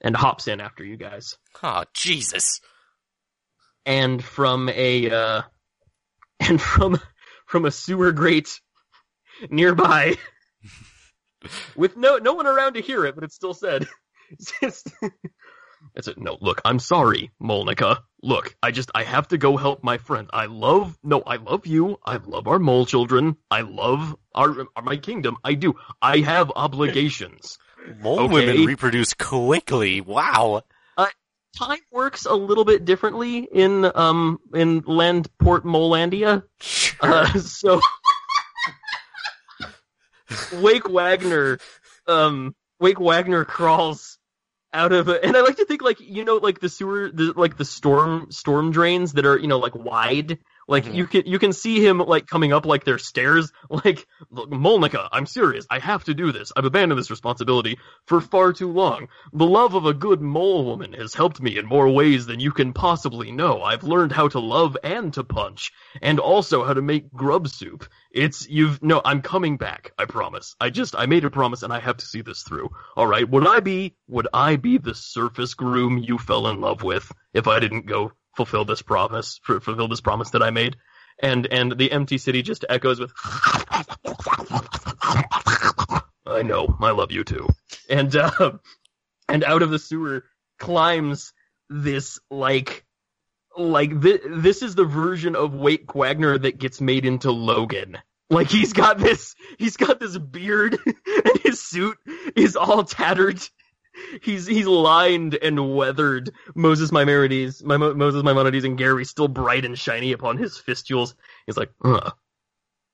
And 0.00 0.16
hops 0.16 0.48
in 0.48 0.58
after 0.58 0.82
you 0.82 0.96
guys. 0.96 1.36
Oh, 1.62 1.84
Jesus. 1.92 2.62
And 3.84 4.24
from 4.24 4.70
a, 4.70 5.10
uh, 5.10 5.42
and 6.40 6.58
from, 6.58 6.98
from 7.44 7.66
a 7.66 7.70
sewer 7.70 8.10
grate 8.10 8.58
nearby, 9.50 10.16
with 11.76 11.94
no, 11.98 12.16
no 12.16 12.32
one 12.32 12.46
around 12.46 12.72
to 12.72 12.80
hear 12.80 13.04
it, 13.04 13.16
but 13.16 13.24
it's 13.24 13.34
still 13.34 13.52
said, 13.52 13.86
it's 15.94 16.08
a, 16.08 16.14
no, 16.18 16.38
look, 16.40 16.60
I'm 16.64 16.78
sorry, 16.78 17.30
Molnica. 17.42 18.00
Look, 18.22 18.56
I 18.62 18.70
just, 18.70 18.90
I 18.94 19.04
have 19.04 19.28
to 19.28 19.38
go 19.38 19.56
help 19.56 19.84
my 19.84 19.98
friend. 19.98 20.28
I 20.32 20.46
love, 20.46 20.98
no, 21.02 21.22
I 21.22 21.36
love 21.36 21.66
you. 21.66 21.98
I 22.04 22.16
love 22.16 22.48
our 22.48 22.58
mole 22.58 22.86
children. 22.86 23.36
I 23.50 23.60
love 23.60 24.16
our, 24.34 24.66
my 24.82 24.96
kingdom. 24.96 25.36
I 25.44 25.54
do. 25.54 25.76
I 26.00 26.18
have 26.18 26.50
obligations. 26.56 27.58
Mole 28.00 28.20
Okay. 28.20 28.34
women 28.34 28.64
reproduce 28.64 29.14
quickly. 29.14 30.00
Wow. 30.00 30.62
Time 31.56 31.78
works 31.92 32.26
a 32.26 32.34
little 32.34 32.64
bit 32.64 32.84
differently 32.84 33.38
in, 33.38 33.88
um, 33.94 34.40
in 34.52 34.82
Landport 34.82 35.60
Molandia. 35.62 36.42
Sure. 36.60 36.98
Uh, 37.00 37.32
so 37.38 37.80
Wake 40.54 40.88
Wagner, 40.88 41.58
um, 42.08 42.56
Wake 42.80 42.98
Wagner 42.98 43.44
crawls 43.44 44.13
out 44.74 44.92
of 44.92 45.08
and 45.08 45.36
I 45.36 45.40
like 45.40 45.56
to 45.56 45.64
think 45.64 45.80
like 45.82 46.00
you 46.00 46.24
know 46.24 46.36
like 46.36 46.60
the 46.60 46.68
sewer, 46.68 47.10
the, 47.10 47.32
like 47.34 47.56
the 47.56 47.64
storm 47.64 48.30
storm 48.30 48.72
drains 48.72 49.12
that 49.14 49.24
are 49.24 49.38
you 49.38 49.46
know 49.46 49.58
like 49.58 49.74
wide. 49.74 50.38
Like 50.68 50.84
Mhm. 50.86 50.94
you 50.94 51.06
can 51.06 51.22
you 51.26 51.38
can 51.38 51.52
see 51.52 51.84
him 51.84 51.98
like 51.98 52.26
coming 52.26 52.52
up 52.52 52.66
like 52.66 52.84
their 52.84 52.98
stairs. 52.98 53.52
Like 53.84 54.06
look, 54.30 54.50
Molnica, 54.50 55.08
I'm 55.10 55.26
serious. 55.26 55.66
I 55.68 55.78
have 55.80 56.04
to 56.04 56.14
do 56.14 56.32
this. 56.32 56.52
I've 56.56 56.64
abandoned 56.64 56.98
this 56.98 57.10
responsibility 57.10 57.78
for 58.06 58.20
far 58.20 58.52
too 58.52 58.70
long. 58.70 59.08
The 59.32 59.46
love 59.46 59.74
of 59.74 59.84
a 59.86 59.94
good 59.94 60.20
mole 60.20 60.64
woman 60.64 60.92
has 60.92 61.12
helped 61.14 61.40
me 61.40 61.58
in 61.58 61.66
more 61.66 61.88
ways 61.88 62.26
than 62.26 62.40
you 62.40 62.52
can 62.52 62.72
possibly 62.72 63.32
know. 63.32 63.62
I've 63.62 63.82
learned 63.82 64.12
how 64.12 64.28
to 64.28 64.38
love 64.38 64.76
and 64.84 65.12
to 65.14 65.24
punch, 65.24 65.72
and 66.00 66.20
also 66.20 66.64
how 66.64 66.74
to 66.74 66.82
make 66.82 67.12
grub 67.12 67.48
soup. 67.48 67.86
It's 68.12 68.48
you've 68.48 68.82
no. 68.82 69.00
I'm 69.04 69.22
coming 69.22 69.56
back. 69.56 69.92
I 69.98 70.04
promise. 70.04 70.54
I 70.60 70.70
just 70.70 70.94
I 70.96 71.06
made 71.06 71.24
a 71.24 71.30
promise, 71.30 71.62
and 71.62 71.72
I 71.72 71.80
have 71.80 71.96
to 71.96 72.06
see 72.06 72.22
this 72.22 72.42
through. 72.42 72.70
All 72.96 73.06
right. 73.06 73.28
Would 73.28 73.46
I 73.46 73.60
be 73.60 73.96
would 74.08 74.28
I 74.32 74.56
be 74.56 74.78
the 74.78 74.94
surface 74.94 75.54
groom 75.54 75.98
you 75.98 76.18
fell 76.18 76.46
in 76.48 76.60
love 76.60 76.82
with 76.82 77.10
if 77.32 77.48
I 77.48 77.58
didn't 77.58 77.86
go 77.86 78.12
fulfill 78.36 78.64
this 78.64 78.82
promise? 78.82 79.40
Fulfill 79.42 79.88
this 79.88 80.00
promise 80.00 80.30
that 80.30 80.42
I 80.42 80.50
made. 80.50 80.76
And 81.22 81.46
and 81.46 81.78
the 81.78 81.92
empty 81.92 82.18
city 82.18 82.42
just 82.42 82.64
echoes 82.68 82.98
with. 82.98 83.12
I 86.26 86.42
know. 86.42 86.76
I 86.80 86.90
love 86.90 87.12
you 87.12 87.24
too. 87.24 87.48
And 87.88 88.14
uh, 88.16 88.52
and 89.28 89.44
out 89.44 89.62
of 89.62 89.70
the 89.70 89.78
sewer 89.78 90.24
climbs 90.58 91.32
this 91.70 92.18
like 92.30 92.84
like 93.56 94.00
thi- 94.02 94.20
this 94.28 94.62
is 94.62 94.74
the 94.74 94.84
version 94.84 95.36
of 95.36 95.54
Wake 95.54 95.94
Wagner 95.94 96.38
that 96.38 96.58
gets 96.58 96.80
made 96.80 97.04
into 97.04 97.30
Logan. 97.30 97.98
Like 98.30 98.50
he's 98.50 98.72
got 98.72 98.98
this 98.98 99.34
he's 99.58 99.76
got 99.76 100.00
this 100.00 100.16
beard 100.18 100.78
and 100.86 101.38
his 101.42 101.62
suit 101.62 101.98
is 102.34 102.56
all 102.56 102.84
tattered. 102.84 103.40
He's 104.22 104.46
he's 104.46 104.66
lined 104.66 105.34
and 105.34 105.74
weathered. 105.74 106.32
Moses 106.54 106.90
Maimonides, 106.90 107.62
my 107.62 107.76
Moses 107.76 108.22
Maimonides 108.22 108.64
and 108.64 108.78
Gary 108.78 109.04
still 109.04 109.28
bright 109.28 109.64
and 109.64 109.78
shiny 109.78 110.12
upon 110.12 110.36
his 110.36 110.58
fistules. 110.58 111.14
He's 111.46 111.56
like, 111.56 111.70
huh. 111.82 112.10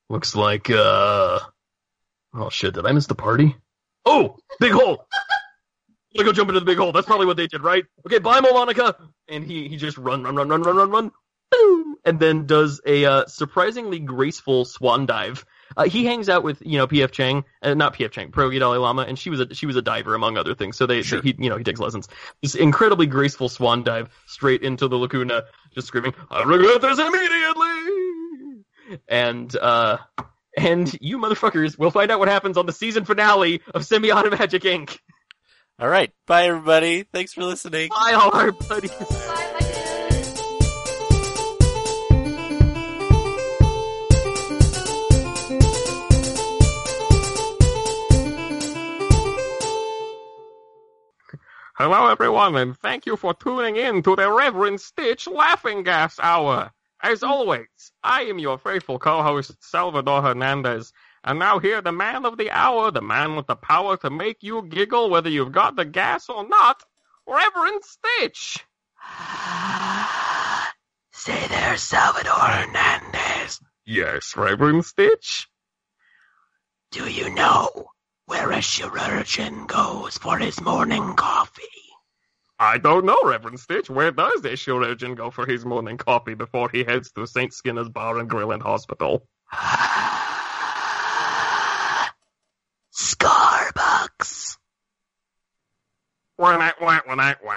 Looks 0.08 0.34
like 0.34 0.68
uh 0.70 1.40
Oh 2.34 2.50
shit, 2.50 2.74
did 2.74 2.86
I 2.86 2.92
miss 2.92 3.06
the 3.06 3.14
party? 3.14 3.56
Oh, 4.04 4.36
big 4.58 4.72
hole. 4.72 5.06
Gotta 6.16 6.24
go 6.24 6.32
jump 6.32 6.50
into 6.50 6.60
the 6.60 6.66
big 6.66 6.78
hole. 6.78 6.92
That's 6.92 7.06
probably 7.06 7.26
what 7.26 7.36
they 7.36 7.46
did, 7.46 7.62
right? 7.62 7.84
Okay, 8.06 8.18
bye, 8.18 8.40
Molonica. 8.40 8.96
And 9.28 9.44
he 9.44 9.68
he 9.68 9.76
just 9.76 9.96
run, 9.96 10.24
run, 10.24 10.34
run, 10.34 10.48
run, 10.48 10.62
run, 10.62 10.76
run, 10.76 10.90
run, 10.90 11.12
boom, 11.50 11.96
and 12.04 12.18
then 12.18 12.46
does 12.46 12.80
a 12.84 13.04
uh, 13.04 13.26
surprisingly 13.26 14.00
graceful 14.00 14.64
swan 14.64 15.06
dive. 15.06 15.44
Uh, 15.76 15.84
he 15.84 16.05
hangs 16.05 16.28
out 16.28 16.42
with 16.42 16.60
you 16.65 16.78
know 16.78 16.86
P.F. 16.86 17.10
Chang, 17.12 17.44
uh, 17.62 17.74
not 17.74 17.92
P.F. 17.94 18.10
Chang, 18.10 18.31
Pierogi 18.31 18.58
Dalai 18.58 18.78
Lama, 18.78 19.02
and 19.02 19.18
she 19.18 19.31
was 19.31 19.40
a 19.40 19.55
she 19.55 19.66
was 19.66 19.76
a 19.76 19.82
diver 19.82 20.15
among 20.15 20.36
other 20.36 20.55
things. 20.55 20.76
So 20.76 20.86
they, 20.86 21.02
Sure. 21.02 21.23
he 21.23 21.34
you 21.39 21.49
know 21.49 21.57
he 21.57 21.65
takes 21.65 21.81
lessons. 21.81 22.08
This 22.42 22.55
incredibly 22.55 23.07
graceful 23.07 23.49
swan 23.49 23.82
dive 23.82 24.08
straight 24.26 24.62
into 24.62 24.89
the 24.89 24.97
lacuna, 24.97 25.44
just 25.74 25.86
screaming, 25.89 26.15
"I 26.31 26.42
regret 26.42 26.81
this 26.81 26.99
immediately!" 26.99 28.65
And 29.08 29.55
uh, 29.57 29.99
and 30.57 30.92
you 31.00 31.18
motherfuckers 31.18 31.78
will 31.78 31.90
find 31.92 32.10
out 32.10 32.18
what 32.18 32.28
happens 32.28 32.57
on 32.57 32.66
the 32.66 32.73
season 32.73 33.05
finale 33.05 33.62
of 33.74 33.86
Semi-Auto 33.86 34.31
Magic 34.31 34.62
Inc. 34.62 34.99
All 35.78 35.89
right. 35.89 36.12
Bye, 36.26 36.47
everybody. 36.49 37.05
Thanks 37.05 37.32
for 37.32 37.44
listening. 37.44 37.89
Bye, 37.90 38.12
all 38.15 38.34
our 38.36 38.52
buddies. 38.52 38.90
Bye, 38.90 39.66
Hello, 51.83 52.09
everyone, 52.09 52.57
and 52.57 52.76
thank 52.76 53.07
you 53.07 53.17
for 53.17 53.33
tuning 53.33 53.76
in 53.76 54.02
to 54.02 54.15
the 54.15 54.31
Reverend 54.31 54.83
Stitch 54.83 55.26
Laughing 55.26 55.83
Gas 55.83 56.20
Hour. 56.20 56.70
As 57.02 57.23
always, 57.23 57.68
I 58.05 58.25
am 58.25 58.39
your 58.39 58.59
faithful 58.59 58.99
co-host, 58.99 59.52
Salvador 59.60 60.20
Hernandez, 60.20 60.92
and 61.25 61.39
now 61.39 61.59
here, 61.59 61.81
the 61.81 61.91
man 61.91 62.26
of 62.26 62.36
the 62.36 62.50
hour, 62.50 62.91
the 62.91 63.00
man 63.00 63.34
with 63.34 63.47
the 63.47 63.57
power 63.57 63.97
to 63.97 64.10
make 64.10 64.42
you 64.42 64.68
giggle 64.68 65.09
whether 65.09 65.31
you've 65.31 65.52
got 65.52 65.75
the 65.75 65.86
gas 65.86 66.28
or 66.28 66.47
not, 66.47 66.83
Reverend 67.26 67.83
Stitch. 67.83 68.62
Say 71.12 71.47
there, 71.47 71.78
Salvador 71.78 72.34
Hernandez. 72.34 73.59
Yes, 73.86 74.36
Reverend 74.36 74.84
Stitch. 74.84 75.49
Do 76.91 77.10
you 77.10 77.34
know 77.34 77.86
where 78.31 78.52
a 78.52 78.60
chirurgeon 78.62 79.67
goes 79.67 80.17
for 80.17 80.39
his 80.39 80.60
morning 80.60 81.15
coffee? 81.17 81.62
I 82.60 82.78
don't 82.78 83.05
know, 83.05 83.18
Reverend 83.25 83.59
Stitch. 83.59 83.91
Where 83.91 84.12
does 84.12 84.44
a 84.44 84.57
chirurgeon 84.57 85.17
go 85.17 85.31
for 85.33 85.47
his 85.47 85.65
morning 85.65 85.97
coffee 85.97 86.34
before 86.34 86.68
he 86.70 86.84
heads 86.84 87.10
to 87.12 87.26
St. 87.26 87.52
Skinner's 87.52 87.89
Bar 87.89 88.18
and 88.18 88.31
Grill 88.31 88.52
and 88.52 88.62
Hospital? 88.62 89.26
Starbucks. 93.20 94.57
Wah, 96.39 96.57
wah, 96.59 96.70
wah, 96.81 97.00
wah, 97.07 97.34
wah. 97.44 97.55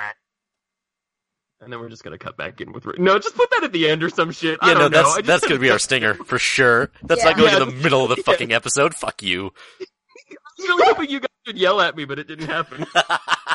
And 1.61 1.71
then 1.71 1.79
we're 1.79 1.87
just 1.89 2.03
gonna 2.03 2.17
cut 2.17 2.35
back 2.35 2.59
in 2.59 2.73
with 2.73 2.85
no. 2.99 3.17
Just 3.19 3.35
put 3.35 3.49
that 3.51 3.63
at 3.63 3.71
the 3.71 3.87
end 3.87 4.03
or 4.03 4.09
some 4.09 4.31
shit. 4.31 4.59
Yeah, 4.61 4.73
no, 4.73 4.79
don't 4.79 4.91
know. 4.91 4.97
That's 5.03 5.13
just- 5.15 5.25
that's 5.25 5.47
gonna 5.47 5.59
be 5.59 5.69
our 5.69 5.79
stinger 5.89 6.13
for 6.13 6.37
sure. 6.37 6.91
That's 7.03 7.23
not 7.23 7.37
Yeah. 7.37 7.37
going 7.37 7.53
Yeah. 7.53 7.59
to 7.59 7.65
the 7.65 7.71
middle 7.83 8.03
of 8.03 8.09
the 8.09 8.15
Yeah. 8.17 8.23
fucking 8.23 8.51
episode. 8.51 8.93
Fuck 8.93 9.23
you. 9.23 9.51
Really 10.59 10.85
hoping 10.85 11.09
you 11.09 11.19
guys 11.19 11.27
would 11.47 11.57
yell 11.57 11.81
at 11.81 11.95
me, 11.95 12.05
but 12.05 12.19
it 12.19 12.27
didn't 12.27 12.47
happen. 12.47 12.85